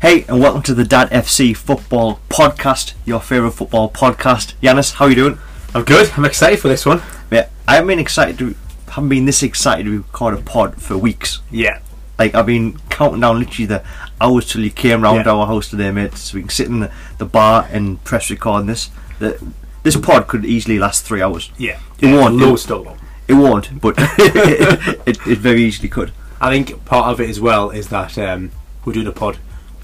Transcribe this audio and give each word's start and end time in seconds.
Hey, 0.00 0.24
and 0.28 0.40
welcome 0.40 0.62
to 0.62 0.74
the 0.74 0.84
Dad 0.84 1.10
FC 1.10 1.54
Football 1.56 2.20
Podcast, 2.30 2.94
your 3.04 3.20
favourite 3.20 3.52
football 3.54 3.90
podcast. 3.90 4.54
Yanis, 4.62 4.94
how 4.94 5.04
are 5.04 5.08
you 5.10 5.14
doing? 5.14 5.38
I'm 5.74 5.84
good. 5.84 6.10
I'm 6.16 6.24
excited 6.24 6.58
for 6.58 6.68
this 6.68 6.86
one. 6.86 7.02
Yeah, 7.30 7.48
I 7.68 7.74
haven't 7.74 7.88
been 7.88 7.98
excited 7.98 8.38
to 8.38 8.54
haven't 8.88 9.08
been 9.10 9.24
this 9.26 9.42
excited 9.42 9.84
to 9.84 9.98
record 9.98 10.34
a 10.34 10.42
pod 10.42 10.80
for 10.82 10.96
weeks. 10.98 11.40
Yeah. 11.50 11.80
Like 12.18 12.34
I've 12.34 12.46
been 12.46 12.78
counting 12.88 13.20
down 13.20 13.38
literally 13.38 13.66
the 13.66 13.84
hours 14.20 14.50
till 14.50 14.62
you 14.62 14.70
came 14.70 15.02
round 15.02 15.26
Yeah. 15.26 15.32
our 15.32 15.46
house 15.46 15.68
today, 15.68 15.90
mate, 15.90 16.14
so 16.14 16.36
we 16.36 16.40
can 16.42 16.50
sit 16.50 16.66
in 16.66 16.80
the, 16.80 16.92
the 17.18 17.24
bar 17.26 17.68
and 17.70 18.02
press 18.04 18.30
record 18.30 18.66
this. 18.66 18.90
The, 19.18 19.40
this 19.82 19.96
pod 19.96 20.26
could 20.28 20.44
easily 20.44 20.78
last 20.78 21.04
three 21.04 21.22
hours. 21.22 21.50
Yeah. 21.58 21.78
It 22.00 22.06
won't. 22.06 22.34
Low 22.36 22.54
It, 22.54 22.58
still. 22.58 22.96
it 23.28 23.34
won't, 23.34 23.80
but 23.80 23.94
it, 23.98 24.98
it, 25.06 25.26
it 25.26 25.38
very 25.38 25.62
easily 25.62 25.88
could. 25.88 26.10
I 26.40 26.50
think 26.50 26.84
part 26.86 27.08
of 27.12 27.20
it 27.20 27.28
as 27.30 27.38
well 27.38 27.70
is 27.70 27.88
that 27.90 28.16
um, 28.18 28.50
we're 28.84 28.94
doing 28.94 29.06
a 29.06 29.12
pod 29.12 29.38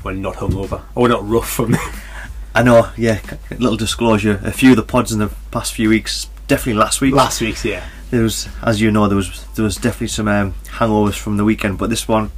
when 0.06 0.22
not 0.22 0.36
hungover 0.36 0.82
or 0.94 1.02
we're 1.02 1.08
not 1.08 1.28
rough 1.28 1.50
from. 1.50 1.76
I 2.54 2.62
know, 2.62 2.90
yeah. 2.96 3.20
Little 3.50 3.76
disclosure: 3.76 4.40
a 4.42 4.52
few 4.52 4.70
of 4.70 4.76
the 4.76 4.82
pods 4.82 5.12
in 5.12 5.18
the 5.18 5.30
past 5.50 5.74
few 5.74 5.88
weeks, 5.88 6.30
definitely 6.46 6.80
last 6.80 7.00
week, 7.00 7.12
Last 7.12 7.40
week's, 7.40 7.64
yeah. 7.64 7.84
there 8.10 8.22
was, 8.22 8.48
as 8.62 8.80
you 8.80 8.90
know, 8.90 9.08
there 9.08 9.16
was 9.16 9.44
there 9.56 9.64
was 9.64 9.76
definitely 9.76 10.08
some 10.08 10.28
um, 10.28 10.54
hangovers 10.78 11.18
from 11.18 11.36
the 11.36 11.44
weekend. 11.44 11.76
But 11.76 11.90
this 11.90 12.06
one, 12.08 12.30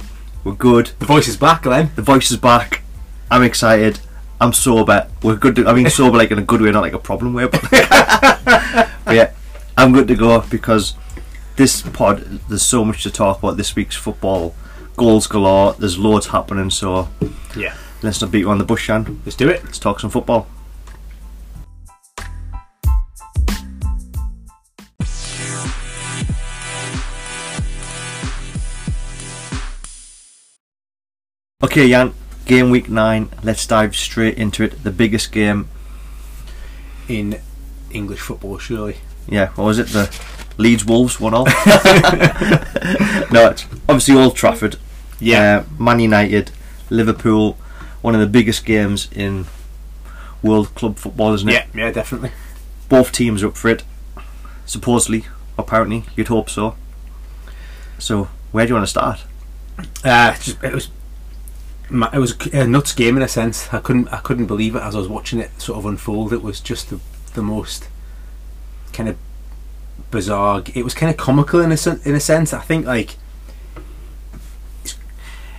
we're 0.43 0.55
good. 0.55 0.87
The 0.99 1.05
voice 1.05 1.27
is 1.27 1.37
back, 1.37 1.61
Glenn. 1.61 1.91
The 1.95 2.01
voice 2.01 2.31
is 2.31 2.37
back. 2.37 2.81
I'm 3.31 3.43
excited. 3.43 3.99
I'm 4.41 4.51
sober. 4.51 5.07
We're 5.21 5.35
good. 5.35 5.55
To, 5.57 5.67
I 5.67 5.73
mean, 5.73 5.89
sober 5.91 6.17
like 6.17 6.31
in 6.31 6.39
a 6.39 6.43
good 6.43 6.61
way, 6.61 6.71
not 6.71 6.81
like 6.81 6.93
a 6.93 6.99
problem 6.99 7.33
way. 7.33 7.47
But, 7.47 7.61
but 7.71 9.15
yeah, 9.15 9.31
I'm 9.77 9.93
good 9.93 10.07
to 10.07 10.15
go 10.15 10.41
because 10.41 10.95
this 11.55 11.83
pod. 11.83 12.41
There's 12.49 12.63
so 12.63 12.83
much 12.83 13.03
to 13.03 13.11
talk 13.11 13.39
about 13.39 13.57
this 13.57 13.75
week's 13.75 13.95
football. 13.95 14.55
Goals 14.99 15.27
galore. 15.27 15.73
There's 15.79 15.97
loads 15.97 16.27
happening. 16.27 16.69
So 16.69 17.07
Yeah. 17.55 17.73
let's 18.03 18.19
not 18.19 18.31
beat 18.31 18.39
you 18.39 18.49
on 18.49 18.57
the 18.57 18.65
bush, 18.65 18.83
Shan. 18.83 19.21
Let's 19.25 19.37
do 19.37 19.47
it. 19.47 19.63
Let's 19.63 19.79
talk 19.79 20.01
some 20.01 20.09
football. 20.09 20.45
Okay, 31.63 31.89
Jan. 31.89 32.13
Game 32.45 32.69
week 32.71 32.89
nine. 32.89 33.29
Let's 33.43 33.65
dive 33.65 33.95
straight 33.95 34.37
into 34.37 34.63
it. 34.63 34.83
The 34.83 34.91
biggest 34.91 35.31
game. 35.31 35.69
In 37.07 37.39
English 37.91 38.19
football, 38.19 38.57
surely. 38.57 38.97
Yeah, 39.27 39.47
what 39.49 39.65
was 39.65 39.79
it? 39.79 39.87
The 39.87 40.13
Leeds 40.57 40.85
Wolves 40.85 41.19
one 41.19 41.33
all. 41.33 41.45
no, 43.31 43.49
it's 43.51 43.65
obviously 43.87 44.15
Old 44.15 44.35
Trafford. 44.35 44.77
Uh, 45.21 45.63
Man 45.77 45.99
United, 45.99 46.51
Liverpool. 46.89 47.57
One 48.01 48.15
of 48.15 48.21
the 48.21 48.27
biggest 48.27 48.65
games 48.65 49.09
in 49.11 49.45
world 50.41 50.73
club 50.75 50.97
football, 50.97 51.33
isn't 51.33 51.49
it? 51.49 51.53
yeah, 51.53 51.65
yeah, 51.73 51.91
definitely. 51.91 52.31
both 52.87 53.11
teams 53.11 53.43
are 53.43 53.47
up 53.47 53.57
for 53.57 53.69
it. 53.69 53.83
Supposedly, 54.65 55.25
apparently, 55.57 56.05
you'd 56.15 56.29
hope 56.29 56.49
so. 56.49 56.75
So, 57.97 58.29
where 58.51 58.65
do 58.65 58.69
you 58.69 58.75
want 58.75 58.85
to 58.85 58.89
start? 58.89 59.23
Uh, 60.03 60.33
just, 60.35 60.63
it 60.63 60.73
was. 60.73 60.89
It 61.91 62.19
was 62.19 62.37
a 62.53 62.67
nuts 62.67 62.93
game 62.93 63.17
in 63.17 63.23
a 63.23 63.27
sense. 63.27 63.73
I 63.73 63.79
couldn't, 63.79 64.09
I 64.09 64.17
couldn't 64.17 64.45
believe 64.45 64.75
it 64.75 64.83
as 64.83 64.93
I 64.95 64.99
was 64.99 65.07
watching 65.07 65.39
it 65.39 65.59
sort 65.59 65.79
of 65.79 65.87
unfold. 65.87 66.31
It 66.31 66.43
was 66.43 66.59
just 66.59 66.91
the, 66.91 66.99
the 67.33 67.41
most 67.41 67.89
kind 68.93 69.09
of 69.09 69.17
bizarre. 70.11 70.61
It 70.75 70.83
was 70.83 70.93
kind 70.93 71.09
of 71.09 71.17
comical 71.17 71.59
in 71.61 71.71
a 71.71 71.77
in 72.07 72.13
a 72.13 72.19
sense. 72.19 72.53
I 72.53 72.61
think 72.61 72.85
like 72.85 73.17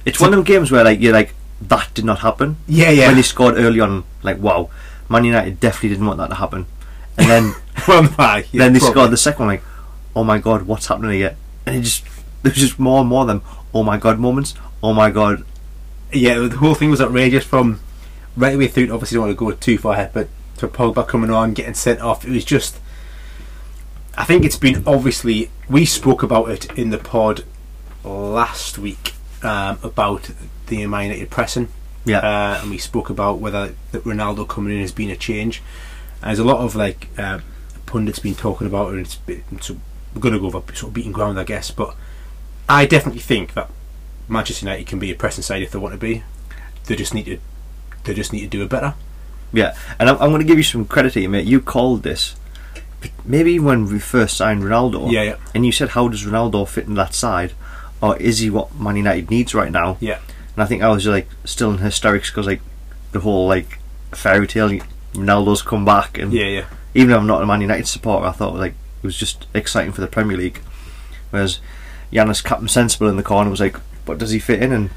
It's 0.04 0.20
one 0.20 0.30
of 0.30 0.36
them 0.36 0.44
games 0.44 0.70
where 0.70 0.84
like 0.84 1.00
you're 1.00 1.12
like 1.12 1.34
that 1.62 1.92
did 1.94 2.04
not 2.04 2.20
happen. 2.20 2.56
yeah, 2.66 2.90
yeah. 2.90 3.08
When 3.08 3.16
they 3.16 3.22
scored 3.22 3.56
early 3.56 3.80
on, 3.80 4.04
like 4.22 4.38
wow, 4.38 4.70
Man 5.08 5.24
United 5.24 5.60
definitely 5.60 5.90
didn't 5.90 6.06
want 6.06 6.18
that 6.18 6.28
to 6.28 6.36
happen. 6.36 6.66
And 7.18 7.28
then 7.28 7.54
well, 7.88 8.02
yeah, 8.04 8.42
then 8.52 8.72
they 8.72 8.78
probably. 8.78 8.94
scored 8.94 9.10
the 9.10 9.16
second 9.16 9.46
one, 9.46 9.56
like 9.56 9.64
oh 10.16 10.24
my 10.24 10.38
god, 10.38 10.62
what's 10.62 10.86
happening 10.86 11.12
here? 11.12 11.36
And 11.66 11.76
it 11.76 11.82
just 11.82 12.04
there 12.42 12.50
was 12.50 12.60
just 12.60 12.78
more 12.78 13.00
and 13.00 13.08
more 13.08 13.22
of 13.22 13.28
them 13.28 13.42
oh 13.74 13.82
my 13.82 13.96
god 13.96 14.18
moments. 14.18 14.54
Oh 14.82 14.92
my 14.92 15.10
god, 15.10 15.44
yeah, 16.12 16.38
the 16.38 16.56
whole 16.56 16.74
thing 16.74 16.90
was 16.90 17.00
outrageous 17.00 17.44
from 17.44 17.80
right 18.36 18.54
away 18.54 18.68
through. 18.68 18.92
Obviously, 18.92 19.16
don't 19.16 19.26
want 19.26 19.38
to 19.38 19.44
go 19.44 19.50
too 19.52 19.78
far 19.78 19.94
ahead, 19.94 20.12
but 20.12 20.28
to 20.58 20.68
Pogba 20.68 21.06
coming 21.06 21.30
on, 21.30 21.52
getting 21.54 21.74
sent 21.74 22.00
off, 22.00 22.24
it 22.24 22.30
was 22.30 22.44
just. 22.44 22.78
I 24.16 24.24
think 24.24 24.44
it's 24.44 24.56
been 24.56 24.82
obviously 24.86 25.50
we 25.68 25.84
spoke 25.84 26.22
about 26.22 26.50
it 26.50 26.76
in 26.76 26.90
the 26.90 26.98
pod 26.98 27.44
last 28.04 28.76
week 28.76 29.14
um, 29.42 29.78
about 29.82 30.30
the 30.66 30.86
Man 30.86 31.04
United 31.08 31.30
pressing, 31.30 31.68
yeah, 32.04 32.18
uh, 32.18 32.60
and 32.62 32.70
we 32.70 32.78
spoke 32.78 33.10
about 33.10 33.38
whether 33.38 33.74
that 33.92 34.04
Ronaldo 34.04 34.46
coming 34.48 34.74
in 34.74 34.80
has 34.80 34.92
been 34.92 35.10
a 35.10 35.16
change. 35.16 35.62
And 36.22 36.28
there's 36.28 36.38
a 36.38 36.44
lot 36.44 36.58
of 36.58 36.74
like 36.76 37.08
uh, 37.18 37.40
pundits 37.86 38.18
been 38.18 38.34
talking 38.34 38.66
about 38.66 38.88
it, 38.88 38.96
and 38.96 39.00
it's 39.06 39.16
been, 39.16 39.42
so 39.60 39.76
we're 40.14 40.20
going 40.20 40.34
to 40.34 40.40
go 40.40 40.46
over 40.46 40.60
sort 40.74 40.90
of 40.90 40.94
beating 40.94 41.12
ground, 41.12 41.38
I 41.40 41.44
guess. 41.44 41.70
But 41.70 41.94
I 42.68 42.84
definitely 42.86 43.20
think 43.22 43.54
that 43.54 43.70
Manchester 44.28 44.66
United 44.66 44.86
can 44.86 44.98
be 44.98 45.10
a 45.10 45.14
pressing 45.14 45.42
side 45.42 45.62
if 45.62 45.70
they 45.72 45.78
want 45.78 45.94
to 45.94 45.98
be. 45.98 46.22
They 46.86 46.96
just 46.96 47.14
need 47.14 47.24
to. 47.26 47.38
They 48.04 48.14
just 48.14 48.32
need 48.32 48.40
to 48.42 48.46
do 48.48 48.62
it 48.62 48.68
better. 48.70 48.94
yeah. 49.52 49.76
And 49.98 50.08
I'm, 50.08 50.16
I'm 50.16 50.30
going 50.30 50.40
to 50.40 50.46
give 50.46 50.56
you 50.58 50.62
some 50.64 50.84
credit 50.86 51.14
here, 51.14 51.28
mate. 51.28 51.46
You 51.46 51.60
called 51.60 52.02
this. 52.02 52.34
Maybe 53.24 53.58
when 53.58 53.86
we 53.86 53.98
first 53.98 54.36
signed 54.36 54.62
Ronaldo, 54.62 55.10
Yeah, 55.10 55.22
yeah, 55.22 55.36
and 55.54 55.64
you 55.64 55.72
said, 55.72 55.90
"How 55.90 56.08
does 56.08 56.24
Ronaldo 56.24 56.68
fit 56.68 56.86
in 56.86 56.94
that 56.94 57.14
side, 57.14 57.52
or 58.00 58.16
is 58.18 58.38
he 58.38 58.50
what 58.50 58.74
Man 58.78 58.96
United 58.96 59.30
needs 59.30 59.54
right 59.54 59.70
now?" 59.72 59.96
yeah, 60.00 60.18
And 60.54 60.62
I 60.62 60.66
think 60.66 60.82
I 60.82 60.88
was 60.88 61.06
like 61.06 61.28
still 61.44 61.70
in 61.72 61.78
hysterics 61.78 62.30
because 62.30 62.46
like 62.46 62.60
the 63.12 63.20
whole 63.20 63.46
like 63.48 63.78
fairy 64.12 64.46
tale 64.46 64.70
Ronaldo's 65.14 65.62
come 65.62 65.84
back, 65.84 66.18
and 66.18 66.32
yeah, 66.32 66.44
yeah. 66.46 66.64
even 66.94 67.10
though 67.10 67.18
I'm 67.18 67.26
not 67.26 67.42
a 67.42 67.46
Man 67.46 67.60
United 67.60 67.86
supporter, 67.88 68.26
I 68.26 68.32
thought 68.32 68.54
like 68.54 68.74
it 69.02 69.06
was 69.06 69.16
just 69.16 69.46
exciting 69.54 69.92
for 69.92 70.00
the 70.00 70.06
Premier 70.06 70.36
League. 70.36 70.60
Whereas 71.30 71.58
Giannis 72.12 72.42
Captain 72.44 72.68
Sensible 72.68 73.08
in 73.08 73.16
the 73.16 73.22
corner 73.22 73.50
was 73.50 73.60
like, 73.60 73.76
"But 74.04 74.18
does 74.18 74.30
he 74.30 74.38
fit 74.38 74.62
in?" 74.62 74.72
And 74.72 74.90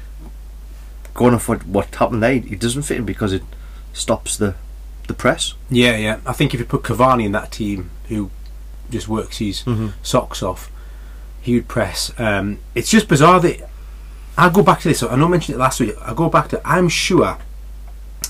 going 1.14 1.34
off 1.34 1.48
what 1.48 1.66
what 1.66 1.94
happened 1.94 2.22
there, 2.22 2.32
he 2.34 2.56
doesn't 2.56 2.82
fit 2.82 2.98
in 2.98 3.04
because 3.04 3.32
it 3.32 3.42
stops 3.92 4.36
the 4.36 4.54
the 5.06 5.14
press. 5.14 5.54
Yeah, 5.70 5.96
yeah. 5.96 6.20
I 6.26 6.32
think 6.32 6.54
if 6.54 6.60
you 6.60 6.66
put 6.66 6.82
Cavani 6.82 7.24
in 7.24 7.32
that 7.32 7.52
team, 7.52 7.90
who 8.08 8.30
just 8.90 9.08
works 9.08 9.38
his 9.38 9.62
Mm-hmm. 9.62 9.88
socks 10.02 10.42
off, 10.42 10.70
he 11.44 11.54
would 11.54 11.68
press. 11.68 12.10
Um, 12.18 12.58
it's 12.74 12.90
just 12.90 13.06
bizarre 13.06 13.38
that 13.40 13.68
I 14.36 14.48
go 14.48 14.62
back 14.62 14.80
to 14.80 14.88
this. 14.88 15.02
I 15.02 15.14
know 15.14 15.26
I 15.26 15.28
mentioned 15.28 15.56
it 15.56 15.58
last 15.58 15.78
week. 15.78 15.94
I 16.00 16.14
go 16.14 16.28
back 16.28 16.48
to. 16.48 16.60
I'm 16.64 16.88
sure 16.88 17.38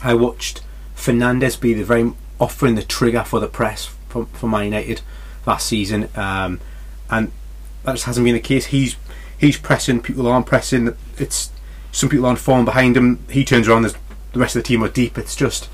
I 0.02 0.14
watched 0.14 0.60
Fernandes 0.96 1.58
be 1.58 1.72
the 1.72 1.84
very 1.84 2.12
offering 2.38 2.74
the 2.74 2.82
trigger 2.82 3.22
for 3.22 3.40
the 3.40 3.46
press 3.46 3.86
for, 4.08 4.26
for 4.26 4.48
Man 4.48 4.64
United 4.64 5.00
last 5.46 5.66
season, 5.66 6.08
um, 6.16 6.60
and 7.08 7.30
that 7.84 7.92
just 7.92 8.04
hasn't 8.04 8.24
been 8.24 8.34
the 8.34 8.40
case. 8.40 8.66
He's 8.66 8.96
he's 9.38 9.56
pressing. 9.56 10.02
People 10.02 10.26
aren't 10.26 10.46
pressing. 10.46 10.94
It's 11.16 11.50
some 11.92 12.08
people 12.08 12.26
aren't 12.26 12.40
falling 12.40 12.64
behind 12.64 12.96
him. 12.96 13.24
He 13.30 13.44
turns 13.44 13.68
around. 13.68 13.84
The 13.84 14.40
rest 14.40 14.56
of 14.56 14.62
the 14.64 14.66
team 14.66 14.82
are 14.82 14.88
deep. 14.88 15.16
It's 15.16 15.36
just 15.36 15.68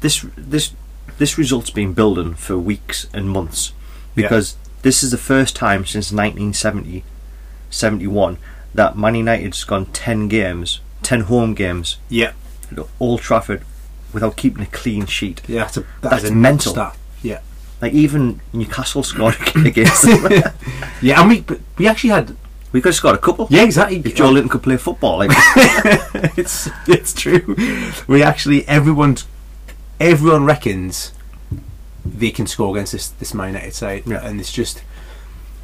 This 0.00 0.24
this 0.36 0.72
this 1.16 1.38
result's 1.38 1.70
been 1.70 1.94
building 1.94 2.34
for 2.34 2.58
weeks 2.58 3.08
and 3.14 3.30
months 3.30 3.72
because 4.14 4.56
this 4.82 5.02
is 5.02 5.10
the 5.10 5.18
first 5.18 5.54
time 5.56 5.84
since 5.84 6.12
1970 6.12 7.04
71 7.70 8.38
that 8.74 8.96
Man 8.96 9.14
United's 9.14 9.64
gone 9.64 9.86
10 9.86 10.28
games 10.28 10.80
10 11.02 11.22
home 11.22 11.54
games 11.54 11.96
yeah, 12.08 12.32
at 12.70 12.78
Old 13.00 13.20
Trafford 13.20 13.62
without 14.12 14.36
keeping 14.36 14.62
a 14.62 14.66
clean 14.66 15.06
sheet 15.06 15.42
yeah. 15.48 15.64
That's 15.64 15.76
a 15.78 15.84
That's 16.00 16.24
a 16.24 16.34
mental. 16.34 16.72
Stat. 16.72 16.96
Yeah. 17.22 17.40
like 17.80 17.92
even 17.92 18.40
Newcastle 18.52 19.02
scored 19.02 19.36
against 19.56 20.02
them 20.06 20.42
Yeah, 21.02 21.20
and 21.20 21.28
we 21.28 21.40
but 21.40 21.60
we 21.76 21.86
actually 21.86 22.10
had 22.10 22.36
we 22.72 22.80
could 22.80 22.90
have 22.90 22.96
scored 22.96 23.14
a 23.14 23.18
couple 23.18 23.46
yeah 23.50 23.64
exactly. 23.64 23.96
if 23.98 24.14
Joelinton 24.14 24.50
could 24.50 24.62
play 24.62 24.76
football 24.76 25.18
like 25.18 25.30
it's 26.36 26.68
it's 26.86 27.12
true. 27.14 27.56
We 28.06 28.22
actually 28.22 28.66
everyone 28.68 29.16
everyone 30.00 30.44
reckons 30.44 31.12
they 32.04 32.30
can 32.30 32.46
score 32.46 32.74
against 32.76 32.92
this 32.92 33.08
this 33.08 33.34
Man 33.34 33.48
United 33.54 33.74
side, 33.74 34.02
Yeah. 34.06 34.24
and 34.26 34.40
it's 34.40 34.52
just 34.52 34.82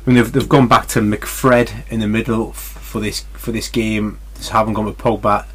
when 0.04 0.16
they've 0.16 0.30
they've 0.32 0.48
gone 0.48 0.68
back 0.68 0.86
to 0.88 1.00
McFred 1.00 1.88
in 1.90 2.00
the 2.00 2.08
middle 2.08 2.50
f- 2.50 2.56
for 2.56 3.00
this 3.00 3.24
for 3.34 3.52
this 3.52 3.68
game. 3.68 4.18
Just 4.36 4.50
haven't 4.50 4.74
gone 4.74 4.84
with 4.86 4.98
Pogba, 4.98 5.46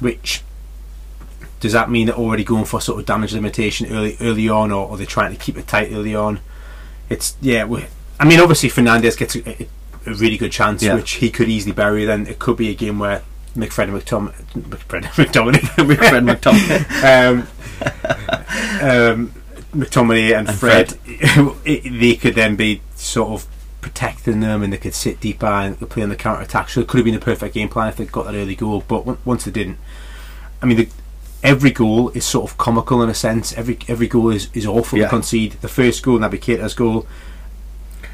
which. 0.00 0.42
Does 1.60 1.72
that 1.72 1.90
mean 1.90 2.06
they're 2.06 2.16
already 2.16 2.42
going 2.42 2.64
for 2.64 2.80
sort 2.80 3.00
of 3.00 3.04
damage 3.04 3.34
limitation 3.34 3.92
early 3.92 4.16
early 4.22 4.48
on, 4.48 4.72
or 4.72 4.88
are 4.90 4.96
they 4.96 5.04
trying 5.04 5.30
to 5.32 5.36
keep 5.36 5.58
it 5.58 5.66
tight 5.68 5.92
early 5.92 6.14
on? 6.14 6.40
It's 7.10 7.36
yeah. 7.42 7.64
We, 7.66 7.84
I 8.18 8.24
mean, 8.24 8.40
obviously 8.40 8.70
Fernandes 8.70 9.18
gets 9.18 9.36
a, 9.36 9.46
a, 9.46 9.68
a 10.06 10.14
really 10.14 10.38
good 10.38 10.52
chance, 10.52 10.82
Yeah. 10.82 10.94
which 10.94 11.10
he 11.12 11.28
could 11.30 11.50
easily 11.50 11.74
bury. 11.74 12.06
Then 12.06 12.26
it 12.26 12.38
could 12.38 12.56
be 12.56 12.70
a 12.70 12.74
game 12.74 12.98
where 12.98 13.20
McFred 13.54 13.88
and 13.88 14.00
McTom- 14.02 14.32
McFred 14.54 15.02
McTominay, 15.20 15.96
Fred 16.08 16.24
McTominay 16.24 17.44
um, 18.80 19.20
um, 19.20 19.32
McTominay 19.72 20.36
and, 20.38 20.48
And 20.48 20.58
Fred, 20.58 20.98
it, 21.06 22.00
they 22.00 22.14
could 22.16 22.34
then 22.34 22.56
be 22.56 22.82
sort 22.94 23.30
of 23.30 23.46
protecting 23.80 24.40
them 24.40 24.62
and 24.62 24.72
they 24.72 24.76
could 24.78 24.94
sit 24.94 25.20
deeper 25.20 25.46
and 25.46 25.78
play 25.88 26.02
on 26.02 26.08
the 26.10 26.16
counter 26.16 26.42
attack. 26.42 26.68
So 26.68 26.80
it 26.80 26.88
could 26.88 26.98
have 26.98 27.04
been 27.04 27.14
a 27.14 27.18
perfect 27.20 27.54
game 27.54 27.68
plan 27.68 27.88
if 27.88 27.96
they 27.96 28.04
got 28.04 28.26
that 28.26 28.34
early 28.34 28.54
goal. 28.54 28.84
But 28.86 29.24
once 29.26 29.44
they 29.44 29.50
didn't, 29.50 29.78
I 30.62 30.66
mean, 30.66 30.76
the, 30.76 30.88
every 31.42 31.70
goal 31.70 32.10
is 32.10 32.24
sort 32.26 32.50
of 32.50 32.58
comical 32.58 33.02
in 33.02 33.08
a 33.08 33.14
sense. 33.14 33.52
Every 33.54 33.78
every 33.88 34.08
goal 34.08 34.30
is, 34.30 34.50
is 34.52 34.66
awful 34.66 34.98
Yeah. 34.98 35.04
to 35.06 35.10
concede. 35.10 35.52
The 35.62 35.68
first 35.68 36.02
goal, 36.02 36.18
Naby 36.18 36.40
Keita's 36.40 36.74
goal, 36.74 37.06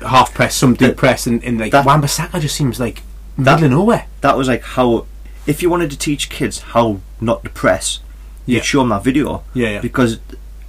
half 0.07 0.33
press, 0.35 0.55
some 0.55 0.75
deep 0.75 0.97
press, 0.97 1.27
and, 1.27 1.43
and 1.43 1.59
like 1.59 1.73
that- 1.73 1.85
Wan-Bissaka 1.87 2.41
just 2.41 2.55
seems 2.57 2.79
like 2.79 3.03
That- 3.39 3.57
middle 3.61 3.65
of 3.65 3.71
nowhere. 3.73 4.07
That 4.21 4.37
was 4.37 4.47
like 4.49 4.63
how, 4.63 5.07
if 5.47 5.63
you 5.63 5.71
wanted 5.71 5.91
to 5.91 5.99
teach 5.99 6.29
kids 6.29 6.61
how 6.61 7.01
not 7.21 7.43
to 7.45 7.51
press, 7.51 7.99
Yeah. 8.45 8.57
you'd 8.57 8.65
show 8.65 8.79
them 8.81 8.91
that 8.91 9.03
video. 9.03 9.43
Yeah, 9.55 9.71
yeah. 9.71 9.81
Because 9.81 10.19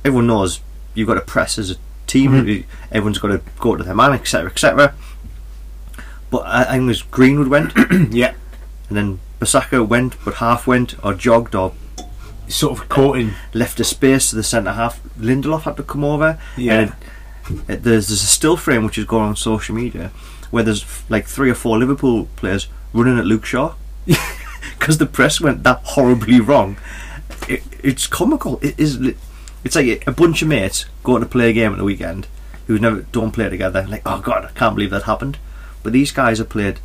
everyone 0.03 0.27
knows 0.27 0.61
you've 0.97 1.07
got 1.07 1.13
to 1.15 1.21
press 1.21 1.57
as 1.57 1.71
a 1.71 1.75
team. 2.07 2.31
Mhm. 2.31 2.65
Everyone's 2.91 3.19
got 3.19 3.27
to 3.29 3.41
go 3.59 3.75
to 3.75 3.83
their 3.83 3.95
man, 3.95 4.13
etc., 4.13 4.49
etc. 4.49 4.93
But 6.29 6.39
I, 6.45 6.61
I 6.63 6.65
think 6.77 6.87
was 6.87 7.01
Greenwood 7.03 7.47
went, 7.47 7.73
yeah, 8.13 8.33
and 8.89 8.97
then 8.97 9.19
Bissaka 9.39 9.87
went, 9.87 10.15
but 10.25 10.35
half 10.35 10.67
went 10.67 10.95
or 11.03 11.13
jogged 11.13 11.55
or 11.55 11.73
sort 12.47 12.79
of 12.79 12.89
caught 12.89 13.17
in. 13.17 13.33
left 13.53 13.79
a 13.79 13.83
space 13.83 14.29
to 14.31 14.35
the 14.35 14.43
centre 14.43 14.73
half. 14.73 15.01
Lindelof 15.19 15.63
had 15.63 15.77
to 15.77 15.83
come 15.83 16.03
over. 16.03 16.39
Yeah. 16.57 16.79
And 16.79 16.89
it, 17.67 17.73
it- 17.73 17.83
there's 17.83 18.07
there's 18.07 18.23
a 18.23 18.27
still 18.27 18.57
frame 18.57 18.83
which 18.85 18.97
is 18.97 19.05
going 19.05 19.23
on 19.29 19.35
social 19.35 19.75
media 19.75 20.11
where 20.51 20.63
there's 20.63 20.85
like 21.09 21.25
three 21.27 21.49
or 21.49 21.55
four 21.55 21.77
Liverpool 21.77 22.27
players 22.37 22.67
running 22.93 23.19
at 23.19 23.25
Luke 23.25 23.45
Shaw 23.45 23.73
because 24.79 24.97
the 24.97 25.05
press 25.05 25.39
went 25.41 25.63
that 25.63 25.81
horribly 25.83 26.39
wrong. 26.39 26.77
It, 27.49 27.63
it's 27.83 28.07
comical. 28.07 28.59
It 28.61 28.75
is. 28.79 28.97
It's 29.67 29.75
like 29.75 30.07
a 30.07 30.13
bunch 30.13 30.41
of 30.41 30.47
mates 30.47 30.85
going 31.03 31.21
to 31.21 31.27
play 31.27 31.49
a 31.49 31.53
game 31.53 31.73
at 31.73 31.77
the 31.77 31.83
weekend 31.83 32.25
who 32.67 32.79
never 32.79 33.01
don't 33.11 33.33
play 33.33 33.49
together. 33.49 33.85
Like, 33.85 34.01
oh 34.05 34.21
god, 34.21 34.45
I 34.45 34.51
can't 34.57 34.75
believe 34.75 34.91
that 34.91 35.03
happened. 35.03 35.37
But 35.83 35.91
these 35.91 36.09
guys 36.13 36.37
have 36.37 36.47
played 36.47 36.79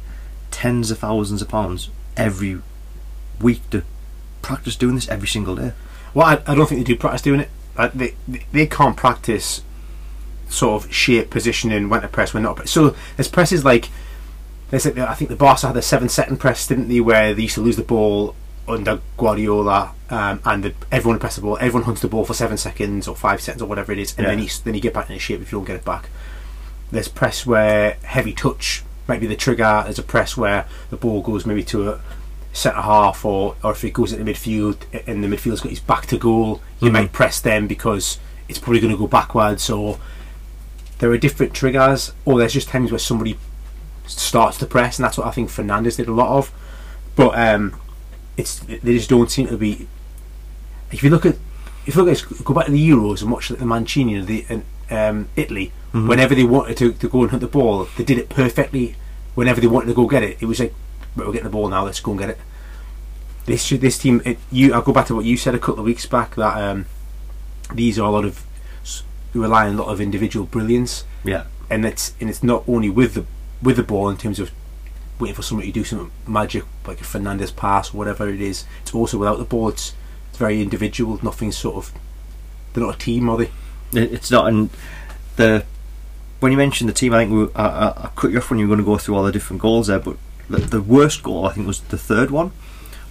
tens 0.51 0.91
of 0.91 0.99
thousands 0.99 1.41
of 1.43 1.49
pounds 1.49 1.91
every 2.17 2.61
week 3.41 3.71
to 3.71 3.85
practice 4.43 4.75
doing 4.75 4.97
this 4.97 5.09
every 5.09 5.29
single 5.29 5.55
day. 5.55 5.75
Well, 6.13 6.27
I, 6.27 6.43
I 6.45 6.57
don't 6.57 6.69
think 6.69 6.81
they 6.81 6.93
do 6.93 6.99
practice 6.99 7.23
doing 7.23 7.39
it. 7.39 7.51
Uh, 7.77 7.91
they 7.95 8.17
they- 8.51 8.67
can't 8.67 8.97
practice 8.97 9.63
sort 10.49 10.83
of 10.85 10.93
shape 10.93 11.31
positioning 11.31 11.89
when 11.89 12.03
to 12.03 12.09
press 12.09 12.35
when 12.35 12.43
not. 12.43 12.69
So 12.69 12.97
there's 13.17 13.29
presses 13.29 13.65
like 13.65 13.91
like, 14.73 14.99
I 14.99 15.15
think 15.15 15.31
the 15.31 15.37
Barca 15.37 15.69
had 15.69 15.77
a 15.77 15.83
seven 15.83 16.09
second 16.09 16.39
press, 16.39 16.67
didn't 16.67 16.89
they? 16.89 17.01
Where 17.01 17.33
they 17.33 17.43
used 17.43 17.55
to 17.55 17.61
lose 17.61 17.77
the 17.77 17.85
ball 17.85 18.35
under 18.69 19.01
Guardiola, 19.17 19.93
um, 20.11 20.41
and 20.45 20.65
the, 20.65 20.75
everyone 20.91 21.15
would 21.17 21.21
press 21.21 21.37
the 21.37 21.43
ball. 21.43 21.57
Everyone 21.61 21.83
hunts 21.85 22.01
the 22.01 22.09
ball 22.09 22.25
for 22.25 22.35
seven 22.35 22.57
seconds 22.57 23.09
or 23.09 23.17
five 23.17 23.41
seconds 23.41 23.63
or 23.63 23.67
whatever 23.67 23.93
it 23.93 23.99
is, 23.99 24.15
and 24.17 24.27
then 24.27 24.39
you 24.39 24.49
then 24.65 24.75
you 24.75 24.81
get 24.81 24.95
back 24.95 25.09
into 25.11 25.21
shape 25.21 25.41
if 25.41 25.51
you 25.53 25.59
don't 25.59 25.65
get 25.67 25.77
it 25.77 25.85
back. 25.85 26.09
There's 26.91 27.09
press 27.09 27.47
where 27.47 27.97
heavy 28.05 28.33
touch 28.33 28.83
might 29.09 29.21
be 29.21 29.27
the 29.27 29.37
trigger. 29.37 29.83
There's 29.85 29.99
a 29.99 30.03
press 30.03 30.37
where 30.37 30.67
the 30.91 30.97
ball 30.97 31.23
goes 31.23 31.45
maybe 31.47 31.65
to 31.65 31.91
a 31.91 32.01
centre 32.53 32.83
half, 32.83 33.25
or 33.25 33.57
or 33.65 33.73
if 33.73 33.83
it 33.85 33.93
goes 33.93 34.13
into 34.13 34.25
the 34.25 34.33
midfield 34.33 34.77
and 35.07 35.25
the 35.25 35.29
midfield's 35.29 35.61
got 35.61 35.71
his 35.71 35.81
back 35.81 36.07
to 36.07 36.19
goal, 36.19 36.61
you 36.81 36.91
Mhm. 36.91 36.93
might 36.93 37.13
press 37.13 37.41
them 37.41 37.67
because 37.67 38.19
it's 38.49 38.59
probably 38.59 38.81
going 38.81 38.93
to 38.93 38.99
go 38.99 39.07
backwards. 39.07 39.69
Or 39.71 39.99
there 40.99 41.11
are 41.11 41.19
different 41.19 41.55
triggers, 41.55 42.13
or 42.25 42.39
there's 42.39 42.53
just 42.53 42.69
times 42.69 42.93
where 42.93 42.99
somebody 42.99 43.39
starts 44.07 44.59
to 44.59 44.67
press, 44.67 44.99
and 44.99 45.05
that's 45.05 45.17
what 45.19 45.27
I 45.27 45.31
think 45.31 45.49
Fernandes 45.51 45.97
did 45.97 46.09
a 46.09 46.13
lot 46.13 46.37
of. 46.37 46.53
But 47.17 47.37
um, 47.39 47.75
it's 48.37 48.59
they 48.61 48.95
just 48.97 49.11
don't 49.11 49.31
seem 49.31 49.47
to 49.49 49.57
be. 49.57 49.87
If 50.91 51.03
you 51.03 51.11
look 51.11 51.27
at 51.27 51.37
if 51.87 51.97
you 51.97 52.03
look 52.05 52.17
at 52.17 52.45
go 52.45 52.55
back 52.55 52.67
to 52.67 52.73
the 52.73 52.89
Euros 52.91 53.23
and 53.23 53.31
watch 53.31 53.51
like 53.51 53.59
the 53.59 53.67
Mancini 53.67 54.15
and 54.15 54.27
the 54.27 54.45
and, 54.49 54.65
um, 54.91 55.29
Italy, 55.37 55.73
Mhm. 55.95 56.09
whenever 56.09 56.35
they 56.35 56.45
wanted 56.45 56.77
to, 56.79 56.93
to 56.93 57.09
go 57.09 57.23
and 57.23 57.31
hunt 57.31 57.41
the 57.41 57.47
ball, 57.49 57.89
they 57.97 58.05
did 58.05 58.19
it 58.19 58.29
perfectly. 58.29 58.95
Whenever 59.35 59.61
they 59.61 59.67
wanted 59.67 59.87
to 59.87 59.95
go 59.95 60.07
get 60.07 60.23
it, 60.23 60.37
it 60.41 60.47
was 60.47 60.61
like 60.61 60.75
"Right, 61.17 61.27
we're 61.27 61.33
getting 61.33 61.45
the 61.45 61.51
ball 61.51 61.69
now. 61.69 61.85
Let's 61.85 62.01
go 62.01 62.13
and 62.13 62.21
get 62.21 62.31
it. 62.31 62.39
This 63.47 63.69
this 63.71 63.99
team, 63.99 64.23
it, 64.25 64.39
you. 64.51 64.73
I'll 64.75 64.83
go 64.83 64.93
back 64.93 65.07
to 65.07 65.15
what 65.15 65.25
you 65.25 65.37
said 65.37 65.55
a 65.55 65.59
couple 65.59 65.81
of 65.81 65.85
weeks 65.87 66.07
back 66.07 66.35
that 66.37 66.57
um, 66.63 66.87
these 67.75 67.99
are 67.99 68.07
a 68.07 68.11
lot 68.11 68.25
of 68.25 68.45
rely 69.35 69.67
on 69.67 69.75
a 69.75 69.83
lot 69.83 69.89
of 69.89 69.99
individual 69.99 70.45
brilliance 70.45 71.05
Yeah. 71.25 71.45
and 71.71 71.87
it's 71.87 72.13
and 72.21 72.29
it's 72.29 72.43
not 72.43 72.65
only 72.69 72.91
with 72.91 73.15
the 73.15 73.25
with 73.63 73.77
the 73.77 73.83
ball 73.83 74.11
in 74.11 74.19
terms 74.19 74.39
of 74.39 74.51
waiting 75.23 75.35
for 75.35 75.43
somebody 75.43 75.69
to 75.69 75.81
do 75.81 75.85
some 75.85 76.13
magic 76.27 76.65
like 76.87 77.01
a 77.01 77.05
Fernandes 77.05 77.55
pass 77.55 77.95
or 77.95 77.99
whatever 77.99 78.29
it 78.29 78.41
is. 78.41 78.65
It's 78.83 78.95
also 78.95 79.19
without 79.19 79.39
the 79.39 79.45
ball. 79.45 79.69
It's, 79.71 79.95
it's 80.29 80.39
very 80.39 80.61
individual. 80.61 81.19
Nothing 81.23 81.53
sort 81.53 81.77
of. 81.77 81.93
They're 82.73 82.85
not 82.85 82.97
a 82.97 82.99
team, 82.99 83.29
are 83.29 83.39
they? 83.39 83.51
It's 83.93 84.31
not, 84.31 84.49
and 84.49 84.71
the 85.37 85.65
when 86.41 86.51
you 86.51 86.59
mentioned 86.59 86.91
the 86.91 86.95
team, 86.95 87.15
I 87.15 87.19
think 87.25 87.33
we, 87.33 87.55
I, 87.55 87.67
I, 87.67 87.89
I 87.89 88.11
cut 88.17 88.33
you 88.33 88.39
off 88.39 88.51
when 88.51 88.59
you 88.59 88.67
were 88.67 88.75
going 88.75 88.85
to 88.85 88.91
go 88.91 88.99
through 88.99 89.15
all 89.15 89.23
the 89.23 89.31
different 89.31 89.63
goals 89.63 89.87
there. 89.87 90.01
But 90.01 90.17
the, 90.51 90.59
the 90.59 90.83
worst 90.83 91.23
goal, 91.23 91.47
I 91.47 91.53
think, 91.53 91.69
was 91.69 91.81
the 91.83 91.99
third 91.99 92.33
one, 92.33 92.51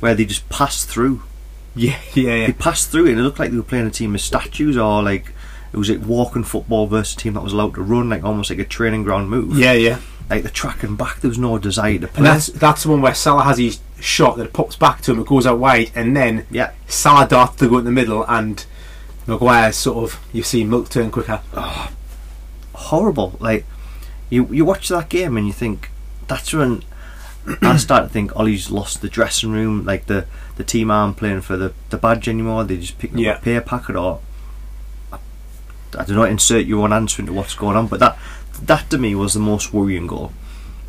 where 0.01 0.13
they 0.13 0.25
just 0.25 0.47
passed 0.49 0.89
through. 0.89 1.23
Yeah, 1.73 1.97
yeah, 2.13 2.47
They 2.47 2.51
passed 2.51 2.91
through 2.91 3.05
it, 3.05 3.11
and 3.11 3.21
it 3.21 3.23
looked 3.23 3.39
like 3.39 3.51
they 3.51 3.55
were 3.55 3.63
playing 3.63 3.87
a 3.87 3.91
team 3.91 4.13
of 4.13 4.19
statues, 4.19 4.75
or 4.75 5.01
like 5.01 5.31
it 5.71 5.77
was 5.77 5.89
like 5.89 6.05
walking 6.05 6.43
football 6.43 6.85
versus 6.85 7.15
a 7.15 7.17
team 7.17 7.35
that 7.35 7.43
was 7.43 7.53
allowed 7.53 7.75
to 7.75 7.81
run, 7.81 8.09
like 8.09 8.25
almost 8.25 8.49
like 8.49 8.59
a 8.59 8.65
training 8.65 9.03
ground 9.03 9.29
move. 9.29 9.57
Yeah, 9.57 9.71
yeah. 9.71 9.99
Like 10.31 10.43
the 10.43 10.49
track 10.49 10.81
and 10.81 10.97
back, 10.97 11.19
there 11.19 11.29
was 11.29 11.37
no 11.37 11.59
desire 11.59 11.99
to 11.99 12.07
play. 12.07 12.17
And 12.17 12.25
that's 12.25 12.47
that's 12.47 12.83
the 12.83 12.89
one 12.89 13.01
where 13.01 13.13
Salah 13.13 13.43
has 13.43 13.57
his 13.57 13.81
shot 13.99 14.37
that 14.37 14.53
pops 14.53 14.77
back 14.77 15.01
to 15.01 15.11
him. 15.11 15.19
It 15.19 15.27
goes 15.27 15.45
out 15.45 15.59
wide, 15.59 15.91
and 15.93 16.15
then 16.15 16.47
yeah, 16.49 16.71
Salah 16.87 17.27
darts 17.27 17.57
to 17.57 17.69
go 17.69 17.79
in 17.79 17.85
the 17.85 17.91
middle, 17.91 18.25
and 18.27 18.65
Maguire 19.27 19.71
sort 19.71 20.03
of 20.03 20.25
you 20.33 20.41
see 20.41 20.63
milk 20.63 20.89
turn 20.89 21.11
quicker. 21.11 21.41
Oh, 21.53 21.91
horrible. 22.73 23.37
Like 23.39 23.65
you, 24.29 24.47
you 24.47 24.65
watch 24.65 24.89
that 24.89 25.09
game 25.09 25.37
and 25.37 25.45
you 25.45 25.53
think 25.53 25.89
that's 26.27 26.53
when 26.53 26.83
I 27.61 27.77
start 27.77 28.03
to 28.03 28.09
think 28.09 28.35
Ole's 28.35 28.71
lost 28.71 29.01
the 29.01 29.09
dressing 29.09 29.51
room. 29.51 29.85
Like 29.85 30.07
the 30.07 30.25
the 30.55 30.63
team 30.63 30.89
aren't 30.89 31.17
playing 31.17 31.41
for 31.41 31.57
the, 31.57 31.73
the 31.89 31.97
badge 31.97 32.27
anymore. 32.27 32.63
They 32.63 32.77
just 32.77 32.97
pick 32.97 33.13
up 33.13 33.19
a 33.19 33.41
pay 33.41 33.59
packet 33.59 33.95
or 33.95 34.19
I, 35.11 35.17
I 35.97 36.05
don't 36.05 36.15
know. 36.15 36.23
Insert 36.23 36.65
your 36.65 36.83
own 36.83 36.93
answer 36.93 37.21
into 37.21 37.33
what's 37.33 37.55
going 37.55 37.77
on. 37.77 37.87
But 37.87 37.99
that 37.99 38.17
that 38.63 38.89
to 38.89 38.97
me 38.97 39.15
was 39.15 39.33
the 39.33 39.39
most 39.39 39.73
worrying 39.73 40.07
goal. 40.07 40.31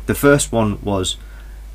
The 0.05 0.15
first 0.15 0.51
one 0.51 0.81
was 0.81 1.17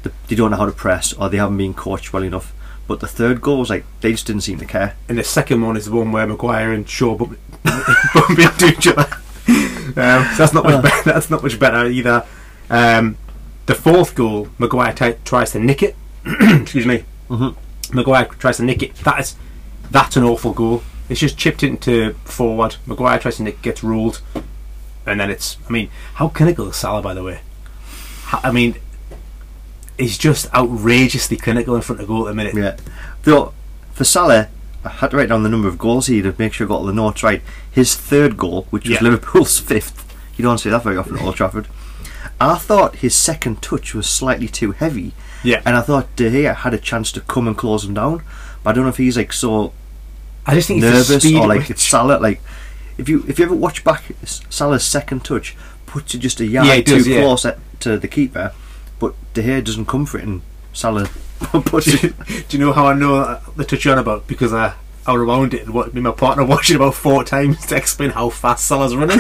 the, 0.03 0.13
they 0.29 0.37
don't 0.37 0.51
know 0.51 0.57
how 0.57 0.67
to 0.67 0.73
press 0.73 1.13
or 1.13 1.29
they 1.29 1.39
haven't 1.39 1.57
been 1.57 1.75
coached 1.75 2.13
well 2.13 2.23
enough. 2.23 2.55
But 2.87 3.01
the 3.01 3.07
third 3.07 3.43
goal 3.43 3.59
was 3.59 3.71
like 3.71 3.85
they 4.01 4.13
just 4.13 4.27
didn't 4.27 4.43
seem 4.43 4.59
to 4.59 4.65
care. 4.65 4.97
And 5.09 5.19
the 5.19 5.25
second 5.25 5.61
one 5.61 5.77
is 5.77 5.87
the 5.87 5.93
one 5.93 6.11
where 6.11 6.27
Maguire 6.27 6.73
and 6.73 6.89
Shaw 6.89 7.17
bump, 7.17 7.39
bump 7.63 8.39
into 8.39 8.67
each 8.67 8.87
other. 8.89 9.07
Um, 9.97 10.25
so 10.35 10.37
that's 10.39 10.55
not 10.55 10.65
much 10.65 10.83
better. 10.83 11.03
That's 11.13 11.31
not 11.31 11.43
much 11.43 11.59
better 11.59 11.87
either. 11.87 12.25
Um, 12.71 13.17
the 13.67 13.75
fourth 13.75 14.15
goal, 14.15 14.49
Maguire 14.59 14.95
t- 14.95 15.19
tries 15.25 15.53
to 15.53 15.59
nick 15.59 15.83
it. 15.83 15.97
Excuse 16.25 16.87
me. 16.87 17.05
Mm-hmm. 17.29 17.97
Maguire 17.97 18.25
tries 18.25 18.57
to 18.59 18.63
nick 18.65 18.83
it. 18.83 18.95
That 18.97 19.21
is 19.21 19.37
that's 19.91 20.17
an 20.17 20.25
awful 20.25 20.53
goal. 20.53 20.83
It's 21.09 21.21
just 21.21 21.39
chipped 21.39 21.63
into 21.63 22.15
forward. 22.25 22.77
Maguire 22.87 23.19
tries 23.19 23.37
to 23.37 23.43
nick, 23.43 23.63
gets 23.63 23.83
ruled, 23.83 24.21
and 25.09 25.21
then 25.21 25.31
it's. 25.31 25.57
I 25.69 25.73
mean, 25.73 25.91
how 26.15 26.29
clinical 26.29 26.69
is 26.69 26.77
Salah, 26.77 27.03
by 27.03 27.15
the 27.15 27.23
way? 27.23 27.41
I 28.33 28.53
mean, 28.53 28.77
he's 29.99 30.19
just 30.19 30.53
outrageously 30.55 31.37
clinical 31.37 31.75
in 31.75 31.83
front 31.83 32.01
of 32.01 32.09
goal 32.09 32.27
at 32.27 32.31
the 32.31 32.35
minute. 32.35 32.55
Yeah. 32.55 32.77
Though 33.23 33.53
for 33.93 34.05
Salah, 34.05 34.49
I 34.85 34.89
had 34.91 35.11
to 35.11 35.17
write 35.17 35.29
down 35.31 35.43
the 35.43 35.49
number 35.49 35.69
of 35.69 35.79
goals 35.79 36.07
he 36.07 36.21
had 36.21 36.33
to 36.37 36.43
make 36.43 36.53
sure 36.53 36.67
I 36.67 36.69
got 36.69 36.77
all 36.77 36.87
the 36.87 36.93
notes 36.93 37.23
right. 37.23 37.43
His 37.71 37.95
third 37.97 38.37
goal, 38.37 38.67
which 38.71 38.85
was 38.85 38.93
Yeah. 39.01 39.03
Liverpool's 39.03 39.59
fifth, 39.73 40.05
you 40.37 40.43
don't 40.45 40.59
see 40.59 40.71
that 40.71 40.85
very 40.85 40.97
often 40.97 41.17
at 41.17 41.23
Old 41.25 41.37
Trafford. 41.37 41.67
I 42.41 42.57
thought 42.57 42.97
his 42.97 43.15
second 43.17 43.63
touch 43.63 43.95
was 43.95 44.07
slightly 44.09 44.47
too 44.47 44.71
heavy, 44.73 45.13
Yeah. 45.43 45.61
and 45.67 45.77
I 45.77 45.81
thought 45.81 46.15
De 46.15 46.31
Gea 46.31 46.55
had 46.55 46.73
a 46.75 46.79
chance 46.79 47.11
to 47.13 47.21
come 47.23 47.49
and 47.49 47.57
close 47.57 47.85
him 47.85 47.95
down. 47.95 48.23
But 48.63 48.71
I 48.71 48.73
don't 48.75 48.85
know 48.85 48.91
if 48.91 48.97
he's 48.99 49.17
like 49.17 49.33
so 49.33 49.73
I 50.47 50.55
just 50.55 50.69
think 50.69 50.81
nervous 50.81 51.23
speed 51.23 51.37
or 51.37 51.47
like 51.49 51.69
it's 51.71 51.83
Salah. 51.83 52.19
Like 52.21 52.41
if 52.99 53.09
you 53.09 53.25
if 53.29 53.39
you 53.39 53.45
ever 53.45 53.55
watch 53.55 53.85
back 53.85 54.05
Salah's 54.25 54.85
second 54.85 55.25
touch, 55.25 55.57
puts 55.87 56.15
it 56.15 56.19
just 56.19 56.41
a 56.41 56.47
yard 56.47 56.67
Yeah, 56.69 56.75
too 56.77 56.97
does, 56.97 57.07
yeah. 57.09 57.21
close 57.23 57.47
to 57.81 57.99
the 57.99 58.09
keeper, 58.09 58.53
but 58.99 59.15
De 59.35 59.43
Gea 59.43 59.65
doesn't 59.65 59.87
come 59.87 60.05
for 60.05 60.19
it, 60.19 60.25
and 60.25 60.43
Salah 60.73 61.07
puts 61.41 61.87
do, 61.87 61.93
you, 62.09 62.15
it. 62.29 62.49
do 62.49 62.57
you 62.59 62.65
know 62.65 62.73
how 62.73 62.87
I 62.89 62.95
know 62.95 63.41
the 63.57 63.65
touch 63.65 63.85
you're 63.85 63.93
on 63.95 63.99
about? 64.01 64.27
Because 64.27 64.53
I 64.53 64.75
I 65.07 65.15
rewound 65.15 65.55
it 65.55 65.63
and 65.65 65.73
what 65.73 65.95
me 65.95 65.99
and 65.99 66.05
my 66.09 66.11
partner 66.13 66.45
watched 66.53 66.71
it 66.71 66.77
about 66.77 66.95
four 66.95 67.25
times 67.25 67.65
to 67.67 67.77
explain 67.77 68.11
how 68.11 68.29
fast 68.31 68.67
Salah's 68.67 68.95
running. 68.95 69.19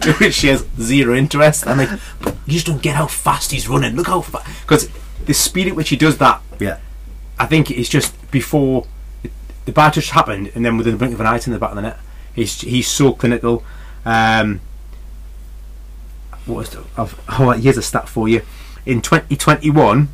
to 0.00 0.14
which 0.18 0.34
she 0.34 0.48
has 0.48 0.66
zero 0.80 1.14
interest. 1.14 1.66
I'm 1.66 1.78
like, 1.78 1.90
you 2.46 2.54
just 2.54 2.66
don't 2.66 2.82
get 2.82 2.96
how 2.96 3.06
fast 3.06 3.52
he's 3.52 3.68
running. 3.68 3.94
Look 3.94 4.08
how 4.08 4.20
fast. 4.22 4.46
Because 4.62 4.88
the 5.26 5.34
speed 5.34 5.68
at 5.68 5.76
which 5.76 5.90
he 5.90 5.96
does 5.96 6.18
that, 6.18 6.40
Yeah. 6.58 6.78
I 7.38 7.46
think 7.46 7.70
it's 7.70 7.88
just 7.88 8.14
before 8.32 8.86
the 9.64 9.72
bad 9.72 9.92
touch 9.94 10.10
happened, 10.10 10.50
and 10.54 10.64
then 10.64 10.76
within 10.76 10.94
the 10.94 10.98
blink 10.98 11.14
of 11.14 11.20
an 11.20 11.26
eye, 11.26 11.36
it's 11.36 11.46
in 11.46 11.52
the 11.52 11.58
back 11.58 11.70
of 11.70 11.76
the 11.76 11.82
net. 11.82 11.98
He's 12.40 12.60
he's 12.62 12.88
so 12.88 13.12
clinical. 13.12 13.62
Um, 14.04 14.60
what 16.46 16.66
the, 16.68 16.84
I've, 16.96 17.20
oh, 17.40 17.50
here's 17.50 17.76
a 17.76 17.82
stat 17.82 18.08
for 18.08 18.28
you. 18.28 18.42
In 18.86 19.02
2021, 19.02 20.08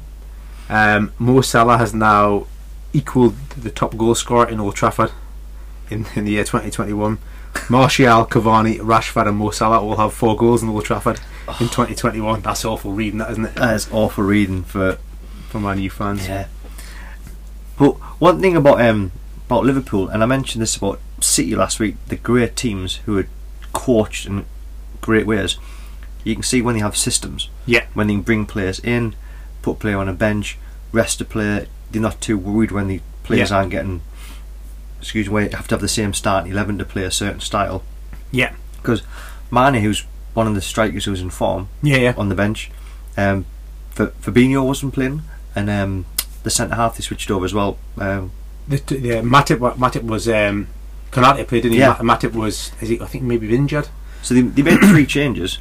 um, 0.69 1.13
Mo 1.19 1.41
Salah 1.41 1.79
has 1.79 1.95
now 1.95 2.47
equalled 2.93 3.37
the 3.51 3.71
top 3.71 3.97
goal 3.97 4.17
scorer 4.17 4.49
in 4.49 4.59
Old 4.59 4.75
Trafford 4.75 5.13
in, 5.89 6.07
in 6.17 6.25
the 6.25 6.33
year 6.33 6.43
2021. 6.43 7.19
Martial, 7.71 8.27
Cavani, 8.27 8.79
Rashford, 8.81 9.29
and 9.29 9.37
Mo 9.37 9.51
Salah 9.51 9.81
all 9.81 9.97
have 9.97 10.13
four 10.13 10.37
goals 10.37 10.65
in 10.65 10.69
Old 10.69 10.85
Trafford. 10.85 11.21
in 11.61 11.69
2021. 11.69 12.43
That's 12.43 12.65
awful 12.65 12.93
reading, 12.93 13.19
that 13.21 13.31
isn't 13.31 13.45
it? 13.45 13.55
That 13.55 13.77
is 13.77 13.89
awful 13.93 14.25
reading 14.25 14.65
for 14.65 14.99
For 15.49 15.61
Man 15.61 15.79
U 15.79 15.91
fans. 15.91 16.27
Yeah. 16.27 16.49
But 17.79 17.95
one 18.21 18.41
thing 18.41 18.57
about 18.57 18.81
um 18.81 19.13
about 19.47 19.65
Liverpool, 19.65 20.09
and 20.09 20.23
I 20.23 20.27
mentioned 20.27 20.61
this 20.63 20.77
about 20.77 21.01
City 21.21 21.55
last 21.55 21.79
week, 21.81 21.97
the 22.09 22.17
great 22.17 22.57
teams 22.57 22.97
who 23.07 23.19
are 23.19 23.29
coached 23.73 24.27
in 24.27 24.45
great 25.01 25.27
ways. 25.27 25.57
You 26.25 26.35
can 26.35 26.43
see 26.43 26.61
when 26.61 26.75
they 26.75 26.81
have 26.81 26.97
systems, 26.97 27.49
Yeah. 27.65 27.85
when 27.95 28.09
they 28.09 28.17
bring 28.17 28.47
players 28.47 28.81
in, 28.81 29.15
put 29.63 29.73
a 29.73 29.75
player 29.75 29.99
on 29.99 30.09
a 30.09 30.13
bench, 30.13 30.59
rest 30.93 31.21
a 31.21 31.25
player. 31.25 31.67
They're 31.91 32.03
not 32.03 32.21
too 32.21 32.37
worried 32.37 32.73
when 32.73 32.89
the 32.89 33.01
players 33.23 33.51
Yeah. 33.51 33.59
aren't 33.59 33.71
getting. 33.71 34.01
Excuse 35.01 35.31
me, 35.31 35.49
have 35.51 35.69
to 35.69 35.75
have 35.75 35.81
the 35.81 35.89
same 35.89 36.13
starting 36.13 36.51
eleven 36.51 36.79
to 36.79 36.85
play 36.85 37.05
a 37.05 37.11
certain 37.11 37.41
style. 37.41 37.83
Yeah. 38.33 38.53
Because 38.79 39.03
Mane, 39.51 39.75
who's 39.75 40.05
one 40.35 40.49
of 40.49 40.55
the 40.55 40.61
strikers 40.61 41.05
who 41.05 41.13
was 41.13 41.21
in 41.21 41.31
form, 41.31 41.69
Yeah, 41.83 41.99
yeah. 41.99 42.15
on 42.17 42.29
the 42.29 42.35
bench. 42.35 42.71
Um, 43.17 43.45
Fabinho 43.95 44.67
wasn't 44.67 44.93
playing, 44.95 45.23
and 45.55 45.71
um, 45.71 46.05
the 46.43 46.51
centre 46.51 46.75
half 46.75 46.97
they 46.97 47.03
switched 47.03 47.31
over 47.31 47.45
as 47.45 47.55
well. 47.55 47.79
Um, 47.99 48.33
The, 48.69 48.77
the 48.79 49.09
Matip, 49.23 49.59
Matip 49.77 50.03
was 50.03 50.29
um, 50.29 50.67
Konate 51.13 51.47
played, 51.47 51.63
didn't 51.63 51.73
he? 51.75 51.79
Yeah. 51.79 51.99
Ma- 52.03 52.17
Matip 52.17 52.33
was, 52.33 52.73
is 52.81 52.89
he? 52.89 53.01
I 53.01 53.07
think 53.07 53.25
maybe 53.25 53.55
injured. 53.55 53.89
so 54.23 54.35
they, 54.35 54.41
they 54.41 54.63
made 54.63 54.81
three 54.81 55.07
changes, 55.17 55.59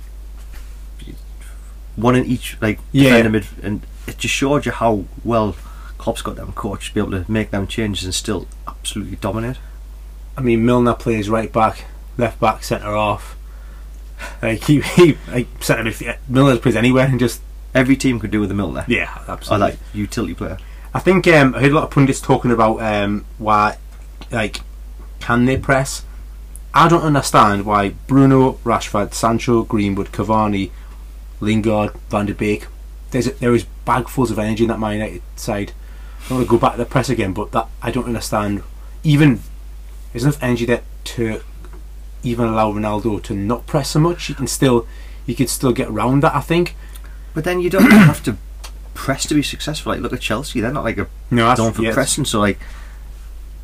one 1.96 2.16
in 2.16 2.26
each 2.26 2.58
like 2.62 2.80
Yeah. 2.92 3.10
defender 3.18 3.30
mid, 3.30 3.48
and 3.64 3.82
it 4.08 4.18
just 4.18 4.34
showed 4.34 4.66
you 4.66 4.72
how 4.72 5.06
well 5.24 5.56
Klopp's 5.98 6.22
got 6.22 6.36
them 6.36 6.52
coached 6.54 6.90
to 6.90 6.94
be 6.96 7.00
able 7.00 7.12
to 7.24 7.32
make 7.32 7.52
them 7.52 7.68
changes 7.68 8.04
and 8.06 8.14
still 8.14 8.48
absolutely 8.68 9.18
dominate. 9.18 9.58
I 10.38 10.42
mean, 10.42 10.66
Milner 10.66 10.94
plays 10.96 11.30
right 11.30 11.52
back, 11.52 11.86
left 12.18 12.40
back, 12.40 12.64
centre 12.64 12.88
half. 12.88 13.36
Like 14.42 14.64
he, 14.66 14.82
he 14.82 15.18
like 15.32 15.48
centre 15.62 15.84
midfield. 15.84 16.18
Milner 16.28 16.58
plays 16.58 16.76
anywhere 16.76 17.06
and 17.06 17.20
just 17.20 17.42
Every 17.74 17.98
team 17.98 18.22
could 18.22 18.32
do 18.32 18.40
with 18.40 18.50
a 18.52 18.54
Milner 18.54 18.86
yeah, 18.88 19.20
or 19.28 19.32
absolutely. 19.32 19.72
that 19.72 19.78
utility 19.94 20.34
player. 20.34 20.58
I 20.96 21.00
think 21.00 21.28
um, 21.28 21.54
I 21.54 21.60
heard 21.60 21.72
a 21.74 21.76
lot 21.76 21.84
of 21.84 21.92
pundits 21.92 22.22
talking 22.22 22.52
about 22.52 22.82
um, 22.82 23.26
why, 23.38 23.80
like, 24.32 24.62
can 25.20 25.44
they 25.44 25.58
press? 25.58 26.06
I 26.74 26.88
don't 26.88 27.02
understand 27.02 27.66
why 27.66 27.90
Bruno, 28.08 28.54
Rashford, 28.64 29.14
Sancho, 29.14 29.64
Greenwood, 29.64 30.14
Cavani, 30.14 30.72
Lingard, 31.42 31.92
Van 32.10 32.28
der 32.28 32.34
Beek. 32.34 32.68
There's 33.12 33.30
there 33.40 33.54
is 33.54 33.66
bagfuls 33.86 34.32
of 34.32 34.40
energy 34.40 34.64
in 34.64 34.70
that 34.70 34.80
Man 34.80 34.94
United 34.94 35.22
side. 35.36 35.74
I 36.24 36.30
don't 36.30 36.38
want 36.38 36.48
to 36.48 36.52
go 36.52 36.58
back 36.58 36.72
to 36.72 36.78
the 36.78 36.86
press 36.86 37.10
again, 37.10 37.34
but 37.34 37.52
that 37.52 37.68
I 37.82 37.92
don't 37.92 38.06
understand. 38.06 38.64
Even 39.04 39.42
there's 40.14 40.24
enough 40.24 40.42
energy 40.42 40.66
there 40.66 40.84
to 41.04 41.42
even 42.24 42.48
allow 42.48 42.72
Ronaldo 42.72 43.22
to 43.24 43.34
not 43.34 43.68
press 43.68 43.90
so 43.90 44.00
much. 44.00 44.30
You 44.30 44.36
can 44.36 44.48
still, 44.48 44.88
you 45.26 45.36
could 45.36 45.50
still 45.50 45.74
get 45.74 45.90
around 45.90 46.24
that. 46.24 46.34
I 46.34 46.40
think. 46.40 46.74
But 47.34 47.44
then 47.44 47.60
you 47.60 47.70
don't 47.70 47.92
have 47.92 48.24
to 48.24 48.38
press 48.96 49.28
to 49.28 49.36
be 49.36 49.44
successful. 49.44 49.92
Like 49.92 50.02
look 50.02 50.14
at 50.14 50.22
Chelsea; 50.22 50.60
they're 50.62 50.72
not 50.72 50.84
like 50.84 50.98
a 50.98 51.08
No, 51.30 51.54
known 51.54 51.74
for 51.74 51.84
yeah, 51.84 51.94
pressing. 51.94 52.26
So 52.26 52.40
like, 52.40 52.60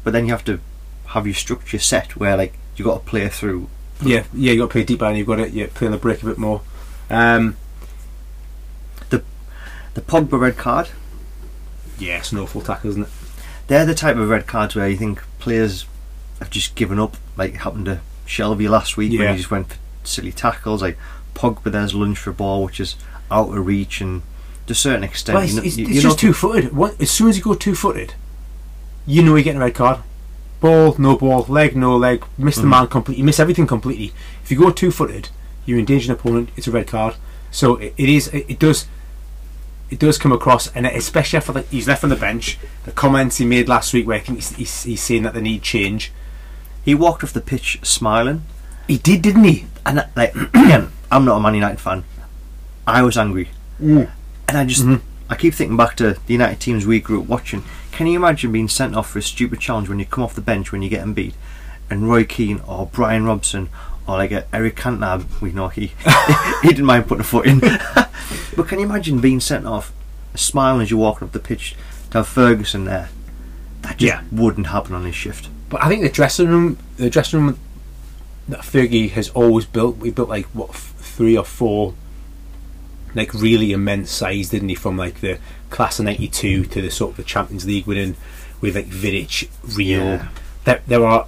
but 0.03 0.13
then 0.13 0.25
you 0.25 0.31
have 0.31 0.45
to 0.45 0.59
have 1.07 1.25
your 1.25 1.33
structure 1.33 1.79
set 1.79 2.15
where 2.15 2.37
like 2.37 2.53
you 2.75 2.85
got 2.85 3.03
to 3.03 3.09
play 3.09 3.27
through. 3.29 3.67
Yeah, 4.03 4.23
yeah, 4.33 4.51
you 4.53 4.59
got 4.59 4.65
to 4.67 4.71
play 4.71 4.83
deeper 4.83 5.05
and 5.05 5.17
you've 5.17 5.27
got 5.27 5.37
to 5.37 5.49
yeah, 5.49 5.67
play 5.73 5.87
on 5.87 5.91
the 5.93 5.97
break 5.97 6.21
a 6.21 6.25
bit 6.27 6.37
more. 6.37 6.61
Um, 7.09 7.57
The 9.09 9.23
the 9.95 10.01
Pogba 10.01 10.39
red 10.39 10.57
card. 10.57 10.89
yeah, 11.97 12.17
it's 12.19 12.31
an 12.31 12.39
awful 12.39 12.61
tackle, 12.61 12.89
isn't 12.91 13.03
it? 13.03 13.09
They're 13.67 13.85
the 13.85 13.95
type 13.95 14.17
of 14.17 14.29
red 14.29 14.47
cards 14.47 14.75
where 14.75 14.87
you 14.89 14.97
think 14.97 15.21
players 15.39 15.85
have 16.39 16.49
just 16.49 16.75
given 16.75 16.99
up. 16.99 17.17
Like 17.37 17.53
it 17.53 17.57
happened 17.57 17.85
to 17.85 18.01
Shelvey 18.27 18.69
last 18.69 18.97
week 18.97 19.11
when 19.17 19.31
he 19.31 19.37
just 19.37 19.51
went 19.51 19.67
for 19.73 19.77
silly 20.03 20.31
tackles. 20.31 20.81
Like 20.81 20.97
Pogba, 21.35 21.71
there's 21.71 21.93
lunge 21.93 22.17
for 22.17 22.31
a 22.31 22.33
ball 22.33 22.63
which 22.63 22.79
is 22.79 22.95
out 23.29 23.49
of 23.55 23.65
reach 23.65 24.01
and 24.01 24.23
to 24.73 24.73
a 24.73 24.75
certain 24.75 25.03
extent. 25.03 25.35
Well, 25.35 25.43
it's, 25.43 25.55
it's, 25.57 25.77
you- 25.77 25.87
it's 25.87 26.01
just 26.01 26.19
two 26.19 26.33
footed. 26.33 26.71
As 26.99 27.11
soon 27.11 27.29
as 27.29 27.37
you 27.37 27.43
go 27.43 27.53
two 27.53 27.75
footed, 27.75 28.13
you 29.05 29.21
know 29.23 29.35
you're 29.35 29.43
getting 29.43 29.61
a 29.61 29.65
red 29.65 29.75
card. 29.75 29.99
Ball, 30.61 30.95
no 30.97 31.17
ball, 31.17 31.43
leg, 31.49 31.75
no 31.75 31.95
leg, 31.97 32.23
miss 32.37 32.55
the 32.55 32.61
Mhm. 32.63 32.69
man 32.69 32.87
completely, 32.87 33.19
you 33.21 33.25
miss 33.25 33.39
everything 33.39 33.65
completely. 33.67 34.13
If 34.43 34.51
you 34.51 34.57
go 34.59 34.69
two 34.71 34.91
footed, 34.91 35.29
you 35.65 35.77
endanger 35.77 36.11
an 36.13 36.19
opponent, 36.19 36.49
it's 36.55 36.67
a 36.67 36.71
red 36.71 36.87
card. 36.87 37.15
So 37.49 37.75
it, 37.77 37.93
it 37.97 38.09
is, 38.09 38.27
it, 38.29 38.45
it 38.47 38.59
does. 38.59 38.87
It 39.89 39.99
does 39.99 40.17
come 40.17 40.31
across, 40.31 40.71
and 40.73 40.85
especially 40.85 41.35
after 41.37 41.51
like, 41.51 41.67
he's 41.69 41.85
left 41.87 42.03
on 42.05 42.09
the 42.11 42.15
bench. 42.15 42.57
The 42.85 42.93
comments 42.93 43.37
he 43.37 43.45
made 43.45 43.67
last 43.67 43.93
week, 43.93 44.07
where 44.07 44.15
I 44.17 44.21
think 44.21 44.37
he's, 44.37 44.55
he's, 44.55 44.83
he's 44.83 45.01
saying 45.01 45.23
that 45.23 45.33
they 45.33 45.41
need 45.41 45.63
change. 45.63 46.13
He 46.85 46.95
walked 46.95 47.25
off 47.25 47.33
the 47.33 47.41
pitch 47.41 47.79
smiling, 47.83 48.43
He 48.87 48.97
did, 48.97 49.21
didn't 49.21 49.43
he? 49.43 49.65
and 49.85 50.05
like 50.15 50.33
again, 50.53 50.91
I'm 51.11 51.25
not 51.25 51.37
a 51.37 51.39
Man 51.41 51.55
United 51.55 51.79
fan. 51.81 52.03
I 52.87 53.01
was 53.01 53.17
angry, 53.17 53.49
and 54.51 54.57
I 54.57 54.65
just 54.65 54.83
Mhm. 54.85 54.99
I 55.29 55.35
keep 55.35 55.53
thinking 55.53 55.77
back 55.77 55.95
to 55.95 56.17
the 56.25 56.33
United 56.33 56.59
teams 56.59 56.85
we 56.85 56.99
grew 56.99 57.21
up 57.21 57.27
watching. 57.27 57.63
Can 57.93 58.05
you 58.07 58.17
imagine 58.17 58.51
being 58.51 58.67
sent 58.67 58.95
off 58.97 59.09
for 59.09 59.19
a 59.19 59.21
stupid 59.21 59.61
challenge 59.61 59.87
when 59.87 59.97
you 59.97 60.05
come 60.05 60.25
off 60.25 60.33
the 60.35 60.41
bench 60.41 60.71
when 60.73 60.81
you're 60.81 60.89
getting 60.89 61.13
beat, 61.13 61.35
and 61.89 62.09
Roy 62.09 62.25
Keane 62.25 62.59
or 62.67 62.87
Brian 62.91 63.23
Robson 63.23 63.69
or 64.05 64.17
like 64.17 64.31
a 64.33 64.43
Eric 64.53 64.75
Cantona, 64.75 65.23
we 65.39 65.53
know 65.53 65.69
he 65.69 65.93
he 66.63 66.67
didn't 66.67 66.85
mind 66.85 67.07
putting 67.07 67.21
a 67.21 67.23
foot 67.23 67.45
in. 67.45 67.59
but 68.57 68.67
can 68.67 68.79
you 68.79 68.85
imagine 68.85 69.19
being 69.21 69.39
sent 69.39 69.65
off, 69.65 69.93
smiling 70.35 70.81
as 70.81 70.91
you're 70.91 70.99
walking 70.99 71.27
up 71.27 71.31
the 71.31 71.39
pitch 71.39 71.75
to 72.09 72.17
have 72.19 72.27
Ferguson 72.27 72.83
there? 72.83 73.07
That 73.83 73.97
just 73.97 74.01
Yeah. 74.13 74.21
wouldn't 74.33 74.67
happen 74.67 74.93
on 74.93 75.05
his 75.05 75.15
shift. 75.15 75.47
But 75.69 75.81
I 75.81 75.87
think 75.87 76.01
the 76.03 76.09
dressing 76.09 76.49
room, 76.49 76.77
the 76.97 77.09
dressing 77.09 77.39
room 77.45 77.57
that 78.49 78.59
Fergie 78.61 79.11
has 79.11 79.29
always 79.29 79.63
built, 79.65 79.97
we 79.97 80.11
built 80.11 80.27
like 80.27 80.47
what 80.47 80.71
f- 80.71 80.93
three 80.99 81.37
or 81.37 81.45
four, 81.45 81.93
like 83.15 83.33
really 83.33 83.71
immense 83.71 84.11
size, 84.11 84.49
didn't 84.49 84.69
he? 84.69 84.75
From 84.75 84.97
like 84.97 85.21
the 85.21 85.39
class 85.69 85.99
of 85.99 86.05
'92 86.05 86.65
to 86.65 86.81
the 86.81 86.89
sort 86.91 87.11
of 87.11 87.17
the 87.17 87.23
Champions 87.23 87.65
League 87.65 87.85
winning 87.85 88.15
with 88.61 88.75
like 88.75 88.87
Vidic, 88.87 89.49
Rio. 89.75 90.03
Yeah. 90.03 90.27
There, 90.63 90.81
there 90.87 91.05
are 91.05 91.27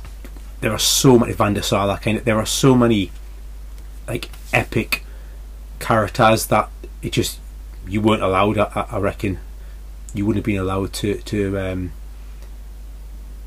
there 0.61 0.71
are 0.71 0.79
so 0.79 1.19
many 1.19 1.33
Van 1.33 1.53
der 1.53 1.61
Sar, 1.61 1.87
that 1.87 2.01
kind 2.01 2.17
of. 2.17 2.25
There 2.25 2.37
are 2.37 2.45
so 2.45 2.75
many 2.75 3.11
like 4.07 4.29
epic 4.53 5.03
characters 5.79 6.47
that 6.47 6.69
it 7.01 7.11
just 7.11 7.39
you 7.87 8.01
weren't 8.01 8.23
allowed. 8.23 8.57
I, 8.57 8.87
I 8.91 8.97
reckon 8.99 9.39
you 10.13 10.25
wouldn't 10.25 10.45
have 10.45 10.45
been 10.45 10.61
allowed 10.61 10.93
to 10.93 11.15
to 11.17 11.59
um, 11.59 11.91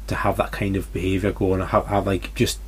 to 0.09 0.17
have 0.17 0.37
that 0.37 0.53
kind 0.53 0.77
of 0.77 0.93
behaviour 0.93 1.33
going. 1.33 1.61
Have, 1.61 1.87
have 1.87 2.07
like 2.07 2.35
just 2.35 2.61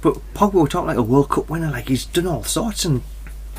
But 0.00 0.18
Pogba, 0.34 0.52
we're 0.52 0.66
talking 0.68 0.88
like 0.88 0.96
a 0.96 1.02
World 1.02 1.30
Cup 1.30 1.48
winner. 1.50 1.70
Like 1.70 1.88
he's 1.88 2.04
done 2.04 2.26
all 2.26 2.44
sorts, 2.44 2.84
and 2.84 3.02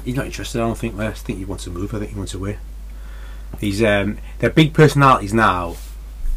he's 0.07 0.15
not 0.15 0.25
interested. 0.25 0.59
I 0.59 0.65
don't 0.65 0.77
think. 0.77 0.97
I 0.97 1.11
think 1.11 1.37
he 1.37 1.45
wants 1.45 1.65
to 1.65 1.69
move. 1.69 1.93
I 1.93 1.99
think 1.99 2.11
he 2.11 2.17
wants 2.17 2.33
away. 2.33 2.57
He's 3.59 3.83
um, 3.83 4.17
their 4.39 4.49
big 4.49 4.73
personalities 4.73 5.33
now 5.33 5.75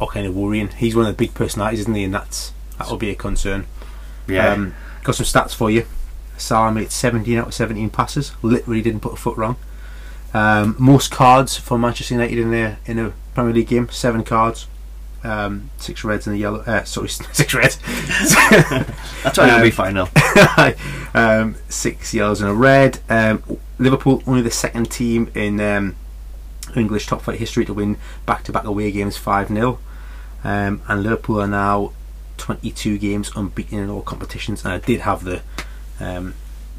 are 0.01 0.09
kind 0.09 0.27
of 0.27 0.37
worrying. 0.37 0.69
He's 0.69 0.97
one 0.97 1.07
of 1.07 1.17
the 1.17 1.17
big 1.17 1.35
personalities, 1.35 1.81
isn't 1.81 1.95
he? 1.95 2.05
And 2.05 2.13
that's 2.13 2.53
that 2.79 2.91
will 2.91 2.97
be 2.97 3.11
a 3.11 3.15
concern. 3.15 3.67
Um, 4.53 4.75
got 5.05 5.15
some 5.15 5.27
stats 5.27 5.55
for 5.55 5.71
you. 5.71 5.87
Salah 6.37 6.73
made 6.73 6.91
17 6.91 7.39
out 7.39 7.49
of 7.49 7.55
17 7.55 7.91
passes. 7.91 8.33
Literally 8.43 8.83
didn't 8.83 9.01
put 9.01 9.13
a 9.13 9.17
foot 9.17 9.37
wrong. 9.37 9.57
Um, 10.33 10.75
most 10.79 11.11
cards 11.11 11.57
for 11.57 11.79
Manchester 11.79 12.15
United 12.15 12.39
in 12.39 12.51
their 12.51 12.79
in 12.87 12.99
a 12.99 13.13
Premier 13.35 13.55
League 13.55 13.69
game. 13.69 13.89
Seven 13.91 14.25
cards. 14.25 14.67
Um, 15.23 15.71
six 15.77 16.03
reds 16.03 16.27
and 16.27 16.37
a 16.37 16.39
yellow. 16.39 16.61
Uh, 16.61 16.85
sorry, 16.85 17.09
six 17.33 17.53
reds. 17.55 17.77
that's 19.23 19.39
why 19.39 19.51
um, 19.51 19.63
be 19.63 19.71
fine 19.71 19.95
now. 19.95 20.09
um, 21.15 21.57
six 21.69 22.15
yellows 22.15 22.41
and 22.41 22.51
a 22.51 22.55
red. 22.55 23.01
Um, 23.09 23.43
Liverpool 23.79 24.23
only 24.27 24.43
the 24.43 24.51
second 24.51 24.91
team 24.91 25.31
in 25.35 25.61
um, 25.61 25.97
English 26.75 27.07
top 27.07 27.23
flight 27.23 27.39
history 27.39 27.65
to 27.65 27.75
win 27.75 27.99
back-to-back 28.27 28.65
away 28.65 28.91
games 28.93 29.17
five 29.17 29.49
0 29.49 29.79
um, 30.45 30.83
and 30.89 31.03
Liverpool 31.03 31.41
are 31.41 31.47
now 31.47 31.93
22 32.39 32.99
games 32.99 33.31
unbeaten 33.37 33.79
in 33.79 33.91
all 33.91 34.03
competitions. 34.03 34.65
And 34.65 34.73
I 34.73 34.79
did 34.79 35.01
have 35.01 35.25
the 35.25 35.43
um, 35.99 36.35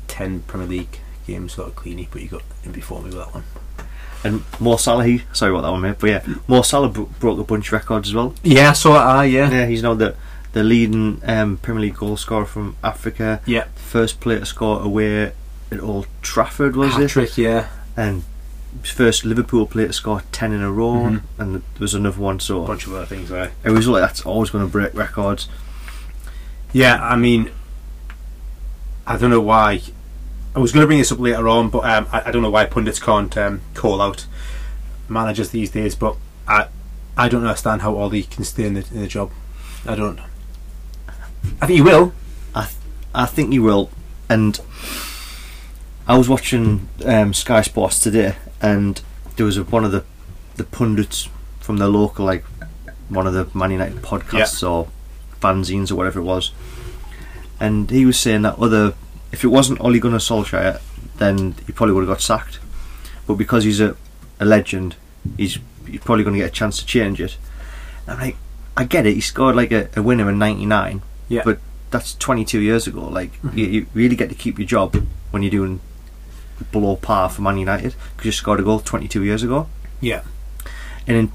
10 0.07 0.41
Premier 0.41 0.67
League 0.67 0.99
games 1.27 1.53
sort 1.53 1.69
of 1.69 1.75
cleany, 1.75 2.07
but 2.11 2.21
you 2.21 2.27
got 2.27 2.43
in 2.63 2.71
before 2.71 2.99
me 3.01 3.09
with 3.09 3.17
that 3.17 3.33
one. 3.33 3.43
And 4.23 4.43
Mo 4.59 4.75
Salah, 4.77 5.03
he 5.05 5.23
sorry 5.33 5.51
about 5.51 5.61
that 5.63 5.71
one, 5.71 5.81
mate. 5.81 5.95
But 5.99 6.09
yeah, 6.09 6.25
Mo 6.47 6.61
Salah 6.61 6.89
bro- 6.89 7.09
broke 7.19 7.39
a 7.39 7.43
bunch 7.43 7.67
of 7.67 7.73
records 7.73 8.09
as 8.09 8.13
well. 8.15 8.35
Yeah, 8.43 8.73
so 8.73 8.91
I. 8.93 8.97
Ah, 8.97 9.21
yeah, 9.23 9.49
Yeah, 9.51 9.65
he's 9.65 9.81
now 9.83 9.93
the 9.95 10.15
the 10.53 10.63
leading 10.63 11.21
um, 11.25 11.57
Premier 11.57 11.81
League 11.83 11.95
goal 11.95 12.17
scorer 12.17 12.45
from 12.45 12.75
Africa. 12.83 13.41
yeah. 13.45 13.65
First 13.75 14.19
player 14.19 14.39
to 14.39 14.45
score 14.45 14.81
away 14.81 15.23
at 15.71 15.79
Old 15.81 16.07
Trafford 16.21 16.75
was 16.75 16.93
Hat 16.93 17.03
it? 17.03 17.07
trick, 17.09 17.37
yeah. 17.37 17.69
And 17.97 18.23
first 18.83 19.25
Liverpool 19.25 19.65
player 19.65 19.87
to 19.87 19.93
score 19.93 20.23
ten 20.31 20.51
in 20.51 20.61
a 20.61 20.71
row, 20.71 20.93
Mhm. 20.93 21.21
and 21.39 21.55
there 21.55 21.61
was 21.79 21.93
another 21.93 22.19
one. 22.19 22.39
so. 22.39 22.63
A 22.63 22.67
bunch 22.67 22.85
of 22.87 22.93
other 22.93 23.05
things 23.05 23.29
there. 23.29 23.51
it 23.63 23.69
was 23.71 23.87
like 23.87 24.01
that's 24.01 24.21
always 24.21 24.49
going 24.49 24.63
to 24.65 24.69
break 24.71 24.93
records. 24.93 25.47
Yeah, 26.73 27.01
I 27.03 27.15
mean, 27.15 27.49
I 29.07 29.17
don't 29.17 29.29
know 29.31 29.41
why. 29.41 29.81
I 30.55 30.59
was 30.59 30.71
going 30.71 30.81
to 30.81 30.87
bring 30.87 30.99
this 30.99 31.11
up 31.11 31.19
later 31.19 31.47
on, 31.47 31.69
but 31.69 31.85
um, 31.85 32.07
I, 32.11 32.23
I 32.27 32.31
don't 32.31 32.41
know 32.41 32.49
why 32.49 32.65
pundits 32.65 32.99
can't 32.99 33.35
um, 33.37 33.61
call 33.73 34.01
out 34.01 34.25
managers 35.07 35.51
these 35.51 35.69
days. 35.71 35.95
But 35.95 36.17
I, 36.47 36.67
I 37.15 37.29
don't 37.29 37.43
understand 37.45 37.81
how 37.81 37.95
Ole 37.95 38.23
can 38.23 38.43
stay 38.43 38.65
in 38.65 38.73
the, 38.73 38.85
in 38.91 39.01
the 39.01 39.07
job. 39.07 39.31
I 39.85 39.95
don't. 39.95 40.19
I 41.61 41.65
think 41.65 41.77
he 41.77 41.81
will. 41.81 42.13
I 42.53 42.69
I 43.15 43.25
think 43.25 43.51
he 43.51 43.59
will, 43.59 43.89
and 44.29 44.59
I 46.07 46.17
was 46.17 46.29
watching 46.29 46.89
um, 47.05 47.33
Sky 47.33 47.61
Sports 47.61 47.99
today, 47.99 48.35
and 48.61 49.01
there 49.37 49.45
was 49.45 49.57
a, 49.57 49.63
one 49.63 49.85
of 49.85 49.91
the 49.91 50.03
the 50.57 50.63
pundits 50.65 51.29
from 51.59 51.77
the 51.77 51.87
local, 51.87 52.25
like 52.25 52.43
one 53.09 53.25
of 53.25 53.33
the 53.33 53.47
Man 53.57 53.71
United 53.71 53.97
podcasts 54.01 54.69
or 54.69 54.87
fanzines 55.39 55.91
or 55.91 55.95
whatever 55.95 56.19
it 56.19 56.23
was, 56.23 56.51
and 57.59 57.89
he 57.89 58.05
was 58.05 58.19
saying 58.19 58.43
that 58.43 58.59
other, 58.59 58.93
if 59.31 59.43
it 59.43 59.47
wasn't 59.47 59.79
Ole 59.81 59.99
Gunnar 59.99 60.17
Solskjaer, 60.17 60.81
then 61.17 61.55
he 61.65 61.71
probably 61.71 61.93
would 61.93 62.01
have 62.01 62.15
got 62.15 62.21
sacked, 62.21 62.59
but 63.27 63.35
because 63.35 63.63
he's 63.63 63.79
a, 63.79 63.95
a 64.39 64.45
legend, 64.45 64.95
he's 65.37 65.59
he's 65.87 66.01
probably 66.01 66.23
going 66.23 66.35
to 66.35 66.39
get 66.39 66.49
a 66.49 66.53
chance 66.53 66.79
to 66.79 66.85
change 66.85 67.21
it. 67.21 67.37
And 68.07 68.15
I'm 68.15 68.19
like, 68.19 68.37
I 68.75 68.83
get 68.85 69.05
it. 69.05 69.13
He 69.13 69.21
scored 69.21 69.55
like 69.55 69.71
a, 69.71 69.89
a 69.95 70.01
winner 70.01 70.29
in 70.29 70.39
'99, 70.39 71.01
Yeah. 71.29 71.41
but 71.43 71.59
that's 71.91 72.15
22 72.15 72.59
years 72.59 72.87
ago. 72.87 73.01
Like 73.01 73.33
mm-hmm. 73.41 73.57
you, 73.57 73.65
you 73.65 73.85
really 73.93 74.15
get 74.15 74.29
to 74.29 74.35
keep 74.35 74.57
your 74.57 74.67
job 74.67 74.95
when 75.31 75.43
you're 75.43 75.51
doing 75.51 75.81
below 76.71 76.95
par 76.95 77.29
for 77.29 77.41
Man 77.41 77.57
United 77.57 77.95
because 78.15 78.25
you 78.25 78.31
scored 78.31 78.59
a 78.59 78.63
goal 78.63 78.79
22 78.79 79.23
years 79.23 79.43
ago. 79.43 79.67
Yeah. 79.99 80.23
And 81.07 81.17
in 81.17 81.31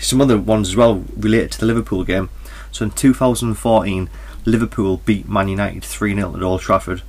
some 0.00 0.20
other 0.20 0.38
ones 0.38 0.70
as 0.70 0.76
well 0.76 1.04
related 1.16 1.52
to 1.52 1.60
the 1.60 1.66
Liverpool 1.66 2.04
game. 2.04 2.30
So 2.70 2.84
in 2.84 2.90
2014, 2.90 4.10
Liverpool 4.44 4.98
beat 4.98 5.28
Man 5.28 5.48
United 5.48 5.82
3 5.82 6.14
0 6.14 6.36
at 6.36 6.42
Old 6.42 6.60
Trafford. 6.60 7.02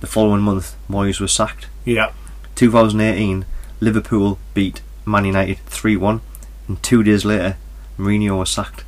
The 0.00 0.06
following 0.06 0.40
month, 0.40 0.76
Moyes 0.88 1.20
was 1.20 1.32
sacked. 1.32 1.68
Yeah. 1.84 2.12
2018, 2.54 3.44
Liverpool 3.80 4.38
beat 4.54 4.80
Man 5.04 5.26
United 5.26 5.58
3 5.66 5.96
1. 5.96 6.20
And 6.68 6.82
two 6.82 7.02
days 7.02 7.24
later, 7.24 7.56
Mourinho 7.98 8.38
was 8.38 8.48
sacked. 8.48 8.84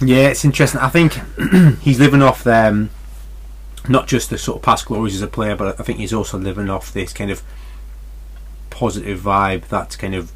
Yeah, 0.00 0.28
it's 0.28 0.44
interesting. 0.44 0.80
I 0.80 0.88
think 0.88 1.18
he's 1.80 1.98
living 1.98 2.22
off 2.22 2.44
them, 2.44 2.90
not 3.88 4.06
just 4.06 4.30
the 4.30 4.38
sort 4.38 4.58
of 4.58 4.62
past 4.62 4.86
glories 4.86 5.16
as 5.16 5.22
a 5.22 5.26
player, 5.26 5.56
but 5.56 5.80
I 5.80 5.82
think 5.82 5.98
he's 5.98 6.12
also 6.12 6.38
living 6.38 6.70
off 6.70 6.92
this 6.92 7.12
kind 7.12 7.30
of 7.30 7.42
positive 8.70 9.20
vibe. 9.20 9.66
That's 9.68 9.96
kind 9.96 10.14
of 10.14 10.30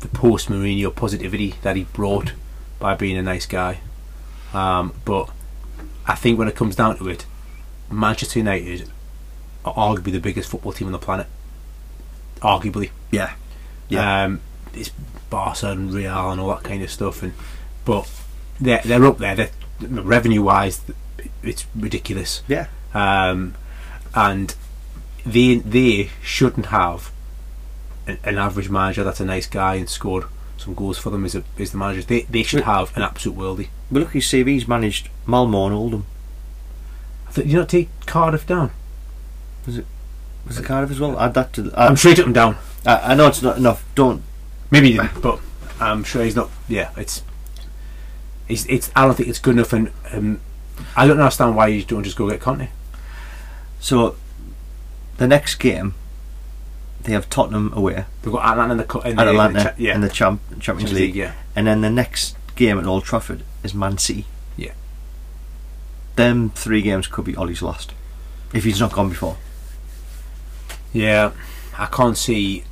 the 0.00 0.08
post 0.08 0.48
Mourinho 0.48 0.94
positivity 0.94 1.54
that 1.62 1.74
he 1.74 1.84
brought 1.84 2.34
by 2.78 2.94
being 2.94 3.16
a 3.16 3.22
nice 3.22 3.46
guy. 3.46 3.80
Um, 4.52 4.92
but 5.04 5.30
I 6.06 6.14
think 6.14 6.38
when 6.38 6.46
it 6.46 6.54
comes 6.54 6.76
down 6.76 6.98
to 6.98 7.08
it, 7.08 7.24
Manchester 7.92 8.38
United 8.38 8.90
are 9.64 9.74
arguably 9.74 10.12
the 10.12 10.20
biggest 10.20 10.50
football 10.50 10.72
team 10.72 10.88
on 10.88 10.92
the 10.92 10.98
planet. 10.98 11.26
Arguably. 12.40 12.90
Yeah. 13.10 13.34
Yeah. 13.88 14.24
Um, 14.24 14.40
it's 14.74 14.90
Barca 15.30 15.70
and 15.70 15.92
Real 15.92 16.30
and 16.30 16.40
all 16.40 16.48
that 16.48 16.64
kind 16.64 16.82
of 16.82 16.90
stuff, 16.90 17.22
and 17.22 17.32
but 17.84 18.08
they're 18.60 18.82
they're 18.84 19.04
up 19.04 19.18
there. 19.18 19.34
They're, 19.34 19.50
revenue 19.80 20.42
wise, 20.42 20.80
it's 21.42 21.66
ridiculous. 21.74 22.42
Yeah. 22.48 22.66
Um, 22.94 23.54
and 24.14 24.54
they 25.24 25.56
they 25.56 26.10
shouldn't 26.22 26.66
have 26.66 27.10
an, 28.06 28.18
an 28.24 28.38
average 28.38 28.68
manager 28.68 29.04
that's 29.04 29.20
a 29.20 29.24
nice 29.24 29.46
guy 29.46 29.76
and 29.76 29.88
scored 29.88 30.24
some 30.56 30.74
goals 30.74 30.98
for 30.98 31.10
them 31.10 31.24
as 31.24 31.34
a 31.34 31.44
as 31.58 31.72
the 31.72 31.78
manager. 31.78 32.02
They 32.02 32.22
they 32.22 32.42
should 32.42 32.64
have 32.64 32.96
an 32.96 33.02
absolute 33.02 33.36
worldie. 33.36 33.68
But 33.90 34.00
look, 34.00 34.12
his 34.12 34.24
CV's 34.24 34.68
managed 34.68 35.08
Malmo 35.26 35.66
and 35.66 35.74
Oldham. 35.74 36.06
I 37.32 37.40
Did 37.42 37.50
you 37.50 37.58
not 37.58 37.68
take 37.68 37.88
Cardiff 38.06 38.46
down? 38.46 38.70
Was 39.66 39.78
it 39.78 39.86
Was 40.46 40.58
it 40.58 40.64
Cardiff 40.64 40.90
as 40.90 41.00
well? 41.00 41.18
Add 41.18 41.34
that 41.34 41.52
to. 41.54 41.62
The, 41.62 41.78
I, 41.78 41.86
I'm 41.86 41.96
sure 41.96 42.10
he 42.10 42.16
took 42.16 42.26
them 42.26 42.32
down. 42.32 42.56
I, 42.84 43.12
I 43.12 43.14
know 43.14 43.28
it's 43.28 43.42
not 43.42 43.56
enough. 43.56 43.84
Don't. 43.94 44.22
Maybe 44.70 44.92
he 44.92 44.98
didn't, 44.98 45.20
but 45.20 45.40
I'm 45.80 46.04
sure 46.04 46.24
he's 46.24 46.36
not. 46.36 46.50
Yeah, 46.68 46.90
it's. 46.96 47.22
It's, 48.48 48.66
it's. 48.66 48.90
I 48.96 49.06
don't 49.06 49.14
think 49.14 49.28
it's 49.28 49.38
good 49.38 49.54
enough, 49.54 49.72
and 49.72 49.90
um, 50.12 50.40
I 50.96 51.06
don't 51.06 51.20
understand 51.20 51.56
why 51.56 51.68
you 51.68 51.84
don't 51.84 52.02
just 52.04 52.16
go 52.16 52.28
get 52.28 52.40
Conte. 52.40 52.68
So, 53.80 54.16
the 55.18 55.26
next 55.26 55.56
game, 55.56 55.94
they 57.02 57.12
have 57.12 57.28
Tottenham 57.28 57.72
away 57.72 58.04
They've 58.22 58.32
got 58.32 58.44
Atalanta 58.44 58.72
in 58.72 58.78
the 58.78 58.98
in 59.08 59.16
the, 59.16 59.22
Atalanta 59.22 59.48
in 59.48 59.54
the 59.54 59.62
cha- 59.62 59.74
yeah, 59.78 59.94
in 59.94 60.00
the 60.00 60.08
champ, 60.08 60.40
Champions 60.48 60.64
Champions 60.64 60.92
League, 60.92 61.02
League, 61.02 61.16
yeah, 61.16 61.32
and 61.56 61.66
then 61.66 61.80
the 61.80 61.90
next 61.90 62.36
game 62.54 62.78
at 62.78 62.86
Old 62.86 63.04
Trafford 63.04 63.42
is 63.62 63.74
Man 63.74 63.98
City. 63.98 64.26
Them 66.16 66.50
three 66.50 66.82
games 66.82 67.06
could 67.06 67.24
be 67.24 67.36
Ole's 67.36 67.62
last 67.62 67.92
if 68.52 68.64
he's 68.64 68.80
not 68.80 68.92
gone 68.92 69.08
before. 69.08 69.36
yeah. 70.92 71.32
I 71.78 71.86
can't 71.86 72.18
see. 72.18 72.64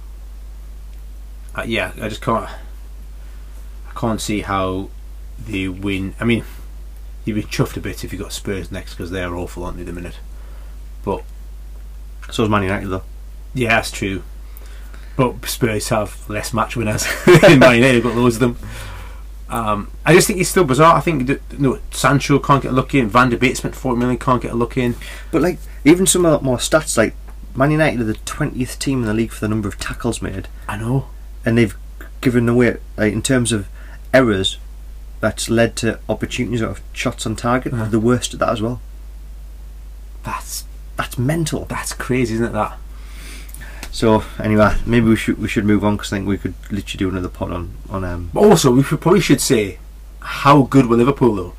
Uh, 1.55 1.63
yeah, 1.67 1.93
I 2.01 2.09
just 2.11 2.21
can't. 2.21 2.49
I 3.89 3.99
can't 3.99 4.21
see 4.21 4.41
how 4.43 4.91
they 5.43 5.69
win. 5.69 6.15
I 6.21 6.25
mean, 6.25 6.45
you'd 7.25 7.35
be 7.35 7.43
chuffed 7.43 7.79
a 7.79 7.81
bit 7.81 8.05
if 8.05 8.13
you 8.13 8.19
got 8.19 8.33
Spurs 8.33 8.71
next 8.71 8.95
because 8.95 9.11
they're 9.11 9.35
awful, 9.35 9.65
aren't 9.65 9.79
they? 9.79 9.83
at 9.83 9.87
The 9.87 9.93
minute, 9.95 10.19
But 11.03 11.23
So 12.31 12.45
is 12.45 12.51
Man 12.51 12.63
United 12.63 12.89
though. 12.89 13.03
yeah, 13.55 13.71
that's 13.71 13.91
true. 13.91 14.23
But 15.17 15.47
Spurs 15.47 15.89
have 15.89 16.29
less 16.29 16.53
match 16.53 16.77
winners 16.77 17.07
than 17.41 17.59
Man 17.59 17.77
United. 17.77 18.03
Got 18.03 18.17
loads 18.17 18.37
of 18.37 18.41
them. 18.41 18.69
Um, 19.51 19.91
I 20.07 20.15
just 20.15 20.27
think 20.29 20.39
it's 20.41 20.49
still 20.49 20.65
bizarre. 20.65 20.97
I 20.97 21.01
think 21.01 21.27
that, 21.27 21.59
no 21.59 21.79
Sancho 21.91 22.39
can't 22.39 22.63
get 22.63 22.73
a 22.73 22.75
look 22.75 22.95
in. 22.95 23.09
Van 23.09 23.31
der 23.31 23.37
Beek 23.37 23.57
spent 23.57 23.75
forty 23.75 23.99
million, 23.99 24.19
can't 24.19 24.41
get 24.43 24.53
a 24.53 24.57
look 24.57 24.77
in. 24.77 24.95
But 25.33 25.43
like 25.43 25.59
even 25.85 26.07
some 26.07 26.25
of 26.25 26.39
the 26.41 26.45
more 26.45 26.59
stats, 26.59 26.97
like 26.97 27.15
Man 27.55 27.71
United 27.73 28.01
are 28.01 28.05
the 28.05 28.15
twentieth 28.15 28.79
team 28.79 29.01
in 29.01 29.07
the 29.07 29.15
league 29.15 29.33
for 29.33 29.41
the 29.41 29.49
number 29.49 29.69
of 29.69 29.79
tackles 29.79 30.23
made, 30.23 30.49
I 30.69 30.77
know. 30.77 31.07
and 31.45 31.59
they've 31.59 31.77
given 32.21 32.49
away 32.49 32.77
like 32.97 33.13
in 33.13 33.23
terms 33.23 33.51
of 33.53 33.69
errors. 34.15 34.59
That's 35.21 35.51
led 35.51 35.77
to 35.77 35.99
opportunities 36.09 36.63
of 36.63 36.81
shots 36.95 37.27
on 37.27 37.37
target. 37.37 37.75
Uh-huh. 37.75 37.85
The 37.91 38.01
worst 38.01 38.33
at 38.33 38.41
that 38.41 38.49
as 38.49 38.63
well. 38.63 38.81
That's 40.23 40.65
That's 40.97 41.19
mental. 41.19 41.65
that's 41.67 41.93
crazy, 41.93 42.35
isn't 42.35 42.47
it? 42.47 42.53
That. 42.53 42.79
So 43.93 44.23
anyway, 44.39 44.77
maybe 44.87 45.07
we 45.07 45.17
should 45.17 45.39
we 45.39 45.49
should 45.49 45.65
move 45.65 45.85
on 45.85 45.97
because 45.97 46.13
I 46.13 46.17
think 46.17 46.29
we 46.29 46.39
could 46.39 46.55
literally 46.71 46.99
do 46.99 47.09
another 47.09 47.29
pod 47.29 47.51
on 47.53 47.75
on 47.91 48.05
um. 48.05 48.31
But 48.33 48.41
also, 48.45 48.73
we 48.73 48.83
should, 48.83 49.01
probably 49.01 49.21
should 49.21 49.41
say 49.41 49.79
how 50.21 50.63
good 50.63 50.87
were 50.87 50.97
Liverpool 50.97 51.35
though. 51.35 51.55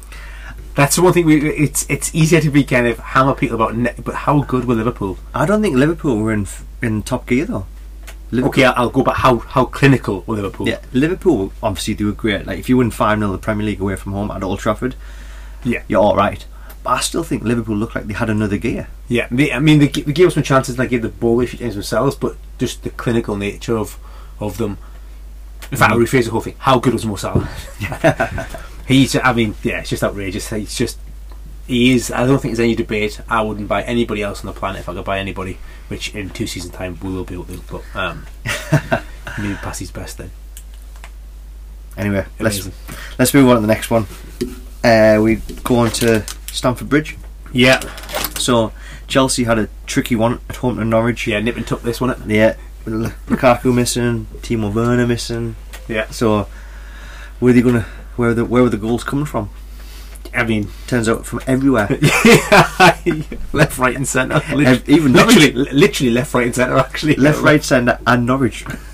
That's 0.75 0.95
the 0.95 1.01
one 1.01 1.11
thing 1.13 1.25
we. 1.25 1.49
It's 1.49 1.85
it's 1.89 2.13
easier 2.15 2.39
to 2.41 2.49
be 2.49 2.63
kind 2.63 2.87
of 2.87 2.97
hammer 2.99 3.35
people 3.35 3.55
about, 3.55 3.75
ne- 3.75 3.93
but 4.03 4.15
how 4.15 4.41
good 4.43 4.63
were 4.65 4.75
Liverpool? 4.75 5.17
I 5.35 5.45
don't 5.45 5.61
think 5.61 5.75
Liverpool 5.75 6.17
were 6.17 6.31
in 6.31 6.47
in 6.81 7.03
top 7.03 7.27
gear 7.27 7.45
though. 7.45 7.65
Liverpool, 8.33 8.49
Okay, 8.51 8.63
I'll, 8.63 8.73
I'll 8.77 8.89
go 8.89 9.03
back. 9.03 9.17
How 9.17 9.39
how 9.39 9.65
clinical 9.65 10.23
were 10.25 10.35
Liverpool? 10.37 10.69
Yeah, 10.69 10.79
Liverpool 10.93 11.51
obviously 11.61 11.93
do 11.95 12.07
a 12.07 12.13
great. 12.13 12.45
Like 12.47 12.59
if 12.59 12.69
you 12.69 12.77
win 12.77 12.89
five 12.91 13.19
0 13.19 13.29
the 13.33 13.37
Premier 13.37 13.65
League 13.65 13.81
away 13.81 13.97
from 13.97 14.13
home 14.13 14.31
at 14.31 14.41
Old 14.41 14.59
Trafford, 14.59 14.95
Yeah. 15.65 15.83
you're 15.89 16.01
all 16.01 16.15
right. 16.15 16.45
But 16.83 16.89
I 16.91 16.99
still 17.01 17.23
think 17.23 17.43
Liverpool 17.43 17.75
looked 17.75 17.95
like 17.95 18.07
they 18.07 18.13
had 18.13 18.29
another 18.29 18.57
gear. 18.57 18.87
Yeah, 19.07 19.27
I 19.29 19.59
mean, 19.59 19.79
they, 19.79 19.87
they 19.87 20.13
gave 20.13 20.27
us 20.27 20.33
some 20.33 20.43
chances 20.43 20.77
and 20.77 20.83
they 20.83 20.89
gave 20.89 21.03
the 21.03 21.09
ball 21.09 21.39
a 21.41 21.45
few 21.45 21.59
times 21.59 21.75
themselves, 21.75 22.15
but 22.15 22.37
just 22.57 22.83
the 22.83 22.89
clinical 22.89 23.35
nature 23.35 23.77
of, 23.77 23.99
of 24.39 24.57
them. 24.57 24.77
In 25.71 25.77
fact, 25.77 25.93
I'll 25.93 25.99
rephrase 25.99 26.25
the 26.25 26.31
whole 26.31 26.41
thing. 26.41 26.55
How 26.57 26.79
good 26.79 26.93
was 26.93 27.05
Mo 27.05 27.15
Salah? 27.15 27.47
He's, 28.87 29.15
I 29.15 29.31
mean, 29.33 29.55
yeah, 29.63 29.79
it's 29.79 29.89
just 29.91 30.03
outrageous. 30.03 30.49
He's 30.49 30.75
just, 30.75 30.97
he 31.67 31.93
is, 31.93 32.11
I 32.11 32.25
don't 32.25 32.41
think 32.41 32.55
there's 32.55 32.65
any 32.65 32.75
debate. 32.75 33.21
I 33.29 33.41
wouldn't 33.41 33.67
buy 33.67 33.83
anybody 33.83 34.23
else 34.23 34.41
on 34.41 34.47
the 34.47 34.59
planet 34.59 34.81
if 34.81 34.89
I 34.89 34.93
could 34.93 35.05
buy 35.05 35.19
anybody, 35.19 35.59
which 35.87 36.13
in 36.15 36.31
two 36.31 36.47
seasons' 36.47 36.73
time 36.73 36.97
we 37.01 37.13
will 37.13 37.23
be 37.23 37.35
able 37.35 37.45
to, 37.45 37.61
but 37.71 37.83
um, 37.95 38.25
maybe 39.37 39.53
past 39.55 39.79
his 39.79 39.91
best 39.91 40.17
then. 40.17 40.31
Anyway, 41.95 42.25
let's 42.39 42.69
let's 43.19 43.33
move 43.33 43.49
on 43.49 43.55
to 43.55 43.61
the 43.61 43.67
next 43.67 43.91
one. 43.91 44.07
Uh, 44.83 45.19
we 45.21 45.35
go 45.63 45.75
on 45.75 45.91
to 45.91 46.25
Stamford 46.51 46.89
Bridge. 46.89 47.17
Yeah, 47.53 47.79
So 48.37 48.71
Chelsea 49.07 49.43
had 49.43 49.59
a 49.59 49.67
tricky 49.85 50.15
one 50.15 50.39
at 50.49 50.57
home 50.57 50.77
to 50.77 50.85
Norwich. 50.85 51.27
yeah, 51.27 51.39
Nip 51.41 51.57
and 51.57 51.67
took 51.67 51.81
this 51.83 51.99
one. 51.99 52.15
Yeah, 52.27 52.55
Lukaku 52.85 53.73
missing, 53.73 54.27
Timo 54.37 54.73
Werner 54.73 55.05
missing. 55.05 55.55
Yeah. 55.87 56.09
So 56.11 56.47
where 57.39 57.51
are 57.51 57.53
they 57.53 57.61
gonna? 57.61 57.85
Where 58.15 58.29
are 58.29 58.33
the 58.33 58.45
where 58.45 58.63
were 58.63 58.69
the 58.69 58.77
goals 58.77 59.03
coming 59.03 59.25
from? 59.25 59.49
I 60.33 60.45
mean, 60.45 60.69
Turns 60.87 61.09
out 61.09 61.25
from 61.25 61.41
everywhere. 61.45 61.87
left, 63.51 63.77
right, 63.77 63.95
and 63.95 64.07
centre. 64.07 64.41
Ev- 64.49 64.87
even 64.89 65.11
literally, 65.11 65.51
literally 65.51 66.11
left, 66.11 66.33
right, 66.33 66.45
and 66.45 66.55
centre. 66.55 66.77
Actually, 66.77 67.15
Left, 67.15 67.41
right, 67.41 67.61
centre, 67.61 67.99
and 68.07 68.25
Norwich. 68.25 68.63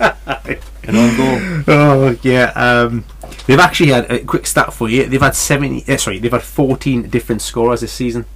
on 0.96 1.16
goal. 1.16 1.64
Oh 1.68 2.16
yeah. 2.22 2.52
Um, 2.54 3.04
they've 3.46 3.58
actually 3.58 3.90
had 3.90 4.10
a 4.10 4.24
quick 4.24 4.46
stat 4.46 4.72
for 4.72 4.88
you. 4.88 5.06
They've 5.06 5.20
had 5.20 5.34
seventy. 5.34 5.84
Uh, 5.86 5.96
sorry, 5.96 6.18
they've 6.18 6.32
had 6.32 6.42
fourteen 6.42 7.08
different 7.08 7.42
scorers 7.42 7.80
this 7.80 7.92
season. 7.92 8.26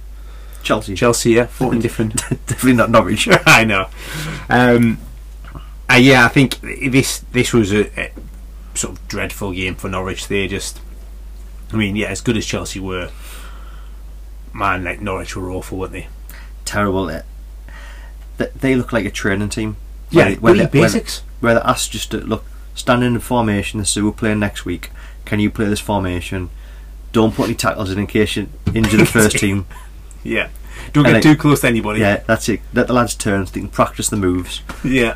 Chelsea. 0.61 0.95
Chelsea, 0.95 1.31
yeah, 1.31 1.45
fourteen 1.45 1.81
different. 1.87 2.15
Definitely 2.29 2.73
not 2.73 2.89
Norwich. 2.89 3.27
I 3.45 3.63
know. 3.63 3.87
Um, 4.49 4.99
uh, 5.89 5.95
yeah, 5.95 6.25
I 6.25 6.29
think 6.29 6.59
this 6.61 7.19
this 7.31 7.53
was 7.53 7.73
a, 7.73 7.99
a 7.99 8.11
sort 8.73 8.97
of 8.97 9.07
dreadful 9.07 9.51
game 9.51 9.75
for 9.75 9.89
Norwich. 9.89 10.27
They 10.27 10.47
just, 10.47 10.79
I 11.71 11.77
mean, 11.77 11.95
yeah, 11.95 12.07
as 12.07 12.21
good 12.21 12.37
as 12.37 12.45
Chelsea 12.45 12.79
were, 12.79 13.11
man, 14.53 14.83
like 14.83 15.01
Norwich 15.01 15.35
were 15.35 15.51
awful, 15.51 15.79
weren't 15.79 15.93
they? 15.93 16.07
Terrible. 16.65 17.09
It. 17.09 17.25
They 18.37 18.75
look 18.75 18.91
like 18.91 19.05
a 19.05 19.11
training 19.11 19.49
team. 19.49 19.77
Yeah, 20.09 20.25
Where- 20.25 20.35
where 20.35 20.53
really 20.53 20.65
they- 20.65 20.79
where 20.79 20.89
they- 20.89 20.99
basics. 20.99 21.21
where 21.39 21.53
they're 21.55 21.67
asked 21.67 21.91
just 21.91 22.11
to 22.11 22.17
look, 22.17 22.45
stand 22.75 23.03
in 23.03 23.13
the 23.15 23.19
formation. 23.19 23.79
This 23.79 23.95
is 23.97 24.03
we're 24.03 24.11
playing 24.11 24.39
next 24.39 24.65
week. 24.65 24.91
Can 25.25 25.39
you 25.39 25.49
play 25.49 25.65
this 25.65 25.79
formation? 25.79 26.49
Don't 27.11 27.35
put 27.35 27.45
any 27.45 27.55
tackles 27.55 27.91
in 27.91 27.99
in 27.99 28.07
case 28.07 28.35
you 28.35 28.47
injure 28.73 28.97
the 28.97 29.05
first 29.05 29.37
team. 29.43 29.65
Yeah. 30.23 30.47
Don't 30.91 31.05
And 31.05 31.15
get 31.15 31.23
too 31.23 31.35
close 31.35 31.61
to 31.61 31.67
anybody. 31.67 31.99
Yeah, 32.01 32.21
that's 32.27 32.49
it. 32.49 32.61
Let 32.73 32.87
the 32.87 32.93
lads 32.93 33.15
turn. 33.15 33.45
So 33.45 33.53
they 33.53 33.59
can 33.61 33.69
practice 33.69 34.09
the 34.09 34.17
moves. 34.17 34.61
yeah. 34.83 35.15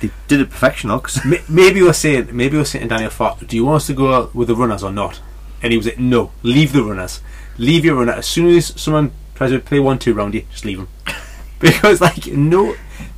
They 0.00 0.10
did 0.28 0.40
it 0.40 0.48
perfection, 0.50 0.88
Ma- 0.88 1.02
Maybe 1.46 1.82
we're 1.82 1.92
saying, 1.92 2.28
maybe 2.32 2.56
we're 2.56 2.64
saying 2.64 2.84
to 2.84 2.88
Daniel 2.88 3.10
Farke, 3.10 3.46
do 3.46 3.54
you 3.54 3.66
want 3.66 3.76
us 3.76 3.86
to 3.88 3.92
go 3.92 4.14
out 4.14 4.34
with 4.34 4.48
the 4.48 4.56
runners 4.56 4.82
or 4.82 4.90
not? 4.90 5.20
And 5.62 5.72
he 5.72 5.76
was 5.76 5.84
like, 5.86 5.98
no, 5.98 6.30
leave 6.42 6.72
the 6.72 6.82
runners. 6.82 7.20
Leave 7.58 7.84
your 7.84 7.96
runner. 7.96 8.12
As 8.12 8.26
soon 8.26 8.48
as 8.56 8.72
someone 8.80 9.10
tries 9.34 9.50
to 9.50 9.58
play 9.58 9.78
one 9.78 9.98
two 9.98 10.14
round 10.14 10.32
you, 10.32 10.44
just 10.50 10.64
leave 10.64 10.78
them. 10.78 10.88
because 11.58 12.00
like 12.00 12.26
no, 12.28 12.74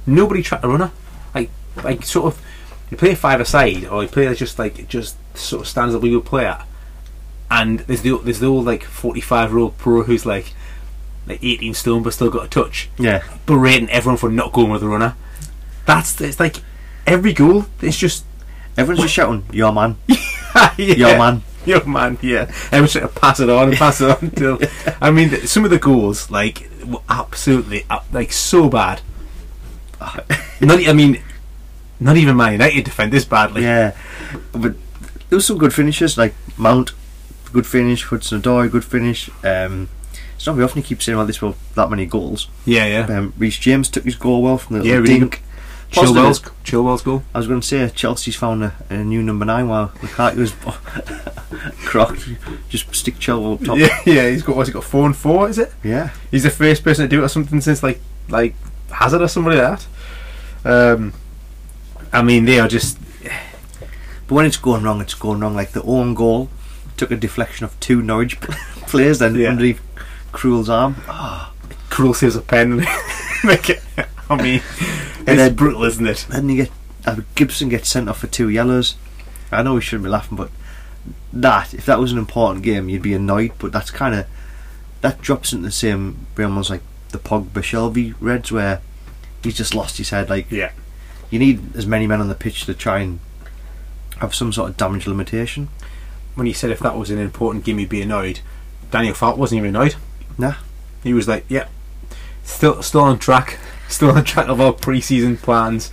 nobody 0.07 0.43
tracked 0.43 0.65
a 0.65 0.69
runner. 0.69 0.93
Like 1.35 1.51
like 1.83 2.05
sort 2.05 2.27
of, 2.35 2.43
you 2.91 2.97
play 2.97 3.15
five 3.15 3.41
aside 3.41 3.87
or 3.87 4.03
you 4.03 4.09
play 4.09 4.33
just 4.35 4.59
like 4.59 4.88
just 4.88 5.17
sort 5.37 5.62
of 5.62 5.69
stands 5.69 5.93
that 5.95 6.01
we 6.01 6.15
would 6.15 6.25
play 6.25 6.47
at. 6.47 6.67
And 7.51 7.81
there's 7.81 8.03
the 8.03 8.17
there's 8.19 8.41
the 8.41 8.47
old 8.47 8.65
like 8.65 8.85
45 8.85 9.51
year 9.51 9.59
old 9.59 9.79
pro 9.79 10.03
who's 10.03 10.25
like 10.25 10.55
like 11.27 11.43
18 11.43 11.75
stone 11.75 12.03
but 12.03 12.12
still 12.12 12.31
got 12.31 12.47
a 12.47 12.49
touch 12.49 12.91
yeah. 12.99 13.23
berating 13.47 13.88
everyone 13.91 14.17
for 14.17 14.31
not 14.31 14.53
going 14.53 14.71
with 14.71 14.81
the 14.81 14.88
runner. 14.88 15.17
That's 15.87 16.21
it's 16.21 16.41
like 16.41 16.57
every 17.07 17.33
goal. 17.33 17.67
It's 17.81 17.97
just 17.97 18.25
Everyone's 18.77 19.03
just 19.03 19.15
shouting, 19.15 19.45
"Your 19.53 19.73
man, 19.73 19.97
yeah. 20.09 20.75
your 20.77 21.19
man." 21.19 21.43
your 21.65 21.85
man. 21.85 22.19
Yeah, 22.23 22.51
everyone's 22.73 22.93
trying 22.93 23.09
to 23.09 23.15
pass 23.15 23.38
it 23.38 23.49
on 23.49 23.69
and 23.69 23.77
pass 23.77 24.01
it 24.01 24.11
on 24.11 24.31
till. 24.31 24.59
I 25.01 25.11
mean, 25.11 25.47
some 25.47 25.65
of 25.65 25.71
the 25.71 25.79
goals 25.79 26.31
like 26.31 26.69
were 26.87 27.03
absolutely 27.09 27.87
like 28.12 28.33
so 28.33 28.69
bad. 28.69 29.01
not 30.61 30.87
I 30.87 30.93
mean, 30.93 31.23
not 32.01 32.17
even 32.17 32.37
Man 32.37 32.53
United 32.53 32.85
defend 32.85 33.12
this 33.12 33.25
badly. 33.25 33.62
Yeah, 33.62 33.97
but 34.53 34.75
there 35.29 35.37
was 35.37 35.47
some 35.47 35.59
good 35.59 35.73
finishes 35.75 36.19
like 36.19 36.35
Mount, 36.57 36.93
good 37.53 37.67
finish. 37.67 38.05
Hudson 38.05 38.43
Odoi, 38.43 38.71
good 38.71 38.85
finish. 38.85 39.31
Um, 39.45 39.88
it's 40.35 40.47
not 40.47 40.55
very 40.57 40.65
often 40.65 40.79
you 40.79 40.85
keep 40.85 41.03
saying 41.03 41.17
about 41.17 41.27
this 41.29 41.41
well 41.41 41.55
that 41.75 41.88
many 41.91 42.05
goals. 42.07 42.49
yeah, 42.65 42.87
yeah. 42.87 43.17
Um, 43.19 43.33
Reece 43.38 43.59
James 43.59 43.88
took 43.88 44.05
his 44.05 44.17
goal 44.17 44.43
well 44.43 44.59
from 44.59 44.79
the 44.81 44.85
Yeah, 44.87 44.97
really 44.97 45.19
dink. 45.21 45.43
Chilwell's. 45.93 46.41
Chilwell's 46.65 47.03
goal. 47.03 47.23
I 47.35 47.38
was 47.38 47.47
going 47.47 47.61
to 47.61 47.67
say 47.67 47.87
Chelsea's 47.91 48.35
found 48.35 48.65
a, 48.65 48.73
a 48.88 49.05
new 49.05 49.23
number 49.23 49.45
nine 49.45 49.69
while 49.69 49.88
Lukaku 50.01 50.37
was 50.37 50.53
crocked. 51.85 52.38
Just 52.71 52.95
stick 52.95 53.17
Chilwell 53.17 53.55
up 53.61 53.65
top. 53.65 53.77
Yeah, 53.79 54.01
yeah. 54.07 54.31
He's 54.31 54.43
got 54.43 54.57
what's 54.57 54.69
he 54.69 54.73
got 54.73 54.85
four 54.85 55.05
and 55.07 55.15
four? 55.17 55.49
Is 55.51 55.59
it? 55.59 55.73
Yeah. 55.85 56.11
He's 56.31 56.45
the 56.45 56.51
first 56.51 56.83
person 56.83 57.05
to 57.05 57.09
do 57.09 57.21
it 57.21 57.25
or 57.27 57.29
something 57.29 57.61
since 57.61 57.83
like 57.83 58.01
like 58.29 58.55
Hazard 58.91 59.21
or 59.23 59.29
somebody 59.29 59.59
like 59.59 59.79
that. 59.79 59.87
Um, 60.64 61.12
I 62.12 62.22
mean, 62.22 62.44
they 62.44 62.59
are 62.61 62.68
just 62.68 62.98
But 64.27 64.35
when 64.37 64.46
it's 64.46 64.57
going 64.57 64.83
wrong, 64.83 65.01
it's 65.01 65.14
going 65.14 65.40
wrong. 65.40 65.55
Like 65.55 65.72
the 65.72 65.83
own 65.83 66.14
goal 66.14 66.48
took 66.96 67.11
a 67.11 67.16
deflection 67.16 67.64
of 67.64 67.79
two 67.81 68.03
Norwich 68.03 68.40
players, 68.87 69.18
then 69.18 69.35
Yeah. 69.35 69.48
underneath 69.51 69.81
Krul's 70.33 70.68
arm. 70.68 70.94
Krul 71.90 72.14
saves 72.14 72.37
a 72.37 72.40
pen. 72.40 72.77
Make 73.44 73.70
it- 73.70 73.83
I 74.31 74.37
mean, 74.42 74.62
it's 75.18 75.25
then- 75.27 75.55
brutal, 75.55 75.85
isn't 75.85 76.07
it? 76.07 76.27
Then 76.31 76.48
you 76.48 76.57
get 76.57 76.70
uh, 77.05 77.16
Gibson 77.35 77.68
gets 77.68 77.88
sent 77.88 78.09
off 78.09 78.18
for 78.18 78.29
two 78.29 78.48
yellows. 78.48 78.94
I 79.51 79.62
know 79.62 79.75
we 79.75 79.81
shouldn't 79.81 80.05
be 80.05 80.11
laughing, 80.11 80.37
but 80.37 80.51
that 81.33 81.75
if 81.75 81.85
that 81.87 81.98
was 81.98 82.12
an 82.12 82.18
important 82.18 82.64
game, 82.64 82.88
you'd 82.88 83.03
be 83.03 83.12
annoyed. 83.14 83.53
But 83.59 83.72
that's 83.72 83.90
kind 83.90 84.14
of 84.14 84.27
that 85.01 85.20
drops 85.20 85.53
into 85.53 85.66
the 85.66 85.72
same 85.72 86.27
realm 86.37 86.57
as 86.59 86.70
like 86.70 86.81
the 87.11 87.18
Pogba 87.18 87.61
Shelvey 87.61 88.14
Reds, 88.20 88.53
where 88.53 88.81
he's 89.42 89.57
just 89.57 89.74
lost 89.74 89.98
his 89.98 90.11
head. 90.11 90.31
Like 90.31 90.50
Yeah. 90.50 90.72
you 91.31 91.38
need 91.38 91.74
as 91.76 91.87
many 91.87 92.07
men 92.07 92.20
on 92.20 92.28
the 92.28 92.35
pitch 92.35 92.64
to 92.66 92.74
try 92.74 93.00
and 93.00 93.20
have 94.18 94.35
some 94.35 94.52
sort 94.52 94.70
of 94.70 94.76
damage 94.76 95.07
limitation. 95.07 95.68
When 96.35 96.46
he 96.46 96.52
said 96.52 96.70
if 96.70 96.78
that 96.81 96.96
was 96.96 97.11
an 97.11 97.18
important 97.18 97.64
game, 97.64 97.78
he'd 97.78 97.88
be 97.88 98.02
annoyed. 98.02 98.40
Daniel 98.90 99.14
Farke 99.14 99.37
wasn't 99.37 99.59
even 99.59 99.74
annoyed. 99.76 99.96
Nah. 100.38 100.55
He 101.02 101.12
was 101.12 101.26
like, 101.28 101.44
"Yeah, 101.48 101.66
still, 102.44 102.83
still 102.83 103.00
on 103.02 103.18
track, 103.18 103.59
still 103.88 104.11
on 104.12 104.24
track 104.24 104.48
of 104.48 104.61
our 104.61 104.72
pre-season 104.72 105.37
plans." 105.37 105.90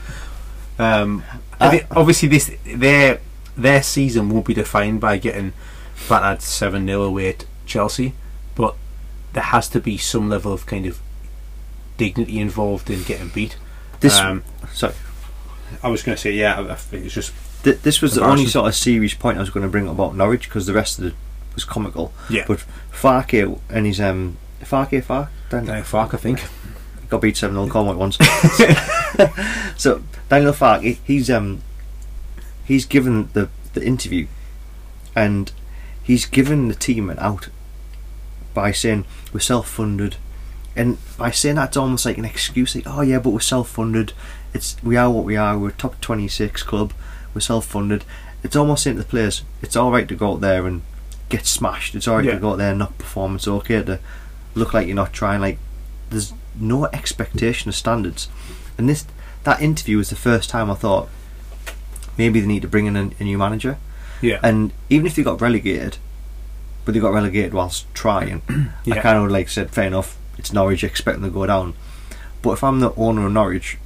Um, 0.78 1.24
I- 1.60 1.86
obviously 1.92 2.30
this 2.30 2.52
their 2.66 3.20
their 3.58 3.84
season 3.84 4.30
won't 4.30 4.46
be 4.46 4.54
defined 4.54 5.02
by 5.02 5.18
getting 5.18 5.52
battered 6.08 6.42
seven 6.42 6.86
0 6.86 7.02
away 7.02 7.30
at 7.30 7.46
Chelsea, 7.66 8.14
but 8.56 8.76
there 9.34 9.44
has 9.44 9.68
to 9.70 9.80
be 9.82 9.98
some 9.98 10.30
level 10.30 10.54
of 10.54 10.66
kind 10.66 10.86
of 10.86 11.00
dignity 12.00 12.40
involved 12.40 12.90
in 12.90 13.04
getting 13.04 13.30
beat. 13.30 13.58
This 14.00 14.18
um, 14.18 14.44
sorry, 14.74 14.94
I 15.84 15.90
was 15.90 16.02
going 16.02 16.16
to 16.16 16.22
say, 16.22 16.32
yeah, 16.32 16.60
I- 16.60 16.72
I 16.72 16.76
think 16.76 17.06
it's 17.06 17.14
just 17.14 17.34
th- 17.64 17.82
this 17.82 18.02
was 18.02 18.16
the 18.16 18.24
only 18.24 18.46
sort 18.48 18.68
of 18.68 18.74
serious 18.76 19.14
point 19.14 19.38
I 19.38 19.42
was 19.42 19.50
going 19.52 19.64
to 19.64 19.70
bring 19.70 19.88
up 19.88 19.94
about 19.96 20.16
Norwich 20.16 20.48
because 20.50 20.66
the 20.66 20.74
rest 20.74 20.98
of 21.00 21.06
it 21.06 21.14
was 21.54 21.64
comical. 21.66 22.12
yeah. 22.30 22.46
But 22.48 22.64
Farke 22.92 23.60
and 23.70 23.86
his 23.86 24.00
um 24.02 24.38
Farke 24.64 25.04
Fark 25.04 25.30
Dan- 25.50 25.66
Daniel 25.66 25.84
Falk, 25.86 26.14
I 26.14 26.18
think. 26.18 26.42
got 27.10 27.22
beat 27.22 27.36
seven 27.38 27.56
0 27.56 27.68
call 27.74 27.90
him 27.92 27.98
once. 27.98 28.18
so 29.78 30.02
Daniel 30.30 30.54
Fark, 30.54 30.82
he, 30.84 31.00
he's 31.04 31.30
um 31.30 31.62
he's 32.66 32.86
given 32.86 33.30
the 33.34 33.50
the 33.74 33.84
interview, 33.86 34.28
and 35.16 35.52
he's 36.04 36.26
given 36.26 36.68
the 36.70 36.76
team 36.76 37.10
an 37.10 37.20
out 37.20 37.50
by 38.54 38.72
saying 38.72 39.06
we're 39.34 39.40
self 39.40 39.68
funded, 39.70 40.16
and 40.80 40.98
by 41.18 41.30
saying 41.32 41.56
that 41.56 41.70
it's 41.70 41.78
almost 41.78 42.06
like 42.06 42.18
an 42.18 42.26
excuse, 42.26 42.74
like 42.76 42.86
oh 42.88 43.02
yeah, 43.02 43.20
but 43.20 43.32
we're 43.32 43.40
self 43.42 43.70
funded. 43.70 44.14
It's 44.54 44.78
we 44.82 44.96
are 44.98 45.10
what 45.12 45.26
we 45.26 45.36
are. 45.36 45.58
We're 45.58 45.70
a 45.70 45.74
top 45.74 46.00
twenty 46.02 46.28
six 46.28 46.64
club. 46.64 46.94
We're 47.34 47.42
self 47.42 47.66
funded. 47.66 48.06
It's 48.44 48.56
almost 48.56 48.84
saying 48.84 48.96
to 48.96 49.04
the 49.04 49.10
players, 49.10 49.44
it's 49.62 49.76
all 49.76 49.92
right 49.92 50.08
to 50.08 50.16
go 50.16 50.32
out 50.34 50.42
there 50.42 50.66
and 50.66 50.82
get 51.28 51.46
smashed. 51.46 51.94
It's 51.96 52.08
all 52.08 52.16
right 52.16 52.26
Yeah. 52.26 52.36
to 52.36 52.40
go 52.40 52.52
out 52.52 52.58
there 52.58 52.70
and 52.72 52.80
not 52.80 52.98
perform. 52.98 53.36
It's 53.36 53.48
okay 53.48 53.84
to 53.84 54.00
look 54.56 54.74
like 54.74 54.88
you're 54.88 54.96
not 54.96 55.12
trying. 55.14 55.42
Like 55.42 55.60
there's 56.10 56.34
no 56.60 56.86
expectation 56.86 57.68
of 57.70 57.76
standards. 57.76 58.30
And 58.78 58.88
this 58.88 59.06
that 59.44 59.62
interview 59.62 59.98
was 59.98 60.10
the 60.10 60.16
first 60.16 60.50
time 60.50 60.72
I 60.72 60.76
thought 60.76 61.10
maybe 62.18 62.40
they 62.40 62.48
need 62.48 62.62
to 62.62 62.68
bring 62.68 62.86
in 62.86 62.96
a, 62.96 63.12
a 63.20 63.24
new 63.24 63.38
manager. 63.38 63.78
Yeah. 64.22 64.40
And 64.44 64.72
even 64.90 65.06
if 65.08 65.16
they 65.16 65.24
got 65.24 65.42
relegated, 65.42 65.98
but 66.86 66.94
they 66.94 67.00
got 67.00 67.14
relegated 67.14 67.54
whilst 67.54 67.86
trying, 67.94 68.42
yeah. 68.86 68.96
I 68.96 69.00
kind 69.00 69.18
of 69.24 69.30
like 69.32 69.50
said, 69.50 69.72
fair 69.72 69.88
enough. 69.88 70.18
It's 70.40 70.54
Norwich, 70.54 70.84
expecting 70.84 71.24
to 71.24 71.30
go 71.30 71.46
down. 71.46 71.74
But 72.42 72.52
if 72.52 72.64
I'm 72.64 72.80
the 72.80 72.94
owner 72.96 73.28
of 73.28 73.34
Norwich, 73.34 73.78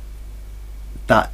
that 1.07 1.31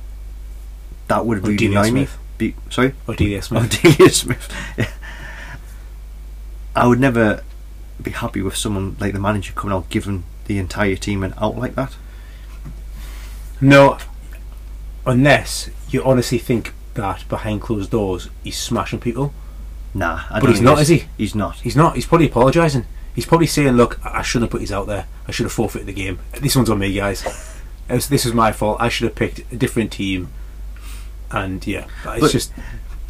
that 1.10 1.26
would 1.26 1.40
Or 1.40 1.42
really 1.42 1.58
Delia 1.58 1.80
annoy 1.82 1.92
me. 1.92 2.08
Be, 2.38 2.56
sorry, 2.70 2.94
Or 3.06 3.16
Delia 3.16 3.42
Smith. 3.42 3.82
Delia 3.82 4.10
Smith. 4.10 4.48
Yeah. 4.78 4.90
I 6.76 6.88
would 6.88 7.00
never 7.02 7.44
be 8.02 8.12
happy 8.12 8.42
with 8.42 8.56
someone 8.56 8.96
like 9.00 9.12
the 9.12 9.20
manager 9.20 9.52
coming 9.52 9.76
out 9.76 9.90
giving 9.90 10.24
the 10.46 10.58
entire 10.58 10.96
team 10.96 11.22
an 11.24 11.34
out 11.38 11.58
like 11.58 11.76
that. 11.76 11.96
No, 13.60 13.98
unless 15.06 15.70
you 15.90 16.02
honestly 16.04 16.38
think 16.38 16.74
that 16.94 17.28
behind 17.28 17.62
closed 17.62 17.92
doors 17.92 18.30
he's 18.44 18.58
smashing 18.58 19.00
people. 19.00 19.34
Nah, 19.94 20.22
I 20.30 20.40
But 20.40 20.46
don't 20.46 20.52
he's 20.52 20.62
not, 20.62 20.80
is 20.80 20.88
he? 20.88 21.06
He's 21.18 21.36
not. 21.36 21.58
He's 21.58 21.76
not. 21.76 21.96
He's 21.96 22.06
probably 22.06 22.28
apologising. 22.28 22.86
He's 23.20 23.26
probably 23.26 23.48
saying, 23.48 23.74
"Look, 23.74 24.00
I 24.06 24.22
shouldn't 24.22 24.44
have 24.48 24.52
put 24.52 24.60
these 24.62 24.72
out 24.72 24.88
there. 24.88 25.08
I 25.28 25.32
should 25.32 25.44
have 25.44 25.52
forfeited 25.52 25.88
the 25.90 25.94
game. 25.94 26.20
This 26.40 26.56
one's 26.56 26.70
on 26.70 26.80
me, 26.80 26.94
guys. 26.94 27.22
This 27.90 28.26
is 28.26 28.34
my 28.34 28.54
fault. 28.54 28.78
I 28.80 28.88
should 28.88 29.10
have 29.10 29.16
picked 29.16 29.40
a 29.52 29.58
different 29.58 29.92
team." 29.92 30.30
And 31.30 31.68
yeah, 31.68 31.88
it's 32.06 32.22
But- 32.22 32.32
just 32.32 32.54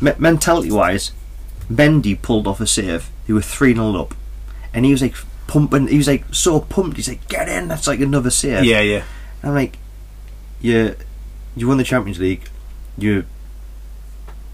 Me- 0.01 0.13
mentality 0.17 0.71
wise, 0.71 1.11
Mendy 1.71 2.19
pulled 2.19 2.47
off 2.47 2.59
a 2.59 2.65
save. 2.65 3.11
They 3.27 3.33
were 3.33 3.41
3 3.43 3.75
0 3.75 3.95
up. 4.01 4.15
And 4.73 4.83
he 4.83 4.91
was 4.91 5.03
like 5.03 5.13
pumping, 5.45 5.89
he 5.89 5.97
was 5.97 6.07
like 6.07 6.25
so 6.33 6.59
pumped. 6.59 6.97
He's 6.97 7.07
like, 7.07 7.27
get 7.27 7.47
in, 7.47 7.67
that's 7.67 7.85
like 7.85 7.99
another 7.99 8.31
save. 8.31 8.63
yeah, 8.65 8.81
yeah, 8.81 9.03
I'm 9.43 9.53
like, 9.53 9.77
you, 10.59 10.95
you 11.55 11.67
won 11.67 11.77
the 11.77 11.83
Champions 11.83 12.17
League. 12.19 12.49
You're 12.97 13.25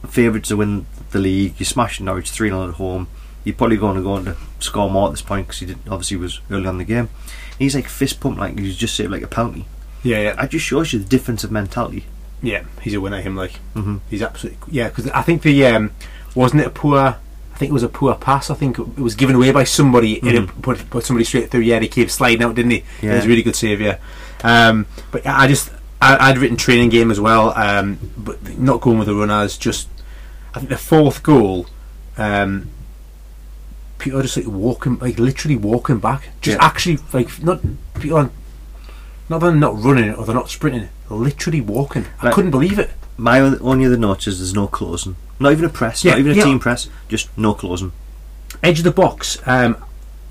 favourites 0.09 0.49
to 0.49 0.57
win 0.57 0.85
the 1.11 1.19
league. 1.19 1.53
You're 1.57 1.65
smashing 1.65 2.05
Norwich 2.05 2.29
3 2.29 2.49
0 2.49 2.67
at 2.69 2.73
home. 2.75 3.07
You're 3.45 3.55
probably 3.55 3.77
going 3.77 3.95
to 3.95 4.01
go 4.01 4.13
on 4.13 4.25
to 4.25 4.35
score 4.59 4.89
more 4.89 5.07
at 5.07 5.11
this 5.11 5.21
point 5.21 5.47
because 5.47 5.59
he 5.61 5.67
did, 5.67 5.77
obviously 5.89 6.17
was 6.17 6.41
early 6.51 6.67
on 6.67 6.77
the 6.79 6.83
game. 6.83 7.09
He's 7.57 7.75
like 7.75 7.87
fist 7.87 8.19
pump, 8.19 8.37
like 8.37 8.59
he's 8.59 8.75
just 8.75 8.95
saved 8.95 9.11
like 9.11 9.21
a 9.21 9.27
penalty. 9.27 9.65
yeah, 10.03 10.19
yeah, 10.19 10.33
That 10.33 10.49
just 10.51 10.65
shows 10.65 10.91
you 10.91 10.99
the 10.99 11.05
difference 11.05 11.43
of 11.45 11.51
mentality. 11.51 12.05
yeah. 12.41 12.63
He's 12.81 12.93
a 12.95 12.99
winner. 12.99 13.21
Him 13.21 13.35
like 13.37 13.53
hmm 13.73 13.97
he's 14.09 14.21
absolutely 14.21 14.59
yeah. 14.75 14.89
Because 14.89 15.07
I 15.11 15.21
think 15.21 15.43
the 15.43 15.65
um, 15.67 15.91
wasn't 16.35 16.61
it 16.61 16.67
a 16.67 16.71
poor. 16.71 16.97
I 17.53 17.57
think 17.57 17.69
it 17.69 17.73
was 17.73 17.83
a 17.83 17.87
poor 17.87 18.13
pass. 18.15 18.49
I 18.49 18.55
think 18.55 18.77
it 18.77 18.97
was 18.99 19.15
given 19.15 19.35
away 19.37 19.51
by 19.53 19.63
somebody 19.63 20.19
and 20.19 20.27
it 20.29 20.61
put, 20.61 20.89
put 20.89 21.05
somebody 21.05 21.23
straight 21.23 21.49
through. 21.49 21.61
Yeah, 21.61 21.79
he 21.79 21.87
came 21.87 22.09
sliding 22.09 22.43
out, 22.43 22.55
didn't 22.55 22.71
he? 22.71 22.83
It 23.01 23.13
was 23.15 23.23
a 23.23 23.27
really 23.29 23.43
good 23.43 23.55
save. 23.55 23.79
Yeah, 23.79 23.99
um, 24.43 24.87
but 25.11 25.25
I 25.25 25.47
just 25.47 25.69
I, 26.01 26.17
I'd 26.29 26.37
written 26.37 26.57
training 26.57 26.89
game 26.89 27.11
as 27.11 27.19
well, 27.21 27.57
um, 27.57 27.97
but 28.17 28.57
not 28.59 28.81
going 28.81 28.97
with 28.97 29.07
the 29.07 29.15
runners. 29.15 29.57
Just 29.57 29.87
I 30.53 30.59
think 30.59 30.69
the 30.69 30.77
fourth 30.77 31.23
goal, 31.23 31.67
um, 32.17 32.69
are 34.11 34.21
just 34.21 34.37
like 34.37 34.47
walking, 34.47 34.97
like 34.99 35.17
literally 35.19 35.55
walking 35.55 35.99
back, 35.99 36.29
just 36.41 36.57
Yeah. 36.57 36.65
actually 36.65 36.99
like 37.13 37.41
not 37.43 37.61
people 37.99 38.17
aren't. 38.17 38.31
Not 39.29 39.39
they're 39.39 39.51
not 39.55 39.81
running 39.81 40.13
or 40.13 40.23
they're 40.25 40.35
not 40.35 40.49
sprinting, 40.49 40.89
literally 41.09 41.61
walking. 41.61 42.05
I 42.21 42.25
Like- 42.27 42.35
couldn't 42.35 42.51
believe 42.51 42.77
it. 42.77 42.91
My 43.17 43.39
only 43.39 43.85
other 43.85 43.97
note 43.97 44.27
is 44.27 44.37
there's 44.39 44.53
no 44.53 44.67
closing. 44.67 45.15
Not 45.39 45.51
even 45.53 45.65
a 45.65 45.69
press, 45.69 46.03
Yeah, 46.03 46.11
not 46.11 46.19
even 46.19 46.31
a 46.33 46.35
yeah. 46.35 46.43
team 46.43 46.59
press, 46.59 46.89
just 47.09 47.29
no 47.37 47.53
closing. 47.53 47.91
edge 48.63 48.77
of 48.79 48.83
the 48.85 48.91
box. 48.91 49.37
Um, 49.45 49.77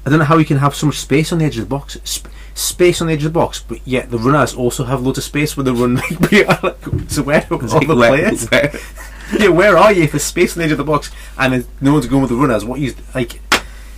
I 0.06 0.10
don't 0.10 0.18
know 0.18 0.24
how 0.26 0.36
you 0.38 0.44
can 0.44 0.58
have 0.58 0.74
so 0.74 0.86
much 0.86 0.98
space 0.98 1.32
on 1.32 1.38
the 1.38 1.44
edge 1.46 1.56
of 1.58 1.64
the 1.64 1.68
box, 1.68 1.96
sp- 2.04 2.28
space 2.54 3.00
on 3.00 3.06
the 3.08 3.14
edge 3.14 3.24
of 3.24 3.32
the 3.32 3.38
box, 3.38 3.62
but 3.66 3.78
yet 3.86 4.10
the 4.10 4.18
runners 4.18 4.54
also 4.54 4.84
have 4.84 5.00
loads 5.02 5.18
of 5.18 5.24
space 5.24 5.56
where 5.56 5.64
they 5.64 5.70
run. 5.72 5.96
Like, 6.20 6.76
so 7.08 7.22
where 7.22 7.46
are 7.50 7.54
all 7.56 7.80
the 7.80 7.94
where- 7.96 8.10
players? 8.10 8.46
where- 8.50 8.72
yeah, 9.38 9.48
where 9.48 9.76
are 9.76 9.92
you 9.92 10.04
if 10.04 10.12
there's 10.12 10.24
space 10.24 10.54
on 10.56 10.60
the 10.60 10.64
edge 10.66 10.72
of 10.72 10.78
the 10.78 10.84
box 10.84 11.10
and 11.38 11.66
no 11.80 11.92
one's 11.94 12.06
going 12.06 12.22
with 12.22 12.30
the 12.30 12.36
runners? 12.36 12.64
What 12.64 12.80
you 12.80 12.94
like? 13.14 13.40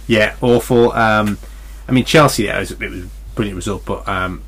Yeah, 0.06 0.36
awful. 0.40 0.92
Um, 0.92 1.38
I 1.88 1.92
mean, 1.92 2.04
Chelsea. 2.04 2.44
Yeah, 2.44 2.56
it 2.56 2.60
was, 2.60 2.70
it 2.72 2.90
was 2.90 3.04
a 3.04 3.08
brilliant 3.34 3.56
result, 3.56 3.84
but 3.84 4.06
um, 4.08 4.42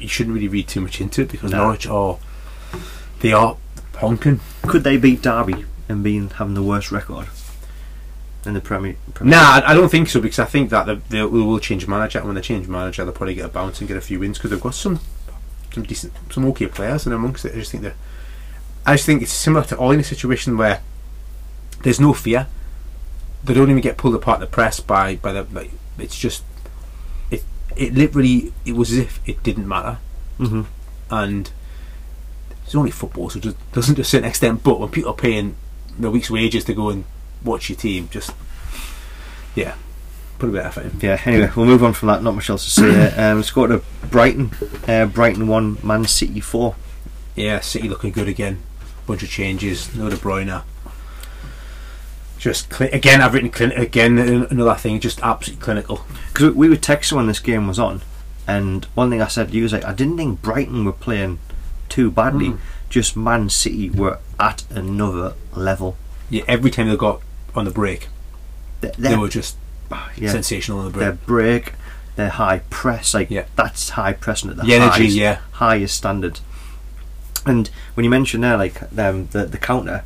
you 0.00 0.08
shouldn't 0.08 0.34
really 0.34 0.48
read 0.48 0.68
too 0.68 0.80
much 0.80 1.00
into 1.00 1.22
it 1.22 1.28
because 1.30 1.50
No. 1.52 1.58
Norwich 1.64 1.86
are 1.86 2.18
they 3.20 3.32
are 3.32 3.56
honking. 3.96 4.40
Could 4.62 4.84
they 4.84 4.96
beat 4.96 5.22
Derby 5.22 5.64
and 5.88 6.02
being 6.04 6.30
having 6.30 6.54
the 6.54 6.62
worst 6.62 6.90
record 6.92 7.26
in 8.44 8.54
the 8.54 8.60
Premier? 8.60 8.96
Premier 9.14 9.36
Nah, 9.36 9.60
I, 9.60 9.70
I 9.70 9.74
don't 9.74 9.88
think 9.88 10.08
so 10.08 10.20
because 10.20 10.38
I 10.38 10.44
think 10.44 10.70
that 10.70 10.86
they, 10.86 10.94
they 11.18 11.24
will 11.24 11.58
change 11.58 11.86
manager, 11.88 12.18
and 12.18 12.26
when 12.28 12.34
they 12.34 12.40
change 12.42 12.68
manager, 12.68 13.04
they'll 13.04 13.14
probably 13.14 13.34
get 13.34 13.46
a 13.46 13.48
bounce 13.48 13.80
and 13.80 13.88
get 13.88 13.96
a 13.96 14.00
few 14.00 14.20
wins 14.20 14.38
because 14.38 14.50
they've 14.50 14.60
got 14.60 14.74
some 14.74 15.00
some 15.72 15.82
decent, 15.82 16.12
some 16.30 16.44
okay 16.46 16.66
players 16.66 17.06
and 17.06 17.14
amongst 17.14 17.44
it. 17.44 17.52
I 17.52 17.58
just 17.58 17.70
think 17.70 17.82
that 17.84 17.94
I 18.86 18.94
just 18.94 19.06
think 19.06 19.22
it's 19.22 19.32
similar 19.32 19.64
to 19.66 19.76
all 19.76 19.90
in 19.90 20.00
a 20.00 20.04
situation 20.04 20.56
where 20.56 20.80
there's 21.82 22.00
no 22.00 22.12
fear. 22.12 22.46
They 23.48 23.54
don't 23.54 23.70
even 23.70 23.82
get 23.82 23.96
pulled 23.96 24.14
apart 24.14 24.36
in 24.36 24.40
the 24.42 24.46
press 24.46 24.78
by 24.80 25.16
by 25.16 25.32
the. 25.32 25.44
Like, 25.52 25.72
it's 25.98 26.18
just 26.18 26.44
it 27.30 27.42
it 27.76 27.94
literally 27.94 28.52
it 28.64 28.76
was 28.76 28.92
as 28.92 28.98
if 28.98 29.20
it 29.26 29.42
didn't 29.42 29.66
matter 29.66 29.98
hmm 30.36 30.62
and 31.10 31.50
it's 32.68 32.74
only 32.74 32.90
football, 32.90 33.30
so 33.30 33.38
it 33.38 33.42
just 33.42 33.72
doesn't 33.72 33.94
to 33.94 34.02
a 34.02 34.04
certain 34.04 34.28
extent. 34.28 34.62
But 34.62 34.78
when 34.78 34.90
people 34.90 35.12
are 35.12 35.16
paying 35.16 35.56
their 35.98 36.10
week's 36.10 36.30
wages 36.30 36.64
to 36.64 36.74
go 36.74 36.90
and 36.90 37.06
watch 37.42 37.70
your 37.70 37.78
team, 37.78 38.10
just 38.12 38.30
yeah, 39.54 39.74
put 40.38 40.50
a 40.50 40.52
bit 40.52 40.60
of 40.60 40.66
effort 40.66 40.84
in. 40.84 41.00
Yeah. 41.00 41.18
Anyway, 41.24 41.50
we'll 41.56 41.64
move 41.64 41.82
on 41.82 41.94
from 41.94 42.08
that. 42.08 42.22
Not 42.22 42.34
much 42.34 42.50
else 42.50 42.64
to 42.64 42.70
say. 42.70 42.90
there. 42.90 43.14
um, 43.32 43.38
let's 43.38 43.50
go 43.50 43.66
to 43.66 43.82
Brighton. 44.10 44.50
Uh, 44.86 45.06
Brighton 45.06 45.48
one, 45.48 45.78
Man 45.82 46.04
City 46.04 46.40
four. 46.40 46.76
Yeah, 47.34 47.60
City 47.60 47.88
looking 47.88 48.12
good 48.12 48.28
again. 48.28 48.62
Bunch 49.06 49.22
of 49.22 49.30
changes. 49.30 49.94
No 49.94 50.10
De 50.10 50.16
Bruyne. 50.16 50.62
Just 52.38 52.70
cli- 52.70 52.90
again, 52.90 53.20
I've 53.20 53.34
written 53.34 53.50
clin- 53.50 53.76
again 53.76 54.18
another 54.18 54.74
thing. 54.76 55.00
Just 55.00 55.20
absolutely 55.22 55.62
clinical. 55.62 56.00
Because 56.32 56.54
we 56.54 56.68
were 56.68 56.76
texting 56.76 57.14
when 57.16 57.26
this 57.26 57.40
game 57.40 57.66
was 57.66 57.78
on, 57.78 58.02
and 58.46 58.84
one 58.94 59.10
thing 59.10 59.20
I 59.20 59.26
said 59.28 59.48
to 59.48 59.54
you 59.56 59.64
was 59.64 59.72
like, 59.72 59.84
I 59.84 59.92
didn't 59.92 60.16
think 60.16 60.40
Brighton 60.42 60.84
were 60.84 60.92
playing 60.92 61.38
too 61.88 62.10
badly. 62.10 62.50
Mm. 62.50 62.58
Just 62.88 63.16
Man 63.16 63.50
City 63.50 63.90
were 63.90 64.18
at 64.38 64.64
another 64.70 65.34
level. 65.54 65.96
Yeah, 66.30 66.44
every 66.48 66.70
time 66.70 66.88
they 66.88 66.96
got 66.96 67.20
on 67.54 67.64
the 67.64 67.70
break, 67.70 68.08
They, 68.80 68.92
they 68.96 69.16
were 69.16 69.28
just 69.28 69.56
yeah, 70.16 70.30
sensational 70.30 70.78
on 70.80 70.92
the 70.92 70.98
their 70.98 71.12
break. 71.12 71.26
break, 71.64 71.72
their 72.16 72.28
high 72.30 72.60
press, 72.70 73.14
like 73.14 73.30
Yeah. 73.30 73.44
that's 73.56 73.90
high 73.90 74.12
pressing 74.12 74.50
at 74.50 74.56
the 74.56 74.62
The 74.62 74.74
energy, 74.74 74.90
highest, 75.04 75.16
yeah. 75.16 75.38
highest 75.52 75.96
standard. 75.96 76.40
And 77.44 77.68
when 77.94 78.04
you 78.04 78.10
mentioned 78.10 78.44
there, 78.44 78.56
like 78.56 78.80
um, 78.98 79.26
the 79.32 79.44
the 79.46 79.58
counter, 79.58 80.04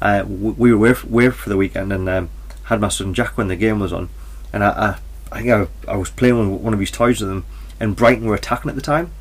uh, 0.00 0.24
we 0.26 0.72
were 0.72 0.94
away 1.04 1.30
for, 1.30 1.48
the 1.48 1.56
weekend 1.56 1.92
and 1.92 2.08
um, 2.08 2.30
had 2.64 2.80
my 2.80 2.88
son 2.88 3.14
Jack 3.14 3.36
when 3.36 3.48
the 3.48 3.56
game 3.56 3.80
was 3.80 3.92
on, 3.92 4.08
and 4.52 4.64
I, 4.64 4.68
I, 4.68 4.98
I 5.32 5.42
think 5.42 5.50
I, 5.50 5.92
I 5.92 5.96
was 5.96 6.10
playing 6.10 6.38
with 6.38 6.60
one 6.60 6.74
of 6.74 6.80
his 6.80 6.90
toys 6.90 7.20
with 7.20 7.30
him, 7.30 7.44
and 7.78 7.96
Brighton 7.96 8.26
were 8.26 8.34
attacking 8.34 8.70
at 8.70 8.74
the 8.74 8.82
time, 8.82 9.12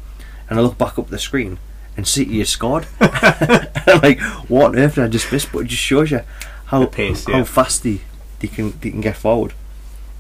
and 0.50 0.60
I 0.60 0.62
looked 0.62 0.78
back 0.78 0.98
up 0.98 1.10
the 1.10 1.20
screen 1.20 1.60
and 2.00 2.08
City 2.08 2.40
had 2.40 2.48
scored. 2.48 2.88
I'm 3.02 4.02
like, 4.02 4.22
what 4.48 4.68
on 4.68 4.80
earth 4.80 4.96
did 4.96 5.04
I 5.04 5.08
just 5.08 5.32
miss? 5.32 5.46
But 5.46 5.60
it 5.60 5.68
just 5.68 5.82
shows 5.82 6.12
you 6.12 6.22
how 6.68 6.86
pace, 6.86 7.26
how 7.26 7.40
yeah. 7.40 7.44
fast 7.44 7.84
they, 7.84 8.00
they 8.40 8.48
can 8.48 8.74
they 8.80 8.90
can 8.90 9.02
get 9.02 9.18
forward. 9.18 9.54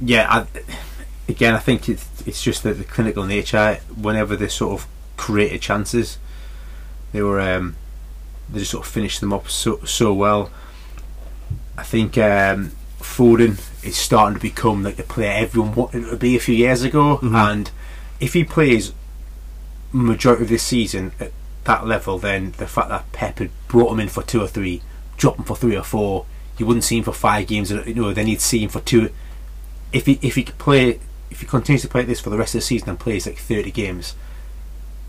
yeah, 0.04 0.28
I, 0.30 0.62
again, 1.30 1.56
I 1.56 1.60
think 1.60 1.88
it's, 1.88 2.06
it's 2.28 2.44
just 2.44 2.64
that 2.64 2.74
the 2.74 2.84
clinical 2.84 3.24
nature. 3.26 3.80
Whenever 3.96 4.36
they 4.36 4.50
sort 4.50 4.82
of 4.82 4.88
created 5.16 5.62
chances, 5.62 6.18
they 7.14 7.22
were 7.22 7.40
um, 7.40 7.78
they 8.52 8.60
just 8.60 8.72
sort 8.72 8.86
of 8.86 8.92
finished 8.92 9.20
them 9.22 9.34
up 9.34 9.50
so 9.50 9.80
so 9.86 10.14
well. 10.14 10.50
I 11.78 11.84
think 11.84 12.18
um, 12.18 12.72
Foden 13.00 13.60
is 13.86 13.96
starting 13.96 14.36
to 14.36 14.42
become 14.42 14.84
like 14.84 14.98
the 14.98 15.04
player 15.04 15.32
everyone 15.32 15.76
wanted 15.76 16.04
him 16.04 16.10
to 16.10 16.16
be 16.18 16.36
a 16.36 16.40
few 16.40 16.56
years 16.56 16.84
ago, 16.84 17.18
Mhm. 17.22 17.36
and 17.52 17.72
if 18.20 18.34
he 18.34 18.44
plays 18.44 18.92
majority 19.92 20.44
of 20.44 20.50
this 20.50 20.64
season 20.64 21.12
at 21.20 21.32
that 21.64 21.88
level, 21.88 22.20
then 22.20 22.54
the 22.58 22.68
fact 22.68 22.90
that 22.90 23.12
Pep 23.12 23.40
had 23.40 23.50
brought 23.68 23.92
him 23.94 24.00
in 24.00 24.08
for 24.10 24.24
two 24.24 24.42
or 24.42 24.48
three, 24.48 24.82
dropped 25.18 25.40
him 25.40 25.46
for 25.46 25.56
three 25.56 25.76
or 25.76 25.84
four, 25.84 26.26
you 26.58 26.66
wouldn't 26.66 26.84
see 26.84 26.98
him 26.98 27.04
for 27.04 27.14
five 27.14 27.48
games. 27.48 27.72
You 27.72 27.94
know, 27.94 28.14
then 28.14 28.28
you'd 28.28 28.42
see 28.42 28.60
him 28.64 28.70
for 28.70 28.82
two. 28.82 29.10
If 29.94 30.06
he 30.06 30.20
if 30.22 30.36
he 30.36 30.44
could 30.44 30.58
play, 30.58 31.00
if 31.32 31.40
he 31.42 31.46
continues 31.48 31.82
to 31.84 31.88
play 31.88 32.04
this 32.04 32.20
for 32.20 32.30
the 32.30 32.38
rest 32.38 32.54
of 32.56 32.60
the 32.62 32.66
season 32.66 32.90
and 32.90 33.00
plays 33.00 33.26
like 33.26 33.38
thirty 33.38 33.72
games, 33.72 34.16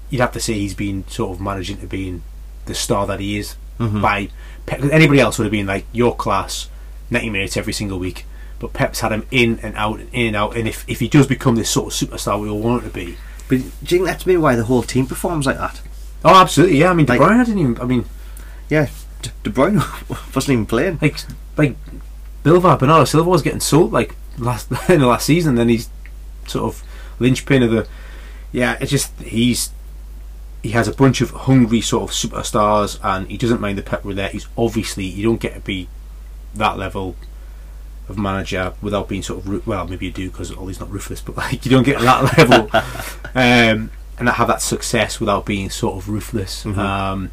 you'd 0.09 0.21
have 0.21 0.33
to 0.33 0.41
say 0.41 0.55
he's 0.55 0.75
been 0.75 1.05
sort 1.09 1.33
of 1.33 1.41
managing 1.41 1.79
to 1.79 1.87
being 1.87 2.23
the 2.71 2.75
star 2.75 3.07
that 3.07 3.21
he 3.21 3.39
is 3.39 3.57
Mhm. 3.79 4.01
by 4.01 4.29
Pep. 4.67 4.83
Anybody 4.91 5.21
else 5.21 5.39
would 5.39 5.45
have 5.45 5.53
been 5.53 5.67
like 5.67 5.85
your 5.93 6.15
class, 6.17 6.69
ninety 7.11 7.29
minutes 7.31 7.57
every 7.57 7.73
single 7.73 7.99
week. 7.99 8.25
But 8.59 8.73
Pep's 8.73 9.01
had 9.01 9.11
him 9.13 9.27
in 9.31 9.59
and 9.63 9.75
out 9.77 10.01
and 10.01 10.09
in 10.13 10.27
and 10.29 10.37
out. 10.37 10.55
And 10.57 10.69
if, 10.69 10.85
if 10.87 11.01
he 11.01 11.09
does 11.09 11.27
become 11.27 11.57
this 11.57 11.71
sort 11.71 11.87
of 11.95 12.09
superstar 12.11 12.39
we 12.41 12.49
all 12.49 12.61
want 12.61 12.83
him 12.85 12.91
to 12.91 12.95
be, 12.95 13.17
But 13.49 13.57
do 13.59 13.63
you 13.63 13.87
think 13.87 14.05
that's 14.05 14.27
maybe 14.27 14.37
why 14.37 14.55
the 14.55 14.65
whole 14.65 14.83
team 14.83 15.07
performs 15.07 15.47
like 15.47 15.57
that? 15.59 15.81
oh, 16.25 16.35
absolutely, 16.41 16.79
yeah. 16.79 16.91
I 16.91 16.95
mean, 16.95 17.07
De 17.07 17.13
Like- 17.13 17.21
Bruyne 17.23 17.45
didn't 17.47 17.59
even. 17.61 17.81
I 17.81 17.85
mean, 17.85 18.05
Yeah, 18.69 18.89
De, 19.23 19.31
De 19.45 19.51
Bruyne 19.51 19.77
wasn't 20.35 20.53
even 20.53 20.67
playing. 20.67 20.99
like 21.01 21.17
like 21.57 21.77
Bilva 22.45 22.79
Bernardo 22.79 23.05
Silva 23.05 23.29
was 23.31 23.43
getting 23.43 23.61
sold 23.61 23.93
like 23.93 24.15
last 24.39 24.69
in 24.91 25.01
the 25.01 25.07
last 25.07 25.25
season. 25.27 25.55
Then 25.57 25.69
he's 25.71 25.89
sort 26.47 26.73
of 26.75 26.83
linchpin 27.19 27.63
of 27.63 27.71
the. 27.71 27.87
Yeah, 28.53 28.77
it's 28.81 28.91
just 28.91 29.13
he's 29.21 29.71
he 30.63 30.71
has 30.71 30.87
a 30.89 30.93
bunch 30.93 31.21
of 31.21 31.31
hungry 31.31 31.81
sort 31.81 32.03
of 32.05 32.11
superstars, 32.15 32.99
and 33.03 33.29
he 33.31 33.37
doesn't 33.39 33.61
mind 33.61 33.79
the 33.79 33.83
pep 33.83 34.05
roulette. 34.05 34.33
He's 34.33 34.47
obviously 34.59 35.05
you 35.05 35.23
don't 35.25 35.41
get 35.41 35.55
to 35.55 35.61
be 35.61 35.89
that 36.55 36.77
level 36.79 37.17
of 38.09 38.19
manager 38.19 38.73
without 38.83 39.09
being 39.09 39.23
sort 39.23 39.45
of 39.47 39.67
well, 39.67 39.87
maybe 39.87 40.07
you 40.07 40.13
do 40.13 40.29
because 40.31 40.51
Ole's 40.53 40.81
not 40.81 40.91
ruthless, 40.91 41.21
but 41.21 41.37
like 41.37 41.65
you 41.65 41.71
don't 41.71 41.85
get 41.85 41.99
to 41.99 42.05
that 42.05 42.39
level 42.39 42.69
um, 43.35 43.91
and 44.19 44.29
have 44.29 44.49
that 44.49 44.61
success 44.61 45.21
without 45.21 45.47
being 45.47 45.71
sort 45.71 45.97
of 45.97 46.09
ruthless. 46.09 46.65
Mhm. 46.65 46.77
Um, 46.77 47.31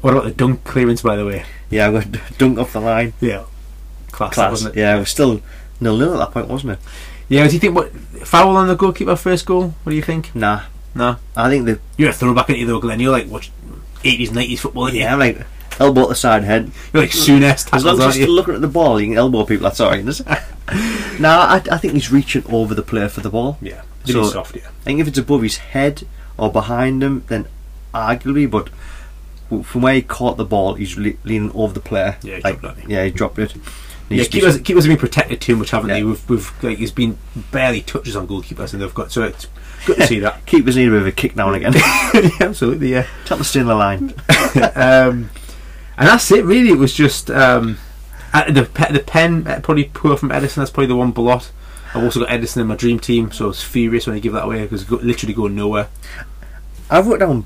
what 0.00 0.12
about 0.12 0.24
the 0.24 0.32
Dunk 0.32 0.64
clearance, 0.64 1.00
by 1.00 1.14
the 1.16 1.24
way? 1.24 1.44
Yeah, 1.70 1.88
I 1.88 1.92
got 1.92 2.36
Dunk 2.38 2.58
off 2.58 2.72
the 2.72 2.80
line. 2.80 3.12
Yeah, 3.20 3.44
class, 4.10 4.34
Class. 4.34 4.50
wasn't 4.50 4.74
it? 4.76 4.80
Yeah, 4.80 4.96
it 4.96 4.98
was 4.98 5.08
still 5.10 5.40
nil 5.80 5.96
nil 5.96 6.12
at 6.14 6.18
that 6.18 6.32
point, 6.32 6.48
wasn't 6.48 6.72
it? 6.72 6.78
Yeah, 7.28 7.46
do 7.46 7.54
you 7.54 7.60
think 7.60 7.74
what 7.76 7.92
foul 8.26 8.56
on 8.56 8.66
the 8.68 8.74
goalkeeper 8.74 9.14
first 9.16 9.46
goal? 9.46 9.74
What 9.84 9.90
do 9.90 9.96
you 9.96 10.02
think? 10.02 10.34
Nah, 10.34 10.62
No, 10.94 11.16
I 11.36 11.48
think 11.48 11.66
the 11.66 11.80
you're 11.96 12.10
a 12.10 12.12
throwback 12.12 12.50
into 12.50 12.66
the 12.72 12.78
Glen. 12.78 13.00
You're 13.00 13.12
like 13.12 13.28
watch 13.28 13.50
eighties, 14.04 14.30
nineties 14.32 14.60
football. 14.60 14.90
you? 14.90 15.00
yeah, 15.00 15.12
I'm 15.12 15.18
like 15.18 15.46
elbow 15.80 16.02
at 16.02 16.08
the 16.10 16.14
side 16.14 16.44
head. 16.44 16.70
you're 16.92 17.02
like 17.02 17.12
soonest. 17.12 17.72
As 17.72 17.84
long 17.84 18.00
as 18.00 18.18
you're 18.18 18.28
looking 18.28 18.54
at 18.54 18.60
the 18.60 18.68
ball, 18.68 19.00
you 19.00 19.08
can 19.08 19.16
elbow 19.16 19.44
people. 19.44 19.64
That's 19.64 19.80
alright. 19.80 20.06
isn't 20.06 20.28
it? 20.28 20.40
nah, 21.20 21.40
I, 21.46 21.62
I 21.70 21.78
think 21.78 21.94
he's 21.94 22.12
reaching 22.12 22.44
over 22.52 22.74
the 22.74 22.82
player 22.82 23.08
for 23.08 23.20
the 23.20 23.30
ball. 23.30 23.58
Yeah, 23.62 23.82
So- 24.04 24.24
soft. 24.24 24.56
Yeah, 24.56 24.68
I 24.68 24.84
think 24.84 25.00
if 25.00 25.08
it's 25.08 25.18
above 25.18 25.42
his 25.42 25.56
head 25.58 26.02
or 26.36 26.52
behind 26.52 27.02
him, 27.02 27.24
then 27.28 27.46
arguably, 27.94 28.50
but 28.50 28.68
from 29.64 29.82
where 29.82 29.94
he 29.94 30.02
caught 30.02 30.36
the 30.36 30.44
ball, 30.44 30.74
he's 30.74 30.96
le- 30.96 31.12
leaning 31.24 31.52
over 31.52 31.72
the 31.74 31.80
player. 31.80 32.16
Yeah, 32.22 32.36
he 32.36 32.42
like, 32.42 32.60
dropped 32.60 32.78
it. 32.80 32.88
Yeah, 32.88 33.04
he 33.04 33.10
dropped 33.10 33.38
it. 33.38 33.54
yeah. 33.56 33.62
He's- 34.16 34.28
Keepers, 34.28 34.58
keepers 34.60 34.84
have 34.84 34.90
been 34.90 34.98
protected 34.98 35.40
too 35.40 35.56
much, 35.56 35.70
haven't 35.70 35.88
they? 35.88 36.02
We've, 36.02 36.28
we've 36.28 36.52
like 36.62 36.78
there's 36.78 36.90
been 36.90 37.16
barely 37.50 37.80
touches 37.80 38.14
on 38.16 38.26
goalkeepers, 38.28 38.72
and 38.74 38.82
they've 38.82 38.92
got 38.94 39.10
so 39.10 39.22
it's 39.22 39.46
good 39.86 39.96
to 39.96 40.06
see 40.06 40.20
that. 40.20 40.44
Keep 40.46 40.66
a 40.68 40.72
bit 40.72 40.92
of 40.92 41.06
a 41.06 41.12
kick 41.12 41.36
now 41.36 41.52
and 41.52 41.56
again. 41.56 41.72
yeah, 42.14 42.30
absolutely, 42.46 42.90
yeah. 42.90 43.06
Tell 43.24 43.36
them 43.36 43.44
to 43.44 43.60
in 43.60 43.66
the 43.66 43.74
line. 43.74 44.14
um, 44.74 45.30
and 45.96 46.08
that's 46.08 46.30
it. 46.30 46.44
Really, 46.44 46.70
it 46.70 46.78
was 46.78 46.94
just 46.94 47.30
um, 47.30 47.78
uh, 48.32 48.50
the 48.50 48.64
pe- 48.64 48.92
the 48.92 49.00
pen 49.00 49.46
uh, 49.46 49.60
probably 49.60 49.84
poor 49.84 50.16
from 50.16 50.30
Ederson. 50.30 50.56
That's 50.56 50.70
probably 50.70 50.86
the 50.86 50.96
one 50.96 51.12
blot. 51.12 51.50
I've 51.94 52.02
also 52.02 52.20
got 52.20 52.30
Ederson 52.30 52.62
in 52.62 52.66
my 52.68 52.76
dream 52.76 52.98
team, 52.98 53.30
so 53.32 53.46
I 53.46 53.48
was 53.48 53.62
furious 53.62 54.06
when 54.06 54.16
I 54.16 54.18
give 54.18 54.32
that 54.32 54.44
away 54.44 54.62
because 54.62 54.82
it's 54.82 54.90
go- 54.90 54.96
literally 54.96 55.34
going 55.34 55.54
nowhere. 55.54 55.88
I've 56.90 57.06
wrote 57.06 57.20
down 57.20 57.44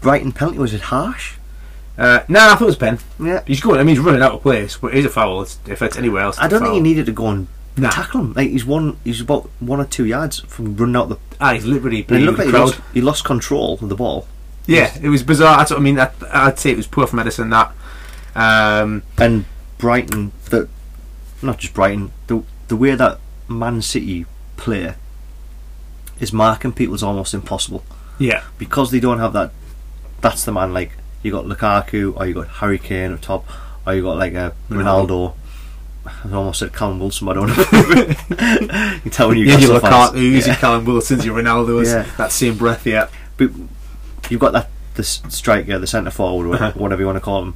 Brighton 0.00 0.32
penalty. 0.32 0.58
Was 0.58 0.74
it 0.74 0.82
harsh? 0.82 1.36
Uh, 1.96 2.24
nah, 2.28 2.52
I 2.52 2.56
thought 2.56 2.62
it 2.62 2.66
was 2.66 2.76
pen. 2.76 2.98
Yeah. 3.20 3.42
He's 3.46 3.60
going. 3.60 3.78
I 3.78 3.84
mean, 3.84 3.96
he's 3.96 4.04
running 4.04 4.22
out 4.22 4.32
of 4.32 4.42
place, 4.42 4.76
but 4.76 4.94
it 4.94 4.98
is 4.98 5.04
a 5.04 5.10
foul. 5.10 5.42
It's, 5.42 5.58
if 5.66 5.82
it's 5.82 5.96
anywhere 5.96 6.22
else, 6.22 6.38
I 6.38 6.48
don't 6.48 6.62
think 6.62 6.74
he 6.74 6.80
needed 6.80 7.06
to 7.06 7.12
go 7.12 7.28
and 7.28 7.48
Nah. 7.76 7.90
tackle 7.90 8.20
him. 8.20 8.32
Like 8.34 8.50
he's 8.50 8.64
one, 8.64 8.98
he's 9.04 9.20
about 9.20 9.50
one 9.60 9.80
or 9.80 9.84
two 9.84 10.04
yards 10.04 10.40
from 10.40 10.76
running 10.76 10.96
out 10.96 11.08
the. 11.08 11.18
Ah, 11.40 11.54
he's 11.54 11.64
literally 11.64 12.04
And 12.08 12.18
it 12.18 12.20
looked 12.20 12.38
the 12.38 12.44
like 12.44 12.54
he 12.54 12.60
lost, 12.60 12.80
he 12.94 13.00
lost 13.00 13.24
control 13.24 13.78
of 13.80 13.88
the 13.88 13.96
ball, 13.96 14.28
Yeah, 14.66 14.96
it 15.02 15.08
was 15.08 15.22
bizarre. 15.22 15.58
That's 15.58 15.70
what 15.70 15.80
I 15.80 15.82
mean. 15.82 15.98
I, 15.98 16.10
I'd 16.32 16.58
say 16.58 16.70
it 16.70 16.76
was 16.76 16.86
poor 16.86 17.06
from 17.06 17.18
Ederson. 17.18 17.50
That. 17.50 17.72
Um, 18.36 19.02
and 19.18 19.44
Brighton, 19.78 20.32
the 20.50 20.68
not 21.42 21.58
just 21.58 21.74
Brighton, 21.74 22.12
the 22.28 22.42
the 22.68 22.76
way 22.76 22.94
that 22.94 23.18
Man 23.48 23.82
City 23.82 24.26
play 24.56 24.94
is 26.20 26.32
marking 26.32 26.72
people 26.72 26.94
is 26.94 27.02
almost 27.02 27.34
impossible 27.34 27.84
yeah, 28.18 28.44
because 28.58 28.90
they 28.90 29.00
don't 29.00 29.18
have 29.18 29.32
that. 29.32 29.52
That's 30.20 30.44
the 30.44 30.52
man. 30.52 30.72
Like 30.72 30.92
you 31.22 31.32
got 31.32 31.44
Lukaku, 31.44 32.16
or 32.16 32.26
you 32.26 32.34
got 32.34 32.48
Harry 32.48 32.78
Kane 32.78 33.12
up 33.12 33.20
top, 33.20 33.46
or 33.86 33.94
you 33.94 34.02
got 34.02 34.16
like 34.16 34.34
a 34.34 34.54
Ronaldo. 34.70 35.08
Ronaldo. 35.08 35.34
I 36.06 36.32
almost 36.32 36.58
said 36.58 36.72
Callum 36.72 37.00
Wilson, 37.00 37.26
but 37.26 37.38
I 37.38 37.46
don't 37.46 38.30
know. 38.30 39.00
you 39.04 39.10
tell 39.10 39.28
when 39.28 39.38
you 39.38 39.46
yeah, 39.46 39.56
you 39.58 39.66
so 39.68 39.72
look 39.74 39.82
fast. 39.82 40.12
at 40.14 40.18
who's 40.18 40.46
yeah. 40.46 40.56
Callum 40.56 40.84
Wilson's, 40.84 41.24
your 41.24 41.36
Ronaldo's, 41.40 41.90
Yeah. 41.92 42.06
that 42.18 42.30
same 42.32 42.56
breath, 42.58 42.86
yeah. 42.86 43.08
But 43.36 43.50
you've 44.28 44.40
got 44.40 44.52
that 44.52 44.70
the 44.94 45.02
striker, 45.02 45.78
the 45.78 45.86
centre 45.86 46.10
forward, 46.10 46.46
or 46.46 46.54
Uh-huh. 46.54 46.72
whatever 46.74 47.00
you 47.02 47.06
want 47.06 47.16
to 47.16 47.20
call 47.20 47.42
him. 47.42 47.54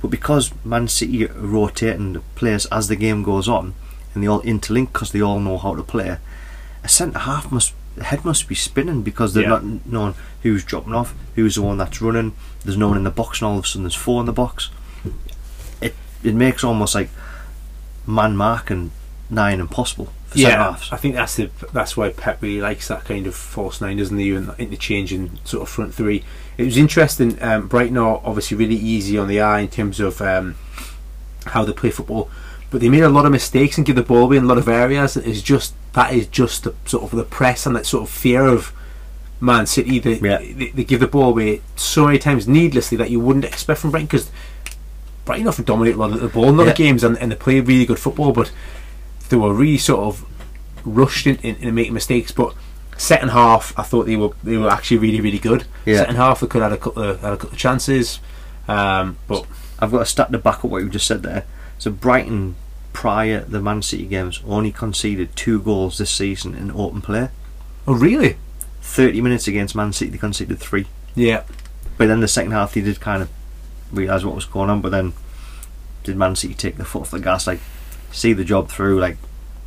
But 0.00 0.08
because 0.08 0.50
Man 0.64 0.88
City 0.88 1.28
are 1.28 1.32
rotating 1.34 2.14
the 2.14 2.20
players 2.34 2.66
as 2.66 2.88
the 2.88 2.96
game 2.96 3.22
goes 3.22 3.48
on, 3.48 3.74
and 4.14 4.22
they 4.22 4.28
all 4.28 4.42
interlink 4.42 4.92
because 4.92 5.12
they 5.12 5.20
all 5.20 5.38
know 5.38 5.58
how 5.58 5.74
to 5.74 5.82
play, 5.82 6.16
a 6.82 6.88
centre 6.88 7.18
half 7.20 7.52
must 7.52 7.74
the 7.96 8.04
head 8.04 8.24
must 8.24 8.48
be 8.48 8.54
spinning 8.54 9.02
because 9.02 9.34
they're 9.34 9.42
Yeah. 9.42 9.48
not 9.50 9.64
knowing 9.86 10.14
who's 10.42 10.64
dropping 10.64 10.94
off, 10.94 11.12
who's 11.34 11.56
the 11.56 11.62
one 11.62 11.76
that's 11.76 12.00
running. 12.00 12.32
There's 12.64 12.76
no 12.76 12.88
one 12.88 12.96
in 12.96 13.04
the 13.04 13.10
box, 13.10 13.40
and 13.40 13.48
all 13.48 13.58
of 13.58 13.64
a 13.64 13.66
sudden 13.66 13.82
there's 13.82 13.94
four 13.94 14.20
in 14.20 14.26
the 14.26 14.32
box. 14.32 14.70
It 15.80 15.94
it 16.22 16.34
makes 16.34 16.64
almost 16.64 16.94
like 16.94 17.10
man 18.10 18.36
marking 18.36 18.90
nine 19.30 19.60
impossible 19.60 20.12
Yeah. 20.34 20.76
I 20.92 20.96
think 20.96 21.14
that's 21.14 21.36
the 21.36 21.50
that's 21.72 21.96
why 21.96 22.10
Pep 22.10 22.40
really 22.42 22.60
likes 22.60 22.88
that 22.88 23.04
kind 23.04 23.26
of 23.26 23.34
false 23.34 23.80
nine, 23.80 23.96
doesn't 23.96 24.18
he? 24.18 24.32
And 24.34 24.52
interchanging 24.58 25.38
sort 25.44 25.62
of 25.62 25.68
front 25.68 25.94
three. 25.94 26.22
It 26.56 26.64
was 26.64 26.76
interesting. 26.76 27.40
Um, 27.42 27.66
Brighton 27.68 27.96
are 27.96 28.20
obviously 28.24 28.56
really 28.56 28.76
easy 28.76 29.18
on 29.18 29.28
the 29.28 29.40
eye 29.40 29.60
in 29.60 29.68
terms 29.68 29.98
of 30.00 30.20
um, 30.20 30.56
how 31.46 31.64
they 31.64 31.72
play 31.72 31.90
football, 31.90 32.30
but 32.70 32.80
they 32.80 32.88
made 32.88 33.02
a 33.02 33.08
lot 33.08 33.26
of 33.26 33.32
mistakes 33.32 33.76
and 33.76 33.86
give 33.86 33.96
the 33.96 34.02
ball 34.02 34.24
away 34.24 34.36
in 34.36 34.44
a 34.44 34.46
lot 34.46 34.58
of 34.58 34.68
areas. 34.68 35.16
It's 35.16 35.42
just 35.42 35.74
that 35.94 36.12
is 36.12 36.26
just 36.26 36.64
the 36.64 36.74
sort 36.84 37.02
of 37.04 37.10
the 37.10 37.24
press 37.24 37.66
and 37.66 37.74
that 37.76 37.86
sort 37.86 38.02
of 38.04 38.10
fear 38.10 38.44
of 38.46 38.72
Man 39.40 39.66
City. 39.66 39.98
They, 39.98 40.14
Yeah. 40.18 40.38
they, 40.38 40.70
they 40.74 40.84
give 40.84 41.00
the 41.00 41.08
ball 41.08 41.30
away 41.30 41.62
so 41.76 42.06
many 42.06 42.18
times 42.18 42.46
needlessly 42.46 42.96
that 42.98 43.10
you 43.10 43.18
wouldn't 43.20 43.44
expect 43.46 43.80
from 43.80 43.90
Brighton 43.90 44.06
because 44.06 44.30
Brighton 45.30 45.46
often 45.48 45.64
dominate 45.64 45.94
a 45.94 45.98
lot 45.98 46.12
of 46.12 46.20
the 46.20 46.28
ball 46.28 46.48
in 46.48 46.56
lot 46.56 46.66
Yeah. 46.66 46.72
games 46.74 47.04
and, 47.04 47.16
and 47.18 47.30
they 47.30 47.36
play 47.36 47.60
really 47.60 47.86
good 47.86 47.98
football, 47.98 48.32
but 48.32 48.50
they 49.28 49.36
were 49.36 49.54
really 49.54 49.78
sort 49.78 50.00
of 50.00 50.24
rushed 50.84 51.26
in, 51.26 51.36
in, 51.36 51.54
in 51.56 51.74
making 51.74 51.94
mistakes. 51.94 52.32
But 52.32 52.54
second 52.96 53.28
half, 53.30 53.72
I 53.78 53.82
thought 53.82 54.06
they 54.06 54.16
were 54.16 54.30
they 54.42 54.56
were 54.56 54.68
actually 54.68 54.98
really 54.98 55.20
really 55.20 55.38
good. 55.38 55.64
Yeah. 55.86 55.98
Second 55.98 56.16
half, 56.16 56.40
they 56.40 56.46
could 56.48 56.62
have 56.62 56.72
had 56.72 56.78
a 56.80 56.82
couple 56.82 57.02
of, 57.02 57.20
had 57.20 57.32
a 57.32 57.36
couple 57.36 57.52
of 57.52 57.58
chances, 57.58 58.18
um, 58.66 59.18
but 59.28 59.46
I've 59.78 59.92
got 59.92 60.02
a 60.02 60.06
stat 60.06 60.32
to 60.32 60.38
back 60.38 60.64
up 60.64 60.70
what 60.70 60.82
you 60.82 60.88
just 60.90 61.06
said 61.06 61.22
there. 61.22 61.44
So 61.78 61.90
Brighton, 61.90 62.56
prior 62.92 63.40
the 63.44 63.60
Man 63.60 63.82
City 63.82 64.06
games, 64.06 64.40
only 64.46 64.72
conceded 64.72 65.34
two 65.36 65.60
goals 65.62 65.98
this 65.98 66.10
season 66.10 66.54
in 66.54 66.70
open 66.72 67.00
play. 67.02 67.28
oh 67.86 67.94
really? 67.94 68.36
Thirty 68.82 69.20
minutes 69.20 69.46
against 69.46 69.74
Man 69.76 69.92
City, 69.92 70.10
they 70.10 70.18
conceded 70.18 70.58
three. 70.58 70.86
Yeah, 71.14 71.44
But 71.98 72.06
then 72.08 72.20
the 72.20 72.28
second 72.28 72.52
half, 72.52 72.74
they 72.74 72.80
did 72.80 72.98
kind 73.00 73.22
of 73.22 73.28
realise 73.92 74.24
what 74.24 74.34
was 74.34 74.44
going 74.44 74.70
on. 74.70 74.80
But 74.80 74.90
then, 74.92 75.12
did 76.04 76.16
Man 76.16 76.36
City 76.36 76.54
take 76.54 76.76
the 76.76 76.84
foot 76.84 77.02
off 77.02 77.10
the 77.10 77.20
gas? 77.20 77.46
Like, 77.46 77.60
see 78.12 78.32
the 78.32 78.44
job 78.44 78.68
through? 78.70 78.98
Like, 79.00 79.16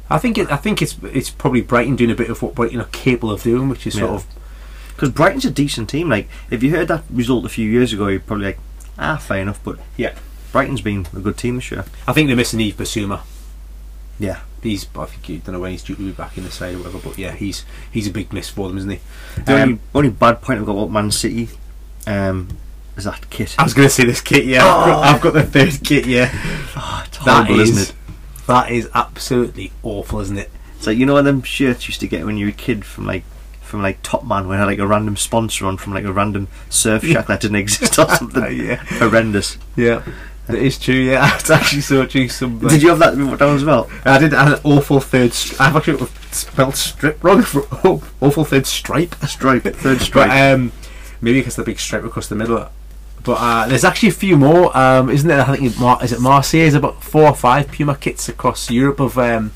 I 0.09 0.17
think 0.19 0.37
it, 0.37 0.51
I 0.51 0.57
think 0.57 0.81
it's 0.81 0.95
it's 1.03 1.29
probably 1.29 1.61
Brighton 1.61 1.95
doing 1.95 2.11
a 2.11 2.15
bit 2.15 2.29
of 2.29 2.41
what 2.41 2.55
Brighton 2.55 2.81
are 2.81 2.85
capable 2.91 3.31
of 3.31 3.43
doing, 3.43 3.69
which 3.69 3.85
is 3.87 3.93
sort 3.95 4.09
Yeah. 4.09 4.15
of 4.17 4.25
because 4.89 5.09
Brighton's 5.09 5.45
a 5.45 5.51
decent 5.51 5.89
team. 5.89 6.09
Like, 6.09 6.27
if 6.51 6.61
you 6.61 6.69
heard 6.71 6.87
that 6.89 7.03
result 7.09 7.45
a 7.45 7.49
few 7.49 7.69
years 7.69 7.93
ago, 7.93 8.07
you're 8.07 8.19
probably 8.19 8.45
like, 8.47 8.59
ah, 8.99 9.17
fair 9.17 9.39
enough. 9.41 9.59
But 9.63 9.79
Yeah. 9.97 10.13
Brighton's 10.51 10.81
been 10.81 11.07
a 11.15 11.19
good 11.19 11.35
team 11.37 11.55
this 11.55 11.71
year. 11.71 11.83
I 12.07 12.13
think 12.13 12.27
they're 12.27 12.35
missing 12.35 12.59
Yves 12.61 12.75
Bissouma. 12.77 13.21
Yeah, 14.19 14.41
He's 14.61 14.85
I 14.95 15.05
think 15.05 15.27
you 15.27 15.39
don't 15.39 15.53
know 15.53 15.59
when 15.59 15.71
he's 15.71 15.81
due 15.83 15.95
to 15.95 16.01
be 16.01 16.11
back 16.11 16.37
in 16.37 16.43
the 16.43 16.51
side 16.51 16.75
or 16.75 16.77
whatever, 16.77 16.99
but 16.99 17.17
yeah, 17.17 17.31
he's 17.31 17.65
he's 17.91 18.05
a 18.07 18.11
big 18.11 18.31
miss 18.31 18.49
for 18.49 18.67
them, 18.67 18.77
isn't 18.77 18.89
he? 18.91 18.99
the 19.43 19.55
Um, 19.55 19.61
only, 19.61 19.79
only 19.95 20.09
bad 20.11 20.41
point 20.41 20.59
I've 20.59 20.65
got 20.67 20.73
about 20.73 20.91
Man 20.91 21.09
City 21.11 21.49
um, 22.05 22.49
is 22.97 23.05
that 23.05 23.29
kit. 23.29 23.55
I 23.57 23.63
was 23.63 23.73
going 23.73 23.87
to 23.87 23.93
say 23.93 24.05
this 24.05 24.21
kit, 24.21 24.45
yeah. 24.45 24.65
I've, 24.65 24.85
got, 24.85 25.03
I've 25.15 25.21
got 25.21 25.33
the 25.33 25.43
third 25.43 25.83
kit, 25.83 26.05
yeah. 26.05 26.29
Oh, 26.75 27.03
it's 27.07 27.17
That 27.19 27.45
horrible, 27.47 27.59
is 27.59 27.69
isn't 27.71 27.89
it? 27.89 28.45
that 28.47 28.71
is 28.71 28.89
absolutely 28.93 29.71
awful, 29.83 30.19
isn't 30.19 30.37
it? 30.37 30.49
It's 30.77 30.87
like 30.87 30.97
you 30.97 31.05
know 31.05 31.21
them 31.21 31.41
shirts 31.43 31.87
you 31.87 31.91
used 31.91 32.01
to 32.01 32.07
get 32.07 32.25
when 32.25 32.37
you 32.37 32.47
were 32.47 32.51
a 32.51 32.55
kid 32.55 32.83
from 32.83 33.05
like 33.05 33.23
from 33.61 33.81
like 33.81 33.99
Top 34.03 34.25
Man 34.25 34.47
when 34.47 34.57
it 34.57 34.59
had 34.59 34.65
like 34.67 34.79
a 34.79 34.85
random 34.87 35.15
sponsor 35.15 35.65
on 35.65 35.77
from 35.77 35.93
like 35.93 36.03
a 36.03 36.11
random 36.11 36.47
surf 36.69 37.03
shack 37.05 37.27
that 37.27 37.39
didn't 37.41 37.55
exist 37.55 37.97
or 37.97 38.07
something. 38.15 38.53
yeah, 38.65 38.75
Horrendous. 38.75 39.57
yeah. 39.77 40.03
That 40.47 40.57
is 40.57 40.77
true. 40.77 40.93
Yeah, 40.95 41.35
it's 41.39 41.49
actually 41.49 41.81
so 41.83 42.05
true. 42.05 42.27
Some 42.27 42.59
like- 42.59 42.71
Did 42.73 42.81
you 42.83 42.89
have 42.89 42.99
that 42.99 43.15
down 43.39 43.55
as 43.55 43.63
well? 43.63 43.89
I 44.03 44.17
did. 44.17 44.33
I 44.33 44.43
had 44.43 44.53
an 44.53 44.59
awful 44.65 44.99
third. 44.99 45.31
Stri- 45.31 45.57
I've 45.61 45.75
actually 45.77 46.05
spelled 46.31 46.75
strip 46.75 47.23
wrong. 47.23 47.43
For 47.43 47.61
awful 48.19 48.43
third 48.43 48.65
stripe. 48.67 49.15
Stripe, 49.25 49.63
third 49.63 49.99
But 49.99 50.01
stripe. 50.01 50.31
um, 50.53 50.73
maybe 51.21 51.39
because 51.39 51.55
the 51.55 51.63
big 51.63 51.79
stripe 51.79 52.03
across 52.03 52.27
the 52.27 52.35
middle. 52.35 52.69
But 53.23 53.33
uh, 53.39 53.67
there's 53.67 53.85
actually 53.85 54.09
a 54.09 54.13
few 54.13 54.35
more, 54.35 54.75
um, 54.77 55.09
isn't 55.09 55.27
there? 55.27 55.41
I 55.41 55.55
think 55.55 55.79
Mar- 55.79 56.03
is 56.03 56.11
it 56.11 56.19
Marseille? 56.19 56.61
Is 56.61 56.73
about 56.73 57.01
four 57.03 57.23
or 57.27 57.35
five 57.35 57.71
Puma 57.71 57.95
kits 57.95 58.27
across 58.27 58.69
Europe 58.69 58.99
of 58.99 59.17
um, 59.17 59.51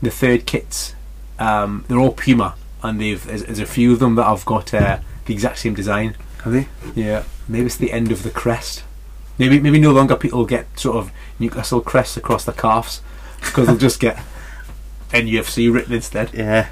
the 0.00 0.10
third 0.10 0.46
kits. 0.46 0.94
Um, 1.38 1.84
they're 1.88 1.98
all 1.98 2.12
Puma, 2.12 2.54
and 2.82 3.00
they've 3.00 3.24
there's, 3.24 3.42
there's 3.44 3.58
a 3.58 3.66
few 3.66 3.92
of 3.92 3.98
them 3.98 4.14
that 4.14 4.26
I've 4.26 4.44
got 4.44 4.72
uh, 4.72 4.98
the 5.26 5.34
exact 5.34 5.58
same 5.58 5.74
design. 5.74 6.16
Have 6.44 6.52
they? 6.52 6.68
Yeah, 6.94 7.24
maybe 7.48 7.66
it's 7.66 7.76
the 7.76 7.90
end 7.90 8.12
of 8.12 8.22
the 8.22 8.30
crest. 8.30 8.84
Maybe 9.38 9.58
maybe 9.58 9.80
no 9.80 9.90
longer 9.90 10.14
people 10.14 10.44
get 10.46 10.78
sort 10.78 10.96
of 10.96 11.10
Newcastle 11.40 11.80
crests 11.80 12.16
across 12.16 12.44
the 12.44 12.52
calves 12.52 13.02
because 13.40 13.66
they'll 13.66 13.76
just 13.76 13.98
get 13.98 14.22
NUFC 15.10 15.72
written 15.74 15.94
instead. 15.94 16.32
Yeah. 16.32 16.68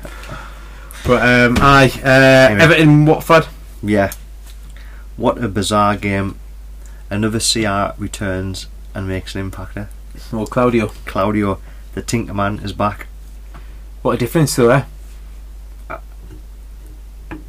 But 1.05 1.23
um, 1.29 1.57
aye, 1.61 1.91
uh, 2.05 2.09
Anyway. 2.09 2.63
Everton 2.63 3.07
Watford. 3.07 3.49
Yeah. 3.83 4.13
What 5.17 5.43
a 5.43 5.49
bizarre 5.49 5.97
game. 5.97 6.39
Another 7.11 7.41
CR 7.41 8.01
returns 8.01 8.67
and 8.95 9.07
makes 9.07 9.35
an 9.35 9.43
impact 9.43 9.75
there. 9.75 9.91
Well, 10.33 10.47
Claudio, 10.47 10.89
Claudio, 11.07 11.61
the 11.95 12.03
Tinkerman, 12.03 12.65
is 12.65 12.73
back. 12.73 13.07
what 14.03 14.13
a 14.13 14.19
difference 14.19 14.57
though, 14.57 14.71
eh? 14.71 14.85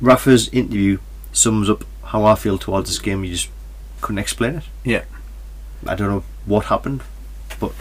Rafa's 0.02 0.49
interview 0.49 0.99
sums 1.32 1.69
up 1.69 1.86
how 2.06 2.26
I 2.26 2.36
feel 2.36 2.58
towards 2.58 2.89
this 2.89 2.99
game. 2.99 3.23
You 3.23 3.32
just 3.32 3.49
couldn't 4.02 4.19
explain 4.19 4.56
it. 4.56 4.63
Yeah. 4.84 5.04
I 5.86 5.95
don't 5.95 6.10
know 6.10 6.23
what 6.45 6.65
happened. 6.65 7.04
But. 7.60 7.71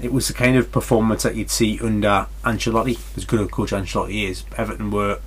It 0.00 0.12
was 0.12 0.28
the 0.28 0.34
kind 0.34 0.56
of 0.56 0.70
performance 0.70 1.24
that 1.24 1.34
you'd 1.34 1.50
see 1.50 1.80
under 1.80 2.26
Ancelotti. 2.44 2.98
As 3.16 3.24
good 3.24 3.40
a 3.40 3.48
coach 3.48 3.70
Ancelotti 3.70 4.28
is, 4.28 4.44
Everton 4.56 4.92
were 4.92 5.20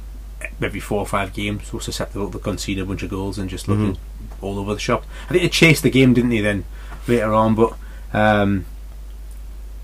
every 0.61 0.79
four 0.79 0.99
or 0.99 1.05
five 1.05 1.33
games 1.33 1.67
so 1.67 1.79
susceptible 1.79 2.29
to 2.31 2.39
concede 2.39 2.79
a 2.79 2.85
bunch 2.85 3.03
of 3.03 3.09
goals 3.09 3.37
and 3.37 3.49
just 3.49 3.67
looking 3.67 3.97
all 4.41 4.59
over 4.59 4.73
the 4.73 4.79
shop. 4.79 5.05
I 5.25 5.29
think 5.33 5.43
they 5.43 5.49
chased 5.49 5.83
the 5.83 5.89
game, 5.89 6.13
didn't 6.13 6.29
they? 6.29 6.41
Then 6.41 6.65
later 7.07 7.33
on, 7.33 7.55
but 7.55 7.73
um, 8.13 8.65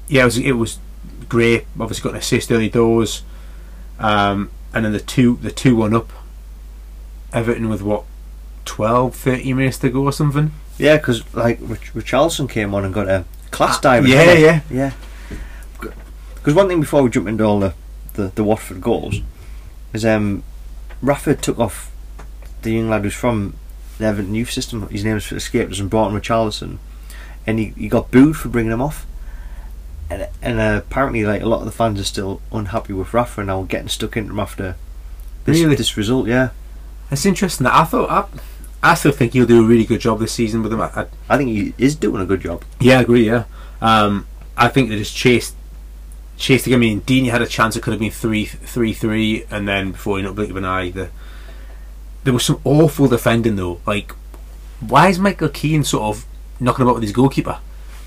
yeah, 0.08 0.22
it 0.22 0.26
was 0.26 0.38
it 0.38 0.52
was 0.54 0.80
great. 1.30 1.66
Obviously, 1.80 2.04
got 2.04 2.14
an 2.14 2.20
assist 2.20 2.52
early 2.52 2.70
doors, 2.70 3.24
um, 4.00 4.50
and 4.74 4.86
then 4.86 4.94
the 4.94 5.00
two 5.00 5.38
the 5.42 5.52
two 5.52 5.76
one 5.76 5.94
up. 5.94 6.12
Everton 7.34 7.68
with 7.68 7.82
what 7.82 8.06
12, 8.66 9.14
13 9.14 9.56
minutes 9.56 9.78
to 9.80 9.90
go 9.90 10.04
or 10.04 10.14
something. 10.14 10.52
Yeah, 10.78 10.96
because 10.98 11.34
like 11.36 11.60
Rich- 11.62 11.94
Richarlison 11.94 12.50
came 12.50 12.74
on 12.74 12.86
and 12.86 12.94
got 12.94 13.10
a 13.10 13.26
class. 13.52 13.84
Ah, 13.84 13.96
yeah, 13.96 14.34
yeah. 14.34 14.62
yeah. 14.72 14.92
Because 16.36 16.54
one 16.54 16.70
thing 16.70 16.80
before 16.80 17.04
we 17.04 17.10
jump 17.10 17.28
into 17.28 17.44
all 17.44 17.60
the, 17.60 17.74
the, 18.14 18.32
the 18.36 18.44
Watford 18.44 18.80
goals 18.80 19.16
is 19.94 20.06
um, 20.06 20.44
Rafa 21.02 21.36
took 21.36 21.60
off 21.60 21.92
the 22.62 22.72
young 22.72 22.90
lad 22.90 23.04
who's 23.04 23.14
from 23.14 23.56
the 23.98 24.06
Everton 24.06 24.36
youth 24.36 24.52
system. 24.52 24.88
His 24.90 25.04
name's 25.06 25.32
escaped 25.32 25.72
us 25.72 25.80
and 25.80 25.90
brought 25.90 26.12
in 26.12 26.20
Richarlison, 26.20 26.78
and 27.46 27.60
he, 27.60 27.66
he 27.78 27.88
got 27.88 28.12
booed 28.12 28.38
for 28.38 28.50
bringing 28.50 28.72
him 28.72 28.82
off. 28.82 29.06
And 30.10 30.28
and 30.42 30.60
uh, 30.60 30.82
apparently, 30.86 31.26
like 31.26 31.42
a 31.42 31.46
lot 31.46 31.60
of 31.60 31.66
the 31.66 31.72
fans 31.72 32.00
are 32.00 32.04
still 32.06 32.42
unhappy 32.52 32.94
with 32.94 33.14
Rafa 33.14 33.44
now, 33.44 33.64
getting 33.64 33.90
stuck 33.90 34.16
into 34.16 34.32
him 34.32 34.40
after 34.40 34.76
this 35.44 35.60
Really? 35.62 35.76
this 35.76 35.98
result. 35.98 36.28
Yeah, 36.28 36.50
It's 37.12 37.26
interesting. 37.26 37.66
That 37.66 37.74
I 37.76 37.84
thought 37.84 38.10
I, 38.10 38.92
I 38.92 38.94
still 38.94 39.12
think 39.12 39.34
he'll 39.34 39.46
do 39.46 39.62
a 39.62 39.68
really 39.68 39.84
good 39.84 40.00
job 40.00 40.20
this 40.20 40.32
season 40.32 40.62
with 40.62 40.72
them. 40.72 40.80
I, 40.80 40.86
I, 40.96 41.06
I 41.30 41.38
think 41.38 41.50
he 41.50 41.74
is 41.78 41.96
doing 41.96 42.22
a 42.22 42.26
good 42.26 42.40
job. 42.42 42.64
yeah, 42.80 43.00
I 43.00 43.02
agree. 43.02 43.26
Yeah, 43.26 43.44
um, 43.82 44.28
I 44.56 44.70
think 44.70 44.88
they 44.90 44.98
just 44.98 45.14
chased 45.16 45.56
chased. 46.38 46.68
I 46.68 46.78
mean, 46.78 47.02
Dini 47.02 47.30
had 47.30 47.42
a 47.42 47.48
chance. 47.48 47.76
It 47.76 47.84
could 47.84 47.92
have 47.92 48.00
been 48.00 48.12
three 48.12 48.46
three 48.46 48.94
three, 48.94 49.46
and 49.50 49.68
then 49.68 49.92
before 49.92 50.18
you 50.18 50.24
know, 50.24 50.34
blink 50.34 50.52
of 50.52 50.58
an 50.58 50.66
eye, 50.66 50.92
the 50.92 51.10
there 52.24 52.34
was 52.34 52.46
some 52.46 52.62
awful 52.64 53.08
defending 53.08 53.56
though. 53.56 53.80
Like, 53.86 54.12
why 54.80 55.10
is 55.10 55.20
Michael 55.20 55.50
Keane 55.50 55.84
sort 55.84 56.04
of 56.16 56.26
knocking 56.60 56.84
about 56.84 56.96
with 56.96 57.04
his 57.04 57.14
goalkeeper? 57.14 57.60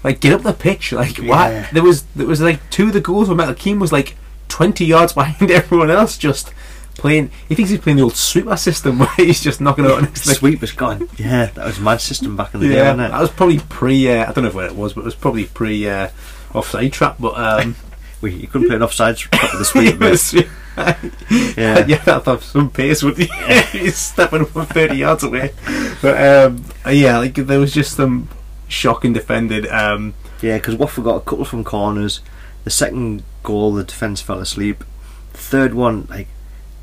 Like, 0.02 0.20
get 0.20 0.32
up 0.32 0.42
the 0.42 0.52
pitch. 0.52 0.92
Like, 0.92 1.16
why? 1.18 1.50
Yeah. 1.50 1.70
There 1.72 1.82
was 1.82 2.02
there 2.14 2.26
was 2.26 2.40
like 2.40 2.68
two 2.70 2.88
of 2.88 2.92
the 2.92 3.00
goals 3.00 3.28
where 3.28 3.36
Michael 3.36 3.54
Keane 3.54 3.78
was 3.78 3.92
like 3.92 4.16
twenty 4.48 4.84
yards 4.84 5.12
behind 5.14 5.50
everyone 5.50 5.90
else, 5.90 6.16
just 6.16 6.52
playing. 6.94 7.30
He 7.48 7.54
thinks 7.54 7.70
he's 7.70 7.80
playing 7.80 7.96
the 7.96 8.02
old 8.02 8.16
sweeper 8.16 8.56
system 8.56 8.98
where 9.00 9.08
he's 9.16 9.42
just 9.42 9.60
knocking 9.60 9.86
out 9.86 10.02
next 10.02 10.22
to 10.22 10.28
the 10.28 10.34
Sweep 10.34 10.60
was 10.60 10.72
gone. 10.72 11.08
Yeah, 11.16 11.46
that 11.46 11.64
was 11.64 11.80
mad 11.80 12.00
system 12.00 12.36
back 12.36 12.54
in 12.54 12.60
the 12.60 12.68
day, 12.68 12.76
yeah, 12.76 12.82
wasn't 12.92 13.00
it? 13.00 13.10
that 13.10 13.20
was 13.20 13.30
probably 13.30 13.58
pre. 13.58 14.10
Uh, 14.10 14.28
I 14.28 14.32
don't 14.32 14.44
know 14.44 14.50
where 14.50 14.66
it 14.66 14.76
was, 14.76 14.92
but 14.92 15.00
it 15.00 15.04
was 15.04 15.14
probably 15.14 15.46
pre 15.46 15.88
uh, 15.88 16.10
offside 16.54 16.92
trap. 16.92 17.16
But 17.18 17.38
um, 17.38 17.74
We, 18.20 18.32
you 18.34 18.46
couldn't 18.48 18.68
play 18.68 18.76
an 18.76 18.82
offside 18.82 19.16
with 19.16 19.30
the 19.58 19.64
speed 19.64 19.98
was- 20.00 20.34
Yeah. 20.76 21.84
yeah, 21.86 21.96
that'd 22.04 22.24
have 22.26 22.42
some 22.44 22.70
pace, 22.70 23.02
wouldn't 23.02 23.28
he? 23.30 23.78
He's 23.78 23.96
stepping 24.12 24.44
from 24.46 24.66
thirty 24.66 24.96
yards 24.96 25.22
away. 25.22 25.52
But 26.00 26.22
um, 26.22 26.64
yeah, 26.90 27.18
like 27.18 27.34
there 27.34 27.58
was 27.60 27.74
just 27.74 27.96
some 27.96 28.28
shocking 28.68 29.12
defending. 29.12 29.68
Um, 29.70 30.14
Yeah, 30.40 30.56
because 30.58 30.76
Watford 30.76 31.04
got 31.04 31.16
a 31.16 31.20
couple 31.20 31.44
from 31.44 31.64
corners. 31.64 32.20
The 32.64 32.70
second 32.70 33.24
goal, 33.42 33.74
the 33.74 33.84
defence 33.84 34.20
fell 34.20 34.38
asleep. 34.38 34.84
The 35.32 35.38
third 35.38 35.74
one, 35.74 36.06
like 36.08 36.28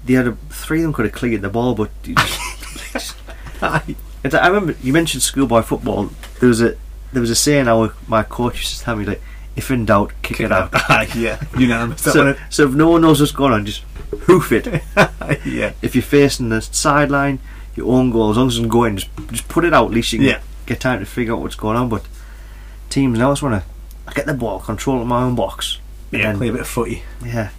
had 0.08 0.28
a, 0.28 0.32
three 0.50 0.80
of 0.80 0.84
them 0.84 0.94
could 0.94 1.06
have 1.06 1.14
cleared 1.16 1.42
the 1.42 1.50
ball, 1.50 1.74
but 1.76 1.90
you 2.04 2.16
I 3.62 4.48
remember 4.48 4.76
you 4.84 4.94
mentioned 4.94 5.24
schoolboy 5.24 5.62
football. 5.62 6.10
There 6.40 6.50
was 6.50 6.62
a 6.62 6.76
there 7.14 7.22
was 7.22 7.30
a 7.30 7.36
saying 7.36 7.68
our 7.68 7.94
my 8.08 8.24
coach 8.24 8.58
used 8.60 8.78
to 8.80 8.84
tell 8.84 8.96
me 8.96 9.06
like, 9.06 9.22
if 9.58 9.70
in 9.72 9.86
doubt, 9.86 10.14
kick, 10.22 10.40
it 10.40 10.52
out. 10.52 10.72
yeah, 11.16 11.44
unanimous. 11.58 12.02
So, 12.04 12.36
so 12.50 12.64
if 12.68 12.74
no 12.74 12.90
one 12.92 13.02
knows 13.02 13.20
what's 13.20 13.34
going 13.34 13.52
on, 13.54 13.66
just 13.66 13.82
hoof 14.22 14.52
it. 14.54 14.66
yeah, 15.46 15.74
if 15.82 15.96
you're 15.96 16.02
facing 16.02 16.48
the 16.50 16.62
sideline, 16.62 17.40
your 17.76 17.92
own 17.92 18.12
goal, 18.12 18.32
as 18.32 18.38
long 18.38 18.48
as 18.48 18.58
it's 18.58 18.68
going, 18.68 18.98
just 18.98 19.10
just 19.32 19.48
put 19.50 19.66
it 19.66 19.74
out. 19.74 19.88
At 19.88 19.92
least 19.94 20.14
you 20.14 20.20
can 20.20 20.28
Yeah. 20.28 20.40
get 20.66 20.80
time 20.80 21.00
to 21.00 21.06
figure 21.06 21.34
out 21.34 21.42
what's 21.42 21.56
going 21.56 21.76
on. 21.76 21.90
But 21.90 22.04
teams 22.90 23.20
now 23.20 23.32
just 23.32 23.42
want 23.44 23.62
to 24.08 24.14
get 24.14 24.26
the 24.26 24.34
ball, 24.34 24.60
control 24.60 25.00
it 25.00 25.02
in 25.02 25.08
my 25.08 25.24
own 25.24 25.36
box. 25.36 25.80
and 26.12 26.22
yeah. 26.22 26.28
then- 26.30 26.38
Play 26.38 26.48
a 26.50 26.52
bit 26.54 26.62
of 26.62 26.68
footy. 26.68 27.04
yeah. 27.26 27.50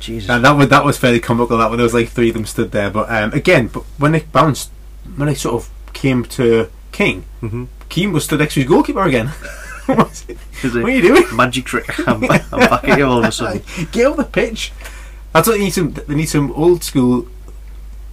Jesus. 0.00 0.28
And 0.28 0.44
that 0.44 0.52
was 0.56 0.68
that 0.70 0.84
was 0.84 0.98
fairly 0.98 1.20
comical. 1.20 1.56
That 1.58 1.70
when 1.70 1.78
there 1.78 1.84
was 1.84 1.94
like 1.94 2.08
three 2.08 2.28
of 2.30 2.34
them 2.34 2.44
stood 2.44 2.72
there, 2.72 2.90
but 2.90 3.08
um, 3.08 3.32
again, 3.32 3.68
but 3.68 3.84
when 3.98 4.10
they 4.10 4.20
bounced, 4.20 4.70
when 5.14 5.28
they 5.28 5.34
sort 5.36 5.54
of 5.62 5.70
came 5.92 6.24
to 6.24 6.68
King, 6.90 7.24
Mhm. 7.40 7.68
Keane 7.88 8.12
was 8.12 8.24
stood 8.24 8.40
next 8.40 8.54
to 8.54 8.60
his 8.60 8.68
goalkeeper 8.68 9.02
again. 9.04 9.30
What's 9.86 10.24
it- 10.28 10.38
Is 10.62 10.76
it 10.76 10.82
what 10.82 10.92
are 10.92 10.94
you 10.94 11.02
doing? 11.02 11.24
Magic 11.36 11.64
trick. 11.64 11.88
I'm, 12.08 12.22
I'm 12.30 12.38
back 12.50 12.84
at 12.88 12.98
you 12.98 13.04
all 13.06 13.18
of 13.18 13.24
a 13.24 13.32
sudden. 13.32 13.62
Get 13.92 14.06
off 14.06 14.16
the 14.16 14.24
pitch. 14.24 14.72
That's 15.32 15.48
what 15.48 15.54
they 15.58 15.64
need. 15.64 15.70
Some 15.70 15.92
they 15.92 16.14
need 16.14 16.26
some 16.26 16.52
old 16.52 16.84
school. 16.84 17.26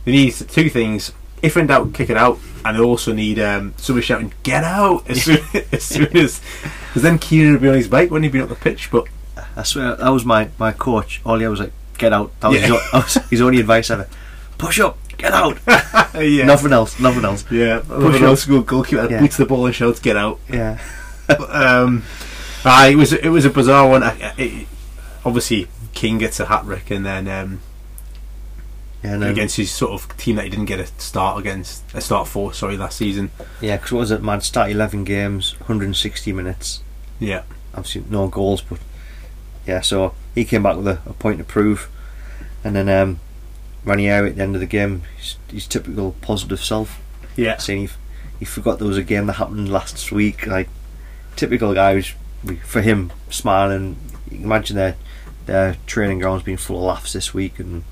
They 0.06 0.12
need 0.14 0.34
two 0.34 0.70
things. 0.70 1.12
If 1.42 1.56
in 1.58 1.68
doubt, 1.68 1.94
kick 1.94 2.10
it 2.10 2.18
out, 2.18 2.38
and 2.66 2.78
they 2.78 2.82
also 2.82 3.14
need 3.14 3.40
um, 3.40 3.74
somebody 3.78 4.06
shouting 4.06 4.34
"Get 4.44 4.64
out!" 4.64 5.10
as 5.10 5.24
soon 5.24 5.40
as 5.72 5.84
soon 5.84 6.16
as. 6.18 6.42
Because 6.88 7.02
then 7.04 7.20
Keenan 7.20 7.54
would 7.54 7.62
be 7.62 7.70
on 7.70 7.76
his 7.76 7.88
bike 7.88 8.10
when 8.12 8.24
he'd 8.24 8.32
been 8.32 8.42
up 8.42 8.50
the 8.50 8.56
pitch. 8.56 8.90
But 8.92 9.06
I 9.56 9.64
swear 9.64 9.96
that 9.96 10.10
was 10.10 10.26
my, 10.26 10.50
my 10.58 10.72
coach. 10.72 11.22
All 11.26 11.38
he 11.40 11.48
was 11.48 11.60
like, 11.60 11.72
"Get 11.98 12.12
out." 12.14 12.32
That 12.42 12.50
was, 12.50 12.60
Yeah. 12.62 12.68
his, 12.68 12.92
that 12.92 13.04
was 13.04 13.14
his 13.30 13.42
only 13.42 13.60
advice 13.60 13.90
ever. 13.90 14.08
Push 14.58 14.80
up, 14.82 14.98
get 15.18 15.32
out. 15.34 15.58
yeah, 16.16 16.44
Nothing 16.46 16.74
else. 16.74 17.00
Nothing 17.00 17.24
else. 17.24 17.46
yeah, 17.50 17.80
push 17.88 18.22
old 18.22 18.40
school 18.40 18.62
goalkeeper 18.62 19.08
Yeah. 19.10 19.22
beats 19.22 19.38
the 19.38 19.46
ball 19.46 19.66
and 19.66 19.76
shouts 19.76 20.00
"Get 20.02 20.18
out!" 20.18 20.40
Yeah. 20.52 20.80
Um, 21.30 22.04
ah, 22.66 22.88
it 22.88 22.96
was 22.96 23.14
it 23.14 23.30
was 23.30 23.46
a 23.46 23.50
bizarre 23.50 23.88
one. 23.88 24.04
I, 24.04 24.34
it, 24.38 24.68
obviously, 25.26 25.68
King 25.94 26.18
gets 26.18 26.40
a 26.40 26.46
hat 26.46 26.66
trick, 26.66 26.90
and 26.92 27.06
then 27.06 27.28
um, 27.28 27.62
Yeah. 29.04 29.18
Then, 29.18 29.24
against 29.32 29.58
his 29.58 29.72
sort 29.72 29.92
of 29.92 30.18
team 30.18 30.36
that 30.36 30.44
he 30.46 30.50
didn't 30.50 30.66
get 30.66 30.80
a 30.80 30.88
start 30.88 31.40
against, 31.40 31.84
a 31.94 32.02
start 32.02 32.28
for, 32.28 32.54
sorry, 32.54 32.78
last 32.78 32.98
season. 32.98 33.32
yeah. 33.62 33.78
Because 33.78 33.92
what 33.92 34.00
was 34.00 34.12
it? 34.12 34.22
Man, 34.24 34.42
start 34.42 34.72
eleven 34.72 35.04
games, 35.04 35.54
160 35.60 36.34
minutes. 36.34 36.82
Yeah, 37.20 37.44
obviously 37.74 38.04
no 38.10 38.28
goals, 38.28 38.62
but 38.62 38.80
yeah. 39.68 39.82
So 39.82 40.14
he 40.36 40.46
came 40.46 40.64
back 40.64 40.78
with 40.78 40.88
a, 40.88 41.00
a 41.06 41.14
point 41.14 41.38
to 41.40 41.44
prove, 41.44 41.90
and 42.64 42.76
then 42.76 42.90
um, 42.90 43.20
Ranieri 43.86 44.30
at 44.30 44.36
the 44.38 44.44
end 44.44 44.56
of 44.56 44.62
the 44.62 44.68
game, 44.68 45.04
his, 45.18 45.38
his 45.52 45.68
typical 45.68 46.16
positive 46.22 46.64
self, 46.64 47.00
yeah, 47.36 47.58
saying 47.58 47.82
he, 47.82 47.90
he 48.40 48.46
forgot 48.46 48.80
there 48.80 48.88
was 48.88 48.98
a 48.98 49.04
game 49.04 49.28
that 49.28 49.34
happened 49.34 49.70
last 49.72 50.12
week. 50.12 50.46
Like 50.48 50.70
typical 51.40 51.74
guy, 51.74 51.94
who's, 51.94 52.14
for 52.64 52.82
him 52.82 53.12
smiling. 53.30 53.96
You 54.30 54.38
can 54.38 54.46
imagine 54.46 54.76
their 54.76 54.96
their 55.46 55.78
training 55.88 56.20
grounds 56.20 56.44
being 56.44 56.58
full 56.58 56.78
of 56.78 56.84
laughs 56.84 57.14
this 57.14 57.34
week, 57.34 57.58
and 57.60 57.84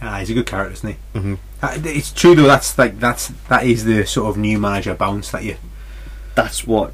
ah, 0.00 0.18
he's 0.20 0.30
a 0.30 0.34
good 0.34 0.46
character, 0.46 0.72
isn't 0.74 0.90
he? 0.90 1.18
Mhm. 1.18 1.38
Uh, 1.62 1.78
It's 1.84 2.12
true 2.12 2.34
though. 2.34 2.46
That's 2.46 2.78
like 2.78 2.98
that's 3.00 3.28
that 3.48 3.64
is 3.64 3.84
the 3.84 4.06
sort 4.06 4.28
of 4.30 4.36
new 4.36 4.58
manager 4.58 4.94
bounce 4.94 5.30
that 5.32 5.44
you. 5.44 5.56
that's 6.34 6.66
what 6.66 6.92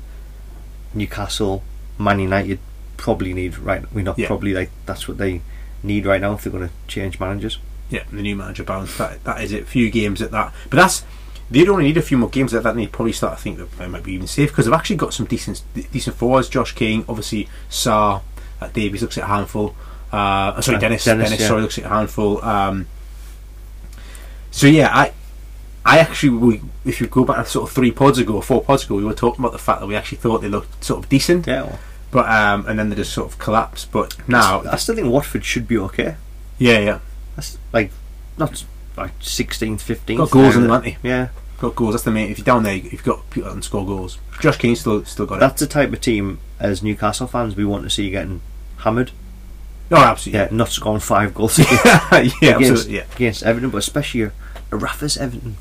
Newcastle, 0.94 1.62
Man 1.98 2.18
United 2.20 2.58
probably 2.96 3.32
need 3.32 3.56
right. 3.58 3.82
we're 3.92 4.02
not 4.04 4.18
Yeah. 4.18 4.26
probably 4.26 4.52
like 4.52 4.70
that's 4.86 5.08
what 5.08 5.16
they 5.18 5.40
need 5.82 6.04
right 6.04 6.20
now 6.20 6.34
if 6.34 6.42
they're 6.42 6.52
going 6.52 6.68
to 6.68 6.74
change 6.88 7.18
managers. 7.18 7.58
Yeah, 7.88 8.02
the 8.12 8.20
new 8.22 8.36
manager 8.36 8.64
bounce. 8.64 8.96
That 8.98 9.22
that 9.24 9.40
is 9.42 9.52
it. 9.52 9.66
Few 9.66 9.90
games 9.90 10.20
at 10.22 10.30
that, 10.32 10.52
but 10.68 10.76
that's 10.76 11.04
they'd 11.50 11.68
only 11.68 11.84
need 11.84 11.96
a 11.96 12.02
few 12.02 12.16
more 12.18 12.28
games 12.28 12.54
at 12.54 12.62
that. 12.62 12.70
And 12.70 12.78
they'd 12.80 12.92
probably 12.92 13.12
start 13.12 13.36
to 13.36 13.42
think 13.42 13.58
that 13.58 13.70
they 13.78 13.86
might 13.88 14.02
be 14.04 14.12
even 14.12 14.26
safe 14.26 14.50
because 14.50 14.64
they've 14.66 14.74
actually 14.74 14.96
got 14.96 15.12
some 15.14 15.26
decent 15.26 15.62
decent 15.92 16.16
forwards. 16.16 16.48
Josh 16.48 16.74
King, 16.74 17.04
obviously, 17.08 17.48
Sarr, 17.68 18.22
uh, 18.60 18.68
Davies 18.68 19.02
looks 19.02 19.18
at 19.18 19.24
a 19.24 19.26
handful. 19.26 19.74
Uh, 20.12 20.54
oh, 20.56 20.60
sorry, 20.60 20.76
Uh, 20.76 20.80
Dennis. 20.80 21.04
Dennis, 21.04 21.24
Dennis, 21.28 21.40
yeah. 21.40 21.48
sorry, 21.48 21.62
looks 21.62 21.78
at 21.78 21.84
a 21.84 21.88
handful. 21.88 22.42
Um, 22.44 22.86
so 24.50 24.66
yeah, 24.66 24.90
I. 24.92 25.12
I 25.82 25.98
actually, 25.98 26.28
we, 26.36 26.60
if 26.84 27.00
you 27.00 27.06
go 27.06 27.24
back 27.24 27.46
sort 27.46 27.66
of 27.66 27.74
three 27.74 27.90
pods 27.90 28.18
ago, 28.18 28.34
or 28.34 28.42
four 28.42 28.62
pods 28.62 28.84
ago, 28.84 28.96
we 28.96 29.04
were 29.04 29.14
talking 29.14 29.40
about 29.42 29.52
the 29.52 29.58
fact 29.58 29.80
that 29.80 29.86
we 29.86 29.96
actually 29.96 30.18
thought 30.18 30.42
they 30.42 30.48
looked 30.48 30.84
sort 30.84 31.02
of 31.02 31.08
decent, 31.08 31.46
Yeah. 31.46 31.62
Well, 31.62 31.78
but 32.10 32.28
um, 32.28 32.66
and 32.68 32.78
then 32.78 32.90
they 32.90 32.96
just 32.96 33.14
sort 33.14 33.32
of 33.32 33.38
collapsed. 33.38 33.90
But 33.90 34.14
now, 34.28 34.60
I 34.70 34.76
still 34.76 34.94
think 34.94 35.08
Watford 35.08 35.42
should 35.42 35.66
be 35.66 35.78
okay. 35.78 36.16
yeah, 36.58 36.80
yeah, 36.80 36.98
That's 37.34 37.56
like 37.72 37.92
not 38.36 38.62
like 39.00 39.18
16th, 39.20 39.76
15th. 39.80 40.16
got 40.18 40.30
goals 40.30 40.56
in 40.56 40.62
now, 40.62 40.74
them, 40.74 40.82
haven't 40.84 41.02
they? 41.02 41.08
Yeah, 41.08 41.28
Got 41.58 41.74
goals. 41.76 41.92
That's 41.94 42.04
the 42.04 42.10
main. 42.10 42.30
If 42.30 42.38
you're 42.38 42.44
down 42.44 42.62
there, 42.62 42.74
you've 42.74 43.04
got 43.04 43.28
people 43.30 43.48
that 43.48 43.54
can 43.54 43.62
score 43.62 43.84
goals. 43.84 44.18
Josh 44.40 44.56
King 44.56 44.74
still 44.76 45.04
still 45.04 45.26
got 45.26 45.36
it. 45.36 45.40
that's 45.40 45.60
the 45.60 45.66
type 45.66 45.92
of 45.92 46.00
team 46.00 46.38
as 46.58 46.82
Newcastle 46.82 47.26
fans 47.26 47.54
we 47.54 47.64
want 47.66 47.84
to 47.84 47.90
see 47.90 48.08
getting 48.10 48.40
hammered. 48.78 49.10
Oh, 49.90 49.96
absolutely. 49.96 50.40
Yeah, 50.40 50.48
not 50.52 50.68
scoring 50.68 51.00
five 51.00 51.34
goals 51.34 51.58
yeah, 51.58 51.66
yeah, 51.72 52.20
against, 52.22 52.40
absolutely. 52.70 52.94
Yeah, 52.96 53.04
against 53.14 53.42
Everton, 53.42 53.70
but 53.70 53.78
especially 53.78 54.22
a, 54.22 54.32
a 54.72 54.76
Raffers 54.78 55.18
Everton. 55.18 55.56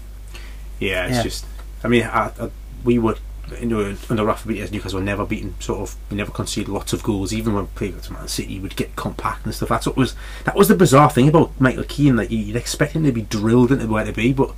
yeah. 0.79 1.07
It's 1.07 1.17
Yeah. 1.17 1.23
just. 1.23 1.45
I 1.83 1.87
mean, 1.87 2.03
I, 2.03 2.31
I, 2.39 2.49
we 2.83 2.97
were 2.99 3.15
you 3.59 3.65
know, 3.65 3.95
under 4.09 4.23
Rafa 4.25 4.47
Benitez, 4.47 4.71
Newcastle 4.71 4.99
were 4.99 5.05
never 5.05 5.25
beaten. 5.25 5.55
Sort 5.59 5.79
of, 5.81 5.95
we 6.09 6.17
never 6.17 6.31
conceded 6.31 6.69
lots 6.69 6.93
of 6.93 7.03
goals. 7.03 7.33
Even 7.33 7.53
when 7.53 7.67
played 7.67 7.89
against 7.91 8.11
Man 8.11 8.27
City, 8.27 8.53
you 8.53 8.61
would 8.61 8.75
get 8.75 8.95
compact 8.95 9.45
and 9.45 9.53
stuff. 9.55 9.69
That's 9.69 9.85
what 9.87 9.95
was 9.97 10.15
that 10.45 10.55
was 10.55 10.67
the 10.67 10.75
bizarre 10.75 11.09
thing 11.09 11.27
about 11.27 11.51
Michael 11.59 11.83
Keane. 11.85 12.15
Like 12.17 12.31
you'd 12.31 12.55
expect 12.55 12.93
him 12.93 13.03
to 13.05 13.11
be 13.11 13.21
drilled 13.23 13.71
into 13.71 13.87
where 13.87 14.05
to 14.05 14.11
be, 14.13 14.33
but 14.33 14.53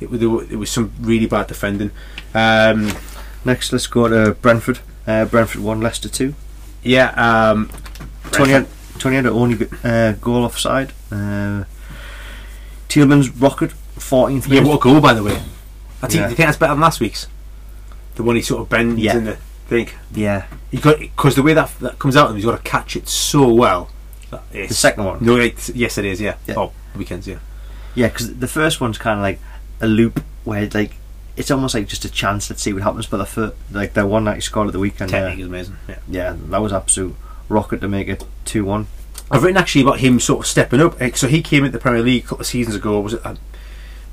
it, 0.00 0.10
were- 0.10 0.44
it 0.44 0.56
was 0.56 0.70
some 0.70 0.92
really 1.00 1.26
bad 1.26 1.46
defending. 1.46 1.90
Um, 2.34 2.92
Next, 3.44 3.72
let's 3.72 3.88
go 3.88 4.06
to 4.08 4.34
Brentford. 4.34 4.78
Uh, 5.06 5.24
Brentford 5.24 5.62
won, 5.62 5.80
Leicester 5.80 6.08
two. 6.08 6.34
yeah, 6.84 7.08
um, 7.50 7.68
Toney 8.30 8.52
had, 8.52 8.68
Toney 9.00 9.16
had 9.16 9.26
only 9.26 9.66
uh, 9.82 10.12
goal 10.12 10.44
offside. 10.44 10.92
Uh, 11.10 11.64
Tielemans 12.88 13.30
rocket, 13.40 13.72
14th 13.96 14.48
Yeah, 14.48 14.62
what 14.62 14.76
a 14.76 14.78
goal, 14.80 15.00
by 15.00 15.14
the 15.14 15.22
way. 15.22 15.32
I 16.02 16.06
think, 16.08 16.14
Yeah. 16.14 16.28
you 16.28 16.36
think 16.36 16.46
that's 16.46 16.56
better 16.58 16.74
than 16.74 16.80
last 16.82 17.00
week's? 17.00 17.26
The 18.14 18.22
one 18.22 18.36
he 18.36 18.42
sort 18.42 18.60
of 18.62 18.68
bends 18.68 19.00
Yeah. 19.00 19.16
in 19.16 19.24
the 19.24 19.36
thing. 19.68 19.88
Yeah, 20.14 20.46
He 20.70 20.76
got 20.78 20.98
because 21.00 21.34
the 21.34 21.42
way 21.42 21.54
that 21.54 21.70
that 21.80 21.98
comes 21.98 22.16
out, 22.16 22.34
he's 22.34 22.44
got 22.44 22.56
to 22.56 22.70
catch 22.70 22.96
it 22.96 23.08
so 23.08 23.52
well. 23.52 23.90
The 24.52 24.68
second 24.68 25.04
one. 25.04 25.18
no, 25.20 25.36
it, 25.36 25.68
yes, 25.74 25.98
it 25.98 26.04
is. 26.06 26.20
Yeah. 26.20 26.36
Yeah. 26.46 26.54
Oh, 26.56 26.72
weekends. 26.96 27.26
Yeah. 27.28 27.38
Yeah, 27.94 28.08
because 28.08 28.34
the 28.38 28.48
first 28.48 28.80
one's 28.80 28.96
kind 28.98 29.18
of 29.18 29.22
like 29.22 29.38
a 29.80 29.86
loop 29.86 30.22
where 30.44 30.68
like 30.72 30.94
it's 31.36 31.50
almost 31.50 31.74
like 31.74 31.86
just 31.86 32.04
a 32.04 32.10
chance. 32.10 32.48
Let's 32.50 32.62
see 32.62 32.72
what 32.72 32.82
happens. 32.82 33.06
But 33.06 33.18
the 33.18 33.26
fir- 33.26 33.52
like 33.70 33.92
the 33.94 34.06
one 34.06 34.24
that 34.24 34.34
he 34.36 34.40
scored 34.40 34.68
at 34.68 34.72
the 34.72 34.78
weekend, 34.78 35.10
Technique 35.10 35.40
is 35.40 35.46
amazing. 35.46 35.76
Yeah. 35.88 35.98
yeah, 36.08 36.36
that 36.48 36.58
was 36.62 36.72
absolute 36.72 37.14
rocket 37.48 37.80
to 37.82 37.88
make 37.88 38.08
it 38.08 38.24
two 38.46 38.64
one. 38.64 38.86
I've 39.30 39.42
written 39.42 39.56
actually 39.58 39.82
about 39.82 40.00
him 40.00 40.20
sort 40.20 40.40
of 40.40 40.46
stepping 40.46 40.80
up. 40.80 40.98
So 41.16 41.26
he 41.28 41.40
came 41.42 41.64
into 41.64 41.76
the 41.78 41.82
Premier 41.82 42.02
League 42.02 42.24
a 42.24 42.26
couple 42.28 42.40
of 42.42 42.46
seasons 42.46 42.76
ago. 42.76 43.00
Was 43.00 43.14
it? 43.14 43.24
Uh, 43.24 43.34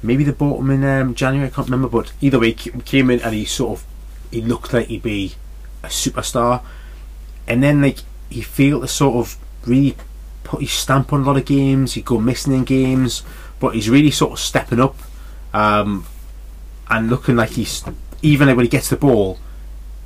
maybe 0.04 0.24
they 0.24 0.32
bought 0.32 0.60
him 0.60 0.70
in 0.72 0.84
um, 0.86 1.14
January. 1.16 1.48
I 1.50 1.52
can't 1.54 1.68
remember. 1.68 1.88
But 1.90 2.12
either 2.22 2.40
way, 2.40 2.52
he 2.52 2.72
came 2.82 3.10
in 3.10 3.22
and 3.22 3.34
he 3.34 3.44
sort 3.46 3.80
of 3.80 3.86
he 4.32 4.42
looked 4.42 4.74
like 4.74 4.88
he'd 4.88 5.04
be 5.04 5.36
a 5.84 5.88
superstar. 5.88 6.62
And 7.48 7.64
then 7.64 7.82
like 7.82 8.00
he 8.30 8.42
failed 8.42 8.84
to 8.84 8.88
sort 8.88 9.16
of 9.16 9.38
really 9.66 9.96
put 10.44 10.62
his 10.62 10.72
stamp 10.72 11.12
on 11.14 11.22
a 11.22 11.24
lot 11.24 11.38
of 11.38 11.46
games. 11.46 11.94
He'd 11.94 12.06
go 12.06 12.20
missing 12.20 12.54
in 12.54 12.64
games, 12.64 13.24
but 13.60 13.76
he's 13.76 13.90
really 13.90 14.12
sort 14.12 14.34
of 14.34 14.40
stepping 14.40 14.80
up 14.80 14.96
um, 15.54 16.06
and 16.90 17.10
looking 17.10 17.36
like 17.36 17.52
he's 17.52 17.84
even 18.22 18.48
like 18.48 18.58
when 18.58 18.66
he 18.66 18.70
gets 18.70 18.90
the 18.90 18.98
ball. 18.98 19.40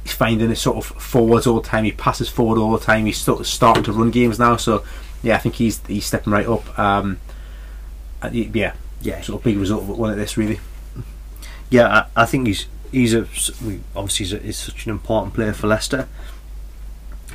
He's 0.03 0.13
finding 0.13 0.49
his 0.49 0.59
sort 0.61 0.77
of 0.77 0.85
forwards 1.01 1.47
all 1.47 1.61
the 1.61 1.67
time. 1.67 1.85
He 1.85 1.91
passes 1.93 2.27
forward 2.29 2.59
all 2.59 2.71
the 2.77 2.83
time. 2.83 3.05
He's 3.05 3.17
sort 3.17 3.39
of 3.39 3.47
starting 3.47 3.83
to 3.85 3.93
run 3.93 4.11
games 4.11 4.37
now. 4.37 4.57
So 4.57 4.83
yeah, 5.21 5.35
I 5.35 5.37
think 5.39 5.55
he's 5.55 5.79
he's 5.87 6.05
stepping 6.05 6.33
right 6.33 6.47
up. 6.47 6.77
Um, 6.77 7.19
yeah, 8.31 8.73
Yeah, 9.01 9.21
sort 9.21 9.39
of 9.39 9.43
big 9.43 9.57
result 9.57 9.83
one 9.83 10.11
of 10.11 10.17
this 10.17 10.37
really. 10.37 10.59
yeah. 11.69 12.05
I, 12.15 12.23
I 12.23 12.25
think 12.25 12.47
he's 12.47 12.67
he's 12.93 13.13
a 13.13 13.21
obviously 13.95 14.25
he's, 14.25 14.33
a, 14.33 14.37
he's 14.39 14.57
such 14.57 14.85
an 14.85 14.91
important 14.91 15.33
player 15.33 15.51
for 15.53 15.67
Leicester. 15.67 16.07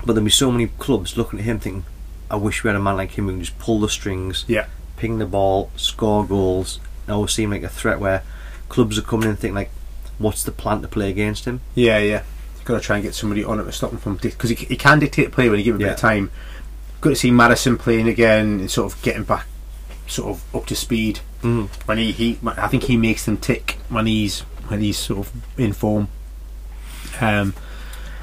But 0.06 0.14
there'll 0.14 0.24
be 0.24 0.30
so 0.30 0.50
many 0.50 0.68
clubs 0.78 1.16
looking 1.16 1.40
at 1.40 1.44
him 1.44 1.58
thinking, 1.58 1.84
I 2.30 2.36
wish 2.36 2.62
we 2.62 2.68
had 2.68 2.76
a 2.76 2.80
man 2.80 2.96
like 2.96 3.18
him 3.18 3.26
who 3.26 3.32
can 3.32 3.40
just 3.44 3.58
pull 3.58 3.80
the 3.80 3.88
strings, 3.88 4.44
Yeah. 4.46 4.66
ping 4.96 5.18
the 5.18 5.26
ball, 5.26 5.70
score 5.76 6.24
goals. 6.24 6.78
It 7.06 7.10
always 7.10 7.32
seem 7.32 7.50
like 7.50 7.62
a 7.64 7.68
threat 7.68 7.98
where 7.98 8.22
clubs 8.68 8.98
are 8.98 9.02
coming 9.02 9.24
in 9.24 9.30
and 9.30 9.38
think 9.38 9.54
like, 9.54 9.70
what's 10.18 10.44
the 10.44 10.52
plan 10.52 10.82
to 10.82 10.88
play 10.88 11.10
against 11.10 11.46
him? 11.46 11.60
Yeah, 11.74 11.98
yeah. 11.98 12.22
You've 12.56 12.64
got 12.64 12.74
to 12.74 12.80
try 12.80 12.96
and 12.96 13.02
get 13.02 13.14
somebody 13.14 13.42
on 13.44 13.58
it 13.60 13.64
to 13.64 13.72
stop 13.72 13.90
him 13.92 13.98
from 13.98 14.16
because 14.16 14.50
he, 14.50 14.56
he 14.56 14.76
can 14.76 14.98
dictate 15.00 15.32
play 15.32 15.48
when 15.48 15.58
you 15.58 15.64
give 15.64 15.74
him 15.74 15.80
a 15.82 15.84
bit 15.84 15.92
of 15.94 15.98
time. 15.98 16.30
Good 17.00 17.10
to 17.10 17.16
see 17.16 17.30
Maddison 17.30 17.76
playing 17.78 18.08
again 18.08 18.60
and 18.60 18.70
sort 18.70 18.92
of 18.92 19.00
getting 19.02 19.22
back, 19.24 19.46
sort 20.06 20.30
of 20.30 20.54
up 20.54 20.66
to 20.66 20.76
speed. 20.76 21.20
Mm. 21.42 21.68
When 21.86 21.98
he, 21.98 22.12
he 22.12 22.38
I 22.44 22.66
think 22.68 22.84
he 22.84 22.96
makes 22.96 23.24
them 23.24 23.36
tick 23.36 23.78
when 23.88 24.06
he's 24.06 24.42
when 24.68 24.80
he's 24.80 24.98
sort 24.98 25.26
of 25.26 25.32
in 25.58 25.72
form. 25.72 26.08
Um, 27.20 27.54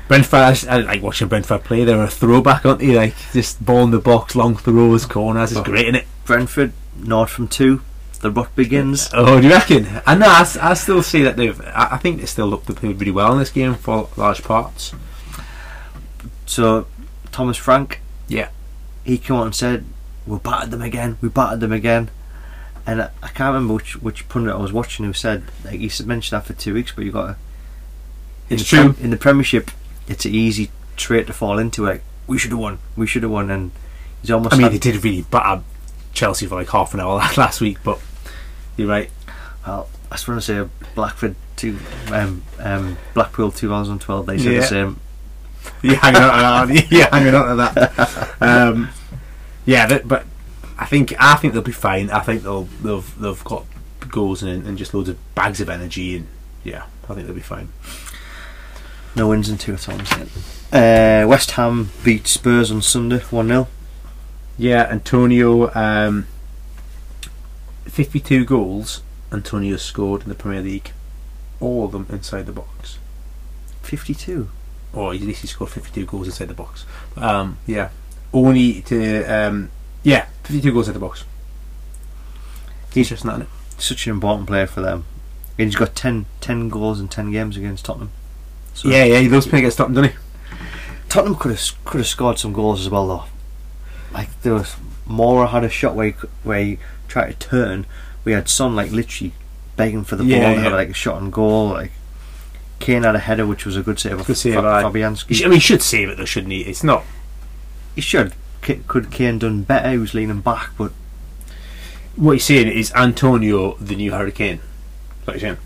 Brentford, 0.08 0.40
I, 0.40 0.52
just- 0.54 0.68
I 0.68 0.78
like 0.78 1.02
watching 1.02 1.28
Brentford 1.28 1.64
play. 1.64 1.84
They're 1.84 2.04
a 2.04 2.08
throwback, 2.08 2.66
aren't 2.66 2.80
they? 2.80 2.96
Like 2.96 3.16
just 3.34 3.64
ball 3.66 3.84
in 3.84 3.92
the 3.92 4.00
box, 4.00 4.36
long 4.36 4.56
throws, 4.56 5.06
corners. 5.06 5.52
It's 5.52 5.62
great, 5.62 5.86
isn't 5.86 5.96
it? 5.96 6.08
Brentford, 6.26 6.74
Nord 6.98 7.30
from 7.30 7.48
two. 7.48 7.82
The 8.22 8.32
rot 8.32 8.56
begins. 8.56 9.10
Oh, 9.14 9.40
do 9.42 9.48
you 9.48 9.54
reckon? 9.54 9.88
I 10.06 10.16
know. 10.16 10.28
I 10.30 10.74
still 10.74 11.04
see 11.04 11.22
that 11.24 11.36
they've. 11.36 11.60
I, 11.62 11.90
I 11.92 11.98
think 11.98 12.20
they 12.20 12.26
still 12.26 12.48
look 12.48 12.66
to 12.66 12.74
play 12.74 12.94
really 12.94 13.12
well 13.12 13.34
in 13.34 13.40
this 13.40 13.52
game 13.52 13.76
for 13.76 14.10
large 14.16 14.42
parts. 14.44 14.94
So, 16.46 16.88
Thomas 17.32 17.58
Frank, 17.58 18.00
Yeah. 18.28 18.50
he 19.04 19.18
came 19.18 19.36
out 19.38 19.46
and 19.46 19.56
said, 19.56 19.86
"We 20.26 20.38
battered 20.40 20.72
them 20.72 20.82
again. 20.82 21.18
We 21.22 21.30
battered 21.30 21.60
them 21.60 21.72
again." 21.72 22.10
And 22.88 23.02
I, 23.02 23.10
I 23.24 23.28
can't 23.30 23.54
remember 23.54 23.74
which 23.76 23.96
which 24.02 24.28
pundit 24.30 24.54
I 24.54 24.58
was 24.58 24.72
watching 24.74 25.06
who 25.06 25.14
said 25.14 25.44
like 25.64 25.80
he 25.80 25.90
mentioned 26.06 26.38
that 26.40 26.46
for 26.46 26.54
two 26.54 26.74
weeks, 26.74 26.92
but 26.92 27.04
you 27.06 27.12
got 27.12 27.26
to. 27.28 27.36
In 28.50 28.60
It's 28.60 28.70
the 28.70 28.78
true. 28.78 28.96
in 29.02 29.10
the 29.10 29.18
Premiership, 29.18 29.72
it's 30.08 30.26
an 30.26 30.36
easy 30.36 30.70
trait 30.98 31.28
to 31.28 31.34
fall 31.34 31.58
into. 31.58 31.84
Like 31.84 32.04
we 32.28 32.38
should 32.38 32.52
have 32.52 32.60
won. 32.60 32.78
We 32.96 33.08
should 33.08 33.24
have 33.24 33.32
won, 33.32 33.50
and 33.50 33.72
he's 34.22 34.30
almost. 34.32 34.54
I 34.54 34.58
mean, 34.60 34.72
they 34.72 34.78
did 34.78 35.04
really 35.04 35.24
batter 35.24 35.64
Chelsea 36.14 36.46
for 36.46 36.56
like 36.56 36.70
half 36.70 36.94
an 36.94 37.00
hour 37.00 37.18
last 37.38 37.60
week, 37.62 37.80
but 37.84 38.00
you're 38.78 38.88
right. 38.88 39.10
Well, 39.66 39.90
I 40.12 40.16
just 40.16 40.28
want 40.28 40.42
to 40.42 40.46
say 40.46 40.70
Blackford 40.94 41.36
two, 41.56 41.80
um, 42.12 42.44
um, 42.60 42.98
Blackpool 43.16 43.52
2012. 43.52 44.26
They 44.28 44.38
said 44.38 44.54
Yeah. 44.54 44.60
the 44.60 44.66
same. 44.68 45.00
You're 45.82 45.96
hanging 45.96 46.22
on 46.22 46.68
to 46.68 46.74
that. 46.76 46.92
You're 46.92 47.08
hanging 47.08 47.34
on 47.34 47.48
to 47.48 47.56
that. 47.56 48.36
Um, 48.42 48.90
yeah, 49.66 49.88
that, 49.88 50.08
but 50.08 50.26
I 50.78 50.86
think 50.86 51.14
I 51.20 51.36
think 51.36 51.54
they'll 51.54 51.62
be 51.62 51.72
fine. 51.72 52.10
I 52.10 52.20
think 52.20 52.44
they'll 52.44 52.68
they've 52.82 53.20
they've 53.20 53.44
got 53.44 53.66
goals 54.10 54.44
and, 54.44 54.66
and 54.68 54.78
just 54.78 54.94
loads 54.94 55.10
of 55.10 55.36
bags 55.36 55.62
of 55.62 55.70
energy, 55.70 56.18
and 56.18 56.28
yeah, 56.64 56.86
I 57.10 57.14
think 57.14 57.28
they'll 57.28 57.36
be 57.36 57.42
fine. 57.42 57.70
No 59.16 59.30
wins 59.30 59.48
in 59.48 59.58
two 59.58 59.74
at 59.74 59.88
all. 59.88 60.00
Uh, 60.74 61.26
West 61.28 61.52
Ham 61.52 61.90
beat 62.04 62.28
Spurs 62.28 62.70
on 62.70 62.82
Sunday 62.82 63.20
one 63.20 63.48
0 63.48 63.68
Yeah, 64.58 64.84
Antonio, 64.84 65.74
um, 65.74 66.28
52 67.86 68.44
goals 68.44 69.02
Antonio 69.32 69.78
scored 69.78 70.24
in 70.24 70.30
the 70.30 70.36
Premier 70.36 70.62
League, 70.62 70.92
all 71.62 71.86
of 71.86 71.92
them 71.94 72.08
inside 72.10 72.46
the 72.46 72.52
box. 72.52 72.98
52. 73.84 74.50
Or 74.94 75.14
at 75.14 75.22
least 75.22 75.42
he 75.42 75.48
scored 75.48 75.70
52 75.70 76.06
goals 76.06 76.28
inside 76.28 76.50
the 76.50 76.54
box. 76.54 76.86
Um, 77.16 77.58
yeah, 77.66 77.90
only 78.34 78.82
to 78.84 79.24
um, 79.24 79.70
yeah, 80.06 80.28
52 80.44 80.72
goals 80.72 80.88
at 80.88 80.94
the 80.94 81.00
box. 81.02 81.26
He's 82.94 83.10
just 83.10 83.26
not 83.26 83.36
in 83.36 83.42
it. 83.42 83.48
Such 83.78 84.08
an 84.08 84.14
important 84.14 84.48
player 84.48 84.68
for 84.68 84.80
them. 84.80 85.04
And 85.58 85.68
he's 85.68 85.76
got 85.76 85.96
10, 85.96 86.26
10 86.40 86.70
goals 86.70 87.00
in 87.02 87.08
ten 87.10 87.32
games 87.32 87.58
against 87.58 87.84
Tottenham. 87.86 88.12
So 88.74 88.88
Yeah, 88.90 89.04
yeah, 89.04 89.20
he 89.20 89.28
loves 89.30 89.48
playing 89.48 89.64
against 89.66 89.78
Tottenham, 89.78 90.04
doesn't 90.04 90.18
he? 90.18 90.58
Tottenham 91.10 91.36
could 91.36 91.52
have 91.52 91.86
could 91.86 91.98
have 92.00 92.08
scored 92.08 92.40
some 92.40 92.54
goals 92.54 92.82
as 92.82 92.90
well 92.90 93.08
though. 93.08 93.24
Like 94.14 94.30
there 94.42 94.54
was 94.54 94.76
Moura 95.08 95.50
had 95.50 95.64
a 95.64 95.70
shot 95.70 95.96
where 95.96 96.08
he, 96.08 96.12
where 96.44 96.64
he 96.64 96.80
tried 97.08 97.40
to 97.40 97.48
turn. 97.48 97.86
We 98.24 98.32
had 98.34 98.50
Son 98.50 98.76
like 98.76 98.92
literally 98.92 99.34
begging 99.78 100.04
for 100.04 100.16
the 100.16 100.26
Yeah, 100.26 100.40
ball 100.40 100.50
to 100.52 100.56
yeah. 100.58 100.64
have 100.64 100.74
like 100.74 100.90
a 100.90 100.94
shot 100.94 101.16
on 101.16 101.30
goal. 101.32 101.70
Like 101.70 101.92
Kane 102.80 103.04
had 103.04 103.16
a 103.16 103.20
header 103.20 103.46
which 103.48 103.66
was 103.66 103.78
a 103.78 103.82
good 103.84 104.00
save. 104.00 104.26
Good 104.26 104.38
save. 104.38 104.56
Fabianski. 104.56 105.42
I 105.42 105.46
mean, 105.46 105.54
he 105.54 105.60
should 105.60 105.82
save 105.82 106.10
it 106.10 106.18
though, 106.18 106.26
shouldn't 106.26 106.52
he? 106.52 106.62
It's 106.62 106.84
not. 106.84 107.04
He 107.96 108.02
should. 108.02 108.34
Could 108.88 109.12
Kane 109.12 109.40
done 109.40 109.64
better? 109.64 109.92
He 109.92 109.98
was 109.98 110.14
leaning 110.14 110.42
back, 110.42 110.72
but 110.78 110.92
What 112.16 112.32
he's 112.34 112.46
saying 112.46 112.68
is 112.68 112.92
Antonio 112.94 113.76
the 113.76 113.96
new 113.96 114.12
Hurricane. 114.12 114.60
That's 115.26 115.28
What 115.28 115.34
you're 115.34 115.40
saying? 115.42 115.58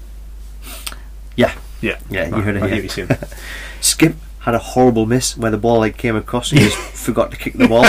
Yeah. 1.36 1.54
Yeah. 1.82 1.98
yeah, 2.10 2.28
you 2.28 2.36
I- 2.36 2.42
heard 2.42 2.56
it 2.58 2.64
I 2.64 2.68
hear 2.70 2.90
saying. 2.90 3.08
Skipp 3.82 4.16
had 4.40 4.54
a 4.56 4.60
horrible 4.60 5.06
miss 5.06 5.38
where 5.38 5.52
the 5.52 5.58
ball 5.58 5.80
like 5.80 5.98
came 5.98 6.16
across 6.16 6.52
and 6.52 6.60
he 6.62 6.68
just 6.68 6.78
forgot 7.06 7.32
to 7.32 7.38
kick 7.38 7.54
the 7.54 7.68
ball. 7.68 7.86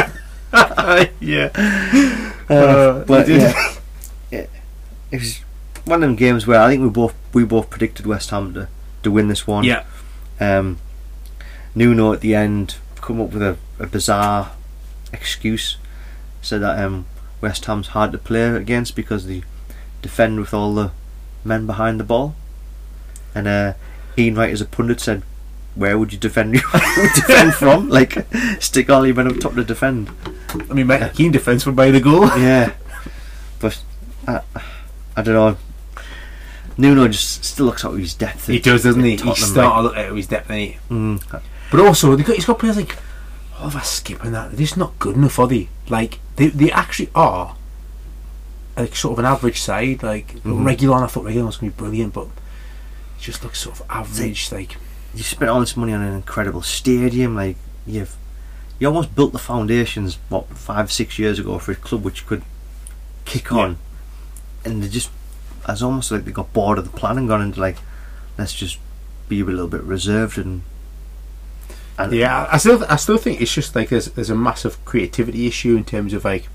yeah. 1.21 1.51
Uh, 2.49 2.55
Uh, 2.55 3.05
but 3.05 3.29
yeah, 3.29 3.77
it, 4.33 4.51
it 5.13 5.19
was 5.21 5.39
one 5.85 6.03
of 6.03 6.09
them 6.09 6.17
games 6.17 6.47
where 6.47 6.61
I 6.61 6.69
think 6.69 6.83
we 6.83 6.89
both 6.89 7.15
we 7.33 7.45
both 7.45 7.71
predicted 7.71 8.07
West 8.07 8.31
Ham 8.31 8.53
to, 8.55 8.69
to 9.05 9.11
win 9.11 9.29
this 9.29 9.47
one. 9.47 9.63
Yeah. 9.65 9.85
Um, 10.41 10.79
Nuno 11.75 12.13
at 12.13 12.21
the 12.21 12.35
end 12.35 12.77
come 12.97 13.21
up 13.21 13.31
with 13.33 13.43
a, 13.43 13.57
a 13.79 13.87
bizarre 13.87 14.51
excuse, 15.13 15.77
said 16.43 16.61
that 16.63 16.83
um, 16.83 17.07
West 17.41 17.65
Ham's 17.67 17.89
hard 17.89 18.13
to 18.13 18.19
play 18.19 18.43
against 18.45 18.95
because 18.97 19.27
they 19.27 19.43
defend 20.03 20.41
with 20.41 20.55
all 20.55 20.75
the 20.75 20.91
men 21.45 21.67
behind 21.67 21.99
the 22.01 22.05
ball. 22.05 22.35
And 23.35 23.47
uh, 23.47 23.75
Ian 24.19 24.35
Wright, 24.35 24.51
as 24.53 24.61
a 24.61 24.67
pundit, 24.67 25.01
said, 25.01 25.23
"Where 25.75 25.97
would 25.99 26.13
you 26.13 26.19
defend? 26.19 26.53
defend 27.15 27.55
from? 27.55 27.89
Like, 27.91 28.27
stick 28.61 28.91
all 28.91 29.07
your 29.07 29.15
men 29.15 29.29
up 29.29 29.39
top 29.39 29.55
to 29.55 29.65
defend." 29.65 30.11
I 30.69 30.75
mean, 30.75 30.87
Mike 30.89 31.15
Keane 31.15 31.31
defence 31.33 31.63
from 31.63 31.75
by 31.77 31.91
the 31.91 32.01
goal. 32.01 32.27
Yeah, 32.39 32.75
but 33.61 33.81
I, 34.27 34.41
I 35.17 35.23
don't 35.23 35.35
know. 35.35 35.57
Nuno 36.77 37.09
just 37.09 37.45
still 37.45 37.67
looks 37.67 37.85
out 37.85 37.93
of 37.93 37.99
his 37.99 38.15
depth. 38.15 38.47
He 38.47 38.59
does, 38.59 38.85
doesn't 38.85 39.03
he? 39.05 39.17
Tottenham, 39.17 39.83
look 39.85 39.97
out 39.97 40.09
of 40.11 40.17
his 40.17 40.27
depth, 40.27 40.49
he? 40.51 40.79
mm, 40.89 41.23
But 41.71 41.81
also, 41.81 42.17
he's 42.17 42.47
got 42.47 42.59
players 42.59 42.77
like 42.79 42.97
Oliver 43.61 43.79
Skipp 43.81 43.85
skipping 43.85 44.33
that. 44.33 44.51
They're 44.51 44.59
just 44.61 44.77
not 44.77 44.99
good 44.99 45.17
enough, 45.17 45.39
are 45.39 45.47
they? 45.47 45.69
Like, 45.89 46.19
they, 46.37 46.49
they 46.49 46.71
actually 46.73 47.11
are 47.15 47.57
like 48.77 48.97
sort 48.97 49.13
of 49.13 49.19
an 49.19 49.25
average 49.27 49.61
side. 49.61 50.03
Like, 50.03 50.29
Mhm. 50.43 50.67
and 50.95 51.05
I 51.05 51.07
thought 51.07 51.25
regular 51.25 51.47
was 51.47 51.57
going 51.59 51.71
to 51.73 51.77
be 51.77 51.81
brilliant, 51.81 52.15
but 52.15 52.25
it 52.27 53.21
just 53.21 53.43
looks 53.43 53.61
sort 53.61 53.79
of 53.81 53.87
average. 53.91 54.51
Like, 54.51 54.77
you 55.15 55.23
spent 55.23 55.51
all 55.51 55.61
this 55.61 55.77
money 55.77 55.93
on 55.93 56.01
an 56.03 56.15
incredible 56.15 56.63
stadium. 56.63 57.35
Like 57.37 57.57
you've, 57.87 58.17
you 58.79 58.87
almost 58.87 59.15
built 59.15 59.33
the 59.33 59.39
foundations. 59.39 60.19
What 60.29 60.49
five, 60.49 60.91
six 60.91 61.19
years 61.19 61.39
ago 61.39 61.59
for 61.59 61.73
a 61.73 61.77
club 61.77 62.03
which 62.05 62.27
could 62.27 62.43
kick 63.25 63.51
Yeah. 63.51 63.59
on, 63.59 63.77
and 64.65 64.83
they 64.83 64.89
just, 64.89 65.11
it's 65.69 65.83
almost 65.83 66.11
like 66.11 66.25
they 66.25 66.33
got 66.33 66.53
bored 66.53 66.79
of 66.79 66.85
the 66.91 66.97
plan 66.99 67.19
and 67.19 67.29
gone 67.29 67.43
into 67.43 67.61
like, 67.61 67.77
let's 68.39 68.55
just 68.55 68.79
be 69.29 69.41
a 69.41 69.45
little 69.45 69.69
bit 69.69 69.83
reserved 69.83 70.39
and. 70.39 70.63
Yeah, 72.11 72.49
I 72.51 72.57
still, 72.59 72.85
I 72.89 72.97
still 72.97 73.19
think 73.19 73.41
it's 73.41 73.53
just 73.53 73.75
like 73.77 73.89
there's, 73.91 74.07
there's 74.07 74.31
a 74.31 74.35
massive 74.35 74.83
creativity 74.85 75.47
issue 75.47 75.77
in 75.77 75.85
terms 75.85 76.13
of 76.13 76.25
like, 76.25 76.49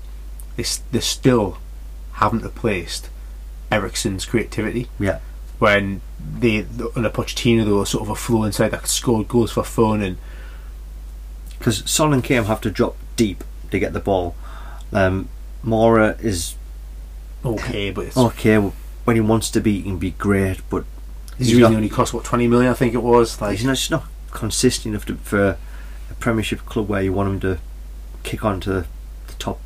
they, 0.56 0.64
they 0.92 1.00
still 1.00 1.58
haven't 2.14 2.42
replaced 2.42 3.10
Eriksen's 3.70 4.24
creativity. 4.24 4.88
Yeah. 4.98 5.20
When 5.58 6.00
they 6.38 6.66
under 6.94 7.10
Pochettino, 7.10 7.64
they 7.64 7.72
were 7.72 7.86
sort 7.86 8.02
of 8.02 8.10
a 8.10 8.14
flow 8.14 8.44
inside 8.44 8.70
that 8.70 8.86
scored 8.88 9.28
goals 9.28 9.52
for 9.52 9.64
fun 9.64 10.02
and 10.02 10.18
because 11.58 11.88
Son 11.90 12.12
and 12.12 12.22
Kane 12.22 12.44
have 12.44 12.60
to 12.62 12.70
drop 12.70 12.96
deep 13.16 13.42
to 13.70 13.78
get 13.78 13.92
the 13.92 14.00
ball. 14.00 14.34
Um, 14.92 15.28
Moura 15.64 16.22
is 16.22 16.54
okay, 17.44 17.90
but 17.90 18.06
it's 18.06 18.16
okay 18.16 18.56
when 18.58 19.16
he 19.16 19.20
wants 19.20 19.50
to 19.50 19.60
be. 19.60 19.76
He 19.76 19.82
can 19.82 19.98
be 19.98 20.10
great, 20.12 20.60
but 20.68 20.84
He's 21.38 21.48
He's 21.48 21.56
really 21.56 21.70
not- 21.72 21.76
only 21.76 21.88
cost 21.90 22.14
what 22.14 22.24
twenty 22.24 22.48
million, 22.48 22.70
I 22.70 22.74
think 22.74 22.94
it 22.94 23.02
was. 23.02 23.40
Like, 23.40 23.56
he's 23.56 23.64
not, 23.66 23.76
just 23.76 23.90
not 23.90 24.04
consistent 24.30 24.94
enough 24.94 25.06
to, 25.06 25.16
for 25.16 25.56
a 26.10 26.14
Premiership 26.20 26.64
club 26.66 26.88
where 26.88 27.02
you 27.02 27.12
want 27.12 27.40
them 27.40 27.56
to 27.56 27.62
kick 28.22 28.44
on 28.44 28.60
to 28.60 28.70
the, 28.70 28.86
the 29.28 29.32
top 29.38 29.60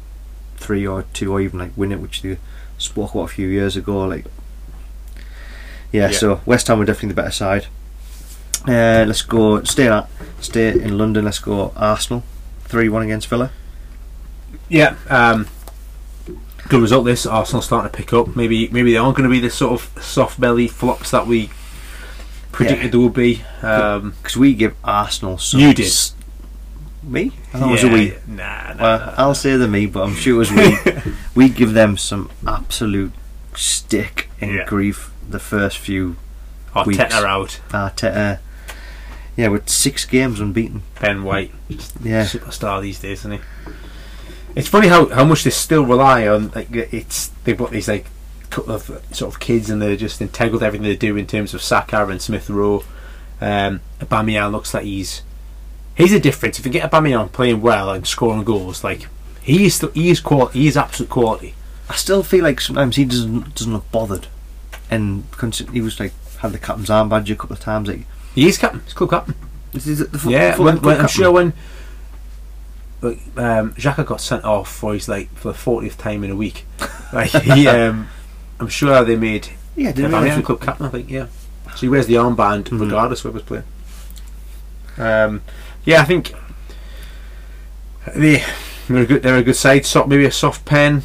three 0.56 0.86
or 0.86 1.04
two 1.12 1.32
or 1.32 1.40
even 1.40 1.58
like 1.58 1.72
win 1.76 1.92
it, 1.92 2.00
which 2.00 2.22
they 2.22 2.38
spoke 2.78 3.12
about 3.14 3.24
a 3.24 3.28
few 3.28 3.48
years 3.48 3.76
ago. 3.76 4.04
Like, 4.06 4.26
yeah, 5.92 6.10
Yeah. 6.10 6.16
so 6.16 6.40
West 6.46 6.68
Ham 6.68 6.78
were 6.78 6.84
definitely 6.84 7.10
the 7.10 7.14
better 7.14 7.30
side. 7.30 7.66
Uh, 8.66 9.04
let's 9.06 9.22
go 9.22 9.62
stay 9.64 9.88
at 9.88 10.08
stay 10.40 10.68
in 10.70 10.98
London. 10.98 11.24
Let's 11.24 11.38
go 11.38 11.72
Arsenal 11.76 12.22
three 12.64 12.88
one 12.90 13.02
against 13.02 13.26
Villa. 13.28 13.50
yeah, 14.68 14.96
um, 15.08 15.48
good 16.68 16.82
result. 16.82 17.06
This 17.06 17.24
Arsenal 17.24 17.62
starting 17.62 17.90
to 17.90 17.96
pick 17.96 18.12
up. 18.12 18.36
Maybe 18.36 18.68
maybe 18.68 18.92
they 18.92 18.98
aren't 18.98 19.16
going 19.16 19.28
to 19.28 19.32
be 19.32 19.40
the 19.40 19.48
sort 19.50 19.72
of 19.80 20.02
soft 20.04 20.38
belly 20.38 20.68
flops 20.68 21.10
that 21.12 21.26
we 21.26 21.48
predicted 22.52 22.84
Yeah. 22.86 22.90
they 22.90 22.98
would 22.98 23.14
be. 23.14 23.42
Um, 23.62 24.14
Because 24.22 24.36
we 24.36 24.54
give 24.54 24.74
Arsenal 24.84 25.38
some. 25.38 25.60
You 25.60 25.74
did. 25.74 25.92
me? 27.02 27.32
I 27.54 27.58
thought 27.58 27.68
it 27.68 27.72
was 27.72 27.84
a 27.84 27.86
yeah, 27.88 27.92
we. 27.94 28.14
Nah, 28.26 28.72
nah, 28.74 28.82
Well, 28.82 28.98
nah, 28.98 29.14
I'll 29.16 29.34
say 29.34 29.56
the 29.56 29.68
me, 29.68 29.86
but 29.86 30.02
I'm 30.02 30.14
sure 30.14 30.34
it 30.34 30.38
was 30.38 30.52
we. 30.52 30.76
we 31.34 31.48
give 31.48 31.72
them 31.72 31.96
some 31.96 32.30
absolute 32.46 33.12
stick 33.54 34.28
in 34.40 34.50
Yeah. 34.54 34.64
grief 34.66 35.10
the 35.28 35.38
first 35.38 35.78
few 35.78 36.16
weeks. 36.86 36.98
Arteta 36.98 37.24
out. 37.24 37.60
Arteta. 37.70 38.38
Yeah, 39.36 39.48
with 39.48 39.68
six 39.68 40.04
games 40.04 40.40
unbeaten. 40.40 40.82
Ben 41.00 41.24
White, 41.24 41.52
Yeah, 42.02 42.24
superstar 42.26 42.82
these 42.82 42.98
days, 43.00 43.20
isn't 43.20 43.32
he? 43.32 43.40
It's 44.54 44.68
funny 44.68 44.88
how, 44.88 45.08
how 45.08 45.24
much 45.24 45.44
they 45.44 45.50
still 45.50 45.84
rely 45.86 46.26
on. 46.26 46.50
Like 46.54 46.68
it's 46.72 47.28
they've 47.44 47.56
got 47.56 47.70
these 47.70 47.88
like 47.88 48.06
couple 48.50 48.74
of 48.74 48.84
sort 49.12 49.34
of 49.34 49.40
kids, 49.40 49.70
and 49.70 49.80
they're 49.80 49.96
just 49.96 50.20
integral 50.20 50.60
to 50.60 50.66
everything 50.66 50.86
they 50.86 50.96
do 50.96 51.16
in 51.16 51.26
terms 51.26 51.54
of 51.54 51.62
Saka 51.62 52.06
and 52.06 52.20
Smith 52.20 52.50
Rowe. 52.50 52.84
Um, 53.40 53.80
Aubameyang 54.00 54.52
looks 54.52 54.74
like 54.74 54.84
he's 54.84 55.22
he's 55.94 56.12
a 56.12 56.20
difference. 56.20 56.58
If 56.58 56.66
you 56.66 56.72
get 56.72 56.90
Aubameyang 56.90 57.32
playing 57.32 57.60
well 57.60 57.90
and 57.90 58.06
scoring 58.06 58.44
goals, 58.44 58.84
like 58.84 59.06
he 59.40 59.66
is 59.66 59.76
still, 59.76 59.90
he 59.92 60.10
is 60.10 60.20
quality. 60.20 60.60
He 60.60 60.66
is 60.68 60.76
absolute 60.76 61.10
quality. 61.10 61.54
I 61.88 61.94
still 61.94 62.22
feel 62.22 62.44
like 62.44 62.60
sometimes 62.60 62.96
he 62.96 63.04
doesn't 63.04 63.54
doesn't 63.54 63.72
look 63.72 63.90
bothered, 63.90 64.26
and 64.90 65.24
he 65.72 65.80
was 65.80 65.98
like 65.98 66.12
had 66.38 66.52
the 66.52 66.58
captain's 66.58 66.90
arm 66.90 67.08
badge 67.08 67.30
a 67.30 67.36
couple 67.36 67.54
of 67.54 67.60
times. 67.60 67.88
Like 67.88 68.06
He 68.34 68.48
is 68.48 68.58
captain. 68.58 68.80
He's 68.84 68.94
club 68.94 69.10
captain. 69.10 69.34
This 69.72 69.86
is 69.86 69.98
the 69.98 70.30
Yeah, 70.30 70.58
when, 70.58 70.80
when, 70.82 71.00
I'm 71.00 71.08
sure 71.08 71.30
when 71.30 71.52
like, 73.02 73.18
um, 73.36 73.72
Xhaka 73.74 74.04
got 74.04 74.20
sent 74.20 74.44
off 74.44 74.70
for 74.70 74.94
his 74.94 75.08
like 75.08 75.34
for 75.34 75.48
the 75.48 75.54
fortieth 75.54 75.96
time 75.96 76.24
in 76.24 76.30
a 76.30 76.36
week, 76.36 76.66
like 77.12 77.30
he, 77.30 77.66
um, 77.68 78.08
I'm 78.60 78.68
sure 78.68 79.02
they 79.04 79.16
made 79.16 79.48
Yeah, 79.76 79.88
him 79.88 80.10
didn't 80.10 80.42
club 80.42 80.60
captain. 80.60 80.86
I 80.86 80.88
think 80.90 81.10
yeah. 81.10 81.26
So 81.74 81.80
he 81.80 81.88
wears 81.88 82.06
the 82.06 82.14
armband 82.14 82.64
Mhm. 82.64 82.80
regardless 82.80 83.20
of 83.24 83.32
whoever's 83.32 83.42
playing. 83.42 83.64
Um, 84.98 85.42
yeah, 85.84 86.02
I 86.02 86.04
think 86.04 86.34
they 88.14 88.42
they're 88.88 89.02
a 89.02 89.06
good 89.06 89.22
they're 89.22 89.36
a 89.36 89.42
good 89.42 89.56
side. 89.56 89.86
So 89.86 90.04
maybe 90.06 90.24
a 90.24 90.30
soft 90.32 90.64
pen. 90.64 91.02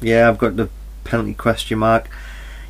Yeah, 0.00 0.28
I've 0.28 0.38
got 0.38 0.56
the 0.56 0.68
penalty 1.04 1.34
question 1.34 1.78
mark. 1.78 2.08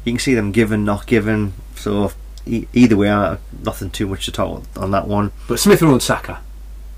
You 0.04 0.12
can 0.12 0.18
see 0.20 0.34
them 0.34 0.52
given, 0.52 0.84
not 0.84 1.06
given. 1.06 1.54
So 1.74 2.12
e- 2.46 2.66
either 2.72 2.96
way, 2.96 3.08
uh, 3.08 3.36
nothing 3.64 3.90
too 3.90 4.06
much 4.06 4.24
to 4.26 4.32
talk 4.32 4.62
on 4.76 4.90
that 4.92 5.08
one. 5.08 5.32
But 5.48 5.58
Smith 5.58 5.82
Rowe 5.82 5.92
and 5.92 6.02
Saka, 6.02 6.38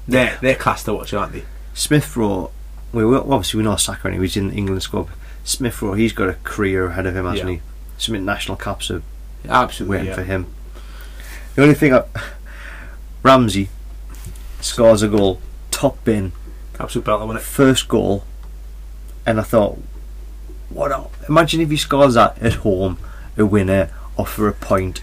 they're 0.06 0.38
they're 0.42 0.54
class 0.54 0.82
to 0.84 0.94
watch, 0.94 1.14
aren't 1.14 1.32
they? 1.32 1.44
Smith 1.74 2.16
Rowe. 2.16 2.50
We 2.92 3.04
we- 3.04 3.16
obviously 3.16 3.58
we 3.58 3.64
know 3.64 3.76
Saka 3.76 4.08
anyway. 4.08 4.24
He's 4.24 4.36
in 4.36 4.48
the 4.48 4.54
England 4.54 4.82
squad. 4.82 5.06
Smith 5.48 5.80
Rowe, 5.80 5.94
he's 5.94 6.12
got 6.12 6.28
a 6.28 6.34
career 6.44 6.88
ahead 6.88 7.06
of 7.06 7.16
him, 7.16 7.24
hasn't 7.24 7.48
Yeah. 7.48 7.54
he? 7.56 7.62
Some 7.96 8.14
international 8.14 8.56
caps 8.58 8.90
are 8.90 9.02
Absolutely. 9.48 9.96
waiting 9.96 10.08
yeah. 10.08 10.14
for 10.14 10.22
him. 10.22 10.46
The 11.54 11.62
only 11.62 11.74
thing, 11.74 11.94
I, 11.94 12.04
Ramsey 13.22 13.70
scores 14.60 15.02
a 15.02 15.08
goal, 15.08 15.40
top 15.70 16.04
bin, 16.04 16.32
Absolute 16.78 17.04
belter, 17.06 17.26
wasn't 17.26 17.38
it? 17.38 17.42
first 17.44 17.88
goal, 17.88 18.24
and 19.24 19.40
I 19.40 19.42
thought, 19.42 19.78
what? 20.68 20.92
A, 20.92 21.06
imagine 21.28 21.62
if 21.62 21.70
he 21.70 21.76
scores 21.78 22.14
that 22.14 22.40
at 22.42 22.54
home, 22.56 22.98
a 23.38 23.46
winner, 23.46 23.90
or 24.18 24.26
for 24.26 24.48
a 24.48 24.52
point, 24.52 25.02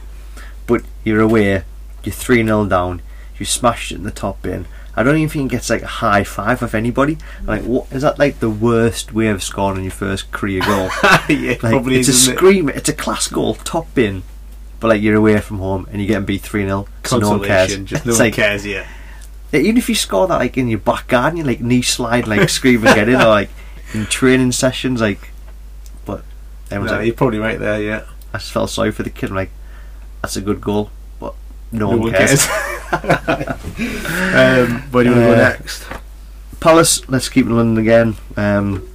but 0.68 0.84
you're 1.04 1.22
away, 1.22 1.64
you're 2.04 2.14
three 2.14 2.44
0 2.46 2.66
down, 2.66 3.02
you 3.40 3.46
smashed 3.46 3.92
it 3.92 3.96
in 3.96 4.04
the 4.04 4.12
top 4.12 4.44
bin. 4.44 4.68
I 4.96 5.04
don't 5.04 5.18
even 5.18 5.28
think 5.30 5.52
he 5.52 5.58
gets 5.58 5.70
like 5.70 5.82
a 5.82 5.88
high 5.88 6.24
five 6.24 6.62
of 6.64 6.74
anybody. 6.74 7.18
Like, 7.44 7.64
what 7.64 7.92
is 7.92 8.02
that 8.04 8.18
like 8.18 8.40
the 8.40 8.50
worst 8.50 9.14
way 9.14 9.28
of 9.28 9.44
scoring 9.44 9.84
your 9.84 9.92
first 9.92 10.32
career 10.32 10.62
goal? 10.62 10.90
yeah, 11.30 11.50
Like, 11.52 11.60
probably 11.60 11.98
it's 12.00 12.08
is, 12.08 12.16
a 12.28 12.32
isn't 12.32 12.34
it? 12.34 12.38
scream. 12.38 12.70
It's 12.70 12.90
a 12.90 12.94
class 12.94 13.28
goal, 13.28 13.56
top 13.56 13.94
bin. 13.94 14.24
But 14.80 14.90
like 14.90 15.02
you're 15.02 15.16
away 15.16 15.40
from 15.42 15.60
home 15.60 15.88
and 15.92 16.02
you're 16.02 16.08
getting 16.08 16.26
beat 16.26 16.42
three 16.42 16.64
0 16.64 16.88
so 17.04 17.18
no 17.18 17.32
one 17.32 17.44
cares. 17.44 17.76
Just 17.80 18.06
no 18.06 18.12
one 18.14 18.20
like, 18.20 18.34
cares. 18.34 18.66
Yeah. 18.66 18.86
even 19.52 19.78
if 19.78 19.90
you 19.90 19.96
score 19.96 20.28
that 20.28 20.38
like 20.38 20.58
in 20.58 20.68
your 20.68 20.80
back 20.80 21.08
garden, 21.08 21.38
you 21.38 21.44
like 21.44 21.62
knee 21.62 21.82
slide, 21.82 22.28
like 22.28 22.50
scream 22.50 22.86
and 22.86 22.96
get 22.96 23.10
it, 23.10 23.16
or 23.16 23.28
like 23.28 23.50
in 23.94 24.06
training 24.06 24.52
sessions, 24.52 25.02
like. 25.02 25.30
But 26.06 26.24
everyone's 26.70 26.92
No, 26.92 26.98
like, 26.98 27.06
you're 27.08 27.16
probably 27.16 27.40
right 27.40 27.60
there. 27.60 27.82
Yeah. 27.82 28.06
I 28.34 28.38
just 28.38 28.52
felt 28.52 28.70
sorry 28.70 28.92
for 28.92 29.04
the 29.04 29.10
kid. 29.10 29.30
I'm 29.30 29.36
like, 29.36 29.52
that's 30.22 30.36
a 30.36 30.42
good 30.42 30.60
goal, 30.62 30.90
no, 31.78 31.92
No 31.92 31.98
one 31.98 32.00
one 32.02 32.12
cares. 32.14 32.48
um, 33.76 34.82
where 34.92 35.04
do 35.04 35.10
you 35.10 35.16
want 35.16 35.26
to 35.26 35.28
go 35.28 35.34
Uh, 35.34 35.36
next? 35.50 35.86
Palace, 36.60 37.08
let's 37.10 37.30
keep 37.30 37.46
in 37.46 37.56
London 37.56 37.78
again. 37.82 38.16
Um, 38.38 38.88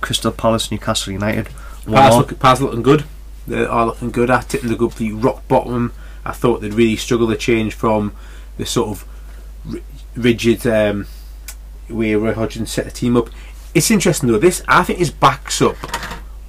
Crystal 0.00 0.32
Palace, 0.32 0.70
Newcastle 0.70 1.12
United. 1.12 1.48
Palace, 1.86 2.16
look, 2.30 2.38
Pals 2.38 2.60
looking 2.60 2.82
good. 2.82 3.04
They 3.46 3.64
are 3.64 3.86
looking 3.86 4.10
good 4.10 4.30
at 4.30 4.54
it. 4.54 4.62
They 4.62 4.68
look 4.68 4.82
up 4.82 4.94
the 4.98 5.12
rock 5.12 5.46
bottom. 5.48 5.92
I 6.24 6.32
thought 6.32 6.60
they'd 6.60 6.74
really 6.74 6.96
struggle 6.96 7.28
to 7.28 7.36
change 7.36 7.74
from 7.74 8.12
the 8.58 8.66
sort 8.66 8.88
of 8.90 9.04
rigid 10.14 10.66
um, 10.66 11.06
way 11.88 12.14
Roy 12.14 12.34
Hodgson 12.34 12.66
set 12.66 12.84
the 12.84 12.90
team 12.90 13.16
up. 13.16 13.30
It's 13.74 13.90
interesting 13.90 14.28
though. 14.30 14.38
This 14.38 14.62
I 14.68 14.82
think 14.84 14.98
this 14.98 15.10
backs 15.10 15.62
up 15.62 15.76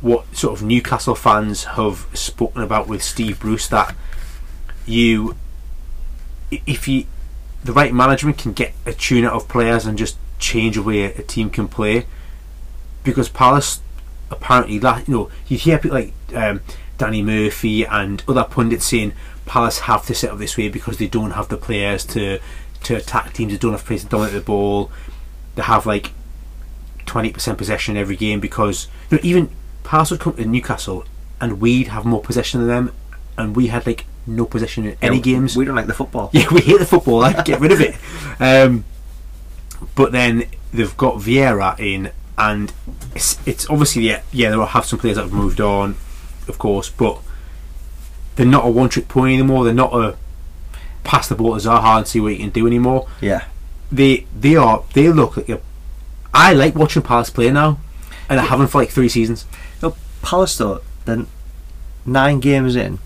what 0.01 0.35
sort 0.35 0.59
of 0.59 0.65
Newcastle 0.65 1.15
fans 1.15 1.63
have 1.65 2.07
spoken 2.13 2.61
about 2.61 2.87
with 2.87 3.03
Steve 3.03 3.39
Bruce 3.39 3.67
that 3.67 3.95
you, 4.85 5.31
i- 5.31 5.35
if 6.51 6.87
you, 6.87 7.05
the 7.63 7.73
right 7.73 7.93
management 7.93 8.37
can 8.37 8.53
get 8.53 8.73
a 8.85 8.93
tune 8.93 9.25
out 9.25 9.33
of 9.33 9.47
players 9.47 9.85
and 9.85 9.97
just 9.97 10.17
change 10.39 10.75
the 10.75 10.83
way 10.83 11.03
a 11.03 11.21
team 11.21 11.49
can 11.49 11.67
play. 11.67 12.05
Because 13.03 13.29
Palace 13.29 13.81
apparently, 14.31 14.75
you 14.75 15.03
know, 15.07 15.29
you 15.47 15.57
hear 15.57 15.77
people 15.77 15.97
like 15.97 16.13
um, 16.35 16.61
Danny 16.97 17.21
Murphy 17.21 17.85
and 17.85 18.23
other 18.27 18.43
pundits 18.43 18.85
saying 18.85 19.13
Palace 19.45 19.79
have 19.79 20.05
to 20.05 20.15
set 20.15 20.31
up 20.31 20.37
this 20.37 20.57
way 20.57 20.69
because 20.69 20.97
they 20.97 21.07
don't 21.07 21.31
have 21.31 21.49
the 21.49 21.57
players 21.57 22.05
to 22.05 22.39
to 22.83 22.95
attack 22.95 23.33
teams. 23.33 23.51
They 23.51 23.57
don't 23.57 23.71
have 23.71 23.85
players 23.85 24.03
to 24.03 24.09
dominate 24.09 24.33
the 24.33 24.41
ball. 24.41 24.91
They 25.55 25.63
have 25.63 25.85
like 25.85 26.11
twenty 27.05 27.31
percent 27.31 27.57
possession 27.57 27.97
every 27.97 28.15
game 28.15 28.39
because 28.39 28.87
you 29.09 29.17
know, 29.17 29.21
even 29.23 29.49
Palace 29.83 30.11
would 30.11 30.19
come 30.19 30.35
to 30.35 30.45
Newcastle 30.45 31.05
and 31.41 31.59
we'd 31.59 31.87
have 31.87 32.05
more 32.05 32.21
possession 32.21 32.59
than 32.59 32.69
them, 32.69 32.95
and 33.37 33.55
we 33.55 33.67
had 33.67 33.87
like 33.87 34.05
no 34.29 34.45
possession 34.45 34.85
in 34.85 34.97
any 35.01 35.19
games. 35.19 35.57
We 35.57 35.65
don't 35.65 35.75
like 35.75 35.87
the 35.87 35.93
football. 35.93 36.29
Yeah, 36.33 36.47
we 36.51 36.61
hate 36.61 36.79
the 36.79 36.85
football. 36.85 37.21
Get 37.43 37.59
rid 37.59 37.71
of 37.71 37.81
it. 37.81 37.95
Um, 38.39 38.85
but 39.95 40.11
then 40.11 40.45
they've 40.73 40.95
got 40.95 41.15
Vieira 41.15 41.79
in, 41.79 42.11
and 42.37 42.71
it's, 43.15 43.45
it's 43.47 43.69
obviously 43.69 44.03
yeah, 44.03 44.21
yeah. 44.31 44.49
There 44.49 44.59
will 44.59 44.67
have 44.67 44.85
some 44.85 44.99
players 44.99 45.17
that 45.17 45.23
have 45.23 45.33
moved 45.33 45.59
on, 45.59 45.95
of 46.47 46.57
course, 46.57 46.89
but 46.89 47.19
they're 48.35 48.45
not 48.45 48.65
a 48.65 48.69
one-trick 48.69 49.07
pony 49.07 49.33
anymore. 49.33 49.65
They're 49.65 49.73
not 49.73 49.93
a 49.93 50.15
pass 51.03 51.27
the 51.27 51.35
ball 51.35 51.59
to 51.59 51.67
Zaha 51.67 51.97
and 51.97 52.07
see 52.07 52.19
what 52.19 52.33
he 52.33 52.37
can 52.37 52.49
do 52.49 52.67
anymore. 52.67 53.07
Yeah. 53.21 53.45
They 53.91 54.27
they 54.37 54.55
are 54.55 54.83
they 54.93 55.09
look 55.09 55.37
like 55.37 55.49
a. 55.49 55.61
I 56.33 56.53
like 56.53 56.75
watching 56.75 57.01
Palace 57.01 57.29
play 57.31 57.49
now, 57.51 57.79
and 58.29 58.39
I 58.39 58.45
haven't 58.45 58.67
for 58.67 58.77
like 58.79 58.91
three 58.91 59.09
seasons. 59.09 59.45
No, 59.81 59.95
Palace 60.21 60.57
though, 60.57 60.81
then 61.05 61.27
nine 62.05 62.39
games 62.39 62.75
in, 62.75 62.99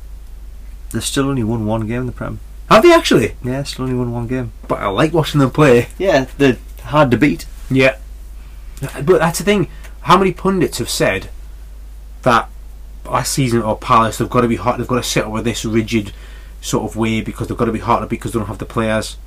they've 0.93 1.03
still 1.03 1.27
only 1.29 1.43
won 1.43 1.65
one 1.65 1.85
game 1.87 2.01
in 2.01 2.05
the 2.07 2.11
Prem. 2.13 2.39
Have 2.69 2.83
they 2.83 2.93
actually? 2.93 3.35
Yeah, 3.43 3.63
still 3.63 3.83
only 3.85 3.97
won 3.97 4.11
one 4.13 4.27
game. 4.27 4.51
But 4.67 4.79
I 4.79 4.87
like 4.87 5.13
watching 5.13 5.39
them 5.39 5.51
play. 5.51 5.87
Yeah, 5.97 6.25
they're 6.37 6.57
hard 6.83 7.11
to 7.11 7.17
beat. 7.17 7.45
Yeah. 7.69 7.97
But 8.81 9.19
that's 9.19 9.39
the 9.39 9.43
thing. 9.45 9.67
How 10.01 10.17
many 10.17 10.31
pundits 10.33 10.77
have 10.79 10.89
said 10.89 11.29
that 12.23 12.49
last 13.05 13.33
season 13.33 13.61
or 13.61 13.77
Palace 13.77 14.17
they've 14.17 14.29
got 14.29 14.41
to 14.41 14.47
be 14.47 14.55
hot. 14.55 14.77
they've 14.77 14.87
got 14.87 14.95
to 14.95 15.03
sit 15.03 15.25
up 15.25 15.31
with 15.31 15.43
this 15.43 15.65
rigid 15.65 16.13
sort 16.61 16.89
of 16.89 16.95
way 16.95 17.19
because 17.21 17.47
they've 17.49 17.57
got 17.57 17.65
to 17.65 17.71
be 17.73 17.79
hard 17.79 18.01
to 18.01 18.07
beat 18.07 18.17
because 18.21 18.31
they 18.31 18.39
don't 18.39 18.47
have 18.47 18.57
the 18.59 18.65
players. 18.65 19.17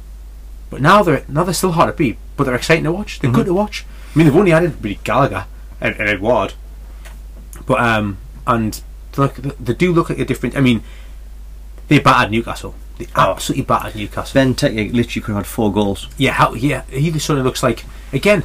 But 0.71 0.81
now 0.81 1.03
they're 1.03 1.25
now 1.29 1.45
they're 1.45 1.55
still 1.55 1.73
hard 1.73 1.89
to 1.93 1.97
beat, 1.97 2.17
but 2.37 2.45
they're 2.45 2.55
exciting 2.55 2.85
to 2.85 2.93
watch. 2.93 3.21
They're 3.21 3.31
Mhm. 3.31 3.35
good 3.35 3.47
to 3.47 3.55
watch. 3.55 3.85
I 4.15 4.19
mean, 4.19 4.27
they've 4.27 4.37
only 4.37 4.53
added 4.53 4.83
really 4.83 4.99
Gallagher 5.05 5.45
and, 5.81 5.95
and 5.97 6.09
Edouard, 6.09 6.55
but 7.67 7.81
um, 7.81 8.17
and 8.47 8.81
look, 9.17 9.35
they 9.37 9.75
do 9.75 9.93
look 9.93 10.09
like 10.11 10.19
a 10.19 10.25
different. 10.25 10.57
I 10.57 10.61
mean, 10.61 10.83
they 11.89 11.99
battered 11.99 12.31
Newcastle. 12.33 12.75
They 12.99 13.07
Oh. 13.15 13.33
absolutely 13.33 13.65
battered 13.65 13.95
Newcastle. 13.97 14.41
Benteke 14.41 14.93
literally 14.93 15.23
could 15.23 15.27
have 15.35 15.37
had 15.37 15.47
four 15.47 15.73
goals. 15.73 16.09
Yeah, 16.17 16.33
how, 16.33 16.55
yeah, 16.55 16.83
he 16.91 17.11
just 17.11 17.27
sort 17.27 17.39
of 17.39 17.45
looks 17.45 17.63
like 17.63 17.85
again. 18.13 18.43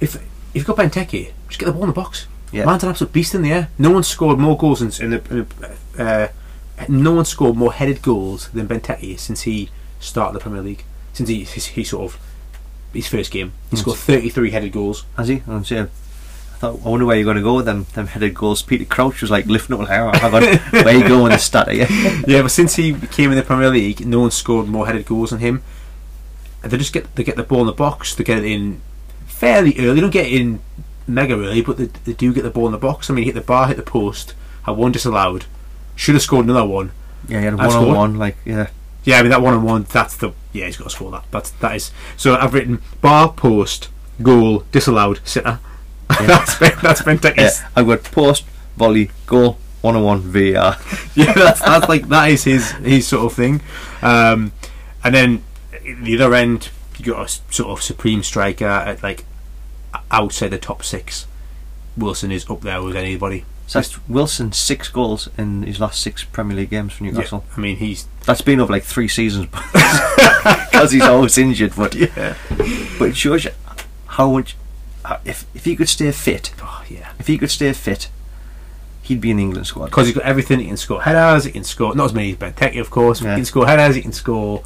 If 0.00 0.16
if 0.16 0.22
you've 0.54 0.66
got 0.66 0.76
Benteke, 0.76 1.30
just 1.48 1.58
get 1.60 1.66
the 1.66 1.72
ball 1.72 1.82
in 1.84 1.88
the 1.90 1.94
box. 1.94 2.26
Yeah. 2.52 2.64
Man's 2.64 2.82
an 2.82 2.90
absolute 2.90 3.12
beast 3.12 3.34
in 3.34 3.42
the 3.42 3.52
air. 3.52 3.68
No 3.78 3.90
one 3.90 4.02
scored 4.02 4.38
more 4.38 4.56
goals 4.58 4.82
in, 4.82 5.04
in 5.04 5.10
the. 5.10 5.22
In 5.30 5.46
the 5.96 6.02
uh, 6.04 6.28
no 6.88 7.12
one 7.12 7.24
scored 7.26 7.56
more 7.56 7.72
headed 7.74 8.00
goals 8.02 8.48
than 8.48 8.66
Benteke 8.66 9.18
since 9.20 9.42
he 9.42 9.68
started 10.00 10.34
the 10.34 10.40
Premier 10.40 10.62
League. 10.62 10.82
Since 11.12 11.28
he 11.28 11.44
he, 11.44 11.60
he 11.60 11.84
sort 11.84 12.12
of 12.12 12.20
his 12.92 13.06
first 13.06 13.30
game, 13.30 13.52
he 13.70 13.76
Yes. 13.76 13.82
scored 13.82 13.98
thirty 13.98 14.30
three 14.30 14.50
headed 14.50 14.72
goals. 14.72 15.04
Has 15.16 15.28
he? 15.28 15.42
I'm 15.46 15.64
saying. 15.64 15.90
I 16.60 16.66
thought. 16.68 16.80
I 16.84 16.88
wonder 16.90 17.06
where 17.06 17.16
you're 17.16 17.24
going 17.24 17.38
to 17.38 17.42
go 17.42 17.54
with 17.54 17.64
them. 17.64 17.86
Them 17.94 18.06
headed 18.06 18.34
goals. 18.34 18.60
Peter 18.60 18.84
Crouch 18.84 19.22
was 19.22 19.30
like 19.30 19.46
lifting 19.46 19.80
up. 19.80 19.88
Like, 19.88 20.22
oh, 20.22 20.36
on, 20.36 20.42
where 20.84 20.94
you 20.94 21.08
going 21.08 21.22
with 21.22 21.32
this 21.32 21.44
stat? 21.44 21.74
Yeah. 21.74 21.86
yeah, 22.26 22.42
but 22.42 22.50
since 22.50 22.76
he 22.76 22.94
came 22.94 23.30
in 23.30 23.36
the 23.36 23.42
Premier 23.42 23.70
League, 23.70 24.06
no 24.06 24.20
one 24.20 24.30
scored 24.30 24.68
more 24.68 24.86
headed 24.86 25.06
goals 25.06 25.30
than 25.30 25.38
him. 25.38 25.62
And 26.62 26.70
they 26.70 26.76
just 26.76 26.92
get 26.92 27.14
they 27.16 27.24
get 27.24 27.36
the 27.36 27.42
ball 27.42 27.60
in 27.60 27.66
the 27.66 27.72
box. 27.72 28.14
They 28.14 28.24
get 28.24 28.38
it 28.38 28.44
in 28.44 28.82
fairly 29.26 29.74
early. 29.78 29.94
They 29.94 30.00
don't 30.02 30.10
get 30.10 30.26
it 30.26 30.32
in 30.32 30.60
mega 31.06 31.34
early, 31.34 31.62
but 31.62 31.78
they, 31.78 31.86
they 31.86 32.12
do 32.12 32.34
get 32.34 32.42
the 32.42 32.50
ball 32.50 32.66
in 32.66 32.72
the 32.72 32.78
box. 32.78 33.08
I 33.08 33.14
mean, 33.14 33.24
hit 33.24 33.34
the 33.34 33.40
bar, 33.40 33.68
hit 33.68 33.78
the 33.78 33.82
post, 33.82 34.34
had 34.64 34.76
one 34.76 34.92
disallowed. 34.92 35.46
Should 35.96 36.14
have 36.14 36.22
scored 36.22 36.44
another 36.44 36.66
one. 36.66 36.92
Yeah, 37.26 37.38
he 37.38 37.44
had 37.46 37.54
one 37.56 37.66
on 37.66 37.70
scored. 37.70 37.96
one. 37.96 38.18
Like, 38.18 38.36
yeah. 38.44 38.68
Yeah, 39.04 39.18
I 39.18 39.22
mean 39.22 39.30
that 39.30 39.40
one 39.40 39.54
on 39.54 39.62
one. 39.62 39.84
That's 39.84 40.16
the 40.16 40.32
yeah. 40.52 40.66
He's 40.66 40.76
got 40.76 40.84
to 40.84 40.90
score 40.90 41.10
that. 41.12 41.24
That's 41.30 41.50
that 41.52 41.74
is. 41.74 41.90
So 42.18 42.36
I've 42.36 42.52
written 42.52 42.82
bar, 43.00 43.32
post, 43.32 43.88
goal, 44.22 44.64
disallowed, 44.72 45.20
sitter. 45.24 45.58
that's 46.26 46.58
been, 46.58 46.72
that's 46.82 47.02
been 47.02 47.18
taken. 47.18 47.44
Yeah, 47.44 47.68
I've 47.76 47.86
got 47.86 48.04
post, 48.04 48.44
volley, 48.76 49.10
goal, 49.26 49.58
one 49.80 49.96
on 49.96 50.02
one, 50.02 50.20
VAR. 50.20 50.76
yeah, 51.14 51.32
that's, 51.32 51.60
that's 51.60 51.88
like 51.88 52.08
that 52.08 52.30
is 52.30 52.44
his 52.44 52.70
his 52.72 53.06
sort 53.06 53.26
of 53.26 53.34
thing. 53.34 53.60
Um, 54.02 54.52
and 55.02 55.14
then 55.14 55.42
the 56.02 56.20
other 56.20 56.34
end, 56.34 56.70
you 56.98 57.06
got 57.06 57.26
a 57.26 57.52
sort 57.52 57.70
of 57.70 57.82
supreme 57.82 58.22
striker 58.22 58.66
at 58.66 59.02
like 59.02 59.24
outside 60.10 60.48
the 60.48 60.58
top 60.58 60.82
six. 60.82 61.26
Wilson 61.96 62.30
is 62.30 62.48
up 62.48 62.60
there 62.62 62.82
with 62.82 62.96
anybody. 62.96 63.44
So 63.66 63.78
that's 63.78 64.08
Wilson 64.08 64.50
six 64.52 64.88
goals 64.88 65.28
in 65.38 65.62
his 65.62 65.78
last 65.78 66.02
six 66.02 66.24
Premier 66.24 66.56
League 66.56 66.70
games 66.70 66.92
for 66.92 67.04
Newcastle. 67.04 67.44
I 67.56 67.60
mean, 67.60 67.76
he's 67.76 68.08
That's 68.26 68.40
been 68.40 68.58
over 68.60 68.72
like 68.72 68.82
three 68.82 69.06
seasons 69.06 69.46
because 69.72 70.90
he's 70.90 71.04
always 71.04 71.38
injured. 71.38 71.74
But 71.76 71.94
yeah, 71.94 72.34
but 72.98 73.10
it 73.10 73.16
shows 73.16 73.44
you 73.44 73.52
how 74.06 74.32
much. 74.32 74.56
How- 75.10 75.20
If 75.24 75.44
if 75.54 75.64
he 75.64 75.76
could 75.76 75.88
stay 75.88 76.10
fit, 76.12 76.52
oh 76.62 76.82
yeah, 76.88 77.10
if 77.18 77.26
he 77.26 77.36
could 77.38 77.50
stay 77.50 77.72
fit, 77.72 78.08
he'd 79.02 79.20
be 79.20 79.30
in 79.30 79.36
the 79.38 79.42
England 79.42 79.66
squad. 79.66 79.86
because 79.86 80.06
he's 80.06 80.14
got 80.16 80.24
everything. 80.24 80.60
He 80.60 80.66
can 80.66 80.76
score 80.76 81.02
headers. 81.02 81.44
He 81.44 81.50
can 81.52 81.64
score 81.64 81.94
not 81.94 82.06
as 82.06 82.14
many 82.14 82.30
as 82.30 82.36
Ben 82.36 82.52
Benteke, 82.52 82.80
of 82.80 82.90
course. 82.90 83.20
Yeah. 83.20 83.30
He 83.30 83.36
can 83.36 83.44
score 83.44 83.66
headers. 83.66 83.96
He 83.96 84.02
can 84.02 84.12
score 84.12 84.62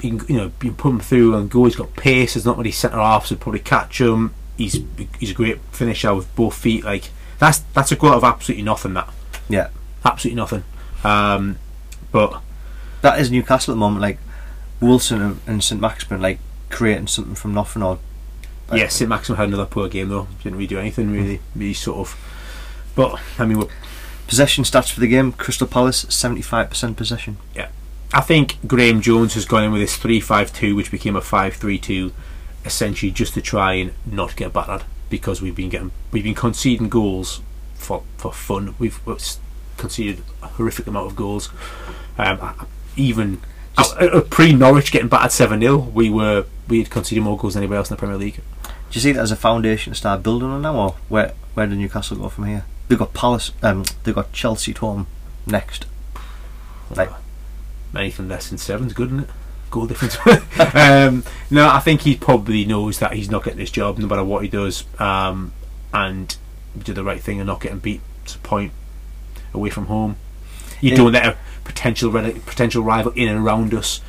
you, 0.00 0.16
can, 0.18 0.28
you 0.28 0.36
know, 0.36 0.52
you 0.62 0.70
put 0.72 0.90
him 0.90 1.00
through 1.00 1.34
and 1.34 1.50
go. 1.50 1.64
He's 1.64 1.74
got 1.76 1.94
pace. 1.96 2.34
There's 2.34 2.44
not 2.46 2.56
many 2.56 2.70
centre 2.70 2.98
halves 2.98 3.30
would 3.30 3.40
probably 3.40 3.60
catch 3.60 4.00
him. 4.00 4.32
He's 4.56 4.80
he's 5.18 5.30
a 5.30 5.34
great 5.34 5.58
finisher 5.72 6.14
with 6.14 6.32
both 6.36 6.54
feet. 6.56 6.84
Like 6.84 7.10
that's 7.38 7.58
that's 7.74 7.90
a 7.92 7.96
goal 7.96 8.12
of 8.12 8.24
absolutely 8.24 8.64
nothing. 8.64 8.94
That 8.94 9.08
Yeah. 9.48 9.68
absolutely 10.04 10.36
nothing. 10.36 10.64
Um, 11.04 11.58
but 12.12 12.40
That 13.00 13.20
is 13.20 13.30
Newcastle 13.30 13.72
at 13.72 13.76
the 13.76 13.80
moment. 13.80 14.02
Like 14.02 14.18
Wilson 14.80 15.22
and- 15.22 15.40
and 15.46 15.62
St 15.64 15.80
Maximin, 15.80 16.20
like 16.20 16.40
creating 16.70 17.06
something 17.06 17.34
from 17.36 17.54
nothing. 17.54 17.82
Or 17.82 17.98
Yeah, 18.72 18.88
St 18.88 19.08
Maxim 19.08 19.36
had 19.36 19.48
another 19.48 19.66
poor 19.66 19.88
game 19.88 20.08
though. 20.08 20.28
Didn't 20.42 20.54
really 20.56 20.66
do 20.66 20.78
anything 20.78 21.10
really. 21.10 21.40
Really 21.56 21.74
sort 21.74 21.98
of. 21.98 22.16
But 22.94 23.20
I 23.38 23.46
mean, 23.46 23.58
we're 23.58 23.68
possession 24.26 24.64
stats 24.64 24.92
for 24.92 25.00
the 25.00 25.08
game: 25.08 25.32
Crystal 25.32 25.66
Palace 25.66 26.06
seventy-five 26.08 26.68
percent 26.70 26.96
possession. 26.96 27.38
Yeah, 27.54 27.68
I 28.12 28.20
think 28.20 28.58
Graeme 28.66 29.00
Jones 29.00 29.34
has 29.34 29.44
gone 29.44 29.64
in 29.64 29.72
with 29.72 29.80
his 29.82 29.96
3 29.96 30.20
5 30.20 30.52
2, 30.52 30.74
which 30.74 30.90
became 30.90 31.14
a 31.16 31.20
5 31.20 31.54
3 31.54 31.78
2, 31.78 32.12
essentially 32.64 33.12
just 33.12 33.34
to 33.34 33.42
try 33.42 33.74
and 33.74 33.92
not 34.06 34.34
get 34.36 34.52
battered 34.52 34.84
because 35.10 35.40
we've 35.42 35.56
been 35.56 35.68
getting 35.68 35.90
we've 36.10 36.24
been 36.24 36.34
conceding 36.34 36.88
goals 36.88 37.40
for, 37.74 38.02
for 38.16 38.32
fun. 38.32 38.74
We've 38.78 39.00
conceded 39.76 40.22
a 40.42 40.46
horrific 40.48 40.86
amount 40.86 41.06
of 41.06 41.16
goals. 41.16 41.50
Um, 42.16 42.66
even 42.96 43.40
Just- 43.76 44.30
pre 44.30 44.52
Norwich 44.54 44.90
getting 44.90 45.08
battered 45.08 45.32
7 45.32 45.60
0, 45.60 45.76
we 45.76 46.10
were 46.10 46.46
we 46.66 46.78
had 46.78 46.90
conceded 46.90 47.22
more 47.24 47.36
goals 47.38 47.54
than 47.54 47.62
anybody 47.62 47.78
else 47.78 47.90
in 47.90 47.96
the 47.96 47.98
Premier 47.98 48.16
League. 48.16 48.40
Do 48.90 48.94
you 48.96 49.00
see 49.00 49.12
that 49.12 49.20
as 49.20 49.30
a 49.30 49.36
foundation 49.36 49.92
to 49.92 49.98
start 49.98 50.22
building 50.22 50.48
on 50.48 50.62
now, 50.62 50.74
or 50.76 50.94
where 51.08 51.32
where 51.54 51.66
do 51.66 51.74
Newcastle 51.74 52.16
go 52.16 52.28
from 52.28 52.46
here? 52.46 52.64
They've 52.88 52.98
got 52.98 53.12
Palace, 53.12 53.52
um, 53.62 53.84
they've 54.04 54.14
got 54.14 54.32
Chelsea 54.32 54.72
at 54.72 54.78
home 54.78 55.06
next. 55.46 55.86
Like- 56.94 57.10
anything 57.96 58.28
less 58.28 58.48
than 58.48 58.58
seven's 58.58 58.92
good, 58.92 59.08
isn't 59.08 59.20
it? 59.20 59.30
Goal 59.70 59.86
difference. 59.86 60.16
um, 60.74 61.24
no, 61.50 61.68
I 61.68 61.80
think 61.80 62.02
he 62.02 62.14
probably 62.16 62.64
knows 62.64 62.98
that 63.00 63.14
he's 63.14 63.30
not 63.30 63.44
getting 63.44 63.58
this 63.58 63.70
job 63.70 63.98
no 63.98 64.06
matter 64.06 64.24
what 64.24 64.42
he 64.42 64.48
does, 64.48 64.84
um, 65.00 65.52
and 65.92 66.36
do 66.78 66.92
the 66.92 67.02
right 67.04 67.20
thing 67.20 67.40
and 67.40 67.46
not 67.46 67.60
getting 67.60 67.78
beat 67.78 68.00
to 68.26 68.38
point 68.38 68.72
away 69.52 69.68
from 69.70 69.86
home. 69.86 70.16
You 70.80 70.90
Yeah. 70.90 70.96
don't 70.96 71.12
let 71.12 71.26
a 71.26 71.36
potential 71.64 72.12
potential 72.12 72.82
rival 72.82 73.12
in 73.12 73.28
and 73.28 73.38
around 73.44 73.74
us 73.74 74.00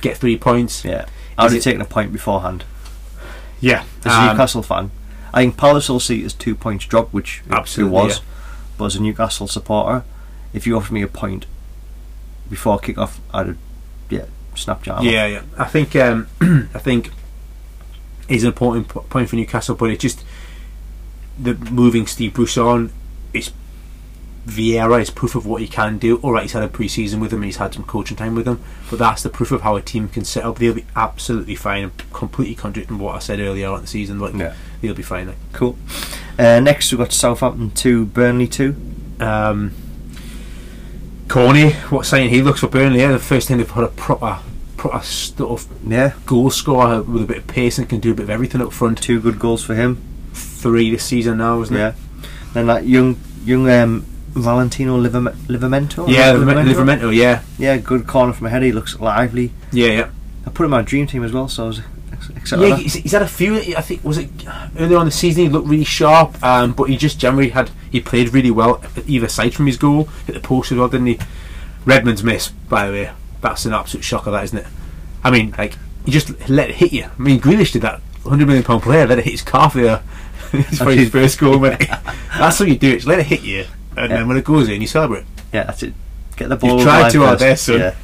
get 0.00 0.16
three 0.18 0.36
points. 0.38 0.84
Yeah, 0.84 1.06
I 1.36 1.44
would 1.44 1.52
have 1.52 1.62
taken 1.62 1.80
a 1.80 1.86
point 1.86 2.12
beforehand. 2.12 2.64
Yeah, 3.62 3.84
As 4.04 4.12
a 4.12 4.20
um, 4.20 4.26
Newcastle 4.28 4.62
fan, 4.62 4.90
I 5.32 5.42
think 5.42 5.56
Palace 5.56 5.88
will 5.88 6.00
see 6.00 6.20
it 6.22 6.26
as 6.26 6.34
two 6.34 6.54
points 6.54 6.84
drop, 6.84 7.10
which 7.12 7.42
it- 7.48 7.90
was. 7.90 8.18
yeah. 8.18 8.24
But 8.76 8.84
as 8.86 8.96
a 8.96 9.02
Newcastle 9.02 9.46
supporter, 9.46 10.04
if 10.52 10.66
you 10.66 10.76
offered 10.76 10.92
me 10.92 11.02
a 11.02 11.08
point 11.08 11.46
before 12.50 12.78
kick 12.78 12.98
off, 12.98 13.20
I'd 13.32 13.46
have, 13.46 13.56
yeah, 14.10 14.24
your 14.86 14.96
arm. 14.96 15.06
Yeah, 15.06 15.26
yeah. 15.26 15.42
I 15.56 15.64
think 15.64 15.94
um, 15.96 16.26
I 16.74 16.78
think 16.78 17.10
is 18.28 18.42
an 18.44 18.48
important 18.48 18.88
point 18.88 19.28
for 19.30 19.36
Newcastle, 19.36 19.74
but 19.74 19.90
it's 19.90 20.02
just 20.02 20.24
the 21.38 21.54
moving 21.54 22.06
Steve 22.06 22.34
Bruce 22.34 22.58
on. 22.58 22.90
It's 23.32 23.52
Vieira 24.46 25.00
is 25.00 25.08
proof 25.10 25.34
of 25.36 25.46
what 25.46 25.60
he 25.60 25.68
can 25.68 25.98
do. 25.98 26.16
All 26.16 26.32
right, 26.32 26.42
he's 26.42 26.52
had 26.52 26.64
a 26.64 26.68
pre-season 26.68 27.20
with 27.20 27.32
him, 27.32 27.38
and 27.38 27.44
he's 27.46 27.58
had 27.58 27.74
some 27.74 27.84
coaching 27.84 28.16
time 28.16 28.34
with 28.34 28.46
him, 28.48 28.60
but 28.90 28.98
that's 28.98 29.22
the 29.22 29.28
proof 29.30 29.52
of 29.52 29.60
how 29.62 29.76
a 29.76 29.82
team 29.82 30.08
can 30.08 30.24
set 30.24 30.44
up. 30.44 30.58
They'll 30.58 30.74
be 30.74 30.84
absolutely 30.96 31.54
fine. 31.54 31.92
Completely 32.12 32.54
contradicting 32.56 32.98
what 32.98 33.14
I 33.14 33.18
said 33.20 33.38
earlier 33.38 33.68
on 33.68 33.82
the 33.82 33.86
season, 33.86 34.18
but 34.18 34.34
Yeah. 34.34 34.54
they'll 34.80 34.94
be 34.94 35.02
fine. 35.02 35.28
Like. 35.28 35.36
Cool. 35.52 35.76
Uh, 36.38 36.58
next, 36.60 36.90
we've 36.90 36.98
got 36.98 37.12
Southampton 37.12 37.70
2, 37.70 38.06
Burnley 38.06 38.48
2. 38.48 38.74
Um, 39.20 39.70
Cornet, 41.28 41.74
what 41.90 42.04
saying 42.04 42.30
he 42.30 42.42
looks 42.42 42.60
for 42.60 42.66
Burnley? 42.68 43.00
Yeah, 43.00 43.12
the 43.12 43.18
first 43.18 43.48
time 43.48 43.58
they've 43.58 43.68
put 43.68 43.84
a 43.84 43.88
proper, 43.88 44.40
proper 44.76 45.02
sort 45.04 45.60
of 45.62 45.66
Yeah, 45.88 46.12
goal 46.26 46.50
scorer 46.50 47.00
with 47.02 47.22
a 47.22 47.26
bit 47.26 47.36
of 47.38 47.46
pace 47.46 47.78
and 47.78 47.88
can 47.88 48.00
do 48.00 48.10
a 48.10 48.14
bit 48.14 48.24
of 48.24 48.30
everything 48.30 48.60
up 48.60 48.72
front. 48.72 49.00
two 49.00 49.20
good 49.20 49.38
goals 49.38 49.62
for 49.64 49.74
him. 49.74 49.98
Three 50.34 50.90
this 50.90 51.04
season 51.04 51.38
now, 51.38 51.60
isn't 51.62 51.74
it? 51.74 51.78
Yeah. 51.78 51.92
Then 52.52 52.66
that 52.66 52.86
young 52.86 53.18
young 53.44 53.68
um, 53.70 54.06
Valentino 54.34 54.98
Liverme- 55.00 55.34
Livramento. 55.46 56.08
Yeah, 56.08 56.32
Livramento? 56.32 56.72
Livramento. 56.72 57.14
Yeah, 57.14 57.42
Yeah, 57.58 57.76
good 57.76 58.06
corner 58.06 58.32
from 58.32 58.46
ahead. 58.46 58.62
He 58.62 58.72
looks 58.72 58.98
lively. 58.98 59.52
yeah, 59.72 59.86
yeah. 59.88 60.08
I 60.46 60.50
put 60.50 60.64
him 60.66 60.74
on 60.74 60.80
my 60.80 60.82
dream 60.82 61.06
team 61.06 61.22
as 61.22 61.32
well, 61.32 61.48
so 61.48 61.64
I 61.64 61.66
was 61.68 61.80
excited. 62.36 62.68
Yeah, 62.68 62.76
he's, 62.76 62.94
he's 62.94 63.12
had 63.12 63.22
a 63.22 63.28
few. 63.28 63.56
I 63.58 63.80
think 63.80 64.02
was 64.02 64.18
it 64.18 64.28
earlier 64.78 64.98
on 64.98 65.06
the 65.06 65.12
season. 65.12 65.44
He 65.44 65.48
looked 65.48 65.68
really 65.68 65.84
sharp, 65.84 66.42
um, 66.42 66.72
but 66.72 66.84
he 66.84 66.96
just 66.96 67.18
generally 67.18 67.50
had 67.50 67.70
he 67.90 68.00
played 68.00 68.32
really 68.34 68.50
well 68.50 68.82
either 69.06 69.28
side 69.28 69.54
from 69.54 69.66
his 69.66 69.76
goal. 69.76 70.04
Hit 70.26 70.32
the 70.34 70.40
post 70.40 70.72
as 70.72 70.78
well, 70.78 70.88
didn't 70.88 71.06
he? 71.06 71.18
Redmond's 71.84 72.24
miss, 72.24 72.48
by 72.48 72.86
the 72.86 72.92
way, 72.92 73.10
that's 73.40 73.64
an 73.66 73.72
absolute 73.72 74.02
shocker, 74.04 74.30
that 74.30 74.44
isn't 74.44 74.58
it? 74.58 74.66
I 75.22 75.30
mean, 75.30 75.54
like 75.58 75.76
he 76.04 76.10
just 76.10 76.48
let 76.48 76.70
it 76.70 76.76
hit 76.76 76.92
you. 76.92 77.04
I 77.04 77.22
mean, 77.22 77.40
Grealish 77.40 77.72
did 77.72 77.82
that. 77.82 78.00
Hundred 78.24 78.46
million 78.46 78.64
pound 78.64 78.82
player 78.82 79.06
let 79.06 79.18
it 79.18 79.24
hit 79.24 79.32
his 79.32 79.42
calf 79.42 79.74
there. 79.74 79.98
for 80.76 80.90
his 80.92 81.08
first 81.10 81.38
goal. 81.38 81.58
That's 81.60 82.58
what 82.58 82.68
you 82.68 82.76
do. 82.78 82.92
It's 82.92 83.06
let 83.06 83.18
it 83.20 83.26
hit 83.26 83.42
you, 83.42 83.64
and 83.96 84.10
Yeah. 84.10 84.16
then 84.18 84.28
when 84.28 84.36
it 84.36 84.44
goes 84.44 84.68
in, 84.68 84.80
you 84.80 84.86
celebrate. 84.86 85.24
Yeah, 85.52 85.64
that's 85.64 85.82
it. 85.82 85.94
Get 86.36 86.48
the 86.48 86.56
ball. 86.56 86.72
Over 86.72 86.84
tried 86.84 87.00
line 87.02 87.10
too 87.12 87.22
hard 87.24 87.58
son. 87.58 87.78
Yeah. 87.78 87.94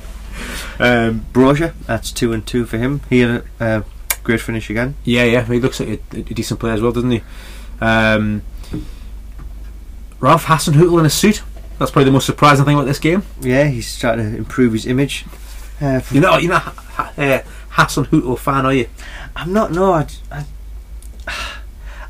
Um, 0.78 1.26
Broja, 1.32 1.72
that's 1.86 2.12
two 2.12 2.32
and 2.32 2.47
two 2.47 2.64
for 2.66 2.78
him. 2.78 3.01
He 3.11 3.20
had 3.20 3.43
a 3.61 3.64
uh, 3.64 3.82
great 4.22 4.41
finish 4.41 4.70
again. 4.70 4.95
Yeah, 5.05 5.24
yeah, 5.24 5.45
he 5.45 5.59
looks 5.61 5.80
like 5.80 6.01
a, 6.12 6.18
a 6.18 6.22
decent 6.22 6.61
player 6.61 6.74
as 6.74 6.80
well, 6.80 6.93
doesn't 6.93 7.11
he? 7.11 7.22
Um, 7.80 8.43
Ralph 10.20 10.45
Hasenhüttl 10.45 10.99
in 11.01 11.07
a 11.07 11.11
suit. 11.11 11.43
That's 11.78 11.91
probably 11.91 12.05
the 12.07 12.11
most 12.12 12.26
surprising 12.26 12.64
thing 12.64 12.74
about 12.74 12.86
this 12.86 12.99
game. 12.99 13.22
Yeah, 13.41 13.64
he's 13.64 13.99
trying 13.99 14.18
to 14.18 14.36
improve 14.36 14.72
his 14.72 14.86
image. 14.86 15.24
Uh, 15.80 16.01
You're 16.11 16.22
not, 16.22 16.43
you're 16.43 16.51
not 16.51 16.66
a 16.66 16.70
ha- 16.70 17.12
uh, 17.16 18.36
fan, 18.36 18.66
are 18.66 18.74
you? 18.74 18.89
I'm 19.36 19.53
not. 19.53 19.70
No, 19.70 19.93
I, 19.93 20.07
I, 20.32 20.45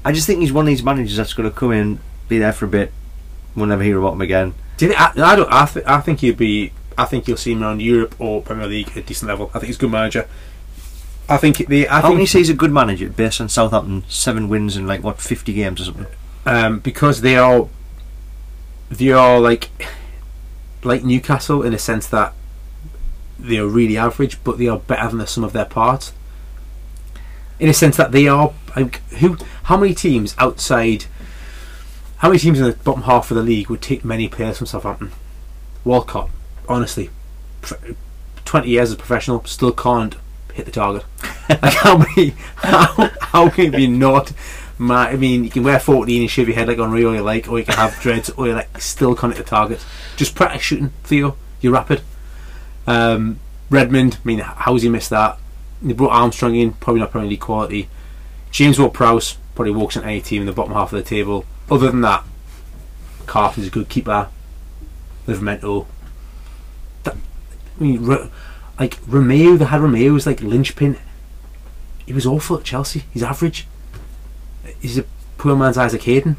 I 0.06 0.12
just 0.12 0.26
think 0.26 0.40
he's 0.40 0.52
one 0.52 0.64
of 0.64 0.68
these 0.68 0.82
managers 0.82 1.16
that's 1.16 1.34
going 1.34 1.50
to 1.50 1.54
come 1.54 1.72
in, 1.72 2.00
be 2.28 2.38
there 2.38 2.52
for 2.54 2.64
a 2.64 2.68
bit. 2.68 2.92
We'll 3.56 3.66
never 3.66 3.82
hear 3.82 3.98
about 3.98 4.12
him 4.14 4.20
again. 4.20 4.54
Did 4.76 4.90
it, 4.92 5.00
I, 5.00 5.12
I 5.16 5.36
don't. 5.36 5.52
I, 5.52 5.66
th- 5.66 5.86
I 5.86 6.00
think 6.00 6.20
he'd 6.20 6.36
be. 6.36 6.72
I 6.96 7.04
think 7.04 7.26
you'll 7.28 7.36
see 7.36 7.52
him 7.52 7.62
around 7.62 7.80
Europe 7.80 8.14
or 8.18 8.42
Premier 8.42 8.66
League 8.66 8.88
at 8.90 8.96
a 8.98 9.02
decent 9.02 9.28
level. 9.28 9.50
I 9.54 9.58
think 9.58 9.66
he's 9.66 9.76
a 9.76 9.80
good 9.80 9.90
manager. 9.90 10.28
I 11.28 11.36
think 11.36 11.58
the. 11.66 11.88
I 11.88 12.00
How 12.00 12.10
you 12.10 12.16
think 12.18 12.28
say 12.28 12.38
he's 12.38 12.48
a 12.50 12.54
good 12.54 12.72
manager 12.72 13.08
based 13.08 13.40
on 13.40 13.48
Southampton 13.48 14.04
seven 14.08 14.48
wins 14.48 14.76
in 14.76 14.86
like 14.86 15.02
what 15.02 15.20
fifty 15.20 15.52
games 15.52 15.80
or 15.80 15.84
something? 15.84 16.06
um, 16.46 16.78
because 16.80 17.20
they 17.22 17.36
are. 17.36 17.68
They 18.90 19.12
are 19.12 19.38
like, 19.38 19.68
like 20.82 21.04
Newcastle 21.04 21.62
in 21.62 21.74
a 21.74 21.78
sense 21.78 22.06
that 22.06 22.32
they 23.38 23.58
are 23.58 23.66
really 23.66 23.98
average, 23.98 24.42
but 24.44 24.56
they 24.58 24.66
are 24.66 24.78
better 24.78 25.08
than 25.08 25.18
the 25.18 25.26
sum 25.26 25.44
of 25.44 25.52
their 25.52 25.66
parts. 25.66 26.12
In 27.60 27.68
a 27.68 27.74
sense 27.74 27.96
that 27.96 28.12
they 28.12 28.26
are 28.28 28.52
like 28.76 29.02
who? 29.18 29.36
How 29.64 29.76
many 29.76 29.92
teams 29.94 30.34
outside? 30.38 31.04
How 32.18 32.28
many 32.28 32.38
teams 32.38 32.58
in 32.58 32.66
the 32.66 32.72
bottom 32.72 33.02
half 33.02 33.30
of 33.30 33.36
the 33.36 33.42
league 33.42 33.68
would 33.70 33.80
take 33.82 34.04
many 34.04 34.28
players 34.28 34.58
from 34.58 34.66
Southampton? 34.66 35.12
Walcott, 35.84 36.30
honestly, 36.68 37.10
twenty 38.44 38.70
years 38.70 38.90
as 38.90 38.94
a 38.94 38.96
professional, 38.96 39.44
still 39.44 39.72
can't 39.72 40.16
hit 40.52 40.66
the 40.66 40.72
target. 40.72 41.04
like 41.48 41.74
how 41.74 41.98
many? 41.98 42.34
How, 42.56 43.10
how 43.20 43.48
can 43.48 43.70
be 43.70 43.86
not? 43.86 44.32
I 44.80 45.16
mean, 45.16 45.42
you 45.42 45.50
can 45.50 45.64
wear 45.64 45.80
14 45.80 46.20
and 46.20 46.30
shave 46.30 46.46
your 46.48 46.54
head 46.54 46.68
like 46.68 46.78
on 46.78 46.92
Rio, 46.92 47.12
you 47.12 47.20
like, 47.20 47.48
or 47.48 47.58
you 47.58 47.64
can 47.64 47.74
have 47.74 47.98
dreads, 48.00 48.30
or 48.30 48.46
you 48.46 48.54
like 48.54 48.80
still 48.80 49.14
can't 49.16 49.34
hit 49.34 49.44
the 49.44 49.48
target. 49.48 49.84
Just 50.16 50.34
practice 50.34 50.62
shooting, 50.62 50.90
Theo. 51.02 51.36
You're 51.60 51.72
rapid. 51.72 52.02
Um, 52.86 53.40
Redmond, 53.70 54.18
I 54.22 54.26
mean, 54.26 54.38
how's 54.38 54.82
he 54.82 54.88
missed 54.88 55.10
that? 55.10 55.38
They 55.82 55.92
brought 55.92 56.12
Armstrong 56.12 56.54
in, 56.54 56.72
probably 56.74 57.00
not 57.00 57.10
Premier 57.10 57.28
League 57.28 57.40
quality. 57.40 57.88
James 58.50 58.78
Ward-Prowse 58.78 59.36
probably 59.54 59.72
walks 59.72 59.96
in 59.96 60.04
any 60.04 60.20
team 60.20 60.42
in 60.42 60.46
the 60.46 60.52
bottom 60.52 60.72
half 60.72 60.92
of 60.92 60.98
the 60.98 61.08
table. 61.08 61.44
Other 61.70 61.90
than 61.90 62.00
that, 62.02 62.24
Carter's 63.26 63.66
a 63.66 63.70
good 63.70 63.88
keeper. 63.88 64.28
Livramento. 65.26 65.86
I 67.06 67.12
mean, 67.78 68.06
like 68.78 68.96
Romeu, 69.02 69.58
they 69.58 69.64
had 69.66 69.80
Romeu 69.80 70.12
was 70.12 70.26
like 70.26 70.40
linchpin. 70.40 70.96
He 72.06 72.12
was 72.12 72.26
awful 72.26 72.56
at 72.56 72.64
Chelsea. 72.64 73.04
He's 73.12 73.22
average. 73.22 73.66
He's 74.80 74.98
a 74.98 75.04
poor 75.36 75.54
man's 75.54 75.78
Isaac 75.78 76.02
Hayden, 76.02 76.36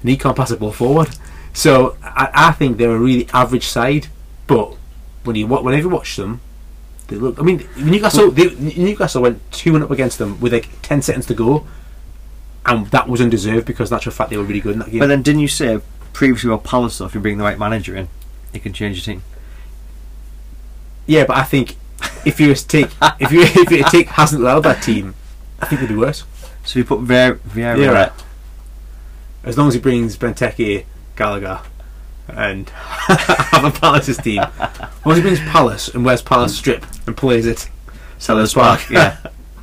and 0.00 0.10
he 0.10 0.16
can't 0.16 0.36
pass 0.36 0.50
a 0.50 0.56
ball 0.56 0.72
forward. 0.72 1.10
So 1.52 1.96
I, 2.02 2.30
I 2.32 2.52
think 2.52 2.78
they're 2.78 2.94
a 2.94 2.98
really 2.98 3.28
average 3.32 3.66
side. 3.66 4.08
But 4.46 4.74
when 5.24 5.36
you 5.36 5.46
whenever 5.46 5.82
you 5.82 5.88
watch 5.88 6.16
them, 6.16 6.40
they 7.08 7.16
look. 7.16 7.38
I 7.38 7.42
mean, 7.42 7.68
Newcastle. 7.76 8.30
They, 8.30 8.54
Newcastle 8.54 9.22
went 9.22 9.52
two 9.52 9.74
and 9.74 9.84
up 9.84 9.90
against 9.90 10.18
them 10.18 10.40
with 10.40 10.52
like 10.52 10.68
ten 10.82 11.02
seconds 11.02 11.26
to 11.26 11.34
go, 11.34 11.66
and 12.66 12.86
that 12.88 13.08
was 13.08 13.20
undeserved 13.20 13.66
because, 13.66 13.90
that's 13.90 14.00
actual 14.00 14.12
fact, 14.12 14.30
they 14.30 14.36
were 14.36 14.44
really 14.44 14.60
good 14.60 14.74
in 14.74 14.78
that 14.80 14.90
game. 14.90 15.00
But 15.00 15.06
then 15.08 15.22
didn't 15.22 15.40
you 15.40 15.48
say 15.48 15.80
previously 16.12 16.48
about 16.50 16.64
Palace 16.64 16.98
though, 16.98 17.06
if 17.06 17.14
you 17.14 17.20
bring 17.20 17.38
the 17.38 17.44
right 17.44 17.58
manager 17.58 17.96
in, 17.96 18.08
it 18.52 18.62
can 18.62 18.72
change 18.72 18.96
your 18.96 19.14
team. 19.14 19.22
Yeah, 21.06 21.24
but 21.24 21.36
I 21.36 21.42
think 21.44 21.76
if 22.24 22.40
you 22.40 22.54
take 22.54 22.90
if 23.18 23.32
you 23.32 23.42
if 23.42 23.70
you 23.70 23.84
take 23.84 24.08
hasn't 24.08 24.42
allowed 24.42 24.60
that 24.60 24.82
team, 24.82 25.14
I 25.60 25.66
think 25.66 25.80
they'd 25.80 25.88
be 25.88 25.96
worse. 25.96 26.24
So 26.64 26.78
you 26.78 26.84
put 26.84 27.00
Ver- 27.00 27.36
Vieira 27.36 27.78
Yeah, 27.78 27.90
right. 27.90 28.12
As 29.42 29.56
long 29.56 29.68
as 29.68 29.74
he 29.74 29.80
brings 29.80 30.16
Benteke, 30.16 30.84
Gallagher, 31.16 31.62
and 32.28 32.68
have 32.74 33.64
a 33.64 33.70
Palace's 33.70 34.18
team. 34.18 34.42
Once 35.04 35.16
he 35.16 35.22
brings 35.22 35.40
Palace 35.40 35.88
and 35.88 36.04
wears 36.04 36.22
Palace 36.22 36.56
strip 36.56 36.84
and 37.06 37.16
plays 37.16 37.46
it, 37.46 37.70
Selhurst 38.18 38.54
Park. 38.54 38.88
Yeah. 38.90 39.16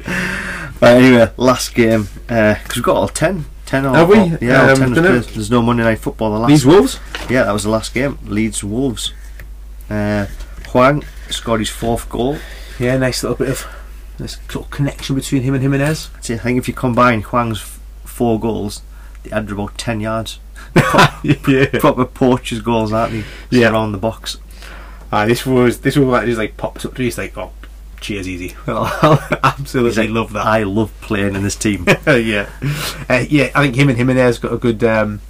but 0.79 0.97
anyway, 0.97 1.31
last 1.37 1.73
game 1.75 2.07
because 2.27 2.75
we've 2.75 2.83
got 2.83 2.95
all 2.95 3.07
10. 3.07 3.45
10 3.65 3.85
or, 3.85 3.95
Have 3.95 4.07
we? 4.09 4.17
or- 4.17 4.37
yeah, 4.41 4.61
all 4.63 4.81
Um, 4.83 4.93
10 4.93 5.03
was 5.13 5.27
There's 5.27 5.51
no 5.51 5.61
Monday 5.61 5.83
Night 5.83 5.99
Football. 5.99 6.31
The 6.33 6.39
last 6.39 6.49
These 6.49 6.65
Wolves? 6.65 6.99
Yeah, 7.29 7.43
that 7.43 7.51
was 7.51 7.63
the 7.63 7.69
last 7.69 7.93
game. 7.93 8.17
Leeds 8.25 8.63
Wolves. 8.63 9.11
Uh, 9.89 10.25
Hwang 10.69 11.03
scored 11.29 11.59
his 11.59 11.69
fourth 11.69 12.07
goal. 12.09 12.37
Yeah, 12.79 12.97
nice 12.97 13.23
little 13.23 13.37
bit 13.37 13.49
of 13.49 13.65
this 14.17 14.37
sort 14.49 14.65
of 14.65 14.71
connection 14.71 15.15
between 15.15 15.41
him 15.43 15.53
and 15.53 15.61
Jimenez. 15.63 16.09
See, 16.21 16.33
I 16.33 16.37
think 16.37 16.57
if 16.59 16.67
you 16.67 16.73
combine 16.73 17.21
Hwang's 17.23 17.59
four 18.05 18.39
goals, 18.39 18.81
they 19.23 19.31
added 19.31 19.51
about 19.51 19.77
10 19.77 19.99
yards. 19.99 20.39
yeah. 21.23 21.65
Proper 21.79 22.05
poachers 22.05 22.61
goals, 22.61 22.91
aren't 22.93 23.11
they? 23.13 23.23
Yeah. 23.49 23.71
Around 23.71 23.91
the 23.93 23.97
box. 23.97 24.37
Ah, 25.11 25.25
this 25.25 25.45
was 25.45 25.79
this 25.81 25.95
was 25.95 26.07
like 26.07 26.25
just 26.25 26.37
like 26.37 26.57
pops 26.57 26.83
up 26.85 26.93
to 26.95 27.01
you. 27.01 27.07
He's 27.07 27.17
like, 27.17 27.37
oh, 27.37 27.51
cheers, 27.99 28.27
easy. 28.27 28.55
I 28.67 29.39
Absolutely 29.43 30.07
like, 30.07 30.13
love 30.13 30.33
that. 30.33 30.45
I 30.45 30.63
love 30.63 30.91
playing 31.01 31.35
in 31.35 31.43
this 31.43 31.55
team. 31.55 31.85
yeah, 32.07 32.49
uh, 33.09 33.23
yeah. 33.29 33.51
I 33.55 33.63
think 33.63 33.75
him 33.75 33.89
and 33.89 33.97
Jimenez 33.97 34.39
got 34.39 34.53
a 34.53 34.57
good, 34.57 34.83
um, 34.83 35.21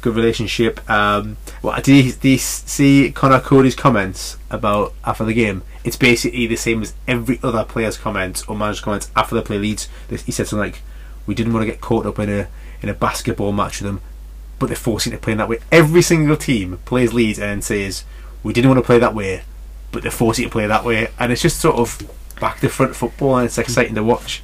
good 0.00 0.14
relationship. 0.14 0.88
Um, 0.88 1.36
well, 1.62 1.80
did 1.80 2.04
you, 2.04 2.12
did 2.12 2.28
you 2.28 2.38
see 2.38 3.12
Conor 3.12 3.40
Coady's 3.40 3.74
comments 3.74 4.36
about 4.50 4.94
after 5.04 5.24
the 5.24 5.34
game? 5.34 5.62
It's 5.84 5.96
basically 5.96 6.46
the 6.46 6.56
same 6.56 6.82
as 6.82 6.94
every 7.08 7.40
other 7.42 7.64
player's 7.64 7.96
comments 7.96 8.44
or 8.44 8.56
manager's 8.56 8.82
comments 8.82 9.10
after 9.16 9.34
the 9.34 9.42
play 9.42 9.58
Leeds. 9.58 9.88
He 10.08 10.32
said 10.32 10.46
something 10.46 10.58
like, 10.58 10.82
"We 11.26 11.34
didn't 11.34 11.52
want 11.52 11.62
to 11.66 11.70
get 11.70 11.80
caught 11.80 12.06
up 12.06 12.18
in 12.18 12.28
a 12.28 12.48
in 12.82 12.88
a 12.88 12.94
basketball 12.94 13.52
match 13.52 13.80
with 13.80 13.86
them, 13.86 14.00
but 14.58 14.66
they're 14.66 14.76
forcing 14.76 15.12
to 15.12 15.18
play 15.18 15.32
in 15.32 15.38
that 15.38 15.48
way." 15.48 15.58
Every 15.72 16.02
single 16.02 16.36
team 16.36 16.78
plays 16.84 17.12
Leeds 17.12 17.38
and 17.38 17.64
says, 17.64 18.04
"We 18.42 18.52
didn't 18.52 18.70
want 18.70 18.78
to 18.78 18.86
play 18.86 18.98
that 18.98 19.14
way, 19.14 19.42
but 19.92 20.02
they're 20.02 20.10
forcing 20.10 20.44
to 20.44 20.50
play 20.50 20.66
that 20.66 20.84
way," 20.84 21.08
and 21.18 21.32
it's 21.32 21.42
just 21.42 21.60
sort 21.60 21.76
of 21.76 22.00
back 22.40 22.60
to 22.60 22.68
front 22.68 22.96
football, 22.96 23.36
and 23.36 23.46
it's 23.46 23.58
exciting 23.58 23.94
to 23.94 24.04
watch. 24.04 24.42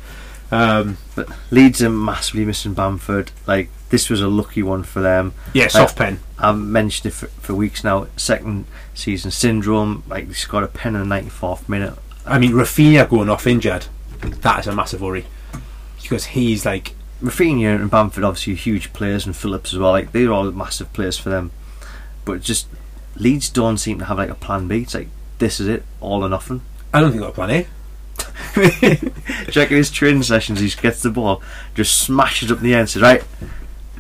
Um, 0.53 0.99
But 1.15 1.29
Leeds 1.51 1.83
are 1.83 1.91
massively 1.91 2.45
missing 2.45 2.75
Bamford. 2.75 3.33
Like, 3.47 3.69
this 3.91 4.09
was 4.09 4.21
a 4.21 4.29
lucky 4.29 4.63
one 4.63 4.83
for 4.85 5.01
them. 5.01 5.33
yeah, 5.55 5.69
soft 5.69 5.97
pen. 5.97 6.21
I've 6.39 6.59
mentioned 6.59 7.07
it 7.07 7.15
for, 7.15 7.27
for 7.27 7.55
weeks 7.55 7.83
now. 7.83 8.07
Second 8.17 8.67
season 8.95 9.31
syndrome. 9.31 10.05
Like, 10.09 10.29
he 10.29 10.35
scored 10.35 10.65
a 10.65 10.69
pen 10.69 10.95
in 10.95 11.09
the 11.09 11.15
94th 11.15 11.69
minute. 11.69 11.95
I 12.27 12.39
mean, 12.39 12.53
Raphinha 12.53 13.09
going 13.09 13.29
off 13.29 13.47
injured, 13.47 13.87
that 14.21 14.61
is 14.61 14.67
a 14.67 14.75
massive 14.75 15.01
worry 15.01 15.27
because 16.03 16.27
he's 16.27 16.65
like, 16.65 16.95
Raphinha 17.23 17.75
and 17.75 17.91
Bamford 17.91 18.23
obviously 18.25 18.55
huge 18.55 18.93
players, 18.93 19.27
and 19.27 19.35
Phillips 19.35 19.73
as 19.73 19.79
well. 19.79 19.91
Like 19.91 20.13
they're 20.13 20.33
all 20.33 20.51
massive 20.53 20.93
players 20.93 21.19
for 21.19 21.31
them. 21.31 21.51
But 22.25 22.43
just 22.43 22.69
Leeds 23.17 23.49
don't 23.49 23.79
seem 23.79 23.99
to 24.01 24.05
have 24.05 24.19
like 24.19 24.31
a 24.31 24.35
plan 24.35 24.69
B. 24.69 24.83
It's 24.83 24.95
like 24.95 25.09
this 25.39 25.61
is 25.61 25.69
it, 25.69 25.85
all 26.01 26.25
or 26.25 26.29
nothing. 26.29 26.63
I 26.93 27.01
don't 27.01 27.13
think 27.13 27.23
I've 27.23 27.35
got 27.35 27.45
a 27.45 27.47
plan 27.47 27.51
A. 27.51 27.67
Checking 29.51 29.77
his 29.77 29.91
training 29.91 30.23
sessions, 30.23 30.61
he 30.61 30.71
gets 30.71 31.03
the 31.03 31.11
ball, 31.11 31.43
just 31.75 32.01
smashes 32.01 32.51
up 32.51 32.59
in 32.59 32.65
the 32.65 32.75
air 32.75 32.81
and 32.81 32.89
says, 32.91 33.03
"Right, 33.03 33.23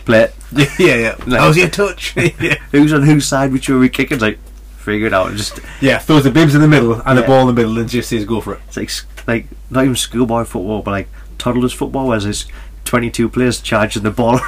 play 0.05 0.23
it." 0.23 0.35
yeah, 0.79 0.95
yeah. 0.95 1.17
No. 1.27 1.39
How's 1.39 1.57
your 1.57 1.69
touch? 1.69 2.17
yeah. 2.17 2.57
Who's 2.73 2.93
on 2.93 3.03
whose 3.03 3.27
side? 3.27 3.53
Which 3.53 3.69
way 3.69 3.77
are 3.77 3.79
we 3.79 3.89
kicking? 3.89 4.17
It's 4.17 4.23
like 4.23 4.39
figure 4.79 5.09
it 5.09 5.13
out. 5.13 5.33
Just 5.35 5.61
yeah, 5.81 5.99
throws 5.99 6.25
the 6.25 6.31
bibs 6.31 6.55
in 6.55 6.61
the 6.61 6.69
middle 6.69 7.03
and 7.05 7.19
the 7.19 7.23
ball 7.23 7.43
in 7.43 7.55
the 7.55 7.61
middle 7.61 7.79
and 7.79 7.89
just 7.89 8.09
says 8.09 8.25
go 8.25 8.41
for 8.41 8.55
it. 8.55 8.61
it's 8.69 8.77
like 8.77 8.93
like 9.27 9.47
not 9.71 9.85
even 9.85 9.97
schoolboy 9.97 10.45
football, 10.45 10.83
but 10.83 10.93
like 10.93 11.09
toddlers 11.39 11.73
football, 11.73 12.09
where 12.09 12.21
there's 12.21 12.47
22 12.85 13.29
players 13.29 13.61
charging 13.61 14.05
the 14.05 14.11
ball 14.11 14.41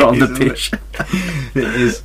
on 0.00 0.18
the 0.18 0.34
pitch. 0.38 0.72
It 1.54 1.80
is. 1.80 2.02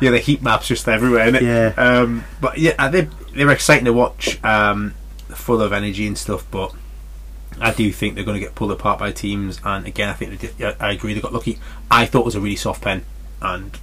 Yeah, 0.00 0.10
the 0.10 0.18
heat 0.18 0.42
maps 0.42 0.68
just 0.68 0.86
everywhere? 0.88 1.42
Yeah. 1.42 1.72
Um, 1.76 2.24
but 2.40 2.58
yeah, 2.58 2.88
they 2.88 3.08
they 3.36 3.44
were 3.44 3.52
exciting 3.52 3.84
to 3.84 3.92
watch, 3.92 4.42
um, 4.44 4.94
full 5.28 5.60
of 5.60 5.72
energy 5.72 6.06
and 6.06 6.16
stuff. 6.16 6.46
But 6.50 6.74
I 7.60 7.72
do 7.72 7.90
think 7.92 8.14
they're 8.14 8.24
going 8.24 8.38
to 8.38 8.44
get 8.44 8.54
pulled 8.54 8.72
apart 8.72 8.98
by 8.98 9.12
teams. 9.12 9.60
And 9.64 9.86
again, 9.86 10.08
I 10.08 10.12
think 10.12 10.38
they 10.38 10.48
did, 10.48 10.76
I 10.80 10.92
agree 10.92 11.14
they 11.14 11.20
got 11.20 11.32
lucky. 11.32 11.58
I 11.90 12.06
thought 12.06 12.20
it 12.20 12.26
was 12.26 12.34
a 12.34 12.40
really 12.40 12.56
soft 12.56 12.82
pen, 12.82 13.04
and 13.40 13.78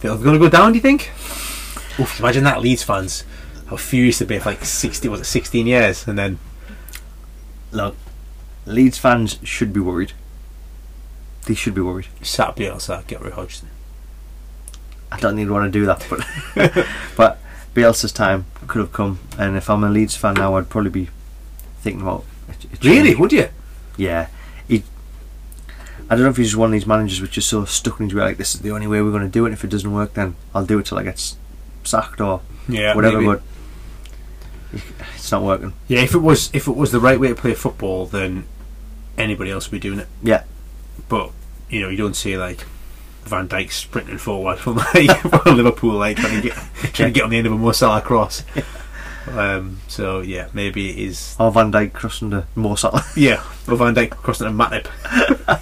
they're 0.00 0.16
going 0.16 0.34
to 0.34 0.38
go 0.38 0.48
down. 0.48 0.72
Do 0.72 0.76
you 0.76 0.82
think? 0.82 1.10
Oof, 1.98 2.18
imagine 2.18 2.44
that 2.44 2.60
Leeds 2.60 2.82
fans 2.82 3.24
how 3.66 3.76
furious 3.76 4.18
they'd 4.18 4.28
be 4.28 4.34
if 4.34 4.44
like 4.44 4.64
sixty 4.64 5.08
was 5.08 5.20
it 5.20 5.24
sixteen 5.24 5.66
years, 5.66 6.06
and 6.06 6.18
then 6.18 6.38
Look, 7.74 7.96
Leeds 8.66 8.98
fans 8.98 9.38
should 9.42 9.72
be 9.72 9.80
worried. 9.80 10.12
They 11.46 11.54
should 11.54 11.74
be 11.74 11.80
worried. 11.80 12.06
sat 12.22 12.54
Bielsa, 12.54 13.04
get 13.08 13.20
Hodgson. 13.20 13.68
I 15.10 15.18
don't 15.18 15.34
need 15.34 15.46
to 15.46 15.52
want 15.52 15.70
to 15.70 15.78
do 15.78 15.84
that, 15.86 16.06
but 16.08 16.86
but 17.16 17.40
Bielsa's 17.74 18.12
time 18.12 18.46
could 18.68 18.78
have 18.80 18.92
come, 18.92 19.18
and 19.38 19.56
if 19.56 19.68
I'm 19.68 19.82
a 19.84 19.90
Leeds 19.90 20.16
fan 20.16 20.34
now, 20.34 20.56
I'd 20.56 20.68
probably 20.70 20.90
be 20.90 21.08
thinking 21.80 22.02
about 22.02 22.24
a- 22.48 22.52
a. 22.86 22.88
Really? 22.88 23.14
Would 23.14 23.32
you? 23.32 23.48
Yeah, 23.96 24.28
he. 24.68 24.82
I 26.08 26.14
don't 26.14 26.24
know 26.24 26.30
if 26.30 26.36
he's 26.36 26.56
one 26.56 26.68
of 26.68 26.72
these 26.72 26.86
managers 26.86 27.20
which 27.20 27.36
is 27.38 27.44
so 27.46 27.64
stuck 27.64 27.98
in 28.00 28.06
his 28.06 28.14
way, 28.14 28.22
like 28.22 28.36
this 28.36 28.54
is 28.54 28.60
the 28.60 28.70
only 28.70 28.86
way 28.86 29.00
we're 29.02 29.10
going 29.10 29.22
to 29.22 29.28
do 29.28 29.46
it. 29.46 29.52
If 29.52 29.64
it 29.64 29.70
doesn't 29.70 29.92
work, 29.92 30.14
then 30.14 30.36
I'll 30.54 30.64
do 30.66 30.78
it 30.78 30.86
till 30.86 30.98
I 30.98 31.02
get 31.02 31.34
sacked 31.82 32.20
or 32.20 32.40
Yeah. 32.68 32.94
whatever. 32.94 33.20
maybe. 33.20 33.26
But 33.32 33.42
it's 35.16 35.30
not 35.32 35.42
working. 35.42 35.72
Yeah, 35.88 36.00
if 36.00 36.14
it 36.14 36.18
was 36.18 36.50
if 36.52 36.66
it 36.68 36.76
was 36.76 36.92
the 36.92 37.00
right 37.00 37.18
way 37.18 37.28
to 37.28 37.34
play 37.34 37.54
football, 37.54 38.06
then 38.06 38.44
anybody 39.16 39.50
else 39.50 39.66
would 39.70 39.80
be 39.80 39.88
doing 39.88 39.98
it. 40.00 40.08
Yeah, 40.22 40.42
But 41.08 41.30
you 41.70 41.80
know, 41.80 41.88
you 41.88 41.96
don't 41.96 42.14
see 42.16 42.36
like 42.36 42.64
Van 43.24 43.48
Dijk 43.48 43.70
sprinting 43.72 44.18
forward 44.18 44.58
from 44.58 44.76
like 44.76 45.10
from 45.20 45.56
Liverpool, 45.56 45.94
like 45.94 46.16
trying 46.16 46.40
to 46.40 46.48
get 46.48 46.56
trying 46.92 47.08
to 47.08 47.14
get 47.14 47.24
on 47.24 47.30
the 47.30 47.38
end 47.38 47.46
of 47.46 47.52
a 47.52 47.56
Mo 47.56 47.72
Salah 47.72 48.00
cross. 48.02 48.44
Um, 49.26 49.78
so 49.88 50.20
yeah, 50.20 50.48
maybe 50.52 50.90
it 50.90 50.98
is 50.98 51.34
or 51.38 51.50
Van 51.50 51.72
Dijk 51.72 51.92
crossing 51.92 52.30
the 52.30 52.46
Mo 52.54 52.74
Salah. 52.74 53.04
yeah, 53.16 53.42
or 53.68 53.76
Van 53.76 53.94
Dijk 53.94 54.10
crossing 54.10 54.46
a 54.46 54.50
Matip. 54.50 54.86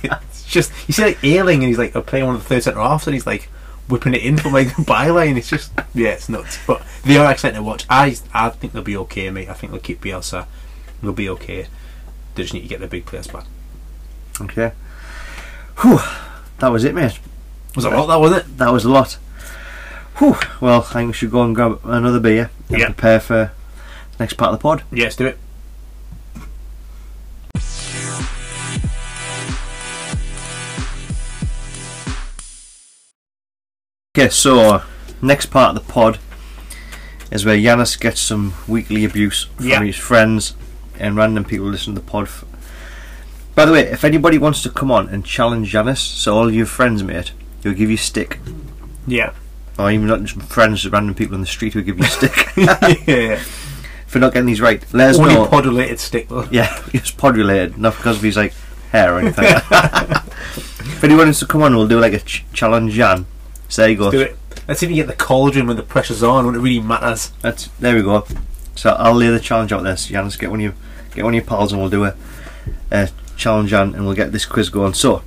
it's 0.25 0.45
just 0.45 0.73
you 0.89 0.93
see 0.95 1.05
like 1.05 1.25
Ayling 1.25 1.61
and 1.61 1.69
he's 1.69 1.79
like 1.79 1.93
playing 2.07 2.27
one 2.27 2.35
of 2.35 2.43
the 2.43 2.49
third 2.49 2.63
centre 2.63 2.81
halves 2.81 3.07
and 3.07 3.15
he's 3.15 3.27
like 3.27 3.49
whipping 3.89 4.15
it 4.15 4.23
in 4.23 4.37
from 4.37 4.53
like 4.53 4.75
the 4.77 4.83
byline. 4.83 5.37
It's 5.37 5.49
just 5.49 5.73
yeah, 5.95 6.11
it's 6.11 6.29
nuts. 6.29 6.59
But 6.67 6.83
they 7.05 7.17
are 7.17 7.31
exciting 7.31 7.57
to 7.57 7.63
watch. 7.63 7.87
I 7.89 8.17
I 8.35 8.51
think 8.51 8.73
they'll 8.73 8.83
be 8.83 8.97
okay, 8.97 9.31
mate. 9.31 9.49
I 9.49 9.55
think 9.55 9.73
they'll 9.73 9.81
keep 9.81 10.01
Bielsa. 10.01 10.47
They'll 11.03 11.13
be 11.13 11.29
okay. 11.31 11.67
They 12.35 12.43
just 12.43 12.55
need 12.55 12.63
to 12.63 12.69
get 12.69 12.81
their 12.81 12.89
big 12.89 13.07
players 13.07 13.27
back. 13.29 13.45
okay. 14.41 14.73
Whew, 15.81 16.01
that 16.59 16.69
was 16.69 16.85
it, 16.85 16.95
mate. 16.95 17.19
Was 17.75 17.85
that 17.85 17.93
all 17.93 18.07
that 18.07 18.21
was 18.21 18.33
it? 18.33 18.59
That 18.59 18.71
was 18.73 18.85
a 18.85 18.91
lot. 18.91 19.17
Whew. 20.19 20.37
Well, 20.61 20.81
I 20.81 20.85
think 20.93 21.07
we 21.09 21.13
should 21.15 21.31
go 21.31 21.43
and 21.43 21.55
grab 21.55 21.81
another 21.85 22.21
beer 22.21 22.51
and 22.69 22.79
Yeah. 22.79 22.87
prepare 22.87 23.21
for 23.21 23.53
the 24.13 24.19
next 24.23 24.35
part 24.35 24.53
of 24.53 24.59
the 24.59 24.63
pod. 24.63 24.83
Yes, 24.93 25.17
do 25.17 25.27
it. 25.27 25.39
Okay, 34.17 34.29
so 34.29 34.83
next 35.23 35.47
part 35.47 35.75
of 35.77 35.87
the 35.87 35.93
pod 35.93 36.19
is 37.31 37.45
where 37.45 37.57
Yanis 37.57 37.99
gets 37.99 38.21
some 38.21 38.53
weekly 38.69 39.05
abuse 39.05 39.45
from 39.57 39.67
Yeah. 39.67 39.83
his 39.83 39.97
friends 39.97 40.55
and 40.99 41.17
random 41.17 41.45
people 41.45 41.67
listen 41.67 41.95
to 41.95 42.01
the 42.01 42.07
pod. 42.07 42.29
By 43.55 43.65
the 43.65 43.73
way, 43.73 43.81
if 43.81 44.05
anybody 44.05 44.39
wants 44.39 44.63
to 44.63 44.71
come 44.71 44.91
on 44.91 45.09
and 45.09 45.25
challenge 45.25 45.73
Yanis, 45.73 45.99
so 45.99 46.37
all 46.37 46.51
your 46.51 46.67
friends, 46.67 47.03
mate, 47.03 47.33
he'll 47.63 47.73
give 47.75 47.91
you 47.91 47.97
a 47.97 47.99
stick. 47.99 48.39
Yeah. 49.07 49.33
Or 49.79 49.91
even 49.91 50.07
not 50.07 50.23
just 50.23 50.41
friends, 50.49 50.83
just 50.83 50.93
random 50.93 51.15
people 51.15 51.35
in 51.35 51.41
the 51.41 51.47
street 51.47 51.73
who'll 51.73 51.83
give 51.83 51.99
you 51.99 52.05
a 52.05 52.09
stick. 52.09 52.49
yeah. 53.07 53.43
For 54.07 54.19
not 54.19 54.35
getting 54.35 54.47
these 54.47 54.61
right. 54.61 54.85
Let 54.93 55.11
us 55.11 55.19
Only 55.19 55.35
know. 55.35 55.47
pod 55.47 55.65
related 55.67 55.99
stick 55.99 56.29
though. 56.29 56.47
Yeah, 56.51 56.83
it's 56.93 57.11
pod 57.11 57.37
related, 57.37 57.79
not 57.79 57.97
because 57.97 58.19
of 58.19 58.23
his 58.23 58.37
like 58.37 58.53
hair 58.91 59.15
or 59.15 59.21
anything. 59.21 59.45
if 59.73 61.03
anyone 61.03 61.27
wants 61.27 61.39
to 61.41 61.47
come 61.47 61.63
on, 61.63 61.75
we'll 61.75 61.89
do 61.89 61.99
like 61.99 62.13
a 62.13 62.21
ch- 62.21 62.45
challenge 62.53 62.93
Jan. 62.93 63.27
So 63.69 63.83
there 63.83 63.91
you 63.91 63.97
go. 63.97 64.11
Do 64.11 64.21
it. 64.21 64.37
Let's 64.69 64.81
see 64.81 64.87
if 64.87 64.91
you 64.91 64.97
get 64.97 65.07
the 65.07 65.15
cauldron 65.15 65.67
when 65.67 65.77
the 65.77 65.83
pressure's 65.83 66.23
on 66.23 66.45
when 66.45 66.55
it 66.55 66.59
really 66.59 66.81
matters. 66.81 67.33
That's 67.41 67.69
there 67.81 67.95
we 67.97 68.03
go. 68.03 68.27
So 68.75 68.91
I'll 68.91 69.15
lay 69.15 69.29
the 69.29 69.41
challenge 69.41 69.73
out 69.73 69.83
there. 69.83 69.97
So 69.97 70.11
Jan, 70.11 70.29
get 70.39 70.51
one 70.51 70.61
of 70.61 70.65
you, 70.65 70.75
get 71.15 71.25
one 71.25 71.33
of 71.33 71.37
your 71.37 71.45
pals, 71.45 71.73
and 71.73 71.81
we'll 71.81 71.91
do 71.91 72.05
a, 72.05 72.15
a 72.91 73.09
challenge 73.37 73.71
Jan, 73.71 73.95
and 73.95 74.05
we'll 74.05 74.15
get 74.15 74.33
this 74.33 74.45
quiz 74.45 74.69
going. 74.69 74.93
So, 74.95 75.23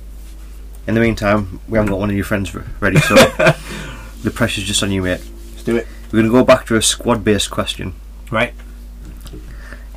in 0.86 0.94
the 0.94 1.00
meantime, 1.00 1.60
we 1.68 1.76
haven't 1.78 1.90
got 1.90 1.98
one 1.98 2.10
of 2.10 2.16
your 2.16 2.24
friends 2.24 2.54
ready, 2.80 2.98
so 3.00 3.14
the 4.22 4.30
pressure's 4.32 4.64
just 4.64 4.82
on 4.82 4.90
you, 4.92 5.02
mate. 5.02 5.20
Let's 5.52 5.64
do 5.64 5.76
it. 5.76 5.86
We're 6.06 6.20
going 6.22 6.26
to 6.26 6.30
go 6.30 6.44
back 6.44 6.66
to 6.66 6.76
a 6.76 6.82
squad-based 6.82 7.50
question. 7.50 7.94
Right. 8.30 8.54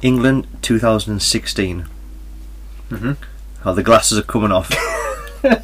England 0.01 0.47
2016. 0.61 1.85
Mhm. 2.89 3.17
Oh, 3.65 3.73
the 3.73 3.83
glasses 3.83 4.17
are 4.17 4.23
coming 4.23 4.51
off. 4.51 4.71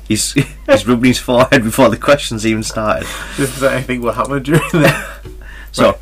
he's 0.07 0.33
he's 0.33 0.87
rubbing 0.87 1.05
his 1.05 1.19
forehead 1.19 1.63
before 1.63 1.89
the 1.89 1.97
questions 1.97 2.45
even 2.45 2.61
started. 2.63 3.07
This 3.37 3.55
is 3.57 3.63
I 3.63 3.81
think 3.81 4.03
what 4.03 4.15
happened 4.15 4.45
during 4.45 4.61
that. 4.73 5.19
So, 5.71 5.91
Right. 5.91 5.97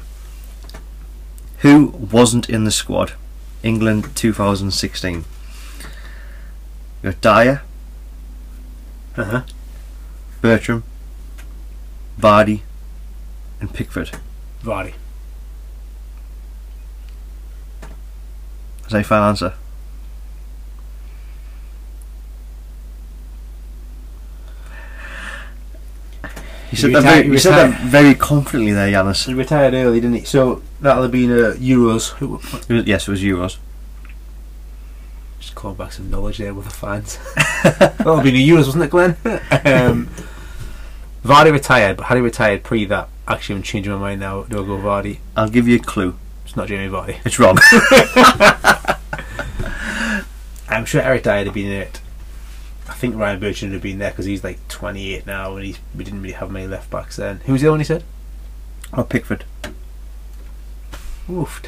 who 1.59 1.86
wasn't 1.88 2.47
in 2.49 2.63
the 2.63 2.69
squad? 2.71 3.13
England 3.63 4.15
2016. 4.15 5.26
You 7.01 7.11
got 7.11 7.21
Dyer, 7.21 7.61
Uh-huh. 9.18 9.43
Bertrand, 10.41 10.84
Vardy, 12.20 12.61
and 13.61 13.74
Pickford. 13.74 14.11
Vardy. 14.64 14.93
Is 18.86 18.89
that 18.91 18.97
your 18.97 19.03
final 19.03 19.30
answer? 19.30 19.53
You 26.72 26.78
said, 26.78 26.88
He 26.88 26.93
that 26.95 27.03
very, 27.03 27.28
you 27.28 27.38
said 27.38 27.51
that 27.51 27.82
very 27.82 28.16
confidently 28.16 28.72
there, 28.74 28.91
Yanis. 28.91 29.28
He 29.28 29.34
retired 29.36 29.76
early, 29.76 30.01
didn't 30.01 30.16
he? 30.18 30.24
So 30.26 30.64
that'll 30.82 31.03
have 31.03 31.11
been 31.11 31.32
uh, 31.32 31.53
Euros. 31.59 32.20
It 32.68 32.74
was- 32.74 32.88
yes, 32.88 33.07
it 33.07 33.11
was 33.11 33.22
Euros. 33.22 33.57
Just 35.44 35.56
calling 35.56 35.76
back 35.76 35.91
some 35.91 36.10
knowledge 36.10 36.38
there 36.38 36.54
with 36.54 36.64
the 36.64 36.72
fans. 36.72 37.20
That'll 37.64 38.22
be 38.22 38.32
the 38.32 38.50
Euros, 38.50 38.66
wasn't 38.66 38.86
it, 38.86 38.89
Glenn? 38.89 39.18
um, 39.26 40.08
Vardy 41.22 41.52
retired, 41.52 41.98
but 41.98 42.06
had 42.06 42.16
he 42.16 42.22
retired 42.22 42.64
pre 42.64 42.86
that, 42.86 43.10
actually, 43.28 43.58
I'm 43.58 43.64
changing 43.64 43.91
my 43.91 44.00
mind 44.00 44.22
now. 44.22 44.44
Do 44.44 44.64
I 44.64 44.66
go 44.66 44.78
Vardy? 44.78 45.18
I'll 45.36 45.50
give 45.50 45.68
you 45.68 45.76
a 45.76 45.80
clue. 45.80 46.16
It's 46.46 46.56
not 46.56 46.70
Jamie 46.70 46.89
Vardy. 46.89 47.18
It's 47.26 47.39
wrong. 47.39 47.58
I'm 50.70 50.86
sure 50.86 51.02
Eric 51.02 51.24
Dier 51.24 51.44
had 51.44 51.54
been 51.54 51.66
in 51.66 51.74
it. 51.74 52.00
I 52.88 52.94
think 52.94 53.18
Ryan 53.18 53.41
Bertrand 53.41 53.74
would 53.74 53.76
have 53.76 53.84
been 53.84 54.00
there 54.00 54.12
because 54.12 54.24
he's 54.24 54.46
like 54.46 54.66
28 54.70 55.26
now, 55.26 55.58
and 55.58 55.66
he's, 55.66 55.80
we 55.94 56.06
didn't 56.06 56.22
really 56.22 56.36
have 56.36 56.52
many 56.52 56.68
left 56.68 56.89
backs 56.89 57.18
then. 57.18 57.41
Who 57.48 57.52
was 57.52 57.62
the 57.62 57.68
other 57.68 57.74
one 57.74 57.82
he 57.82 57.86
said? 57.86 58.06
Oh, 58.94 59.04
Pickford. 59.04 59.44
Woofed. 61.28 61.68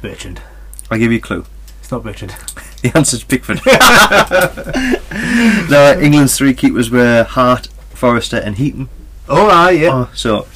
Bertrand. 0.00 0.40
I'll 0.90 0.98
give 0.98 1.12
you 1.12 1.18
a 1.18 1.20
clue. 1.20 1.44
It's 1.80 1.90
not 1.90 2.02
Bertrand. 2.02 2.34
The 2.80 2.96
answer's 2.96 3.24
Pickford. 3.24 3.60
no, 5.70 6.00
England's 6.00 6.34
three 6.34 6.54
keepers 6.54 6.90
were 6.90 7.24
Hart, 7.24 7.66
Forster, 7.90 8.38
and 8.38 8.56
Heaton. 8.56 8.88
Oh, 9.28 9.48
right, 9.48 9.72
yeah. 9.72 9.90
Oh, 9.92 10.10
so 10.14 10.46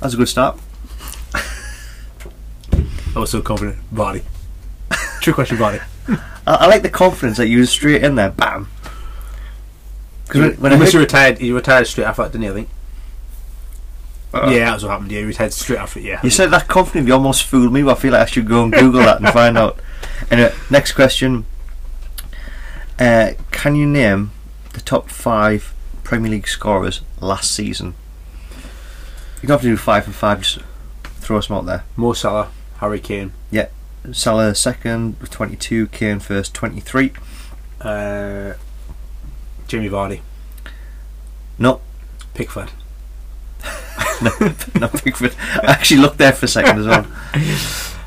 that's 0.00 0.14
a 0.14 0.16
good 0.16 0.30
start. 0.30 0.58
I 3.14 3.18
was 3.18 3.30
so 3.30 3.42
confident. 3.42 3.76
Vardy. 3.92 4.22
True 5.20 5.34
question, 5.34 5.58
Vardy. 5.58 5.82
I, 6.08 6.16
I 6.46 6.66
like 6.68 6.80
the 6.80 6.88
confidence 6.88 7.36
that 7.36 7.48
you 7.48 7.58
was 7.58 7.68
straight 7.68 8.02
in 8.02 8.14
there, 8.14 8.30
bam. 8.30 8.70
Because 10.26 10.40
when, 10.40 10.60
when 10.60 10.72
I 10.72 10.76
heard, 10.76 10.94
you 10.94 11.00
retired, 11.00 11.42
you 11.42 11.54
retired 11.54 11.86
straight 11.86 12.06
after 12.06 12.22
that, 12.22 12.32
didn't 12.32 12.44
you? 12.44 12.50
I 12.50 12.54
think. 12.54 12.68
Uh, 14.34 14.48
yeah, 14.50 14.70
that's 14.70 14.82
what 14.82 14.90
happened. 14.92 15.10
Yeah, 15.12 15.20
you 15.20 15.32
head 15.32 15.52
straight 15.52 15.78
after 15.78 15.98
it. 15.98 16.04
Yeah. 16.06 16.20
you 16.24 16.30
said 16.30 16.50
that 16.52 16.66
confidently, 16.68 17.08
you 17.10 17.14
almost 17.14 17.42
fooled 17.44 17.72
me. 17.72 17.82
But 17.82 17.98
I 17.98 18.00
feel 18.00 18.12
like 18.12 18.22
I 18.22 18.26
should 18.26 18.48
go 18.48 18.64
and 18.64 18.72
Google 18.72 19.00
that 19.02 19.18
and 19.20 19.28
find 19.30 19.58
out. 19.58 19.78
Anyway, 20.30 20.52
next 20.70 20.92
question. 20.92 21.44
Uh, 22.98 23.32
can 23.50 23.74
you 23.74 23.86
name 23.86 24.30
the 24.72 24.80
top 24.80 25.08
five 25.10 25.74
Premier 26.04 26.30
League 26.30 26.48
scorers 26.48 27.00
last 27.20 27.50
season? 27.52 27.94
You 29.42 29.48
don't 29.48 29.56
have 29.56 29.60
to 29.62 29.68
do 29.68 29.76
five 29.76 30.06
and 30.06 30.14
five. 30.14 30.40
Just 30.42 30.60
throw 31.20 31.40
some 31.40 31.56
out 31.56 31.66
there. 31.66 31.84
Mo 31.96 32.12
Salah, 32.12 32.50
Harry 32.78 33.00
Kane, 33.00 33.32
Yeah, 33.50 33.68
Salah 34.12 34.54
second 34.54 35.16
with 35.20 35.30
22, 35.30 35.88
Kane 35.88 36.20
first 36.20 36.54
23. 36.54 37.12
uh, 37.80 38.54
Jamie 39.66 39.88
Vardy, 39.88 40.20
No, 41.58 41.80
Pickford. 42.34 42.70
No, 44.22 44.30
no 44.80 44.88
Pickford. 44.88 45.34
I 45.62 45.72
actually 45.72 46.00
looked 46.00 46.18
there 46.18 46.32
for 46.32 46.46
a 46.46 46.48
second 46.48 46.78
as 46.80 46.86
well. 46.86 47.06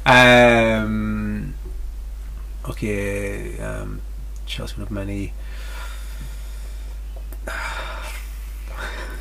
Um, 0.06 1.54
okay, 2.70 3.60
um, 3.60 4.02
Chelsea 4.46 4.76
have 4.76 4.92
many. 4.92 5.34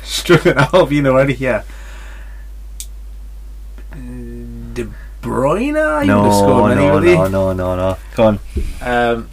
Struggling 0.03 0.57
out 0.57 0.73
of 0.73 0.91
you 0.91 1.01
know 1.01 1.11
already, 1.11 1.33
yeah. 1.35 1.63
De 3.93 4.87
Bruyne, 5.21 6.05
you 6.05 6.13
would 6.15 6.25
have 6.25 6.33
scored 6.33 6.75
No, 6.75 6.99
many, 6.99 7.15
no, 7.15 7.27
no, 7.27 7.53
no, 7.53 7.53
no, 7.53 7.75
no. 7.75 7.97
Go 8.15 8.23
on. 8.27 8.39
Um, 8.81 9.29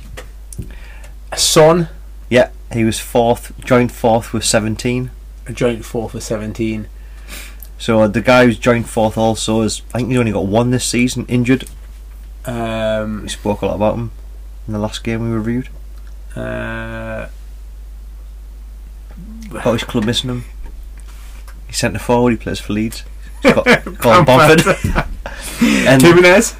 Son, 1.37 1.89
Yeah, 2.31 2.51
he 2.73 2.85
was 2.85 2.99
fourth, 3.01 3.53
joined 3.65 3.93
fourth 3.93 4.33
with 4.33 4.45
17. 4.45 5.11
a 5.47 5.53
joint 5.53 5.85
fourth 5.85 6.13
for 6.13 6.21
seventeen. 6.21 6.87
So 7.83 8.07
the 8.07 8.21
guy 8.21 8.45
who's 8.45 8.61
joined 8.61 8.89
fourth 8.89 9.19
also 9.19 9.63
is, 9.63 9.83
I 9.93 9.99
think 9.99 10.11
he's 10.11 10.19
only 10.19 10.31
got 10.31 10.47
one 10.47 10.71
this 10.71 10.85
season, 10.85 11.27
injured. 11.27 11.65
Um, 12.45 13.23
We 13.23 13.29
spoke 13.29 13.61
a 13.63 13.67
lot 13.67 13.75
about 13.75 13.95
him 13.97 14.13
in 14.69 14.73
the 14.75 14.79
last 14.79 15.03
game 15.03 15.21
we 15.29 15.35
reviewed. 15.35 15.69
uh, 16.37 17.27
About 19.51 19.73
his 19.73 19.83
club 19.83 20.05
missing 20.05 20.31
him. 20.31 20.45
He's 21.67 21.79
centre 21.79 21.99
forward, 21.99 22.31
he 22.31 22.37
plays 22.37 22.61
for 22.61 22.73
Leeds. 22.73 23.03
He's 23.43 23.53
got, 23.53 23.65
called 23.99 24.27
Bamford. 24.27 24.65
and 25.61 26.01
Jimenez. 26.01 26.55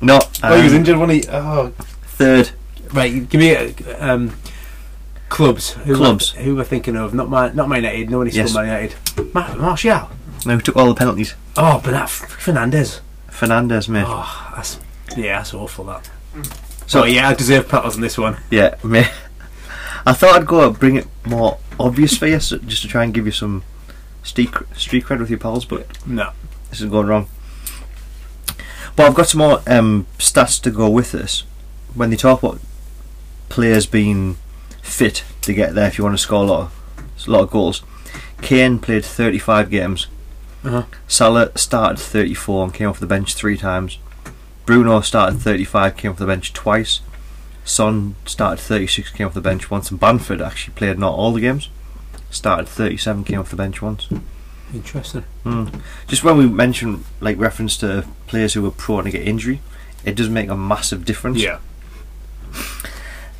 no, 0.00 0.20
oh, 0.42 0.56
he 0.56 0.62
was 0.64 0.72
um, 0.72 0.78
injured 0.78 0.96
when 0.96 1.10
he. 1.10 1.22
Oh, 1.28 1.74
third. 2.16 2.50
Right, 2.94 3.28
give 3.28 3.38
me 3.42 3.54
uh, 3.54 3.72
um, 3.98 4.32
clubs. 5.28 5.72
Who 5.72 5.96
Clubs. 5.96 6.34
Were, 6.34 6.42
who 6.44 6.56
we're 6.56 6.64
thinking 6.64 6.96
of? 6.96 7.12
Not 7.12 7.28
my. 7.28 7.52
not 7.52 7.68
Man 7.68 7.84
United. 7.84 8.08
Nobody 8.08 8.30
Yes. 8.30 8.54
Man 8.54 8.64
United. 8.64 9.34
Ma- 9.34 9.54
Martial. 9.56 10.08
No, 10.46 10.58
took 10.58 10.76
all 10.76 10.88
the 10.88 10.94
penalties. 10.94 11.34
Oh, 11.56 11.80
but 11.84 11.90
that 11.92 12.08
Fernandes. 12.08 13.00
Fernandes, 13.28 13.88
mate. 13.88 14.04
Oh, 14.06 14.52
that's 14.56 14.78
yeah, 15.16 15.38
that's 15.38 15.54
awful. 15.54 15.84
That. 15.86 16.10
So- 16.86 17.04
yeah, 17.04 17.28
I 17.28 17.34
deserve 17.34 17.68
petals 17.68 17.96
on 17.96 18.00
this 18.02 18.18
one. 18.18 18.36
Yeah, 18.50 18.74
mate. 18.82 19.10
I 20.06 20.12
thought 20.14 20.34
I'd 20.40 20.46
go 20.46 20.66
and 20.66 20.78
bring 20.78 20.96
it 20.96 21.06
more 21.24 21.58
obvious 21.78 22.16
for 22.16 22.26
you, 22.26 22.40
so 22.40 22.58
just 22.58 22.82
to 22.82 22.88
try 22.88 23.04
and 23.04 23.14
give 23.14 23.24
you 23.26 23.32
some 23.32 23.62
street, 24.24 24.50
street 24.76 25.04
cred 25.04 25.20
with 25.20 25.30
your 25.30 25.38
pals, 25.38 25.64
but 25.64 25.86
No. 26.06 26.30
this 26.70 26.80
is 26.80 26.90
going 26.90 27.06
wrong. 27.06 27.28
But 28.96 29.06
I've 29.06 29.14
got 29.14 29.28
some 29.28 29.38
more 29.38 29.60
um, 29.68 30.06
stats 30.18 30.60
to 30.62 30.70
go 30.70 30.90
with 30.90 31.12
this. 31.12 31.44
When 31.94 32.10
they 32.10 32.16
talk 32.16 32.42
about 32.42 32.58
players 33.48 33.86
being 33.86 34.36
fit 34.82 35.24
to 35.42 35.54
get 35.54 35.74
there, 35.74 35.86
if 35.86 35.98
you 35.98 36.04
want 36.04 36.14
to 36.16 36.22
score 36.22 36.42
a 36.42 36.46
lot 36.46 36.60
of, 36.62 37.26
a 37.26 37.30
lot 37.30 37.42
of 37.42 37.50
goals, 37.50 37.82
Kane 38.40 38.78
played 38.80 39.04
35 39.04 39.70
games. 39.70 40.08
Uh-huh. 40.64 40.84
Salah 41.08 41.56
started 41.56 41.98
34 41.98 42.64
and 42.64 42.74
came 42.74 42.88
off 42.88 43.00
the 43.00 43.06
bench 43.06 43.34
three 43.34 43.56
times. 43.56 43.98
Bruno 44.64 45.00
started 45.00 45.40
35, 45.40 45.96
came 45.96 46.12
off 46.12 46.18
the 46.18 46.26
bench 46.26 46.52
twice. 46.52 47.00
Son 47.64 48.14
started 48.24 48.60
36, 48.60 49.10
came 49.10 49.26
off 49.26 49.34
the 49.34 49.40
bench 49.40 49.70
once, 49.70 49.90
and 49.90 49.98
Bamford 49.98 50.40
actually 50.40 50.74
played 50.74 50.98
not 50.98 51.14
all 51.14 51.32
the 51.32 51.40
games. 51.40 51.68
Started 52.30 52.68
37, 52.68 53.24
came 53.24 53.40
off 53.40 53.50
the 53.50 53.56
bench 53.56 53.82
once. 53.82 54.08
Interesting. 54.72 55.24
Mm. 55.44 55.82
Just 56.06 56.24
when 56.24 56.36
we 56.38 56.46
mention 56.46 57.04
like 57.20 57.38
reference 57.38 57.76
to 57.78 58.06
players 58.26 58.54
who 58.54 58.66
are 58.66 58.70
prone 58.70 59.04
to 59.04 59.10
get 59.10 59.26
injury, 59.26 59.60
it 60.04 60.16
does 60.16 60.28
make 60.28 60.48
a 60.48 60.56
massive 60.56 61.04
difference. 61.04 61.42
Yeah. 61.42 61.58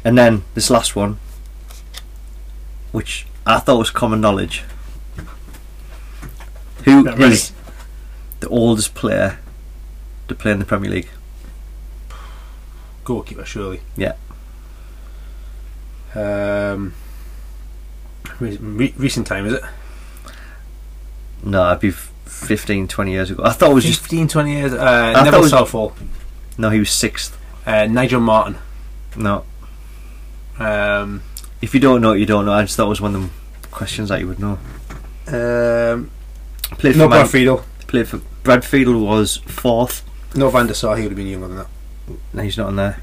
And 0.04 0.18
then 0.18 0.44
this 0.54 0.70
last 0.70 0.94
one, 0.96 1.18
which 2.90 3.26
I 3.46 3.60
thought 3.60 3.78
was 3.78 3.90
common 3.90 4.20
knowledge. 4.20 4.64
Who 6.85 7.03
Not 7.05 7.20
is 7.20 7.53
the 8.41 8.49
oldest 8.49 8.95
player 8.95 9.39
to 10.28 10.35
play 10.35 10.53
in 10.53 10.59
the 10.59 10.64
Premier 10.64 10.91
League? 10.91 11.09
Goalkeeper, 13.05 13.45
surely. 13.45 13.80
Yeah. 13.97 14.14
Um. 16.14 16.95
Re- 18.39 18.57
re- 18.61 18.95
recent 18.97 19.26
time 19.26 19.47
is 19.47 19.55
it? 19.55 19.62
No, 21.43 21.68
it'd 21.70 21.80
be 21.80 21.89
f- 21.89 22.12
15, 22.26 22.87
20 22.89 23.11
years 23.11 23.30
ago. 23.30 23.43
I 23.45 23.51
thought 23.53 23.70
it 23.72 23.74
was 23.74 23.85
just 23.85 24.01
15, 24.03 24.28
20 24.28 24.53
years. 24.53 24.72
Uh, 24.72 25.22
Neville 25.24 25.41
was- 25.43 25.51
Southall. 25.51 25.95
no. 26.59 26.70
He 26.70 26.78
was 26.78 26.91
sixth. 26.91 27.37
Uh, 27.66 27.87
Nigel 27.87 28.20
Martyn. 28.20 28.59
No, 29.16 29.45
Um, 30.59 31.22
if 31.61 31.74
you 31.74 31.80
don't 31.80 32.01
know, 32.01 32.12
you 32.12 32.24
don't 32.26 32.45
know. 32.47 32.53
I 32.53 32.62
just 32.62 32.76
thought 32.76 32.87
it 32.87 32.89
was 32.89 33.01
one 33.01 33.14
of 33.14 33.20
them 33.20 33.30
questions 33.70 34.09
that 34.09 34.20
you 34.20 34.26
would 34.28 34.39
know. 34.41 34.59
um, 35.28 36.11
Played 36.78 36.92
for 36.94 36.98
no 36.98 37.08
Man- 37.08 37.18
Brad 37.20 37.30
Friedel. 37.30 37.64
Played 37.86 38.08
for 38.08 38.20
Brad 38.42 38.64
Friedel 38.64 38.98
was 39.00 39.36
fourth. 39.46 40.02
No 40.34 40.48
Van 40.50 40.66
der 40.66 40.74
Sar. 40.74 40.96
He 40.96 41.02
would 41.02 41.12
have 41.12 41.16
been 41.16 41.26
younger 41.26 41.48
than 41.48 41.56
that. 41.58 41.66
No, 42.32 42.42
he's 42.42 42.56
not 42.56 42.68
on 42.68 42.76
there. 42.76 43.02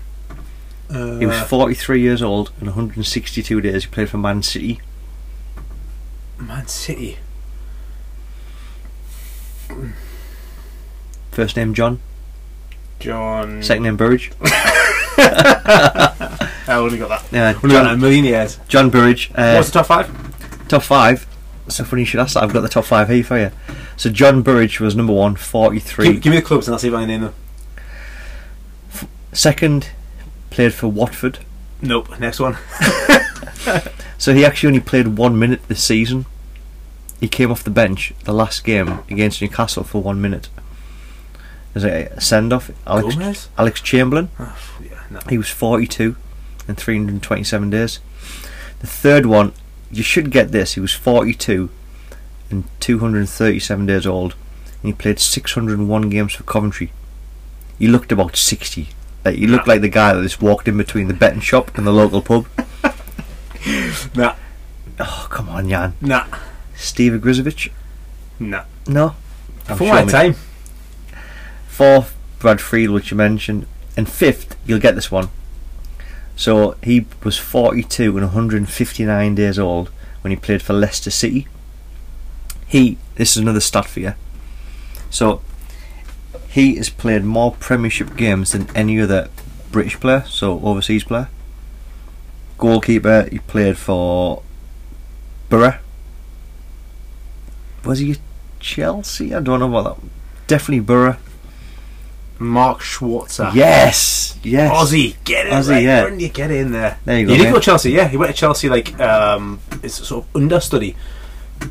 Uh, 0.92 1.20
He 1.20 1.26
was 1.26 1.40
43 1.42 2.02
years 2.02 2.22
old 2.24 2.52
and 2.60 2.68
162 2.68 3.62
days. 3.62 3.84
He 3.86 3.90
played 3.92 4.10
for 4.10 4.18
Man 4.18 4.42
City. 4.42 4.82
Man 6.40 6.68
City. 6.68 7.20
First 11.32 11.56
name 11.56 11.74
John, 11.74 12.00
John. 13.00 13.62
second 13.64 13.84
name 13.84 13.96
Burridge. 13.98 14.32
I 14.42 16.50
only 16.70 16.98
got 16.98 17.10
that. 17.10 17.24
Yeah, 17.32 17.54
Only 17.64 17.76
got 17.76 17.84
that 17.84 17.94
a 17.94 17.98
million 17.98 18.26
years. 18.26 18.60
John 18.68 18.90
Burridge. 18.90 19.32
Uh, 19.36 19.54
What's 19.56 19.70
the 19.70 19.74
top 19.80 19.86
five? 19.86 20.68
top 20.68 20.82
five? 20.84 21.26
So 21.70 21.84
funny 21.84 22.02
you 22.02 22.06
should 22.06 22.20
ask 22.20 22.34
that. 22.34 22.44
I've 22.44 22.54
got 22.54 22.62
the 22.62 22.70
top 22.70 22.86
five 22.86 23.10
here 23.10 23.24
for 23.24 23.38
you. 23.40 23.52
So 23.98 24.10
John 24.10 24.42
Burridge 24.42 24.80
was 24.80 24.96
number 24.96 25.14
one, 25.14 25.36
43. 25.36 26.06
Give, 26.14 26.22
give 26.22 26.32
me 26.32 26.38
the 26.40 26.46
clubs 26.46 26.68
and 26.68 26.74
I'll 26.74 26.80
see 26.80 26.88
if 26.88 26.94
I 26.94 27.00
can 27.02 27.08
name 27.08 27.22
them. 27.22 27.34
Second, 29.34 29.90
played 30.50 30.74
for 30.74 30.88
Watford. 30.88 31.40
Nope. 31.82 32.20
Next 32.20 32.40
one. 32.40 32.58
So 34.18 34.34
he 34.34 34.44
actually 34.44 34.68
only 34.68 34.80
played 34.82 35.18
one 35.18 35.40
minute 35.40 35.62
this 35.70 35.82
season. 35.82 36.26
He 37.22 37.30
came 37.30 37.52
off 37.52 37.64
the 37.64 37.70
bench 37.70 38.14
the 38.26 38.34
last 38.34 38.66
game 38.66 39.00
against 39.10 39.42
Newcastle 39.42 39.86
for 39.86 40.02
one 40.04 40.20
minute. 40.20 40.50
as 41.74 41.86
a 41.86 42.20
send 42.20 42.52
off. 42.52 42.70
Alex 42.86 43.16
Gomez? 43.16 43.48
Alec 43.58 43.76
Chamberlain. 43.76 44.30
Oh, 44.38 44.58
yeah, 44.84 45.04
no. 45.10 45.20
He 45.30 45.38
was 45.38 45.48
42 45.50 46.18
in 46.68 46.76
327 46.76 47.70
days. 47.70 48.00
The 48.80 48.88
third 48.88 49.26
one, 49.26 49.54
you 49.92 50.04
should 50.04 50.32
get 50.32 50.52
this. 50.52 50.74
He 50.74 50.80
was 50.80 50.94
42 50.94 51.70
and 52.52 52.64
237 52.80 53.86
days 53.86 54.06
old, 54.08 54.34
and 54.82 54.90
he 54.90 54.94
played 54.94 55.20
601 55.20 56.10
games 56.10 56.34
for 56.34 56.44
Coventry. 56.44 56.92
He 57.78 57.88
looked 57.88 58.12
about 58.12 58.36
60. 58.36 58.90
Like, 59.26 59.36
he 59.36 59.48
looked 59.48 59.68
Nah. 59.68 59.74
like 59.74 59.82
the 59.82 59.90
guy 59.90 60.14
that 60.14 60.24
just 60.24 60.42
walked 60.42 60.68
in 60.68 60.78
between 60.78 61.08
the 61.08 61.14
betting 61.14 61.42
shop 61.42 61.78
and 61.78 61.86
the 61.86 61.92
local 61.94 62.22
pub. 62.22 62.48
Nah, 64.16 64.36
Oh, 65.02 65.28
come 65.30 65.50
on, 65.50 65.70
Jan. 65.70 65.94
nah, 66.02 66.26
Steve 66.76 67.12
Ogrizovic? 67.14 67.72
nah. 68.40 68.64
No. 68.88 69.16
I'm 69.68 69.78
For 69.78 69.86
sure 69.86 69.94
my 69.94 70.06
me- 70.06 70.12
time. 70.12 70.36
Fourth, 71.68 72.16
Brad 72.40 72.60
Friedel, 72.62 72.96
which 72.96 73.12
you 73.12 73.18
mentioned. 73.18 73.66
And 73.96 74.10
fifth, 74.10 74.56
you'll 74.66 74.80
get 74.80 74.96
this 74.96 75.12
one. 75.12 75.30
So 76.40 76.78
he 76.82 77.06
was 77.22 77.38
42 77.38 78.16
and 78.16 78.28
159 78.28 79.36
days 79.36 79.60
old 79.60 79.90
when 80.22 80.32
he 80.32 80.38
played 80.38 80.62
for 80.62 80.72
Leicester 80.72 81.12
City. 81.12 81.50
He, 82.66 82.98
this 83.16 83.32
is 83.32 83.42
another 83.42 83.60
stat 83.60 83.88
for 83.88 84.00
you. 84.00 84.14
So 85.10 85.42
he 86.48 86.78
has 86.78 86.90
played 86.90 87.26
more 87.26 87.58
Premiership 87.60 88.16
games 88.16 88.54
than 88.54 88.74
any 88.74 89.02
other 89.02 89.28
British 89.70 90.00
player, 90.00 90.24
so 90.30 90.62
overseas 90.62 91.04
player. 91.04 91.28
Goalkeeper, 92.58 93.28
he 93.30 93.40
played 93.40 93.78
for 93.78 94.42
Borough. 95.50 95.80
Was 97.84 98.00
he 98.00 98.16
Chelsea? 98.62 99.36
I 99.36 99.42
don't 99.42 99.60
know 99.60 99.78
about 99.78 100.00
that. 100.00 100.10
Definitely 100.48 100.86
Borough. 100.86 101.18
Mark 102.40 102.80
Schwarzer. 102.80 103.54
Yes, 103.54 104.40
yes. 104.44 104.72
Aussie, 104.72 105.16
get 105.26 105.46
in 105.48 105.54
Aussie, 105.54 105.72
right, 105.72 105.84
yeah. 105.84 106.02
Brendan, 106.02 106.20
you 106.22 106.30
get 106.30 106.52
in 106.52 106.72
there. 106.72 106.98
There 107.04 107.20
you 107.20 107.26
go. 107.26 107.32
He 107.34 107.38
did 107.38 107.44
mate. 107.46 107.52
go 107.52 107.60
to 107.60 107.66
Chelsea, 107.66 107.92
yeah. 107.92 108.08
He 108.08 108.18
went 108.18 108.32
to 108.34 108.38
Chelsea 108.38 108.70
like 108.70 108.98
um 109.00 109.60
it's 109.84 110.08
sort 110.08 110.26
of 110.26 110.36
understudy 110.36 110.96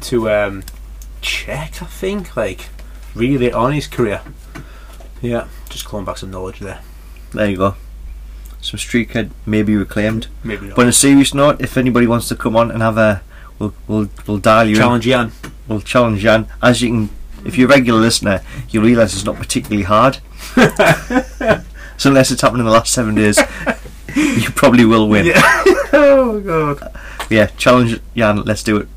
to 0.02 0.30
um 0.30 0.62
Cech, 1.22 1.82
I 1.82 1.86
think, 1.86 2.36
like 2.36 2.68
really 3.14 3.50
on 3.50 3.72
his 3.72 3.86
career. 3.86 4.20
Yeah, 5.22 5.48
just 5.68 5.84
clawing 5.84 6.04
back 6.04 6.18
some 6.18 6.30
knowledge 6.30 6.60
there. 6.60 6.80
There 7.32 7.48
you 7.48 7.56
go. 7.56 7.74
Some 8.60 8.78
street 8.78 9.10
cred 9.10 9.30
maybe 9.46 9.74
reclaimed. 9.76 10.26
Maybe 10.44 10.66
not. 10.66 10.76
But 10.76 10.82
on 10.82 10.88
a 10.88 10.92
serious 10.92 11.32
note, 11.32 11.60
if 11.60 11.76
anybody 11.76 12.06
wants 12.06 12.28
to 12.28 12.36
come 12.36 12.56
on 12.56 12.70
and 12.70 12.82
have 12.82 12.98
a, 12.98 13.22
we'll 13.58 13.74
we'll, 13.86 14.08
we'll 14.26 14.38
dial 14.38 14.66
you. 14.66 14.74
in. 14.74 14.80
Challenge 14.80 15.04
Jan. 15.04 15.32
We'll 15.66 15.80
challenge 15.80 16.20
Jan. 16.20 16.46
As 16.62 16.82
you 16.82 16.88
can, 16.88 17.10
if 17.44 17.56
you're 17.56 17.68
a 17.68 17.74
regular 17.74 18.00
listener, 18.00 18.42
you'll 18.70 18.84
realise 18.84 19.14
it's 19.14 19.24
not 19.24 19.36
particularly 19.36 19.84
hard. 19.84 20.18
so 21.96 22.10
unless 22.10 22.30
it's 22.30 22.42
happened 22.42 22.60
in 22.60 22.66
the 22.66 22.72
last 22.72 22.92
seven 22.92 23.14
days, 23.14 23.38
you 24.16 24.50
probably 24.50 24.84
will 24.84 25.08
win. 25.08 25.26
Yeah. 25.26 25.34
oh 25.92 26.40
god. 26.44 26.92
Yeah, 27.30 27.46
challenge 27.56 28.00
Jan. 28.16 28.42
Let's 28.42 28.62
do 28.62 28.76
it. 28.78 28.88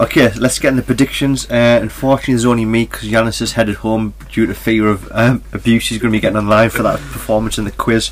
Okay, 0.00 0.32
let's 0.34 0.58
get 0.58 0.70
into 0.70 0.82
predictions. 0.82 1.48
Uh, 1.48 1.78
unfortunately, 1.80 2.34
there's 2.34 2.44
only 2.44 2.64
me 2.64 2.86
because 2.86 3.08
Yanis 3.08 3.40
is 3.40 3.52
headed 3.52 3.76
home 3.76 4.14
due 4.32 4.46
to 4.46 4.54
fear 4.54 4.88
of 4.88 5.08
um, 5.12 5.44
abuse. 5.52 5.88
He's 5.88 5.98
going 5.98 6.10
to 6.10 6.16
be 6.16 6.20
getting 6.20 6.38
online 6.38 6.70
for 6.70 6.82
that 6.82 6.98
performance 6.98 7.56
in 7.56 7.64
the 7.64 7.70
quiz. 7.70 8.10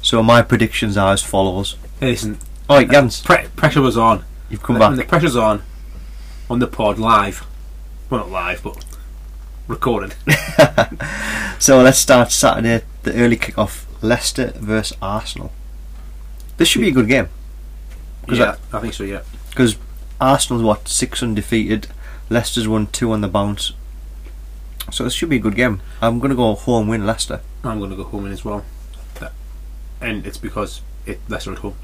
So 0.00 0.22
my 0.22 0.40
predictions 0.40 0.96
are 0.96 1.12
as 1.12 1.22
follows. 1.22 1.76
Hey, 2.00 2.12
listen, 2.12 2.38
All 2.70 2.76
right, 2.78 2.90
Jans, 2.90 3.20
pre- 3.20 3.48
pressure 3.48 3.82
was 3.82 3.98
on. 3.98 4.24
You've 4.50 4.62
come 4.62 4.78
When 4.78 4.96
the 4.96 5.04
pressure's 5.04 5.36
on 5.36 5.62
on 6.48 6.58
the 6.58 6.66
pod 6.66 6.98
live. 6.98 7.46
Well 8.10 8.20
not 8.20 8.30
live, 8.30 8.62
but 8.62 8.84
recorded. 9.68 10.14
So 11.58 11.80
let's 11.80 11.98
start 11.98 12.32
Saturday, 12.32 12.84
the 13.02 13.14
early 13.14 13.36
kick-off. 13.36 13.86
Leicester 14.02 14.52
versus 14.56 14.96
Arsenal. 15.00 15.52
This 16.58 16.68
should 16.68 16.82
be 16.82 16.88
a 16.88 16.92
good 16.92 17.08
game. 17.08 17.28
yeah, 18.30 18.56
I 18.72 18.80
think 18.80 18.92
so, 18.92 19.04
yeah. 19.04 19.22
because 19.48 19.76
Arsenal's 20.20 20.62
what 20.62 20.86
six 20.86 21.22
undefeated, 21.22 21.88
Leicester's 22.28 22.68
won 22.68 22.88
two 22.88 23.10
on 23.12 23.22
the 23.22 23.28
bounce, 23.28 23.72
so 24.90 25.04
this 25.04 25.14
should 25.14 25.30
be 25.30 25.36
a 25.36 25.40
good 25.40 25.56
game. 25.56 25.80
I'm 26.02 26.18
going 26.18 26.30
to 26.30 26.36
go 26.36 26.54
home 26.54 26.88
win 26.88 27.06
Leicester. 27.06 27.40
I'm 27.64 27.78
going 27.78 27.90
to 27.90 27.96
go 27.96 28.04
home 28.04 28.24
win 28.24 28.32
as 28.32 28.44
well. 28.44 28.64
Uh, 29.20 29.30
and 30.00 30.26
it's 30.26 30.38
because 30.38 30.82
it 31.06 31.18
Leicester 31.28 31.52
at 31.52 31.58
home. 31.58 31.76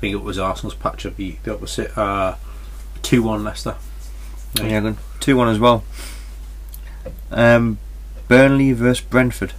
I 0.00 0.04
think 0.08 0.14
it 0.14 0.22
was 0.22 0.38
Arsenal's 0.38 0.74
patch 0.74 1.04
of 1.04 1.18
the, 1.18 1.36
the 1.42 1.52
opposite. 1.52 1.96
Uh, 1.96 2.36
2 3.02 3.22
1 3.22 3.44
Leicester. 3.44 3.76
Yeah. 4.54 4.64
Yeah, 4.64 4.80
good. 4.80 4.96
Two 5.20 5.36
one 5.36 5.48
as 5.48 5.58
well. 5.58 5.84
Um, 7.30 7.78
Burnley 8.26 8.72
versus 8.72 9.04
Brentford. 9.04 9.52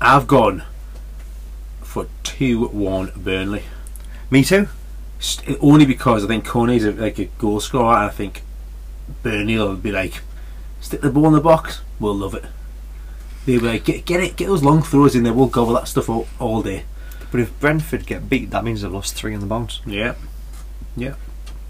I've 0.00 0.26
gone 0.26 0.62
for 1.82 2.06
2 2.22 2.68
1 2.68 3.12
Burnley. 3.16 3.64
Me 4.30 4.42
too. 4.42 4.68
St- 5.18 5.58
only 5.60 5.84
because 5.84 6.24
I 6.24 6.28
think 6.28 6.46
Cornet's 6.46 6.84
a, 6.84 6.92
like 6.92 7.18
a 7.18 7.26
goal 7.26 7.60
scorer, 7.60 7.96
and 7.96 8.06
I 8.06 8.08
think 8.08 8.42
Burnley 9.22 9.58
will 9.58 9.76
be 9.76 9.92
like, 9.92 10.22
stick 10.80 11.02
the 11.02 11.10
ball 11.10 11.26
in 11.26 11.34
the 11.34 11.40
box, 11.42 11.82
we'll 11.98 12.14
love 12.14 12.34
it. 12.34 12.46
They'll 13.44 13.60
be 13.60 13.66
like, 13.66 13.84
get, 13.84 14.06
get 14.06 14.20
it, 14.22 14.36
get 14.36 14.46
those 14.46 14.62
long 14.62 14.80
throws 14.80 15.14
in 15.14 15.24
there, 15.24 15.34
we'll 15.34 15.48
gobble 15.48 15.74
that 15.74 15.88
stuff 15.88 16.08
all, 16.08 16.26
all 16.38 16.62
day. 16.62 16.84
But 17.30 17.40
if 17.40 17.58
Brentford 17.60 18.06
get 18.06 18.28
beat, 18.28 18.50
that 18.50 18.64
means 18.64 18.82
they've 18.82 18.92
lost 18.92 19.14
three 19.14 19.34
on 19.34 19.40
the 19.40 19.46
bounce. 19.46 19.80
Yeah, 19.86 20.14
yeah. 20.96 21.14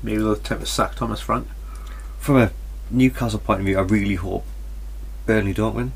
Maybe 0.02 0.18
they'll 0.18 0.32
attempt 0.32 0.64
to 0.64 0.70
sack 0.70 0.94
Thomas 0.94 1.20
Frank. 1.20 1.46
From 2.18 2.36
a 2.38 2.50
Newcastle 2.90 3.38
point 3.38 3.60
of 3.60 3.66
view, 3.66 3.78
I 3.78 3.82
really 3.82 4.14
hope 4.14 4.44
Burnley 5.26 5.52
don't 5.52 5.74
win. 5.74 5.92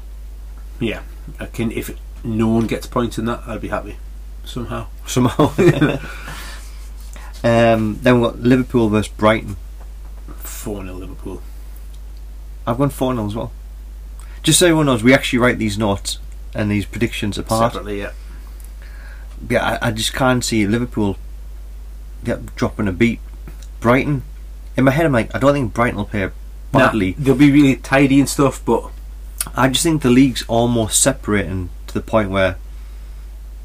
Yeah, 0.80 1.02
I 1.40 1.46
can. 1.46 1.72
If 1.72 1.96
no 2.22 2.48
one 2.48 2.66
gets 2.66 2.86
points 2.86 3.18
in 3.18 3.24
that, 3.26 3.42
I'd 3.46 3.60
be 3.60 3.68
happy 3.68 3.96
somehow. 4.44 4.86
Somehow. 5.06 5.52
um, 7.44 7.98
then 8.02 8.20
we've 8.20 8.30
got 8.30 8.40
Liverpool 8.40 8.88
versus 8.88 9.12
Brighton. 9.12 9.56
Four 10.38 10.82
0 10.82 10.96
Liverpool. 10.96 11.42
I've 12.66 12.78
gone 12.78 12.90
4 12.90 13.14
0 13.14 13.26
as 13.26 13.34
well. 13.34 13.52
Just 14.42 14.58
so 14.58 14.66
everyone 14.66 14.86
knows, 14.86 15.02
we 15.02 15.14
actually 15.14 15.38
write 15.38 15.58
these 15.58 15.78
notes 15.78 16.18
and 16.54 16.70
these 16.70 16.84
predictions 16.84 17.38
apart. 17.38 17.72
Separately, 17.72 18.00
yeah. 18.00 18.12
Yeah, 19.48 19.78
I, 19.82 19.88
I 19.88 19.90
just 19.90 20.12
can't 20.14 20.44
see 20.44 20.66
Liverpool 20.66 21.16
get 22.24 22.54
dropping 22.56 22.88
a 22.88 22.92
beat. 22.92 23.20
Brighton, 23.80 24.22
in 24.76 24.84
my 24.84 24.90
head, 24.90 25.04
I'm 25.06 25.12
like, 25.12 25.34
I 25.34 25.38
don't 25.38 25.52
think 25.52 25.74
Brighton 25.74 25.96
will 25.96 26.06
play 26.06 26.30
badly. 26.72 27.14
Nah, 27.18 27.24
they'll 27.24 27.34
be 27.34 27.52
really 27.52 27.76
tidy 27.76 28.18
and 28.18 28.28
stuff, 28.28 28.64
but 28.64 28.90
I 29.54 29.68
just 29.68 29.82
think 29.82 30.02
the 30.02 30.10
league's 30.10 30.44
almost 30.48 31.02
separating 31.02 31.68
to 31.88 31.94
the 31.94 32.00
point 32.00 32.30
where 32.30 32.56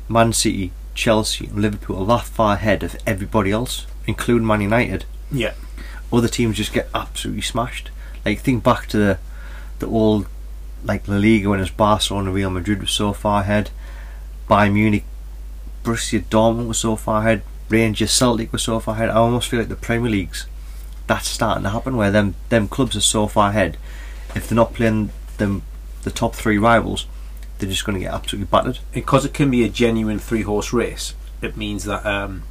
Man 0.09 0.33
City, 0.33 0.71
Chelsea, 0.93 1.47
and 1.47 1.61
Liverpool 1.61 2.01
are 2.01 2.17
that 2.17 2.25
far 2.25 2.55
ahead 2.55 2.83
of 2.83 2.97
everybody 3.07 3.51
else, 3.51 3.85
including 4.05 4.45
Man 4.45 4.61
United. 4.61 5.05
yeah, 5.31 5.53
Other 6.11 6.27
teams 6.27 6.57
just 6.57 6.73
get 6.73 6.89
absolutely 6.93 7.41
smashed. 7.43 7.91
Like 8.25 8.39
think 8.41 8.63
back 8.63 8.87
to 8.87 8.97
the 8.97 9.19
the 9.79 9.87
old 9.87 10.27
like 10.83 11.07
La 11.07 11.15
Liga 11.15 11.49
when 11.49 11.59
it 11.59 11.63
was 11.63 11.71
Barcelona, 11.71 12.27
and 12.27 12.35
Real 12.35 12.49
Madrid 12.49 12.81
was 12.81 12.91
so 12.91 13.13
far 13.13 13.41
ahead. 13.41 13.69
Bayern 14.49 14.73
Munich, 14.73 15.05
Borussia 15.89 16.23
Dortmund 16.23 16.67
was 16.67 16.77
so 16.77 16.95
far 16.95 17.21
ahead. 17.21 17.41
Rangers, 17.67 18.11
Celtic 18.11 18.51
was 18.51 18.63
so 18.63 18.79
far 18.79 18.95
ahead. 18.95 19.09
I 19.09 19.15
almost 19.15 19.49
feel 19.49 19.59
like 19.59 19.69
the 19.69 19.75
Premier 19.75 20.11
Leagues 20.11 20.45
that's 21.07 21.27
starting 21.27 21.63
to 21.63 21.71
happen 21.71 21.97
where 21.97 22.11
them 22.11 22.35
them 22.49 22.67
clubs 22.67 22.95
are 22.95 23.01
so 23.01 23.25
far 23.25 23.49
ahead. 23.49 23.77
If 24.35 24.47
they're 24.47 24.55
not 24.55 24.75
playing 24.75 25.09
them 25.37 25.63
the 26.03 26.11
top 26.11 26.35
three 26.35 26.59
rivals, 26.59 27.07
they're 27.57 27.69
just 27.69 27.85
going 27.85 27.97
to 27.97 28.03
get 28.05 28.13
absolutely 28.13 28.45
battered. 28.45 28.79
because 28.91 29.25
it 29.25 29.33
can 29.33 29.49
be 29.49 29.63
a 29.63 29.69
genuine 29.69 30.19
three 30.19 30.43
horse 30.43 30.71
race, 30.71 31.15
it 31.41 31.57
means 31.57 31.85
that 31.85 32.05
um, 32.05 32.43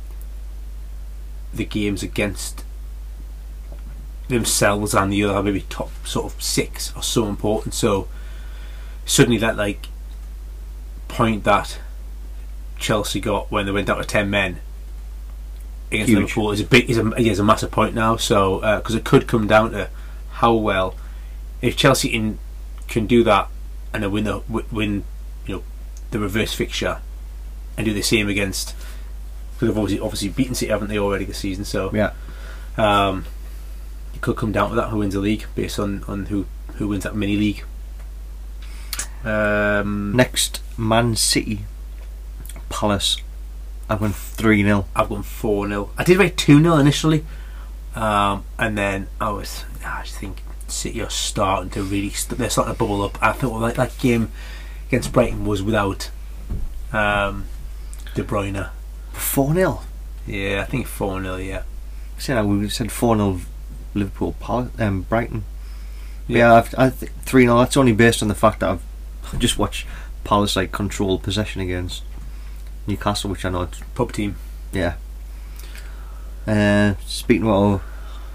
the 1.54 1.64
games 1.64 2.02
against 2.02 2.64
themselves 4.26 4.92
and 4.94 5.12
the 5.12 5.22
other 5.24 5.42
maybe 5.42 5.60
top 5.68 5.90
sort 6.04 6.32
of 6.32 6.42
six 6.42 6.94
are 6.96 7.02
so 7.02 7.26
important. 7.26 7.74
So 7.74 8.08
suddenly 9.06 9.38
that 9.38 9.56
like 9.56 9.86
point 11.06 11.44
that 11.44 11.78
Chelsea 12.78 13.20
got 13.20 13.50
when 13.50 13.66
they 13.66 13.72
went 13.72 13.86
down 13.86 13.98
to 13.98 14.04
ten 14.04 14.30
men 14.30 14.60
against 15.90 16.08
Huge. 16.10 16.18
Liverpool 16.18 16.52
is 16.52 16.60
a 16.60 16.64
big 16.64 16.88
is 16.90 16.98
a 16.98 17.10
is 17.16 17.38
a 17.38 17.44
massive 17.44 17.70
point 17.70 17.94
now. 17.94 18.16
So 18.16 18.60
because 18.78 18.94
it 18.94 19.04
could 19.04 19.26
come 19.26 19.46
down 19.46 19.72
to 19.72 19.90
how 20.32 20.54
well 20.54 20.94
if 21.60 21.76
Chelsea 21.76 22.08
in, 22.08 22.38
can 22.86 23.06
do 23.06 23.24
that 23.24 23.48
and 23.92 24.02
then 24.02 24.12
win 24.12 24.24
the 24.24 24.38
win 24.70 25.04
you 25.46 25.56
know 25.56 25.62
the 26.10 26.18
reverse 26.18 26.54
fixture 26.54 27.00
and 27.76 27.84
do 27.84 27.92
the 27.92 28.02
same 28.02 28.28
against 28.28 28.74
because 29.54 29.68
they've 29.68 29.78
obviously 29.78 30.00
obviously 30.04 30.28
beaten 30.28 30.54
City 30.54 30.70
haven't 30.70 30.88
they 30.88 30.98
already 30.98 31.24
this 31.24 31.38
season 31.38 31.64
so 31.64 31.90
Yeah. 31.92 32.12
um, 32.76 33.24
it 34.14 34.20
could 34.20 34.36
come 34.36 34.52
down 34.52 34.70
to 34.70 34.76
that 34.76 34.90
who 34.90 34.98
wins 34.98 35.14
the 35.14 35.20
league 35.20 35.46
based 35.54 35.78
on, 35.78 36.04
on 36.06 36.26
who 36.26 36.46
who 36.76 36.86
wins 36.88 37.02
that 37.04 37.16
mini 37.16 37.36
league 37.36 37.64
um, 39.24 40.12
Next, 40.14 40.60
Man 40.78 41.16
City, 41.16 41.64
Palace. 42.68 43.18
I've 43.88 44.00
gone 44.00 44.12
3 44.12 44.62
0. 44.62 44.86
I've 44.94 45.08
gone 45.08 45.22
4 45.22 45.68
0. 45.68 45.90
I 45.96 46.04
did 46.04 46.18
write 46.18 46.36
2 46.36 46.60
0 46.62 46.76
initially, 46.76 47.24
um, 47.94 48.44
and 48.58 48.76
then 48.76 49.08
I 49.20 49.30
was, 49.30 49.64
I 49.84 50.02
think 50.04 50.42
City 50.66 51.00
are 51.00 51.10
starting 51.10 51.70
to 51.70 51.82
really, 51.82 52.10
st- 52.10 52.38
they're 52.38 52.50
starting 52.50 52.74
to 52.74 52.78
bubble 52.78 53.02
up. 53.02 53.18
I 53.22 53.32
thought 53.32 53.60
like 53.60 53.76
that 53.76 53.96
game 53.98 54.30
against 54.88 55.12
Brighton 55.12 55.46
was 55.46 55.62
without 55.62 56.10
um, 56.92 57.46
De 58.14 58.22
Bruyne. 58.22 58.70
4 59.12 59.54
0. 59.54 59.80
Yeah, 60.26 60.62
I 60.66 60.70
think 60.70 60.86
4 60.86 61.22
0, 61.22 61.36
yeah. 61.36 61.62
See, 62.18 62.32
now 62.34 62.44
we 62.44 62.68
said 62.68 62.92
4 62.92 63.16
0 63.16 63.40
Liverpool, 63.94 64.34
Pal- 64.38 64.70
um, 64.78 65.02
Brighton. 65.02 65.44
Yeah. 66.26 66.38
Yeah, 66.38 66.54
I've, 66.56 66.74
I 66.76 66.90
think 66.90 67.12
3 67.22 67.44
0. 67.44 67.56
That's 67.58 67.76
only 67.78 67.92
based 67.92 68.20
on 68.20 68.28
the 68.28 68.34
fact 68.34 68.60
that 68.60 68.68
I've 68.70 69.38
just 69.38 69.58
watched 69.58 69.86
Palace 70.24 70.56
like 70.56 70.72
control 70.72 71.18
possession 71.18 71.62
against 71.62 72.02
Newcastle, 72.88 73.30
which 73.30 73.44
I 73.44 73.50
know, 73.50 73.68
Pub 73.94 74.12
team. 74.12 74.36
yeah. 74.72 74.94
Uh, 76.46 76.94
speaking 77.04 77.42
about 77.42 77.62
our, 77.62 77.80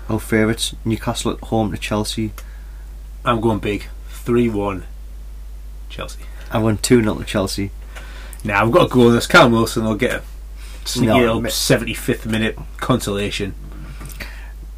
our 0.08 0.20
favourites, 0.20 0.76
Newcastle 0.86 1.32
at 1.32 1.40
home 1.40 1.72
to 1.72 1.78
Chelsea. 1.80 2.32
I'm 3.26 3.42
going 3.42 3.58
big. 3.58 3.88
3 4.10 4.50
1 4.50 4.84
Chelsea. 5.90 6.22
I 6.52 6.60
won 6.60 6.78
2 6.78 7.02
0 7.02 7.16
to 7.16 7.24
Chelsea. 7.26 7.72
Now, 8.44 8.64
I've 8.64 8.72
got 8.72 8.90
to 8.90 8.94
go 8.94 9.08
on 9.08 9.14
this. 9.16 9.26
Callum 9.26 9.54
Wilson 9.54 9.84
I'll 9.84 9.96
get 9.96 10.22
a 10.22 10.24
sneaky 10.88 11.08
No, 11.08 11.18
little 11.18 11.42
75th 11.42 12.26
minute 12.28 12.58
consolation. 12.78 13.56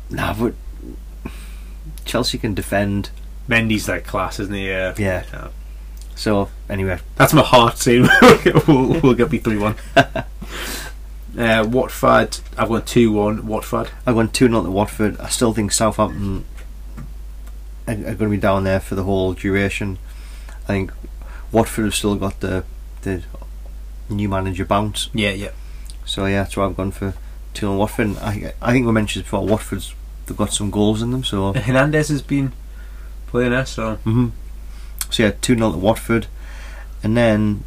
Nah, 0.10 0.34
but 0.34 0.54
Chelsea 2.06 2.38
can 2.38 2.54
defend. 2.54 3.10
Mendy's 3.50 3.86
that 3.88 4.06
class, 4.06 4.40
isn't 4.40 4.54
he? 4.54 4.70
Yeah. 4.70 4.94
Yeah. 4.98 5.50
So, 6.16 6.50
anyway, 6.70 7.00
That's 7.16 7.34
my 7.34 7.42
heart 7.42 7.78
saying 7.78 8.08
we'll, 8.68 9.00
we'll 9.02 9.14
get 9.14 9.32
me 9.32 9.38
3 9.40 9.58
1. 9.58 9.76
Uh, 11.38 11.68
Watford, 11.70 12.38
I've 12.58 12.70
gone 12.70 12.86
2 12.86 13.12
1. 13.12 13.46
Watford. 13.46 13.90
I've 14.06 14.16
won 14.16 14.30
2 14.30 14.48
0 14.48 14.64
to 14.64 14.72
Watford. 14.72 15.20
I 15.20 15.28
still 15.28 15.54
think 15.54 15.74
Southampton 15.74 16.46
are, 17.88 17.92
are 17.92 18.16
going 18.16 18.18
to 18.18 18.30
be 18.30 18.38
down 18.38 18.64
there 18.64 18.80
for 18.80 18.96
the 18.96 19.04
whole 19.04 19.34
duration. 19.34 19.98
I 20.64 20.68
think 20.68 20.94
Watford 21.52 21.84
have 21.86 21.96
still 21.96 22.16
got 22.16 22.40
the 22.40 22.64
the 23.02 23.24
new 24.10 24.30
manager 24.30 24.64
bounce. 24.64 25.10
Yeah, 25.14 25.32
yeah. 25.32 25.52
So 26.06 26.26
yeah, 26.26 26.44
that's 26.44 26.56
why 26.56 26.68
I've 26.68 26.78
gone 26.78 26.92
for 26.92 27.14
2 27.54 27.66
0 27.66 27.76
Watford. 27.76 28.08
And 28.08 28.18
I 28.20 28.54
I 28.62 28.72
think 28.72 28.86
we 28.86 28.94
mentioned 28.94 29.26
before, 29.26 29.46
Watford's 29.46 29.94
they've 30.28 30.38
got 30.38 30.54
some 30.54 30.72
goals 30.72 31.02
in 31.02 31.12
them. 31.12 31.26
So 31.26 31.52
Hernandez 31.56 32.08
has 32.08 32.22
been 32.22 32.54
playing 33.28 33.52
there, 33.52 33.66
so. 33.66 33.96
hmm 33.96 34.30
so 35.12 35.24
yeah, 35.24 35.32
2 35.42 35.56
0 35.56 35.72
to 35.72 35.78
Watford. 35.78 36.28
And 37.04 37.16
then 37.16 37.64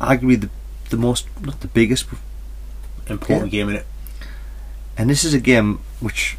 arguably 0.00 0.40
the 0.40 0.50
the 0.90 0.96
most 0.96 1.26
not 1.40 1.60
the 1.60 1.68
biggest 1.68 2.06
Important 3.08 3.50
game 3.52 3.68
in 3.68 3.76
it. 3.76 3.86
and 4.98 5.08
this 5.08 5.24
is 5.24 5.32
a 5.32 5.40
game 5.40 5.80
which 6.00 6.36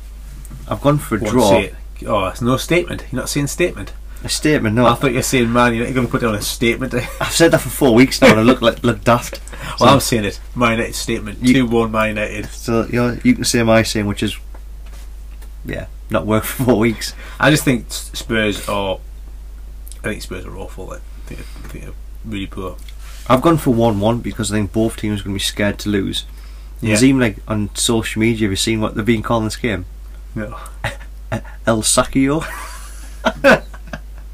I've 0.67 0.81
gone 0.81 0.97
for 0.97 1.15
a 1.15 1.19
Won't 1.19 1.31
draw. 1.31 1.57
it. 1.59 1.75
Oh, 2.05 2.25
it's 2.27 2.41
no 2.41 2.57
statement. 2.57 3.05
You're 3.11 3.21
not 3.21 3.29
saying 3.29 3.47
statement. 3.47 3.93
A 4.23 4.29
statement, 4.29 4.75
no. 4.75 4.85
I 4.85 4.95
thought 4.95 5.11
you 5.11 5.17
were 5.17 5.21
saying, 5.21 5.51
man, 5.53 5.73
you're 5.75 5.91
going 5.93 6.05
to 6.07 6.11
put 6.11 6.21
down 6.21 6.35
a 6.35 6.41
statement. 6.41 6.93
I've 7.21 7.31
said 7.31 7.51
that 7.51 7.59
for 7.61 7.69
four 7.69 7.93
weeks 7.93 8.19
now 8.21 8.31
and 8.31 8.39
I 8.39 8.43
look 8.43 8.61
like 8.61 8.83
look 8.83 9.03
daft. 9.03 9.39
well, 9.79 9.89
I'm 9.93 9.99
saying 9.99 10.25
it. 10.25 10.39
Man 10.55 10.71
United 10.73 10.95
statement. 10.95 11.39
You- 11.41 11.53
2 11.53 11.67
1 11.67 11.91
Man 11.91 12.09
United. 12.09 12.45
So 12.47 12.85
you 12.87 12.93
know, 12.93 13.17
you 13.23 13.33
can 13.35 13.43
say 13.45 13.63
my 13.63 13.83
saying, 13.83 14.05
which 14.07 14.21
is 14.23 14.37
yeah, 15.65 15.87
not 16.09 16.25
work 16.25 16.43
for 16.43 16.63
four 16.65 16.79
weeks. 16.79 17.13
I 17.39 17.49
just 17.51 17.63
think 17.63 17.85
Spurs 17.89 18.67
are. 18.69 18.99
I 20.07 20.11
think 20.13 20.23
Spurs 20.23 20.45
are 20.45 20.55
awful. 20.57 20.91
I 20.93 20.99
think, 21.25 21.41
I 21.41 21.67
think 21.67 21.83
they're 21.85 21.93
really 22.25 22.47
poor. 22.47 22.77
I've 23.29 23.41
gone 23.41 23.57
for 23.57 23.73
one-one 23.73 24.19
because 24.19 24.51
I 24.51 24.55
think 24.55 24.71
both 24.71 24.95
teams 24.97 25.21
are 25.21 25.23
going 25.25 25.33
to 25.35 25.39
be 25.39 25.43
scared 25.43 25.77
to 25.79 25.89
lose. 25.89 26.25
Yeah. 26.81 26.95
Even 27.01 27.19
like 27.19 27.37
on 27.47 27.69
social 27.75 28.19
media, 28.19 28.45
have 28.45 28.51
you 28.51 28.55
seen 28.55 28.79
what 28.81 28.95
they've 28.95 29.05
been 29.05 29.23
calling 29.23 29.45
this 29.45 29.55
game? 29.57 29.85
No. 30.35 30.57
El 31.65 31.81
Sacchio. 31.81 32.43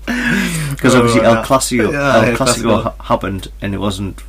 Because 0.06 0.96
Oh, 0.96 1.00
obviously 1.00 1.22
El 1.22 1.34
yeah. 1.36 1.46
Clasico, 1.46 1.92
Yeah, 1.94 2.16
El 2.18 2.24
El 2.26 2.36
Clasico 2.36 2.38
Clasico. 2.38 2.84
ha- 2.84 3.04
happened 3.06 3.48
and 3.62 3.74
it 3.74 3.78
wasn't 3.78 4.22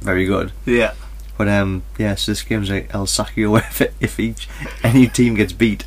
very 0.00 0.24
good. 0.26 0.52
Yeah. 0.64 0.94
But 1.36 1.48
um, 1.48 1.82
yeah, 1.98 2.14
so 2.14 2.30
this 2.32 2.42
game's 2.42 2.70
like 2.70 2.94
El 2.94 3.06
Sacchio. 3.06 3.56
If, 3.80 3.80
if 4.00 4.20
each 4.20 4.48
any 4.84 5.08
team 5.08 5.34
gets 5.34 5.52
beat, 5.52 5.84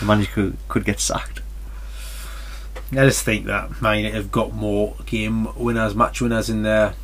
the 0.00 0.04
manager 0.06 0.30
could, 0.34 0.56
could 0.68 0.84
get 0.84 1.00
sacked. 1.00 1.35
I 2.92 3.06
just 3.06 3.24
think 3.24 3.46
that 3.46 3.82
Man 3.82 3.98
United 3.98 4.16
have 4.16 4.32
got 4.32 4.54
more 4.54 4.94
game 5.06 5.48
winners, 5.56 5.94
match 5.94 6.20
winners 6.20 6.48
in 6.48 6.62
there. 6.62 6.94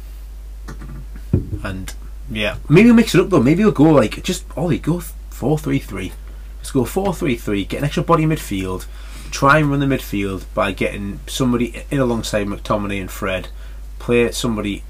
And 1.65 1.93
yeah, 2.31 2.57
maybe 2.69 2.87
we'll 2.87 2.95
mix 2.95 3.15
it 3.15 3.21
up 3.21 3.31
though. 3.31 3.43
Maybe 3.43 3.65
we'll 3.65 3.73
go 3.73 3.85
like 3.85 4.23
just 4.23 4.45
oh, 4.57 4.65
Ole 4.65 4.79
go 4.79 5.01
four 5.01 5.59
three 5.59 5.81
three. 5.81 6.13
Let's 6.59 6.71
go 6.71 6.85
four 6.85 7.13
three 7.13 7.37
three. 7.37 7.65
Get 7.65 7.79
an 7.79 7.85
extra 7.85 8.03
body 8.03 8.23
in 8.23 8.31
midfield. 8.31 8.87
Try 9.31 9.59
and 9.59 9.71
run 9.71 9.81
the 9.81 9.87
midfield 9.87 10.45
by 10.55 10.73
getting 10.73 11.21
somebody 11.27 11.85
in 11.91 11.99
alongside 11.99 12.47
McTominay 12.47 13.01
and 13.01 13.11
Fred. 13.11 13.49
Play 13.99 14.31
somebody 14.33 14.85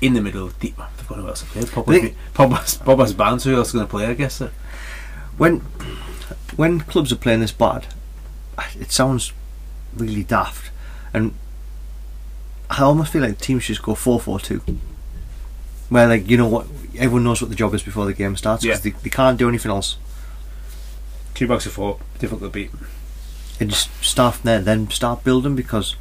in 0.00 0.14
the 0.14 0.20
middle. 0.20 0.50
Deep. 0.60 0.78
I've 0.78 1.08
got 1.08 1.18
who 1.18 1.28
else 1.28 1.40
to 1.40 1.46
play. 1.46 2.14
Pogba's, 2.34 2.78
Pogba's 2.78 3.14
banned, 3.14 3.42
so 3.42 3.50
who 3.50 3.56
else 3.56 3.68
is 3.68 3.74
going 3.74 3.86
to 3.86 3.90
play? 3.90 4.06
I 4.06 4.14
guess. 4.14 4.40
When 5.36 5.60
when 6.56 6.80
clubs 6.80 7.12
are 7.12 7.16
playing 7.16 7.40
this 7.40 7.52
bad, 7.52 7.86
it 8.78 8.92
sounds 8.92 9.32
really 9.96 10.24
daft, 10.24 10.70
and 11.12 11.34
I 12.70 12.82
almost 12.82 13.12
feel 13.12 13.22
like 13.22 13.38
teams 13.38 13.62
should 13.64 13.74
just 13.76 13.84
go 13.84 13.94
four 13.94 14.20
four 14.20 14.38
two, 14.40 14.60
where 15.88 16.08
like 16.08 16.28
you 16.28 16.36
know 16.36 16.48
what 16.48 16.66
everyone 16.98 17.24
knows 17.24 17.40
what 17.40 17.50
the 17.50 17.56
job 17.56 17.74
is 17.74 17.82
before 17.82 18.06
the 18.06 18.14
game 18.14 18.36
starts 18.36 18.62
because 18.64 18.84
Yeah. 18.84 18.92
they, 18.92 18.98
they 19.02 19.10
can't 19.10 19.38
do 19.38 19.48
anything 19.48 19.70
else. 19.70 19.96
Two 21.34 21.46
bucks 21.46 21.66
of 21.66 21.72
four. 21.72 21.98
Difficult 22.18 22.42
to 22.42 22.48
beat. 22.48 22.70
And 23.60 23.70
just 23.70 23.90
start 24.02 24.36
from 24.36 24.44
there, 24.46 24.60
then 24.60 24.88
start 24.90 25.24
building 25.24 25.54
because 25.54 25.96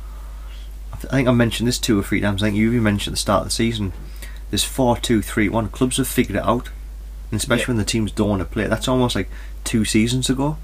I 0.93 0.95
th- 0.97 1.13
I 1.13 1.15
think 1.17 1.27
I 1.27 1.31
mentioned 1.33 1.67
this 1.67 1.79
two 1.79 1.99
or 1.99 2.03
three 2.03 2.21
times. 2.21 2.41
I 2.41 2.47
think 2.47 2.57
you 2.57 2.67
even 2.69 2.83
mentioned 2.83 3.13
at 3.13 3.15
the 3.15 3.21
start 3.21 3.41
of 3.41 3.47
the 3.47 3.51
season. 3.51 3.93
There's 4.49 4.63
four 4.63 4.97
two 4.97 5.21
three 5.21 5.49
one. 5.49 5.69
Clubs 5.69 5.97
have 5.97 6.07
figured 6.07 6.37
it 6.37 6.43
out, 6.45 6.69
and 7.31 7.37
especially 7.39 7.63
Yeah. 7.63 7.67
when 7.67 7.77
the 7.77 7.85
teams 7.85 8.11
don't 8.11 8.29
want 8.29 8.39
to 8.41 8.45
play. 8.45 8.67
That's 8.67 8.87
almost 8.87 9.15
like 9.15 9.29
two 9.63 9.83
seasons 9.85 10.29
ago. 10.29 10.57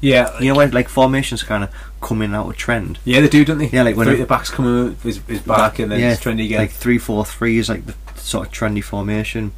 Yeah, 0.00 0.38
You 0.40 0.48
know 0.52 0.54
when 0.56 0.70
like 0.70 0.88
formations 0.88 1.42
kind 1.42 1.64
of 1.64 1.70
come 2.00 2.22
in 2.22 2.30
and 2.30 2.36
out 2.36 2.48
of 2.48 2.56
trend. 2.56 2.98
Yeah, 3.04 3.20
they 3.20 3.28
do, 3.28 3.44
don't 3.44 3.58
they? 3.58 3.68
Yeah, 3.68 3.82
like 3.82 3.96
when 3.96 4.06
Three 4.06 4.16
it- 4.16 4.20
the 4.20 4.26
back's 4.26 4.50
coming 4.50 4.96
his, 5.02 5.18
his 5.26 5.42
back, 5.42 5.78
and 5.78 5.90
then 5.90 6.00
yeah, 6.00 6.12
it's 6.12 6.22
trendy 6.22 6.44
again. 6.44 6.60
Like 6.60 6.70
three 6.70 6.98
four 6.98 7.24
three 7.24 7.58
is 7.58 7.68
like 7.68 7.86
the 7.86 7.94
sort 8.16 8.46
of 8.46 8.52
trendy 8.52 8.82
formation. 8.82 9.52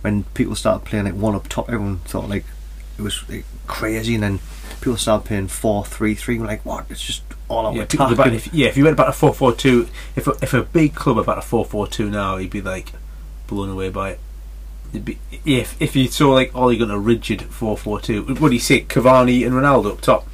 When 0.00 0.24
people 0.34 0.54
started 0.54 0.84
playing 0.84 1.06
like 1.06 1.14
one 1.14 1.34
up 1.34 1.48
top, 1.48 1.68
everyone 1.68 1.98
thought 1.98 2.28
like 2.28 2.44
it 2.98 3.02
was 3.02 3.28
like, 3.28 3.44
crazy, 3.66 4.14
and 4.14 4.22
then 4.22 4.38
people 4.80 4.96
started 4.96 5.26
playing 5.26 5.48
four 5.48 5.84
three 5.84 6.14
three. 6.14 6.38
We're 6.38 6.46
like, 6.46 6.64
what? 6.64 6.86
It's 6.88 7.02
just 7.02 7.22
all 7.48 7.66
out 7.66 7.74
yeah, 7.74 7.82
attack. 7.82 8.12
about, 8.12 8.32
if, 8.32 8.52
yeah, 8.52 8.68
if 8.68 8.76
you 8.76 8.84
went 8.84 8.94
about 8.94 9.08
a 9.08 9.12
four 9.12 9.32
four 9.34 9.54
two, 9.54 9.88
if 10.16 10.26
a, 10.26 10.32
if 10.42 10.54
a 10.54 10.62
big 10.62 10.94
club 10.94 11.18
about 11.18 11.38
a 11.38 11.42
four 11.42 11.64
four 11.64 11.86
two 11.86 12.10
now, 12.10 12.36
you'd 12.36 12.50
be 12.50 12.60
like 12.62 12.92
blown 13.46 13.70
away 13.70 13.88
by 13.88 14.10
it. 14.10 14.20
It'd 14.90 15.04
be, 15.04 15.18
if 15.44 15.80
if 15.80 15.94
you 15.96 16.08
saw 16.08 16.30
like 16.30 16.54
Ole 16.54 16.76
got 16.76 16.90
a 16.90 16.98
rigid 16.98 17.42
four 17.42 17.76
four 17.76 18.00
two, 18.00 18.22
what 18.24 18.48
do 18.48 18.54
you 18.54 18.60
say? 18.60 18.82
Cavani 18.82 19.44
and 19.44 19.54
Ronaldo 19.54 19.92
up 19.92 20.00
top. 20.00 20.26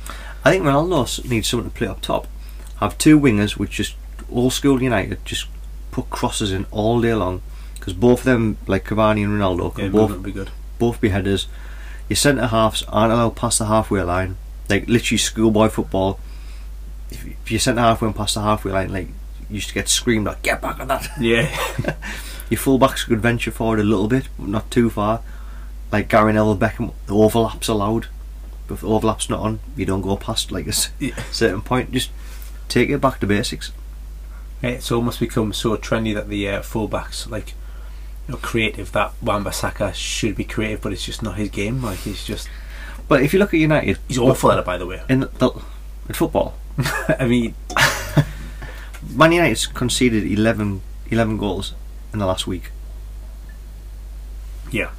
I 0.44 0.50
think 0.50 0.64
Ronaldo 0.64 1.24
needs 1.28 1.48
someone 1.48 1.70
to 1.70 1.74
play 1.76 1.86
up 1.86 2.00
top. 2.00 2.26
Have 2.76 2.98
two 2.98 3.18
wingers, 3.18 3.52
which 3.56 3.70
just 3.72 3.94
old 4.30 4.52
school 4.52 4.82
United, 4.82 5.24
just 5.24 5.46
put 5.90 6.10
crosses 6.10 6.52
in 6.52 6.66
all 6.70 7.00
day 7.00 7.14
long. 7.14 7.40
Because 7.74 7.92
both 7.94 8.20
of 8.20 8.24
them, 8.24 8.58
like 8.66 8.84
Cavani 8.84 9.24
and 9.24 9.40
Ronaldo, 9.40 9.74
can 9.74 9.84
Yeah, 9.86 9.90
both 9.90 10.22
be 10.22 10.32
good. 10.32 10.50
both 10.78 11.00
be 11.00 11.08
headers. 11.10 11.46
Your 12.08 12.16
centre 12.16 12.46
halves 12.48 12.82
aren't 12.88 13.12
allowed 13.12 13.36
past 13.36 13.58
the 13.58 13.66
halfway 13.66 14.02
line. 14.02 14.36
Like 14.68 14.88
literally 14.88 15.18
schoolboy 15.18 15.68
football. 15.68 16.18
If, 17.10 17.24
if 17.26 17.50
your 17.50 17.60
centre 17.60 17.80
half 17.82 18.02
went 18.02 18.16
past 18.16 18.34
the 18.34 18.42
halfway 18.42 18.72
line, 18.72 18.92
like 18.92 19.08
you 19.48 19.56
used 19.56 19.68
to 19.68 19.74
get 19.74 19.88
screamed 19.88 20.26
like, 20.26 20.42
"Get 20.42 20.60
back 20.60 20.80
on 20.80 20.88
that!" 20.88 21.08
Yeah, 21.20 21.48
Your 22.50 22.58
fullbacks 22.60 23.06
could 23.06 23.20
venture 23.20 23.50
forward 23.50 23.80
a 23.80 23.84
little 23.84 24.08
bit, 24.08 24.28
but 24.38 24.48
not 24.48 24.70
too 24.70 24.90
far. 24.90 25.20
Like 25.92 26.08
Gary 26.08 26.32
Neville 26.32 26.56
Beckham, 26.58 26.92
the 27.06 27.14
overlaps 27.14 27.68
allowed. 27.68 28.06
If 28.70 28.80
the 28.80 28.88
overlap's 28.88 29.28
not 29.28 29.40
on, 29.40 29.60
you 29.76 29.84
don't 29.84 30.00
go 30.02 30.16
past 30.16 30.50
like 30.50 30.66
a 30.66 30.72
Yeah. 30.98 31.22
certain 31.30 31.60
point. 31.62 31.92
Just 31.92 32.10
take 32.68 32.88
it 32.90 33.00
back 33.00 33.20
to 33.20 33.26
basics. 33.26 33.72
it's 34.62 34.90
almost 34.90 35.20
become 35.20 35.52
so 35.52 35.76
trendy 35.76 36.14
that 36.14 36.28
the 36.28 36.48
uh, 36.48 36.60
fullbacks 36.62 37.28
like. 37.30 37.54
You 38.26 38.32
know, 38.32 38.38
creative 38.40 38.90
that 38.92 39.12
Wan-Bissaka 39.20 39.92
should 39.92 40.34
be 40.34 40.44
creative, 40.44 40.80
but 40.80 40.94
it's 40.94 41.04
just 41.04 41.22
not 41.22 41.36
his 41.36 41.50
game. 41.50 41.82
Like 41.82 41.98
he's 41.98 42.24
just 42.24 42.48
But 43.06 43.22
if 43.22 43.34
you 43.34 43.38
look 43.38 43.52
at 43.52 43.60
United, 43.60 43.98
he's 44.08 44.16
awful 44.16 44.50
at 44.50 44.58
it. 44.58 44.64
By 44.64 44.78
the 44.78 44.86
way, 44.86 45.02
in 45.10 45.20
the, 45.20 45.26
the, 45.26 45.50
in 46.08 46.14
football, 46.14 46.54
I 47.18 47.26
mean, 47.26 47.54
Man 49.14 49.32
United's 49.32 49.66
conceded 49.66 50.24
11, 50.24 50.80
11 51.10 51.36
goals 51.36 51.74
in 52.14 52.18
the 52.18 52.24
last 52.24 52.46
week. 52.46 52.70
Yeah, 54.70 54.90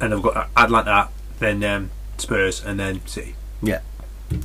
and 0.00 0.12
I've 0.12 0.22
got 0.22 0.48
Atalanta, 0.56 1.08
then 1.38 1.62
um, 1.62 1.90
Spurs, 2.20 2.64
and 2.64 2.78
then 2.78 3.04
City. 3.06 3.34
Yeah. 3.62 3.80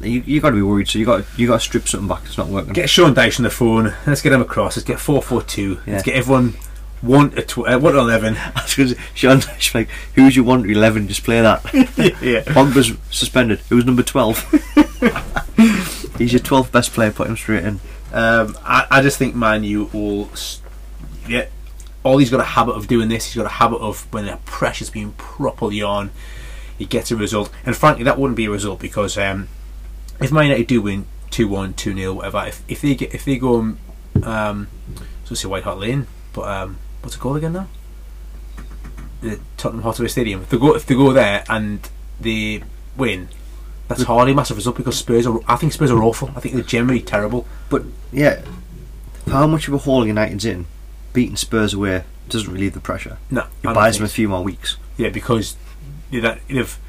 You 0.02 0.22
you 0.26 0.42
got 0.42 0.50
to 0.50 0.56
be 0.56 0.62
worried. 0.62 0.88
So 0.88 1.00
you 1.00 1.06
got 1.06 1.26
you 1.38 1.48
got 1.48 1.56
to 1.56 1.60
strip 1.60 1.88
something 1.88 2.08
back 2.08 2.24
It's 2.26 2.38
not 2.38 2.48
working. 2.48 2.74
Get 2.74 2.90
Sean 2.90 3.16
Dyche 3.16 3.40
on 3.40 3.44
the 3.44 3.50
phone. 3.50 3.94
Let's 4.06 4.22
get 4.22 4.34
him 4.34 4.42
across. 4.42 4.78
Let's 4.78 4.86
get 4.86 5.00
four 5.00 5.22
four 5.22 5.42
two. 5.42 5.80
Let's 5.88 6.04
get 6.04 6.16
everyone 6.16 6.56
one 7.02 7.32
to 7.32 7.42
tw- 7.42 7.60
uh, 7.60 7.80
one 7.80 7.94
to 7.94 8.00
eleven. 8.00 8.36
I 8.56 8.62
was 8.62 8.76
gonna 8.76 8.90
say, 8.90 8.98
Sean, 9.16 9.42
she's 9.58 9.74
like, 9.74 9.90
who's 10.16 10.36
your 10.36 10.46
one 10.46 10.64
to 10.64 10.70
eleven? 10.70 11.08
Just 11.08 11.24
play 11.24 11.42
that. 11.42 11.64
yeah. 11.74 12.44
Pogba's 12.44 12.94
suspended. 13.10 13.60
Who's 13.70 13.86
number 13.86 14.04
twelve? 14.04 14.40
He's 16.18 16.34
your 16.34 16.42
twelfth 16.42 16.72
best 16.72 16.92
player. 16.92 17.12
Put 17.12 17.28
him 17.28 17.38
straight 17.38 17.64
in. 17.64 17.80
Um, 18.12 18.58
I, 18.64 18.88
I 18.92 19.02
just 19.02 19.18
think 19.18 19.36
Man 19.36 19.64
U 19.64 19.90
all 19.94 20.30
Yeah, 21.28 21.46
Ole's 22.04 22.30
got 22.30 22.40
a 22.40 22.44
habit 22.44 22.74
of 22.74 22.88
doing 22.88 23.08
this. 23.10 23.26
He's 23.26 23.36
got 23.36 23.46
a 23.46 23.56
habit 23.56 23.78
of 23.78 24.12
when 24.12 24.26
the 24.26 24.38
pressure's 24.46 24.90
being 24.90 25.14
properly 25.14 25.82
on, 25.82 26.12
he 26.80 26.86
gets 26.86 27.12
a 27.12 27.16
result. 27.16 27.52
And 27.66 27.78
frankly, 27.78 28.04
that 28.06 28.18
wouldn't 28.18 28.38
be 28.38 28.46
a 28.46 28.50
result 28.50 28.80
because 28.80 29.18
um, 29.18 29.48
if 30.20 30.32
Man 30.32 30.46
United 30.46 30.66
do 30.66 30.82
win 30.82 31.06
2-1, 31.30 31.76
2-0, 31.76 32.16
whatever, 32.16 32.46
if, 32.48 32.64
if 32.68 32.82
they 32.82 32.96
get 32.96 33.14
if 33.14 33.26
they 33.26 33.38
go, 33.38 33.60
um, 33.60 33.80
um, 34.24 34.68
so 35.26 35.36
say 35.36 35.48
White 35.48 35.64
Hart 35.64 35.78
Lane, 35.78 36.08
but 36.34 36.48
um, 36.48 36.78
what's 37.02 37.16
it 37.16 37.20
called 37.20 37.38
again 37.38 37.54
now? 37.54 37.68
The 39.22 39.40
Tottenham 39.58 39.84
Hotspur 39.84 40.08
Stadium. 40.08 40.42
If 40.42 40.50
they 40.50 40.58
go 40.58 40.74
if 40.76 40.86
they 40.86 40.96
go 40.96 41.12
there 41.14 41.44
and 41.50 41.88
they 42.20 42.64
win. 42.98 43.28
That's 43.90 44.04
hardly 44.04 44.34
a 44.34 44.36
massive 44.36 44.58
result 44.58 44.78
because 44.78 44.98
Spurs 44.98 45.26
are. 45.26 45.40
I 45.48 45.56
think 45.56 45.74
Spurs 45.74 45.90
are 45.92 46.02
awful. 46.04 46.32
I 46.36 46.40
think 46.40 46.54
they're 46.54 46.64
generally 46.64 47.02
terrible. 47.02 47.48
But 47.70 47.84
yeah, 48.12 48.44
how 49.28 49.48
much 49.48 49.68
of 49.68 49.74
a 49.74 49.80
hole 49.80 50.06
United's 50.06 50.46
in, 50.46 50.68
beating 51.12 51.36
Spurs 51.36 51.74
away 51.74 52.04
doesn't 52.30 52.54
relieve 52.54 52.74
the 52.74 52.80
pressure. 52.80 53.18
No, 53.32 53.48
It 53.64 53.74
buys 53.74 53.98
them 53.98 54.06
a 54.06 54.10
few 54.10 54.30
more 54.30 54.44
weeks. 54.44 54.78
Yeah, 54.98 55.10
because 55.10 55.58
yeah, 56.12 56.22
that 56.22 56.40
if 56.48 56.80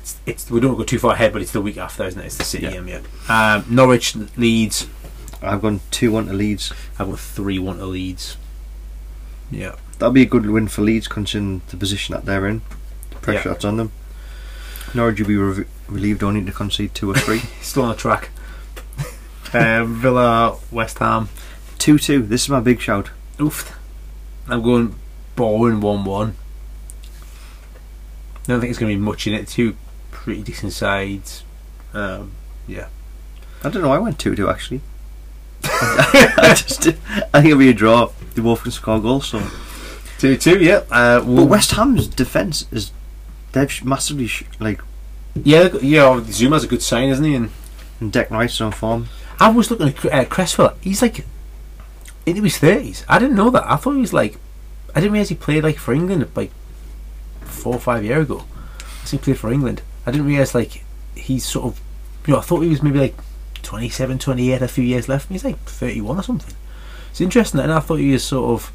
it's, 0.00 0.16
it's 0.26 0.50
we 0.50 0.60
don't 0.60 0.76
go 0.76 0.82
too 0.84 0.98
far 0.98 1.14
ahead, 1.14 1.32
but 1.32 1.42
it's 1.42 1.52
the 1.52 1.60
week 1.60 1.76
after, 1.78 2.04
isn't 2.04 2.20
it? 2.20 2.26
It's 2.26 2.36
the 2.36 2.44
City 2.44 2.64
Yeah. 2.64 2.72
game. 2.72 2.88
Yeah. 2.88 3.00
Um, 3.28 3.64
Norwich 3.68 4.16
Leeds. 4.36 4.86
I've 5.42 5.62
gone 5.62 5.80
two 5.90 6.12
one 6.12 6.26
to 6.26 6.32
Leeds. 6.32 6.72
I've 6.98 7.08
got 7.10 7.18
three 7.18 7.58
one 7.58 7.78
to 7.78 7.86
Leeds. 7.86 8.36
Yeah. 9.50 9.76
That'll 9.98 10.12
be 10.12 10.22
a 10.22 10.26
good 10.26 10.46
win 10.48 10.68
for 10.68 10.82
Leeds, 10.82 11.08
considering 11.08 11.62
the 11.68 11.76
position 11.76 12.14
that 12.14 12.24
they're 12.24 12.46
in, 12.46 12.62
the 13.10 13.16
pressure 13.16 13.48
Yeah. 13.48 13.52
that's 13.52 13.64
on 13.64 13.76
them. 13.76 13.92
Norwich 14.94 15.20
will 15.20 15.26
be 15.28 15.36
re- 15.36 15.64
relieved 15.88 16.22
only 16.22 16.44
to 16.44 16.52
concede 16.52 16.94
two 16.94 17.10
or 17.10 17.14
three. 17.14 17.40
Still 17.62 17.84
on 17.84 17.88
the 17.90 17.94
track. 17.96 18.30
um, 19.54 19.94
Villa 20.00 20.56
West 20.70 20.98
Ham. 20.98 21.28
two 21.78 21.98
two. 21.98 22.22
This 22.22 22.42
is 22.42 22.48
my 22.48 22.60
big 22.60 22.80
shout. 22.80 23.10
Oof. 23.40 23.78
I'm 24.48 24.62
going 24.62 24.94
boring 25.36 25.80
one 25.80 26.04
one. 26.04 26.34
I 28.44 28.46
don't 28.48 28.60
think 28.60 28.70
it's 28.70 28.78
going 28.78 28.92
to 28.92 28.98
be 28.98 29.04
much 29.04 29.26
in 29.26 29.34
it. 29.34 29.48
Two 29.48 29.76
pretty 30.10 30.42
decent 30.42 30.72
sides. 30.72 31.44
Um, 31.94 32.32
yeah. 32.66 32.88
I 33.62 33.68
don't 33.68 33.82
know. 33.82 33.88
Why 33.90 33.96
I 33.96 33.98
went 33.98 34.18
two 34.18 34.34
two 34.34 34.48
actually. 34.48 34.80
I 35.64 36.54
just, 36.56 36.88
I 36.88 37.40
think 37.40 37.46
it'll 37.46 37.58
be 37.58 37.68
a 37.68 37.74
draw. 37.74 38.10
The 38.34 38.42
both 38.42 38.62
can 38.62 38.72
score 38.72 39.00
goals. 39.00 39.28
So, 39.28 39.42
Two 40.18 40.36
two. 40.36 40.58
Yeah. 40.58 40.82
Uh, 40.90 41.20
but 41.20 41.44
West 41.44 41.72
Ham's 41.72 42.08
defense 42.08 42.66
is 42.72 42.90
they've 43.52 43.84
massively 43.84 44.26
sh- 44.26 44.44
like 44.58 44.80
Yeah, 45.34 45.68
yeah. 45.82 46.20
Zouma's 46.20 46.64
a 46.64 46.68
good 46.68 46.82
sign, 46.82 47.08
isn't 47.10 47.24
he? 47.24 47.34
And 47.34 47.50
and 48.00 48.12
Deck 48.12 48.30
Knight's 48.30 48.60
on 48.60 48.72
form. 48.72 49.08
I 49.38 49.50
was 49.50 49.70
looking 49.70 49.88
at 49.88 50.04
uh, 50.12 50.24
Cresswell. 50.24 50.76
He's 50.80 51.02
like 51.02 51.24
into 52.26 52.42
his 52.42 52.58
thirties. 52.58 53.04
I 53.08 53.18
didn't 53.18 53.36
know 53.36 53.50
that. 53.50 53.64
I 53.70 53.76
thought 53.76 53.94
he 53.94 54.00
was 54.00 54.12
like. 54.12 54.38
I 54.94 55.00
didn't 55.00 55.12
realize 55.12 55.28
he 55.30 55.34
played 55.36 55.62
like 55.64 55.78
for 55.78 55.94
England 55.94 56.28
like 56.36 56.50
four 57.62 57.74
or 57.74 57.80
five 57.80 58.04
years 58.04 58.24
ago. 58.26 58.44
I 59.02 59.04
see 59.06 59.16
he 59.16 59.22
played 59.22 59.38
for 59.38 59.52
England. 59.52 59.82
I 60.06 60.10
didn't 60.10 60.26
realize 60.26 60.54
like 60.54 60.84
he's 61.14 61.44
sort 61.44 61.66
of. 61.66 61.80
You 62.26 62.34
know, 62.34 62.38
I 62.40 62.42
thought 62.42 62.60
he 62.60 62.68
was 62.68 62.82
maybe 62.82 62.98
like 63.00 63.16
27, 63.62 64.18
28, 64.18 64.62
a 64.62 64.68
few 64.68 64.84
years 64.84 65.08
left. 65.08 65.28
and 65.28 65.34
He's 65.34 65.44
like 65.44 65.58
thirty-one 65.64 66.18
or 66.18 66.22
something. 66.22 66.54
It's 67.10 67.20
interesting, 67.20 67.60
and 67.60 67.72
I 67.72 67.80
thought 67.80 67.96
he 67.96 68.12
was 68.12 68.24
sort 68.24 68.50
of. 68.60 68.72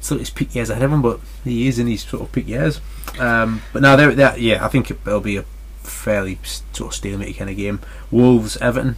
Still 0.00 0.18
his 0.18 0.30
peak 0.30 0.54
years 0.54 0.68
ahead 0.70 0.82
of 0.84 0.92
him, 0.92 1.00
but 1.02 1.20
he 1.42 1.66
is 1.68 1.78
in 1.78 1.86
his 1.86 2.02
sort 2.02 2.22
of 2.22 2.30
peak 2.30 2.46
years. 2.46 2.80
Um, 3.18 3.62
but 3.72 3.80
now 3.82 3.96
there, 3.96 4.14
there, 4.14 4.38
yeah, 4.38 4.64
I 4.64 4.68
think 4.68 4.90
it'll 4.90 5.20
be 5.20 5.36
a 5.38 5.42
fairly 5.82 6.38
sort 6.44 6.90
of 6.92 6.94
stalemate 6.94 7.36
kind 7.38 7.48
of 7.50 7.56
game. 7.56 7.80
Wolves, 8.10 8.56
Everton. 8.58 8.96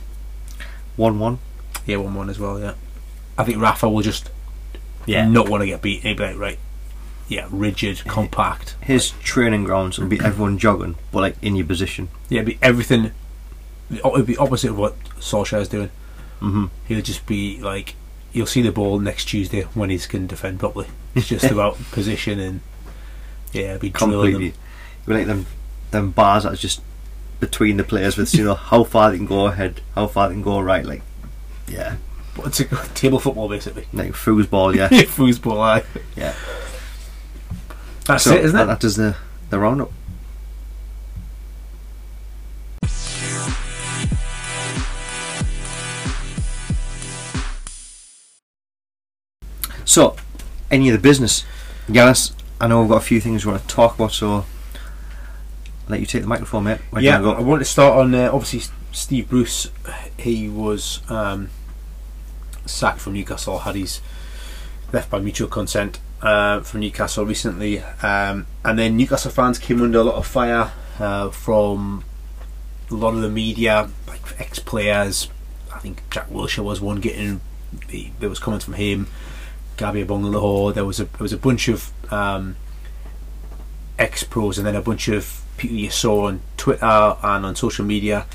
One 0.96 1.18
one. 1.20 1.38
Yeah, 1.86 1.96
one 1.98 2.14
one 2.14 2.28
as 2.28 2.38
well. 2.38 2.58
Yeah, 2.60 2.74
I 3.38 3.44
think 3.44 3.60
Rafa 3.62 3.88
will 3.88 4.02
just 4.02 4.28
Yeah. 5.06 5.26
not 5.28 5.48
want 5.48 5.62
to 5.62 5.66
get 5.66 5.80
beat. 5.80 6.02
He'll 6.02 6.16
be 6.16 6.24
like, 6.24 6.36
right, 6.36 6.58
yeah, 7.28 7.46
rigid, 7.50 8.04
compact. 8.06 8.76
His 8.80 9.10
training 9.22 9.64
grounds 9.64 9.98
will 9.98 10.08
be 10.08 10.18
everyone 10.20 10.58
jogging, 10.58 10.96
but 11.12 11.20
like 11.20 11.36
in 11.42 11.56
your 11.56 11.66
position. 11.66 12.08
Yeah, 12.28 12.40
it'll 12.40 12.46
be 12.52 12.58
everything. 12.62 13.12
It'll 13.90 14.22
be 14.22 14.36
opposite 14.36 14.70
of 14.70 14.78
what 14.78 14.98
Solskjaer's 15.20 15.68
doing. 15.68 15.90
Mm-hmm. 16.40 16.66
He'll 16.86 17.02
just 17.02 17.26
be 17.26 17.60
like, 17.60 17.94
you'll 18.32 18.46
see 18.46 18.62
the 18.62 18.72
ball 18.72 18.98
next 18.98 19.26
Tuesday 19.26 19.62
when 19.74 19.90
he 19.90 19.98
can 19.98 20.26
defend 20.26 20.60
properly. 20.60 20.86
It's 21.14 21.28
just 21.28 21.44
about 21.50 21.76
position 21.90 22.38
and 22.38 22.60
yeah, 23.52 23.76
be 23.78 23.90
Completely. 23.90 24.54
You're 25.06 25.16
like 25.18 25.26
them, 25.26 25.46
them 25.90 26.10
bars 26.10 26.44
that's 26.44 26.60
just 26.60 26.82
between 27.40 27.76
the 27.76 27.84
players 27.84 28.16
with 28.16 28.34
you 28.34 28.44
know 28.44 28.54
how 28.54 28.84
far 28.84 29.10
they 29.10 29.16
can 29.16 29.26
go 29.26 29.46
ahead, 29.46 29.80
how 29.94 30.06
far 30.06 30.28
they 30.28 30.34
can 30.34 30.42
go 30.42 30.60
right. 30.60 30.84
Like, 30.84 31.02
yeah, 31.66 31.96
But 32.36 32.46
it's 32.46 32.60
a 32.60 32.88
table 32.94 33.18
football 33.18 33.48
basically. 33.48 33.86
like 33.92 34.12
foosball. 34.12 34.74
Yeah, 34.74 34.88
Foosball, 35.04 35.60
aye. 35.60 35.84
yeah. 36.16 36.34
That's 38.08 38.24
So 38.24 38.32
it, 38.32 38.42
isn't 38.46 38.56
that, 38.56 38.62
it? 38.62 38.66
That 38.68 38.80
does 38.80 38.96
the 38.96 39.16
the 39.50 39.58
roundup. 39.58 39.92
So, 49.84 50.16
any 50.70 50.88
of 50.88 50.94
the 50.94 50.98
business, 50.98 51.44
Giannis? 51.86 52.32
I 52.58 52.66
know 52.68 52.80
we've 52.80 52.88
got 52.88 52.96
a 52.96 53.00
few 53.00 53.20
things 53.20 53.44
we 53.44 53.52
want 53.52 53.68
to 53.68 53.74
talk 53.74 53.96
about, 53.96 54.12
so 54.12 54.28
I'll 54.30 54.46
let 55.88 56.00
you 56.00 56.06
take 56.06 56.22
the 56.22 56.28
microphone, 56.28 56.64
mate. 56.64 56.80
Where 56.90 57.02
yeah, 57.02 57.18
I 57.18 57.22
go? 57.22 57.42
want 57.42 57.60
to 57.60 57.66
start 57.66 57.98
on 57.98 58.14
uh, 58.14 58.30
obviously 58.32 58.72
Steve 58.92 59.28
Bruce. 59.28 59.70
He 60.18 60.48
was 60.48 61.02
um, 61.10 61.50
sacked 62.64 63.00
from 63.00 63.12
Newcastle. 63.12 63.58
Had 63.58 63.74
his 63.74 64.00
left 64.94 65.10
by 65.10 65.18
mutual 65.20 65.48
consent 65.48 65.98
uh, 66.22 66.60
from 66.60 66.80
Newcastle 66.80 67.24
recently, 67.24 67.80
um, 68.02 68.46
and 68.64 68.78
then 68.78 68.96
Newcastle 68.96 69.30
fans 69.30 69.58
came 69.58 69.80
under 69.82 69.98
a 70.00 70.02
lot 70.02 70.16
of 70.16 70.26
fire 70.26 70.72
uh, 70.98 71.30
from 71.30 72.04
a 72.90 72.94
lot 72.94 73.14
of 73.14 73.20
the 73.22 73.28
media, 73.28 73.88
like 74.06 74.20
ex-players. 74.40 75.28
I 75.74 75.78
think 75.78 76.02
Jack 76.10 76.28
Wilshere 76.30 76.64
was 76.64 76.80
one 76.80 76.96
getting. 77.00 77.40
he- 77.88 78.12
There 78.18 78.28
was 78.28 78.38
comments 78.38 78.64
from 78.64 78.74
him. 78.74 79.06
Gabby 79.76 80.00
Abong 80.00 80.32
There 80.74 80.84
was 80.84 80.98
a 80.98 81.04
there 81.04 81.20
was 81.20 81.32
a 81.32 81.36
bunch 81.36 81.68
of 81.68 81.92
um, 82.12 82.56
ex 83.98 84.24
pros 84.24 84.58
and 84.58 84.66
then 84.66 84.74
a 84.74 84.82
bunch 84.82 85.06
of 85.08 85.42
people 85.56 85.76
you 85.76 85.90
saw 85.90 86.26
on 86.26 86.40
Twitter 86.56 86.84
and 87.22 87.46
on 87.46 87.54
social 87.54 87.84
media, 87.84 88.26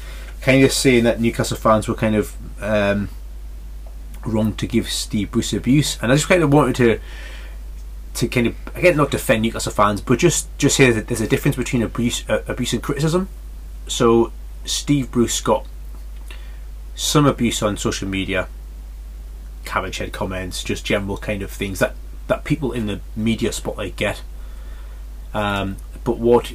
kind 0.41 0.63
of 0.63 0.71
saying 0.71 1.03
that 1.03 1.19
Newcastle 1.19 1.57
fans 1.57 1.87
were 1.87 1.95
kind 1.95 2.15
of 2.15 2.33
um, 2.61 3.09
wrong 4.25 4.53
to 4.55 4.67
give 4.67 4.89
Steve 4.89 5.31
Bruce 5.31 5.51
abuse, 5.53 5.97
and 6.01 6.11
I 6.11 6.15
just 6.15 6.27
kind 6.29 6.43
of 6.43 6.53
wanted 6.53 6.75
to 6.77 6.99
to 8.15 8.27
kind 8.27 8.47
of 8.47 8.55
again 8.75 8.95
not 8.97 9.11
defend 9.11 9.41
Newcastle 9.41 9.71
fans, 9.71 10.01
but 10.01 10.19
just 10.19 10.47
just 10.57 10.75
say 10.77 10.91
that 10.91 11.07
there's 11.07 11.21
a 11.21 11.27
difference 11.27 11.55
between 11.57 11.81
abuse 11.81 12.27
uh, 12.29 12.43
abuse 12.47 12.73
and 12.73 12.81
criticism. 12.83 13.27
So 13.87 14.31
Steve 14.65 15.11
Bruce 15.11 15.41
got 15.41 15.65
some 16.95 17.25
abuse 17.25 17.63
on 17.63 17.75
social 17.77 18.07
media, 18.07 18.47
cabbage 19.65 19.97
head 19.97 20.13
comments, 20.13 20.63
just 20.63 20.85
general 20.85 21.17
kind 21.17 21.41
of 21.41 21.49
things 21.51 21.79
that 21.79 21.95
that 22.27 22.43
people 22.43 22.71
in 22.71 22.85
the 22.85 22.99
media 23.15 23.51
spotlight 23.51 23.95
get. 23.95 24.21
Um, 25.33 25.77
but 26.03 26.19
what 26.19 26.53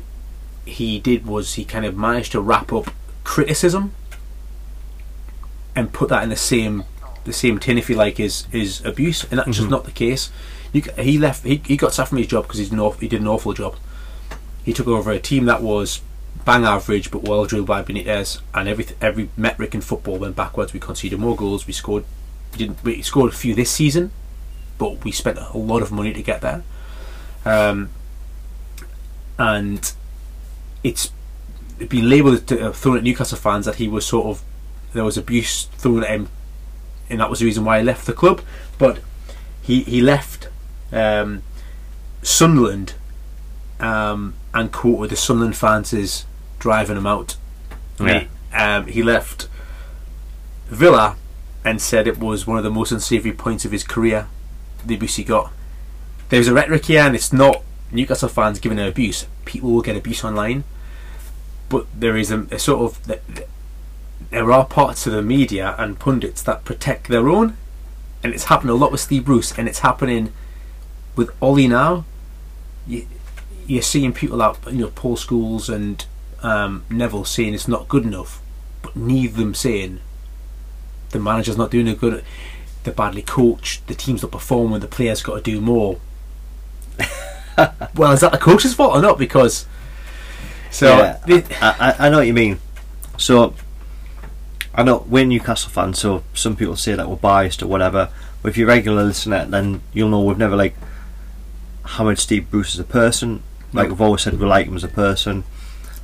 he 0.65 0.99
did 1.01 1.27
was 1.27 1.55
he 1.55 1.65
kind 1.65 1.85
of 1.85 1.97
managed 1.97 2.33
to 2.33 2.41
wrap 2.41 2.73
up 2.73 2.91
criticism 3.25 3.93
and 5.75 5.93
put 5.93 6.09
that 6.09 6.23
in 6.23 6.29
the 6.29 6.37
same 6.37 6.85
the 7.25 7.33
same 7.33 7.59
tin, 7.59 7.77
if 7.77 7.91
you 7.91 7.97
like, 7.97 8.19
as 8.21 8.47
is 8.53 8.83
abuse, 8.87 9.25
and 9.25 9.39
that's 9.39 9.51
just 9.57 9.67
Mhm. 9.69 9.71
not 9.71 9.85
the 9.85 9.91
case. 9.91 10.31
You, 10.73 10.83
he 10.99 11.19
left. 11.19 11.45
He, 11.45 11.57
he 11.65 11.77
got 11.77 11.95
sacked 11.95 12.11
from 12.11 12.19
his 12.19 12.27
job 12.27 12.45
because 12.45 12.59
he 12.59 13.09
did 13.09 13.21
an 13.21 13.29
awful 13.29 13.53
job. 13.53 13.77
He 14.65 14.73
took 14.73 14.87
over 14.87 15.11
a 15.11 15.19
team 15.19 15.47
that 15.47 15.63
was 15.63 16.03
bang 16.45 16.65
average 16.65 17.11
but 17.11 17.23
well 17.23 17.45
drilled 17.47 17.67
by 17.67 17.83
Benitez, 17.83 18.41
and 18.55 18.69
every 18.69 18.87
every 19.01 19.31
metric 19.37 19.75
in 19.75 19.81
football 19.81 20.19
went 20.19 20.37
backwards. 20.37 20.73
We 20.73 20.81
conceded 20.81 21.19
more 21.19 21.37
goals. 21.37 21.67
We 21.67 21.73
scored. 21.73 22.05
We 22.53 22.59
didn't. 22.59 22.85
We 22.85 23.03
scored 23.03 23.33
a 23.33 23.37
few 23.37 23.55
this 23.55 23.71
season, 23.71 24.11
but 24.77 25.05
we 25.05 25.13
spent 25.13 25.39
a 25.39 25.57
lot 25.57 25.83
of 25.83 25.91
money 25.91 26.13
to 26.13 26.23
get 26.23 26.41
there. 26.41 26.63
Um, 27.45 27.91
and 29.39 29.93
it's 30.83 31.13
been 31.79 32.09
labelled 32.09 32.53
uh, 32.53 32.73
thrown 32.73 32.99
at 32.99 33.05
Newcastle 33.05 33.39
fans 33.39 33.67
that 33.67 33.77
he 33.77 33.89
was 33.89 34.05
sort 34.05 34.27
of 34.27 34.43
there 34.93 35.05
was 35.05 35.17
abuse 35.17 35.65
thrown 35.65 36.05
at 36.05 36.11
him, 36.11 36.29
and 37.09 37.21
that 37.21 37.31
was 37.31 37.41
the 37.41 37.47
reason 37.47 37.65
why 37.65 37.79
he 37.79 37.85
left 37.85 38.07
the 38.07 38.13
club. 38.13 38.43
But 38.79 39.01
he 39.63 39.83
he 39.83 40.01
left 40.01 40.38
um, 40.93 41.43
Sunderland 42.23 42.95
um, 43.81 44.35
and 44.55 44.73
quoted 44.73 45.11
the 45.11 45.17
Sunderland 45.17 45.57
fans 45.57 45.93
as 45.93 46.25
driving 46.59 46.97
him 46.97 47.07
out. 47.07 47.37
Yeah. 48.01 48.25
Um, 48.53 48.87
he 48.87 49.03
left 49.03 49.49
Villa 50.69 51.17
and 51.65 51.81
said 51.81 52.07
it 52.07 52.19
was 52.19 52.47
one 52.47 52.59
of 52.59 52.65
the 52.65 52.71
most 52.71 52.93
unsavoury 52.93 53.33
points 53.33 53.65
of 53.65 53.73
his 53.73 53.85
career. 53.85 54.29
The 54.85 54.95
abuse 54.95 55.17
he 55.17 55.25
got, 55.25 55.53
there's 56.29 56.47
a 56.47 56.55
rhetoric 56.55 56.87
here, 56.87 57.01
and 57.01 57.17
it's 57.17 57.33
not 57.33 57.63
Newcastle 57.91 58.29
fans 58.29 58.61
giving 58.61 58.79
an 58.79 58.87
abuse. 58.87 59.27
People 59.45 59.71
will 59.73 59.83
get 59.83 59.97
abuse 59.97 60.23
online, 60.25 60.65
but 61.69 61.87
there 61.95 62.17
is 62.17 62.31
a, 62.31 62.47
a 62.51 62.59
sort 62.59 62.81
of 62.83 63.05
th- 63.05 63.21
th- 63.35 63.49
there 64.31 64.53
are 64.53 64.67
parts 64.67 65.07
of 65.07 65.13
the 65.13 65.23
media 65.23 65.75
and 65.79 65.99
pundits 65.99 66.43
that 66.43 66.65
protect 66.65 67.09
their 67.09 67.29
own, 67.29 67.57
and 68.23 68.33
it's 68.33 68.45
happened 68.45 68.71
a 68.71 68.75
lot 68.75 68.93
with 68.93 69.01
Steve 69.01 69.25
Bruce, 69.25 69.57
and 69.59 69.69
it's 69.69 69.81
happening 69.81 70.33
with 71.19 71.31
Ole 71.43 71.69
now. 71.69 72.05
You, 72.87 73.07
you're 73.67 73.83
seeing 73.83 74.15
people 74.15 74.41
out, 74.41 74.59
you 74.67 74.79
know, 74.79 74.93
Paul 74.95 75.17
Scholes 75.17 75.69
and 75.69 76.07
um, 76.43 76.85
Neville 76.89 77.27
saying 77.27 77.53
it's 77.53 77.69
not 77.69 77.89
good 77.89 78.05
enough, 78.05 78.41
but 78.81 78.97
neither 78.97 79.33
of 79.33 79.37
them 79.37 79.55
saying 79.55 80.01
the 81.11 81.19
manager's 81.19 81.59
not 81.59 81.71
doing 81.71 81.89
a 81.89 81.95
good. 81.95 82.25
They're 82.85 82.95
badly 82.95 83.23
coached. 83.23 83.87
The 83.89 83.95
team's 83.95 84.23
not 84.23 84.31
performing. 84.31 84.81
The 84.81 84.87
players 84.87 85.23
got 85.23 85.35
to 85.35 85.43
do 85.43 85.61
more. 85.61 86.01
well, 87.95 88.13
is 88.13 88.21
that 88.21 88.33
the 88.33 88.39
coach's 88.39 88.73
fault 88.73 88.97
or 88.97 89.03
not? 89.03 89.19
Because 89.19 89.67
so 90.71 90.97
yeah, 90.97 91.41
I, 91.61 91.95
I, 91.99 92.07
I 92.07 92.09
know 92.09 92.19
what 92.19 92.27
you 92.27 92.33
mean. 92.33 92.61
So, 93.17 93.55
I 94.73 94.85
know 94.85 95.05
we're 95.09 95.27
Newcastle 95.27 95.71
fans, 95.71 95.99
so 95.99 96.23
some 96.35 96.57
people 96.57 96.77
say 96.77 96.95
that 96.95 97.09
we're 97.09 97.17
biased 97.17 97.63
or 97.63 97.67
whatever. 97.67 98.11
But 98.43 98.51
if 98.51 98.57
you're 98.57 98.69
a 98.69 98.75
regular 98.75 99.03
listener, 99.03 99.45
then 99.45 99.83
you'll 99.93 100.09
know 100.09 100.23
we've 100.23 100.39
never 100.39 100.57
like 100.57 100.77
hammered 101.97 102.19
Steve 102.19 102.51
Bruce 102.51 102.75
as 102.75 102.81
a 102.81 102.85
person. 102.85 103.43
Like 103.73 103.89
we've 103.89 104.01
always 104.01 104.23
said, 104.23 104.39
we 104.39 104.47
like 104.47 104.67
him 104.67 104.77
as 104.77 104.85
a 104.85 104.89
person. 104.89 105.45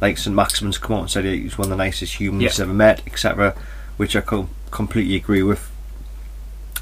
Like 0.01 0.19
St 0.19 0.35
Maximin's 0.35 0.77
come 0.78 0.97
out 0.97 1.01
and 1.02 1.11
said 1.11 1.24
he's 1.24 1.56
one 1.56 1.66
of 1.66 1.70
the 1.70 1.77
nicest 1.77 2.15
humans 2.20 2.43
Yeah. 2.43 2.48
he's 2.51 2.61
ever 2.61 2.73
met, 2.74 3.02
etc. 3.06 3.55
Which 3.97 4.15
I 4.16 4.20
co- 4.20 4.48
completely 4.70 5.16
agree 5.16 5.43
with. 5.43 5.70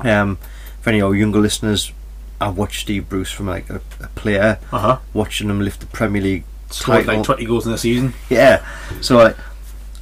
Um, 0.01 0.39
for 0.81 0.91
any 0.91 1.01
of 1.01 1.09
our 1.09 1.15
younger 1.15 1.39
listeners, 1.39 1.93
I've 2.41 2.57
watched 2.57 2.81
Steve 2.81 3.09
Bruce 3.09 3.31
from 3.31 3.47
like 3.47 3.71
a, 3.71 3.81
a 4.01 4.09
player, 4.09 4.59
uh 4.73 4.79
huh. 4.79 4.99
watching 5.13 5.49
him 5.49 5.61
lift 5.61 5.81
the 5.81 5.87
Premier 5.87 6.21
League 6.23 6.45
Scored 6.71 7.05
title. 7.05 7.17
like 7.19 7.25
twenty 7.25 7.45
goals 7.45 7.67
in 7.67 7.73
the 7.73 7.79
season. 7.79 8.15
Yeah. 8.31 8.65
So 9.01 9.21
I, 9.21 9.35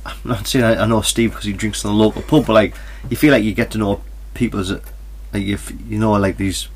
I'm 0.06 0.16
not 0.24 0.46
saying 0.46 0.64
I, 0.64 0.82
I 0.82 0.86
know 0.86 1.02
Steve 1.02 1.30
because 1.30 1.44
he 1.44 1.52
drinks 1.52 1.84
in 1.84 1.90
the 1.90 1.96
local 1.96 2.22
pub, 2.22 2.46
but 2.46 2.54
like 2.54 2.74
you 3.10 3.16
feel 3.16 3.32
like 3.32 3.44
you 3.44 3.52
get 3.52 3.70
to 3.72 3.78
know 3.78 4.02
people 4.32 4.60
as 4.60 4.70
a, 4.70 4.80
like 5.34 5.44
if 5.44 5.70
you 5.88 5.98
know 5.98 6.12
like 6.12 6.38
these 6.38 6.68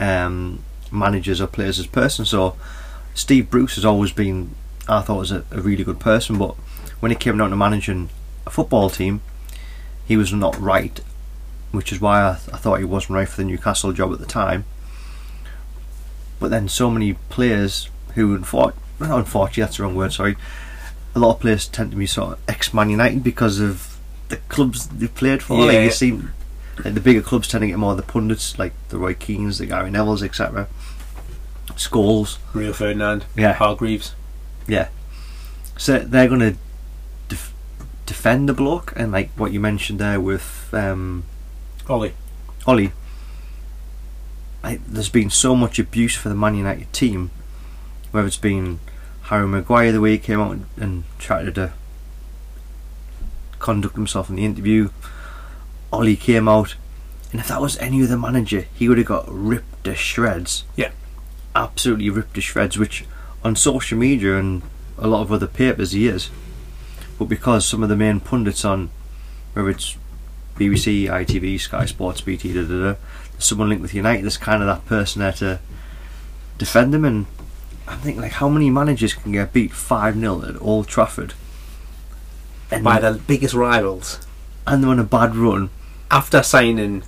um, 0.00 0.64
managers 0.94 1.40
or 1.40 1.46
players 1.46 1.78
as 1.78 1.86
person. 1.86 2.24
So 2.24 2.56
Steve 3.14 3.50
Bruce 3.50 3.74
has 3.76 3.84
always 3.84 4.12
been 4.12 4.54
I 4.88 5.00
thought 5.00 5.18
was 5.18 5.32
a, 5.32 5.44
a 5.50 5.60
really 5.60 5.84
good 5.84 5.98
person, 6.00 6.36
but 6.38 6.54
when 7.00 7.10
he 7.10 7.16
came 7.16 7.38
down 7.38 7.50
to 7.50 7.56
managing 7.56 8.10
a 8.46 8.50
football 8.50 8.90
team, 8.90 9.22
he 10.06 10.16
was 10.16 10.32
not 10.32 10.58
right, 10.60 11.00
which 11.72 11.90
is 11.92 12.00
why 12.00 12.20
I, 12.20 12.30
I 12.32 12.58
thought 12.58 12.78
he 12.78 12.84
wasn't 12.84 13.14
right 13.16 13.28
for 13.28 13.36
the 13.38 13.44
Newcastle 13.44 13.92
job 13.92 14.12
at 14.12 14.18
the 14.18 14.26
time. 14.26 14.64
But 16.38 16.50
then 16.50 16.68
so 16.68 16.90
many 16.90 17.14
players 17.30 17.88
who 18.14 18.34
unfortunately, 18.34 18.82
unfortunately, 19.00 19.62
that's 19.62 19.76
the 19.78 19.82
wrong 19.84 19.94
word, 19.94 20.12
sorry. 20.12 20.36
A 21.14 21.18
lot 21.18 21.36
of 21.36 21.40
players 21.40 21.66
tend 21.68 21.92
to 21.92 21.96
be 21.96 22.06
sort 22.06 22.32
of 22.32 22.38
ex-Man 22.48 22.90
United 22.90 23.22
because 23.22 23.60
of 23.60 23.96
the 24.28 24.36
clubs 24.48 24.86
they 24.88 25.06
played 25.06 25.42
for. 25.42 25.58
Like 25.66 25.74
Yeah. 25.74 25.84
you 25.84 25.90
see, 25.90 26.12
like 26.84 26.94
the 26.94 27.00
bigger 27.00 27.22
clubs 27.22 27.48
tend 27.48 27.62
to 27.62 27.68
get 27.68 27.78
more 27.78 27.92
of 27.92 27.96
the 27.96 28.02
pundits, 28.02 28.58
like 28.58 28.72
the 28.88 28.98
Roy 28.98 29.14
Keanes, 29.14 29.58
the 29.58 29.66
Gary 29.66 29.90
Neville's, 29.90 30.22
etc. 30.22 30.68
Scholes, 31.76 32.38
Rio 32.52 32.72
Ferdinand, 32.72 33.24
Yeah. 33.36 33.52
Hargreaves. 33.54 34.14
yeah. 34.66 34.88
So 35.76 35.98
they're 35.98 36.28
going 36.28 36.40
to 36.40 36.56
def- 37.28 37.52
defend 38.06 38.48
the 38.48 38.52
block, 38.54 38.92
and 38.96 39.10
like 39.12 39.30
what 39.36 39.52
you 39.52 39.58
mentioned 39.60 39.98
there 39.98 40.20
with 40.20 40.68
um, 40.72 41.24
Ole. 41.88 42.12
Ole, 42.66 42.92
like, 44.62 44.80
there's 44.86 45.08
been 45.10 45.30
so 45.30 45.54
much 45.54 45.78
abuse 45.78 46.14
for 46.16 46.28
the 46.28 46.34
Man 46.34 46.54
United 46.54 46.92
team, 46.92 47.30
whether 48.12 48.26
it's 48.26 48.36
been 48.36 48.78
Harry 49.22 49.46
Maguire 49.48 49.90
the 49.92 50.00
way 50.00 50.12
he 50.12 50.18
came 50.18 50.40
out 50.40 50.52
and, 50.52 50.66
and 50.76 51.04
tried 51.18 51.54
to 51.56 51.72
conduct 53.58 53.96
himself 53.96 54.30
in 54.30 54.36
the 54.36 54.44
interview. 54.44 54.90
Ole 55.92 56.16
came 56.16 56.48
out, 56.48 56.76
and 57.32 57.40
if 57.40 57.48
that 57.48 57.60
was 57.60 57.76
any 57.78 58.02
other 58.02 58.16
manager, 58.16 58.66
he 58.74 58.88
would 58.88 58.98
have 58.98 59.06
got 59.06 59.24
ripped 59.28 59.84
to 59.84 59.94
shreds. 59.94 60.64
Yeah. 60.76 60.92
Absolutely 61.54 62.10
ripped 62.10 62.34
to 62.34 62.40
shreds. 62.40 62.78
Which 62.78 63.04
on 63.42 63.56
social 63.56 63.98
media 63.98 64.36
and 64.38 64.62
a 64.98 65.06
lot 65.06 65.22
of 65.22 65.32
other 65.32 65.46
papers 65.46 65.92
he 65.92 66.06
is, 66.08 66.30
but 67.18 67.26
because 67.26 67.66
some 67.66 67.82
of 67.82 67.88
the 67.88 67.96
main 67.96 68.20
pundits 68.20 68.64
on, 68.64 68.90
whether 69.52 69.70
it's 69.70 69.96
BBC, 70.56 71.06
ITV, 71.08 71.60
Sky 71.60 71.84
Sports, 71.84 72.20
BT, 72.20 72.52
da 72.52 72.62
da 72.62 72.68
da. 72.92 72.94
There's 73.32 73.44
someone 73.44 73.68
linked 73.68 73.82
with 73.82 73.94
United. 73.94 74.22
There's 74.22 74.36
kind 74.36 74.62
of 74.62 74.68
that 74.68 74.86
person 74.86 75.20
there 75.20 75.32
to 75.32 75.58
defend 76.58 76.94
them, 76.94 77.04
and 77.04 77.26
I'm 77.88 77.98
thinking 77.98 78.22
like, 78.22 78.32
how 78.32 78.48
many 78.48 78.70
managers 78.70 79.14
can 79.14 79.32
get 79.32 79.52
beat 79.52 79.72
five 79.72 80.16
0 80.18 80.42
at 80.44 80.60
Old 80.62 80.86
Trafford, 80.86 81.34
and 82.70 82.84
By 82.84 83.00
the 83.00 83.18
biggest 83.26 83.54
rivals. 83.54 84.20
and 84.66 84.82
they're 84.82 84.90
on 84.90 84.98
a 85.00 85.04
bad 85.04 85.34
run? 85.34 85.70
After 86.10 86.42
signing 86.44 87.02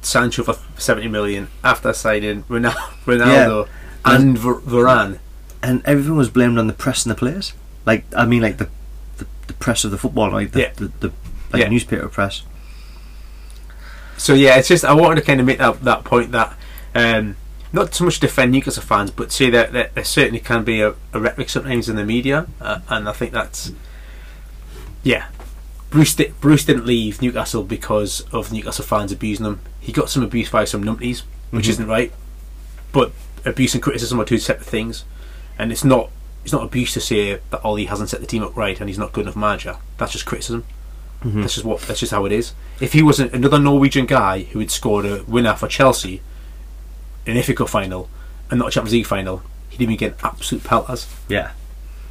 Sancho 0.00 0.42
for 0.42 0.56
70 0.80 1.08
million, 1.08 1.48
after 1.62 1.92
signing 1.92 2.44
Ronaldo, 2.44 2.74
Ronaldo 3.04 3.68
and 4.06 4.38
Var- 4.38 4.60
Varane. 4.60 5.18
and 5.62 5.82
everything 5.84 6.16
was 6.16 6.30
blamed 6.30 6.58
on 6.58 6.66
the 6.66 6.72
press 6.72 7.04
and 7.04 7.10
the 7.10 7.18
players. 7.18 7.52
Like 7.84 8.04
I 8.16 8.24
mean, 8.26 8.42
like 8.42 8.58
the 8.58 8.68
the, 9.18 9.26
the 9.46 9.52
press 9.54 9.84
of 9.84 9.90
the 9.90 9.98
football, 9.98 10.30
like 10.30 10.52
the 10.52 10.60
Yeah. 10.60 10.72
the, 10.76 10.92
the 11.00 11.12
like 11.52 11.62
Yeah. 11.62 11.68
newspaper 11.68 12.08
press. 12.08 12.42
So 14.16 14.34
yeah, 14.34 14.56
it's 14.56 14.68
just 14.68 14.84
I 14.84 14.92
wanted 14.94 15.16
to 15.16 15.22
kind 15.22 15.40
of 15.40 15.46
make 15.46 15.58
that 15.58 15.82
that 15.84 16.04
point 16.04 16.32
that 16.32 16.56
um, 16.94 17.36
not 17.72 17.94
so 17.94 18.04
much 18.04 18.18
defend 18.20 18.52
Newcastle 18.52 18.82
fans, 18.82 19.10
but 19.10 19.30
say 19.30 19.50
that, 19.50 19.72
that 19.72 19.94
there 19.94 20.04
certainly 20.04 20.40
can 20.40 20.64
be 20.64 20.80
a, 20.80 20.94
a 21.12 21.20
rhetoric 21.20 21.50
sometimes 21.50 21.88
in 21.88 21.96
the 21.96 22.04
media, 22.04 22.46
uh, 22.60 22.80
and 22.88 23.08
I 23.08 23.12
think 23.12 23.32
that's 23.32 23.72
yeah. 25.02 25.26
Bruce 25.90 26.14
di- 26.16 26.32
Bruce 26.40 26.64
didn't 26.64 26.84
leave 26.86 27.22
Newcastle 27.22 27.62
because 27.62 28.22
of 28.32 28.52
Newcastle 28.52 28.84
fans 28.84 29.12
abusing 29.12 29.46
him. 29.46 29.60
He 29.80 29.92
got 29.92 30.10
some 30.10 30.22
abuse 30.22 30.50
by 30.50 30.64
some 30.64 30.82
numpties, 30.82 31.22
which 31.50 31.66
Mhm. 31.66 31.70
isn't 31.70 31.86
right. 31.86 32.12
But 32.92 33.12
abuse 33.46 33.74
and 33.74 33.82
criticism 33.82 34.20
are 34.20 34.24
two 34.24 34.38
separate 34.38 34.66
things, 34.66 35.04
and 35.58 35.70
it's 35.72 35.84
not 35.84 36.10
it's 36.44 36.52
not 36.52 36.62
abuse 36.62 36.92
to 36.94 37.00
say 37.00 37.40
that 37.50 37.64
Ole 37.64 37.86
hasn't 37.86 38.08
set 38.10 38.20
the 38.20 38.26
team 38.26 38.42
up 38.42 38.56
right 38.56 38.78
and 38.78 38.88
he's 38.88 38.98
not 38.98 39.12
good 39.12 39.22
enough 39.22 39.34
manager. 39.36 39.78
That's 39.98 40.12
just 40.12 40.26
criticism. 40.26 40.64
Mhm. 41.24 41.40
That's 41.40 41.54
just 41.54 41.64
what. 41.66 41.80
That's 41.80 41.98
just 42.00 42.12
how 42.12 42.24
it 42.24 42.30
is. 42.32 42.52
If 42.78 42.92
he 42.92 43.02
was 43.02 43.18
an- 43.18 43.30
another 43.32 43.58
Norwegian 43.58 44.06
guy 44.06 44.42
who 44.52 44.60
had 44.60 44.70
scored 44.70 45.04
a 45.06 45.24
winner 45.26 45.54
for 45.54 45.66
Chelsea 45.66 46.20
in 47.24 47.36
an 47.36 47.42
FA 47.42 47.54
Cup 47.54 47.68
final 47.68 48.08
and 48.50 48.58
not 48.60 48.68
a 48.68 48.70
Champions 48.70 48.92
League 48.92 49.06
final, 49.06 49.42
he'd 49.70 49.86
be 49.86 49.96
getting 49.96 50.18
absolute 50.22 50.62
pelters. 50.62 51.06
Yeah. 51.28 51.50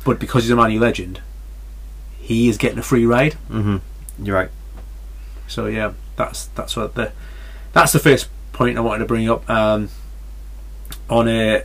But 0.04 0.20
because 0.20 0.44
he's 0.44 0.52
a 0.52 0.56
Man 0.56 0.72
U 0.72 0.80
legend, 0.80 1.22
he 2.20 2.50
is 2.50 2.58
getting 2.58 2.80
a 2.80 2.84
free 2.84 3.06
ride. 3.06 3.36
Mhm. 3.50 3.82
You're 4.22 4.36
right. 4.36 4.50
So 5.48 5.68
yeah, 5.68 5.94
that's 6.18 6.46
that's 6.56 6.76
what 6.76 6.96
the 6.96 7.12
that's 7.74 7.92
the 7.94 8.00
first 8.00 8.28
point 8.54 8.78
I 8.78 8.82
wanted 8.82 9.00
to 9.00 9.06
bring 9.06 9.30
up. 9.30 9.48
Um, 9.50 9.90
on 11.10 11.28
a 11.28 11.64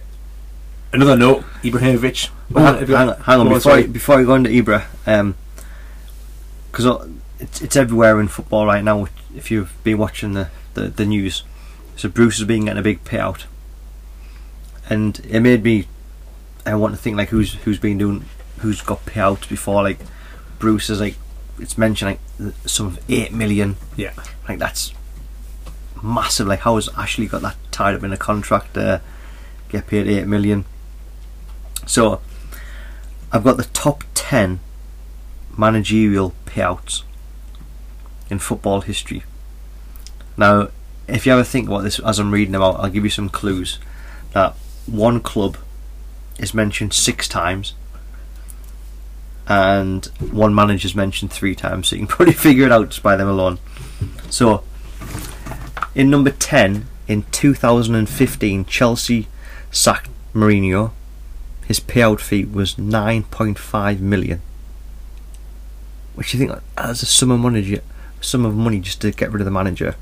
another 0.92 1.16
note, 1.16 1.44
Ibrahimovic. 1.62 2.30
Well, 2.50 2.74
hang, 2.74 2.86
hang 2.86 3.08
on, 3.08 3.20
hang 3.20 3.40
on 3.40 3.48
before 3.48 3.78
you, 3.78 3.86
before 3.86 4.20
you 4.20 4.26
go 4.26 4.34
into 4.34 4.50
Ibra, 4.50 5.34
because 6.70 7.08
it's 7.38 7.60
it's 7.62 7.76
everywhere 7.76 8.20
in 8.20 8.28
football 8.28 8.66
right 8.66 8.82
now. 8.82 9.06
If 9.34 9.50
you've 9.50 9.72
been 9.84 9.98
watching 9.98 10.32
the, 10.32 10.50
the, 10.74 10.88
the 10.88 11.06
news, 11.06 11.44
so 11.96 12.08
Bruce 12.08 12.38
has 12.38 12.46
been 12.46 12.64
getting 12.64 12.78
a 12.78 12.82
big 12.82 13.04
payout, 13.04 13.44
and 14.88 15.20
it 15.28 15.40
made 15.40 15.62
me. 15.62 15.86
I 16.66 16.74
want 16.74 16.94
to 16.94 17.00
think 17.00 17.16
like 17.16 17.28
who's 17.28 17.54
who's 17.54 17.78
been 17.78 17.98
doing 17.98 18.24
who's 18.58 18.82
got 18.82 19.06
payouts 19.06 19.48
before 19.48 19.82
like 19.82 19.98
Bruce 20.58 20.90
is 20.90 21.00
like 21.00 21.16
it's 21.58 21.78
mentioned 21.78 22.18
like 22.38 22.54
some 22.66 22.86
of 22.86 23.10
eight 23.10 23.32
million 23.32 23.76
yeah, 23.96 24.12
like 24.48 24.58
that's 24.58 24.92
massive. 26.02 26.46
Like 26.46 26.60
how 26.60 26.74
has 26.74 26.88
Ashley 26.96 27.26
got 27.26 27.42
that 27.42 27.56
tied 27.70 27.94
up 27.94 28.02
in 28.02 28.12
a 28.12 28.16
contract? 28.16 28.76
Uh, 28.76 28.98
get 29.70 29.86
paid 29.86 30.08
eight 30.08 30.26
million. 30.26 30.64
So 31.86 32.20
I've 33.32 33.44
got 33.44 33.56
the 33.56 33.64
top 33.64 34.04
ten 34.14 34.60
managerial 35.56 36.34
payouts 36.46 37.02
in 38.28 38.38
football 38.38 38.82
history. 38.82 39.24
Now, 40.36 40.68
if 41.08 41.26
you 41.26 41.32
ever 41.32 41.44
think 41.44 41.68
about 41.68 41.82
this 41.82 41.98
as 41.98 42.18
I'm 42.18 42.30
reading 42.30 42.54
about, 42.54 42.80
I'll 42.80 42.90
give 42.90 43.04
you 43.04 43.10
some 43.10 43.28
clues. 43.28 43.78
That 44.32 44.54
one 44.86 45.20
club 45.20 45.56
is 46.38 46.54
mentioned 46.54 46.94
six 46.94 47.28
times, 47.28 47.74
and 49.46 50.06
one 50.20 50.54
manager 50.54 50.86
is 50.86 50.94
mentioned 50.94 51.32
three 51.32 51.54
times. 51.54 51.88
So 51.88 51.96
you 51.96 52.06
can 52.06 52.08
probably 52.16 52.34
figure 52.34 52.66
it 52.66 52.72
out 52.72 52.90
just 52.90 53.02
by 53.02 53.16
them 53.16 53.28
alone. 53.28 53.58
So, 54.30 54.64
in 55.94 56.08
number 56.08 56.30
10, 56.30 56.86
in 57.08 57.24
2015, 57.32 58.64
Chelsea 58.66 59.26
sacked 59.70 60.08
Mourinho. 60.34 60.92
His 61.66 61.80
payout 61.80 62.20
fee 62.20 62.44
was 62.44 62.74
9.5 62.74 64.00
million. 64.00 64.40
Which 66.14 66.34
you 66.34 66.40
think 66.40 66.52
as 66.76 67.02
a 67.02 67.06
sum 67.06 67.30
of 67.30 67.40
money, 67.40 67.80
sum 68.20 68.44
of 68.44 68.54
money 68.54 68.80
just 68.80 69.00
to 69.02 69.10
get 69.12 69.30
rid 69.30 69.40
of 69.40 69.44
the 69.44 69.50
manager. 69.50 69.94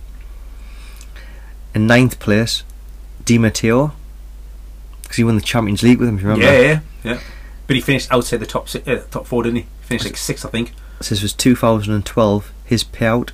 In 1.74 1.86
ninth 1.86 2.18
place, 2.18 2.62
Di 3.24 3.38
Matteo, 3.38 3.92
because 5.02 5.16
he 5.16 5.24
won 5.24 5.36
the 5.36 5.42
Champions 5.42 5.82
League 5.82 5.98
with 5.98 6.08
him. 6.08 6.16
Remember? 6.16 6.44
Yeah, 6.44 6.60
yeah, 6.60 6.80
yeah. 7.04 7.20
But 7.66 7.76
he 7.76 7.82
finished 7.82 8.10
outside 8.10 8.38
the 8.38 8.46
top 8.46 8.68
uh, 8.74 8.96
top 9.10 9.26
four, 9.26 9.42
didn't 9.42 9.58
he? 9.58 9.66
Finished 9.82 10.06
like 10.06 10.16
sixth, 10.16 10.46
I 10.46 10.48
think. 10.48 10.72
So 11.00 11.10
this 11.10 11.22
was 11.22 11.34
2012. 11.34 12.52
His 12.64 12.82
payout 12.82 13.30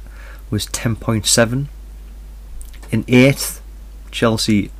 was 0.50 0.66
10.7. 0.66 1.66
In 2.90 3.04
eighth, 3.08 3.62
Chelsea 4.10 4.70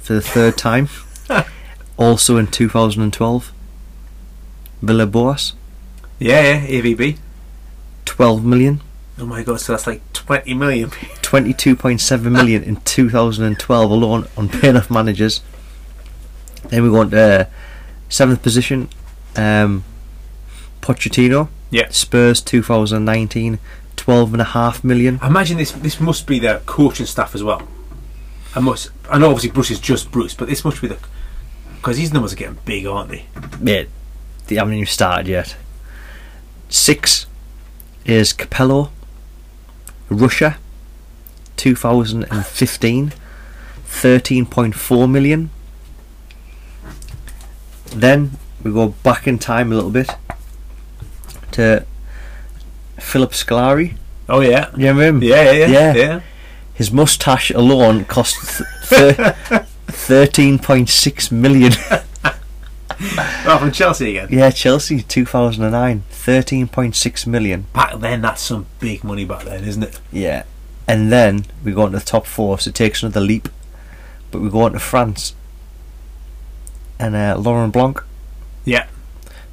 for 0.00 0.14
the 0.14 0.20
third 0.20 0.56
time. 0.56 0.88
also 1.96 2.36
in 2.36 2.46
2012, 2.46 3.52
Villas-Boas, 4.82 5.54
Yeah, 6.18 6.42
yeah. 6.42 6.66
AVB. 6.66 7.18
12 8.04 8.44
million. 8.44 8.80
Oh 9.18 9.26
my 9.26 9.42
god! 9.42 9.60
So 9.60 9.72
that's 9.74 9.86
like 9.86 10.00
twenty 10.14 10.54
million. 10.54 10.88
22.7 11.20 12.32
million 12.32 12.62
in 12.62 12.76
2012 12.76 13.90
alone 13.90 14.26
on 14.36 14.48
paying 14.48 14.76
off 14.76 14.90
managers. 14.90 15.42
Then 16.68 16.82
we 16.82 16.88
on 16.98 17.10
to 17.10 17.20
uh, 17.20 17.44
seventh 18.08 18.42
position, 18.42 18.88
um, 19.36 19.84
Pochettino. 20.80 21.48
Yeah. 21.70 21.88
Spurs 21.90 22.40
2019, 22.40 23.58
12.5 23.96 24.84
million. 24.84 25.18
I 25.20 25.26
imagine 25.26 25.58
this 25.58 25.72
this 25.72 26.00
must 26.00 26.26
be 26.26 26.38
the 26.38 26.62
coaching 26.64 27.04
staff 27.06 27.34
as 27.34 27.44
well. 27.44 27.68
I 28.54 28.60
must. 28.60 28.90
I 29.08 29.18
know 29.18 29.26
obviously 29.28 29.50
Bruce 29.50 29.70
is 29.70 29.80
just 29.80 30.10
Bruce, 30.10 30.34
but 30.34 30.48
this 30.48 30.64
must 30.64 30.80
be 30.80 30.88
the 30.88 30.98
because 31.76 31.96
these 31.96 32.12
numbers 32.12 32.32
are 32.32 32.36
getting 32.36 32.58
big, 32.64 32.86
aren't 32.86 33.10
they? 33.10 33.24
Yeah, 33.62 33.84
they 34.48 34.56
haven't 34.56 34.74
even 34.74 34.86
started 34.86 35.28
yet. 35.28 35.56
Six 36.68 37.26
is 38.04 38.32
Capello, 38.32 38.90
Russia, 40.10 40.58
2015, 41.56 43.12
13.4 43.86 45.10
million. 45.10 45.50
Then 47.94 48.32
we 48.62 48.72
go 48.72 48.88
back 49.02 49.26
in 49.26 49.38
time 49.38 49.72
a 49.72 49.74
little 49.74 49.90
bit 49.90 50.10
to 51.52 51.84
Philip 52.98 53.32
Scolari. 53.32 53.96
Oh 54.28 54.40
yeah. 54.40 54.70
You 54.76 54.88
remember 54.88 55.02
him? 55.04 55.22
Yeah, 55.22 55.42
yeah, 55.50 55.52
yeah, 55.52 55.66
Yeah. 55.66 55.94
yeah. 55.94 56.20
His 56.80 56.90
moustache 56.90 57.50
alone 57.50 58.06
cost 58.06 58.36
th- 58.56 58.66
thir- 58.84 59.36
13.6 59.88 61.30
million. 61.30 61.72
Oh, 63.46 63.56
from 63.58 63.70
Chelsea 63.72 64.16
again. 64.16 64.28
yeah, 64.30 64.50
Chelsea 64.50 65.00
2009, 65.02 66.04
13.6 66.10 67.26
million. 67.26 67.66
Back 67.74 67.98
then, 68.00 68.20
that's 68.22 68.40
some 68.42 68.66
big 68.78 69.04
money 69.04 69.24
back 69.26 69.44
then, 69.44 69.64
isn't 69.64 69.82
it? 69.82 70.00
Yeah. 70.12 70.44
And 70.88 71.10
then 71.12 71.44
we 71.64 71.72
go 71.72 71.86
into 71.86 71.98
the 71.98 72.04
top 72.04 72.26
four, 72.26 72.58
so 72.58 72.68
it 72.70 72.74
takes 72.74 73.02
another 73.02 73.20
leap. 73.20 73.48
But 74.30 74.40
we 74.40 74.48
go 74.50 74.62
on 74.62 74.72
to 74.72 74.78
France. 74.78 75.34
And 76.98 77.14
uh, 77.14 77.36
Laurent 77.38 77.72
Blanc, 77.74 78.02
Yeah. 78.66 78.86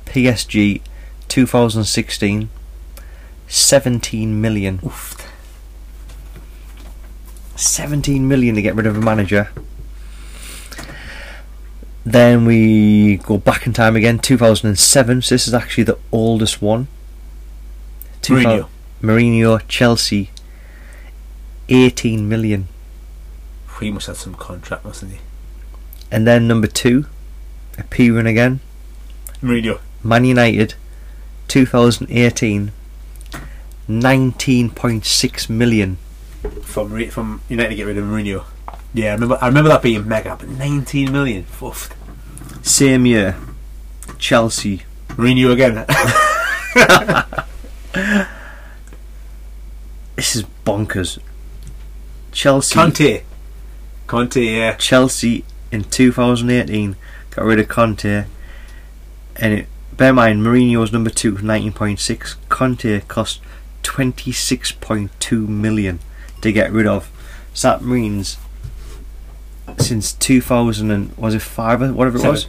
PSG 0.05 0.81
2016, 1.29 2.49
17 3.47 4.41
million. 4.41 4.79
Oof. 4.85 5.26
17 7.59 8.27
million 8.27 8.55
to 8.55 8.61
get 8.61 8.75
rid 8.75 8.85
of 8.85 8.97
a 8.97 9.01
manager. 9.01 9.49
Then 12.05 12.45
we 12.45 13.17
go 13.17 13.38
back 13.38 13.67
in 13.67 13.73
time 13.73 13.95
again, 13.95 14.19
2007. 14.19 15.21
So 15.21 15.35
this 15.35 15.47
is 15.47 15.53
actually 15.53 15.84
the 15.84 15.97
oldest 16.11 16.61
one. 16.61 16.88
Mourinho. 18.21 18.67
Mourinho, 19.01 19.61
Chelsea, 19.67 20.29
18 21.69 22.27
million. 22.27 22.67
He 23.79 23.91
must 23.91 24.07
have 24.07 24.17
some 24.17 24.35
contract, 24.35 24.85
mustn't 24.85 25.11
he? 25.11 25.19
And 26.11 26.25
then 26.25 26.47
number 26.47 26.67
two, 26.67 27.05
a 27.77 27.84
P 27.84 28.09
run 28.09 28.25
again, 28.25 28.59
Mourinho. 29.41 29.79
Man 30.03 30.25
United, 30.25 30.73
2018, 31.47 32.71
19.6 33.88 35.49
million. 35.49 35.97
From 36.49 37.10
from 37.10 37.41
United 37.49 37.69
to 37.69 37.76
get 37.76 37.86
rid 37.86 37.98
of 37.98 38.06
Mourinho. 38.06 38.45
Yeah, 38.94 39.11
I 39.11 39.14
remember. 39.14 39.38
I 39.41 39.48
remember 39.48 39.69
that 39.69 39.82
being 39.82 40.07
mega, 40.07 40.36
but 40.38 40.48
19 40.48 41.11
million. 41.11 41.45
Same 42.61 43.06
year, 43.06 43.36
Chelsea, 44.18 44.84
Mourinho 45.10 45.52
again. 45.52 45.76
this 50.15 50.36
is 50.36 50.44
bonkers. 50.65 51.19
Chelsea, 52.32 52.76
Conte. 52.76 53.24
Conte, 54.06 54.41
yeah. 54.41 54.76
Chelsea 54.76 55.44
in 55.72 55.84
2018 55.84 56.95
got 57.32 57.45
rid 57.45 57.60
of 57.60 57.68
Conte, 57.68 58.26
and 59.36 59.53
it, 59.53 59.68
bear 59.95 60.10
in 60.10 60.15
mind 60.15 60.41
Mourinho 60.41 60.80
was 60.80 60.94
number 60.94 61.10
two, 61.10 61.34
19.6. 61.34 62.36
Conte 62.49 63.02
cost 63.02 63.41
26.2 63.84 65.48
million 65.48 65.99
to 66.48 66.53
get 66.53 66.72
rid 66.72 66.88
of. 66.88 67.10
Means 67.82 68.38
since 69.80 70.14
2000 70.14 70.91
and 70.91 71.15
was 71.18 71.34
it 71.36 71.41
five 71.41 71.82
or 71.82 71.91
whatever 71.94 72.18
it 72.18 72.24
was, 72.24 72.48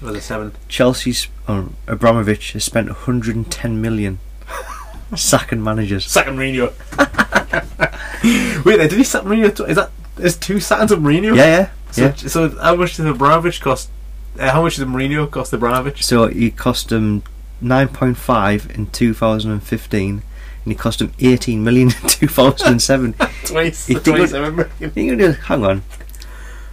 Was 0.00 0.16
it 0.16 0.20
seven? 0.22 0.52
Chelsea's 0.68 1.28
um, 1.48 1.76
Abramovich 1.86 2.52
has 2.52 2.64
spent 2.64 2.88
110 2.88 3.80
million 3.80 4.18
sacking 5.16 5.62
managers. 5.62 6.06
Second 6.06 6.36
Mourinho. 6.36 6.72
Wait, 8.64 8.76
did 8.78 8.92
he 8.92 9.04
sack 9.04 9.22
Mourinho? 9.24 9.68
Is 9.68 9.76
that 9.76 9.90
is 10.18 10.36
two 10.36 10.60
sacks 10.60 10.90
of 10.92 11.00
Mourinho? 11.00 11.36
Yeah, 11.36 11.44
yeah, 11.46 11.70
So, 11.90 12.02
yeah. 12.02 12.14
so 12.14 12.48
how 12.60 12.76
much 12.76 12.96
does 12.96 13.06
Abramovich 13.06 13.60
cost? 13.60 13.90
Uh, 14.38 14.50
how 14.50 14.62
much 14.62 14.76
does 14.76 14.84
Mourinho 14.86 15.30
cost 15.30 15.52
Abramovich? 15.52 16.04
So 16.04 16.28
he 16.28 16.50
cost 16.50 16.90
him 16.92 17.22
9.5 17.62 18.70
in 18.74 18.86
2015, 18.86 20.22
and 20.64 20.72
he 20.72 20.74
cost 20.76 21.00
him 21.00 21.12
18 21.20 21.62
million 21.62 21.88
in 21.88 22.08
2007. 22.08 23.12
Twice, 23.44 23.86
He 23.86 23.94
twenty-seven 23.94 24.56
million. 24.56 25.18
You're 25.18 25.32
hang 25.32 25.64
on. 25.64 25.82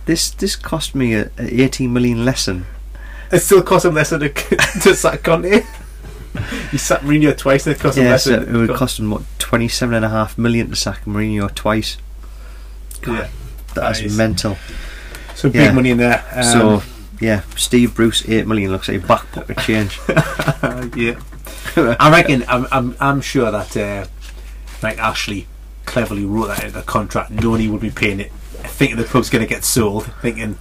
This 0.05 0.31
this 0.31 0.55
cost 0.55 0.95
me 0.95 1.13
a, 1.13 1.29
a 1.37 1.61
18 1.63 1.91
million 1.93 2.25
lesson. 2.25 2.65
It 3.31 3.39
still 3.39 3.61
cost 3.61 3.85
him 3.85 3.93
less 3.93 4.09
than 4.09 4.21
to, 4.21 4.29
to 4.81 4.95
sack 4.95 5.23
Conte. 5.23 5.63
He 6.71 6.77
sacked 6.77 7.03
Mourinho 7.03 7.37
twice, 7.37 7.67
and 7.67 7.75
it 7.75 7.79
cost 7.79 7.97
him 7.97 8.05
Yeah, 8.05 8.11
less 8.11 8.23
so 8.23 8.39
than 8.39 8.55
it 8.55 8.57
would 8.67 8.75
cost 8.77 8.99
him 8.99 9.11
what 9.11 9.23
27 9.39 9.93
and 9.95 10.05
a 10.05 10.09
half 10.09 10.37
million 10.37 10.69
to 10.69 10.75
sack 10.75 11.05
Mourinho 11.05 11.53
twice. 11.53 11.97
Yeah. 13.05 13.27
That's 13.73 14.01
That 14.01 14.11
mental. 14.11 14.57
So 15.35 15.49
big 15.49 15.73
money 15.73 15.91
in 15.91 15.97
there. 15.97 16.23
Um, 16.33 16.43
so 16.43 16.83
yeah, 17.19 17.41
Steve 17.55 17.95
Bruce 17.95 18.27
8 18.27 18.47
million 18.47 18.71
looks 18.71 18.87
like 18.87 19.03
a 19.03 19.07
back 19.07 19.31
pocket 19.31 19.57
change. 19.59 19.99
yeah, 20.95 21.19
I 21.99 22.11
reckon. 22.11 22.43
I'm, 22.47 22.67
I'm, 22.71 22.95
I'm 22.99 23.21
sure 23.21 23.51
that 23.51 23.77
uh, 23.77 24.05
like 24.81 24.97
Ashley 24.97 25.47
cleverly 25.85 26.25
wrote 26.25 26.47
that 26.47 26.63
into 26.63 26.77
the 26.77 26.83
contract, 26.83 27.31
knowing 27.31 27.61
he 27.61 27.69
would 27.69 27.81
be 27.81 27.89
paying 27.89 28.19
it, 28.19 28.31
thinking 28.31 28.97
the 28.97 29.03
club's 29.03 29.29
going 29.29 29.43
to 29.43 29.49
get 29.49 29.63
sold, 29.63 30.11
thinking 30.21 30.57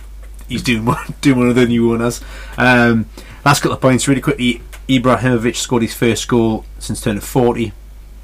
he's 0.49 0.63
doing 0.63 0.85
one, 0.85 1.15
doing 1.21 1.39
one 1.39 1.49
of 1.49 1.55
the 1.55 1.67
new 1.67 1.93
owners. 1.93 2.21
Um, 2.57 3.07
last 3.45 3.61
couple 3.61 3.75
of 3.75 3.81
points, 3.81 4.09
really 4.09 4.21
quickly. 4.21 4.63
Ibrahimovic 4.89 5.55
scored 5.55 5.83
his 5.83 5.95
first 5.95 6.27
goal 6.27 6.65
since 6.81 7.01
turning 7.01 7.21
40 7.21 7.73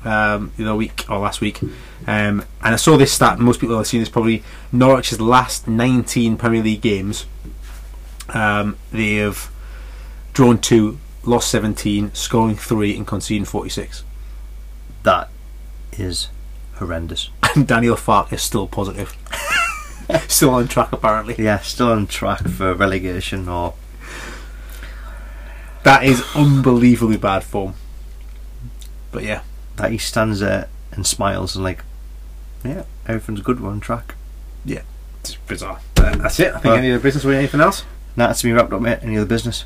um, 0.04 0.52
the 0.56 0.64
other 0.64 0.74
week 0.74 1.04
or 1.08 1.18
last 1.18 1.40
week. 1.40 1.62
Um, 1.62 2.44
and 2.62 2.74
I 2.74 2.76
saw 2.76 2.96
this 2.96 3.12
stat. 3.12 3.38
Most 3.38 3.60
people 3.60 3.76
have 3.76 3.86
seen 3.86 4.00
this 4.00 4.08
probably. 4.08 4.42
Norwich's 4.72 5.20
last 5.20 5.68
19 5.68 6.36
Premier 6.36 6.62
League 6.62 6.80
games, 6.80 7.26
um, 8.30 8.76
they 8.92 9.16
have 9.16 9.50
drawn 10.32 10.58
two, 10.58 10.98
lost 11.26 11.50
17, 11.50 12.14
scoring 12.14 12.56
three, 12.56 12.96
and 12.96 13.06
conceding 13.06 13.44
46. 13.44 14.04
that 15.02 15.28
is 15.98 16.28
horrendous. 16.76 17.30
And 17.56 17.66
Daniel 17.66 17.96
Farke 17.96 18.34
is 18.34 18.42
still 18.42 18.66
positive. 18.66 19.16
still 20.28 20.50
on 20.50 20.68
track, 20.68 20.92
apparently. 20.92 21.34
Yeah, 21.38 21.58
still 21.60 21.90
on 21.90 22.06
track 22.06 22.46
for 22.48 22.74
relegation 22.74 23.48
or 23.48 23.72
That 25.84 26.04
is 26.04 26.22
unbelievably 26.34 27.16
bad 27.16 27.44
form. 27.44 27.74
But 29.10 29.22
yeah, 29.22 29.40
that 29.76 29.90
he 29.90 29.96
stands 29.96 30.40
there 30.40 30.68
and 30.92 31.06
smiles 31.06 31.54
and 31.56 31.64
like, 31.64 31.82
yeah, 32.62 32.84
everything's 33.06 33.40
good. 33.40 33.60
We're 33.60 33.70
on 33.70 33.80
track. 33.80 34.14
Yeah, 34.64 34.82
it's 35.20 35.36
bizarre. 35.36 35.80
Uh, 35.96 36.16
that's 36.16 36.38
it. 36.40 36.48
I 36.48 36.52
think 36.58 36.64
Well- 36.64 36.74
any 36.76 36.90
other 36.90 37.02
business 37.02 37.24
or 37.24 37.32
anything 37.32 37.60
else? 37.62 37.84
Now 38.16 38.26
that's 38.26 38.44
me 38.44 38.52
wrapped 38.52 38.72
up, 38.72 38.82
mate. 38.82 38.98
Any 39.02 39.16
other 39.16 39.26
business? 39.26 39.64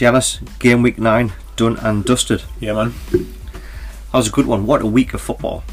Yanis, 0.00 0.40
game 0.58 0.82
week 0.82 0.98
nine 0.98 1.32
done 1.56 1.76
and 1.78 2.04
dusted. 2.04 2.42
Yeah, 2.60 2.74
man. 2.74 2.94
That 3.12 4.18
was 4.18 4.28
a 4.28 4.30
good 4.30 4.46
one. 4.46 4.66
What 4.66 4.82
a 4.82 4.86
week 4.86 5.14
of 5.14 5.20
football. 5.20 5.64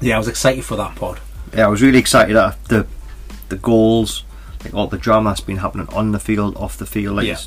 Yeah, 0.00 0.16
I 0.16 0.18
was 0.18 0.28
excited 0.28 0.64
for 0.64 0.76
that 0.76 0.94
pod. 0.96 1.20
Yeah, 1.54 1.66
I 1.66 1.68
was 1.68 1.82
really 1.82 1.98
excited 1.98 2.36
at 2.36 2.62
the 2.66 2.86
the 3.48 3.56
goals, 3.56 4.24
like 4.64 4.74
all 4.74 4.86
the 4.88 4.98
drama 4.98 5.30
that's 5.30 5.40
been 5.40 5.58
happening 5.58 5.88
on 5.90 6.12
the 6.12 6.18
field, 6.18 6.56
off 6.56 6.76
the 6.76 6.86
field. 6.86 7.16
Like 7.16 7.26
Yeah. 7.26 7.38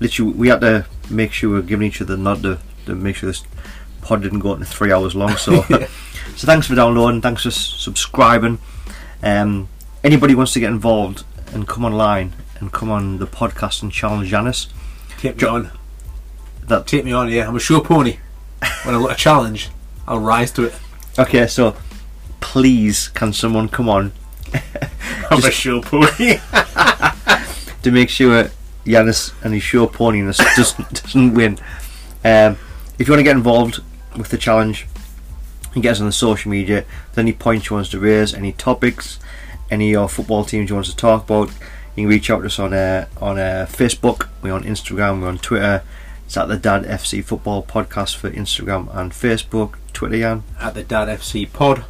literally, 0.00 0.32
we 0.32 0.48
had 0.48 0.60
to 0.60 0.86
make 1.10 1.32
sure 1.32 1.50
we're 1.50 1.62
giving 1.62 1.86
each 1.88 2.00
other 2.02 2.16
the 2.16 2.22
nod 2.22 2.42
to, 2.42 2.58
to 2.86 2.94
make 2.94 3.16
sure 3.16 3.28
this 3.30 3.44
pod 4.02 4.22
didn't 4.22 4.40
go 4.40 4.52
into 4.52 4.66
three 4.66 4.92
hours 4.92 5.14
long. 5.14 5.36
So, 5.36 5.62
so 6.36 6.46
thanks 6.46 6.66
for 6.66 6.74
downloading. 6.74 7.22
Thanks 7.22 7.42
for 7.44 7.50
subscribing. 7.50 8.58
Um, 9.22 9.68
anybody 10.04 10.34
wants 10.34 10.52
to 10.52 10.60
get 10.60 10.70
involved 10.70 11.24
and 11.52 11.66
come 11.66 11.84
online 11.84 12.34
and 12.60 12.72
come 12.72 12.90
on 12.90 13.18
the 13.18 13.26
podcast 13.26 13.82
and 13.82 13.90
challenge 13.90 14.28
Janice. 14.28 14.68
Take 15.18 15.40
me 15.40 15.48
on. 15.48 15.70
That 16.66 16.86
Take 16.86 17.04
me 17.04 17.12
on, 17.12 17.28
yeah. 17.30 17.48
I'm 17.48 17.56
a 17.56 17.60
sure 17.60 17.82
pony. 17.82 18.18
When 18.84 18.94
I've 18.94 19.02
got 19.02 19.12
a 19.12 19.16
challenge, 19.16 19.70
I'll 20.06 20.20
rise 20.20 20.50
to 20.52 20.64
it. 20.64 20.74
okay? 21.18 21.46
So 21.46 21.76
please, 22.40 23.08
can 23.08 23.32
someone 23.32 23.68
come 23.68 23.88
on 23.88 24.12
I'm 25.30 25.44
a 25.44 25.50
sure 25.50 25.82
pony. 25.82 26.38
to 27.82 27.90
make 27.90 28.08
sure 28.08 28.50
Yanis 28.84 29.32
and 29.44 29.52
his 29.54 29.62
show 29.62 29.86
poniness 29.86 30.38
doesn't 30.56 31.02
doesn't 31.02 31.34
win. 31.34 31.58
Um, 32.24 32.56
if 32.98 33.06
you 33.06 33.12
want 33.12 33.20
to 33.20 33.24
get 33.24 33.36
involved 33.36 33.80
with 34.16 34.28
the 34.28 34.38
challenge, 34.38 34.86
you 35.74 35.82
get 35.82 35.92
us 35.92 36.00
on 36.00 36.06
the 36.06 36.12
social 36.12 36.50
media. 36.50 36.84
If 37.12 37.18
any 37.18 37.32
points 37.32 37.68
you 37.68 37.76
want 37.76 37.86
us 37.86 37.90
to 37.92 38.00
raise, 38.00 38.34
any 38.34 38.52
topics, 38.52 39.18
any 39.70 39.88
of 39.88 39.92
your 39.92 40.08
football 40.08 40.44
teams 40.44 40.70
you 40.70 40.76
want 40.76 40.86
us 40.86 40.92
to 40.92 40.96
talk 40.96 41.24
about, 41.24 41.50
you 41.98 42.04
can 42.04 42.10
reach 42.10 42.30
out 42.30 42.40
to 42.40 42.46
us 42.46 42.58
on 42.58 42.72
uh, 42.72 43.08
on 43.20 43.38
uh, 43.38 43.66
Facebook. 43.68 44.28
We're 44.40 44.52
on 44.52 44.62
Instagram. 44.62 45.20
We're 45.20 45.28
on 45.28 45.38
Twitter. 45.38 45.82
It's 46.26 46.36
at 46.36 46.46
the 46.46 46.56
Dad 46.56 46.84
FC 46.84 47.24
Football 47.24 47.62
Podcast 47.64 48.14
for 48.14 48.30
Instagram 48.30 48.94
and 48.94 49.10
Facebook. 49.12 49.74
Twitter, 49.92 50.18
Jan. 50.18 50.42
At 50.60 50.74
the 50.74 50.84
Dad 50.84 51.08
FC 51.08 51.50
pod. 51.52 51.84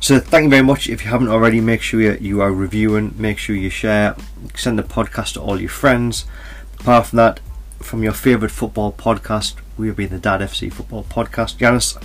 So 0.00 0.18
thank 0.20 0.44
you 0.44 0.50
very 0.50 0.62
much. 0.62 0.88
If 0.88 1.04
you 1.04 1.10
haven't 1.10 1.28
already, 1.28 1.60
make 1.60 1.82
sure 1.82 2.00
you, 2.00 2.40
are 2.40 2.52
reviewing, 2.52 3.14
make 3.16 3.38
sure 3.38 3.56
you 3.56 3.70
share, 3.70 4.16
send 4.54 4.78
the 4.78 4.82
podcast 4.82 5.34
to 5.34 5.40
all 5.40 5.60
your 5.60 5.70
friends. 5.70 6.26
Apart 6.80 7.06
from 7.08 7.16
that, 7.16 7.40
from 7.80 8.02
your 8.02 8.12
favourite 8.12 8.52
football 8.52 8.92
podcast, 8.92 9.54
we've 9.76 9.96
been 9.96 10.10
the 10.10 10.18
Dad 10.18 10.40
FC 10.40 10.72
Football 10.72 11.04
Podcast. 11.04 11.56
Janice, 11.58 11.96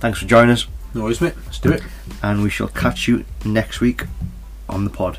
thanks 0.00 0.18
for 0.18 0.26
joining 0.26 0.50
us, 0.52 0.66
No 0.94 1.04
worries, 1.04 1.20
mate. 1.20 1.34
Let's 1.44 1.58
do 1.58 1.72
it. 1.72 1.82
and 2.22 2.42
we 2.42 2.50
shall 2.50 2.68
catch 2.68 3.06
you 3.06 3.24
next 3.44 3.80
week 3.80 4.04
on 4.68 4.84
the 4.84 4.90
pod. 4.90 5.18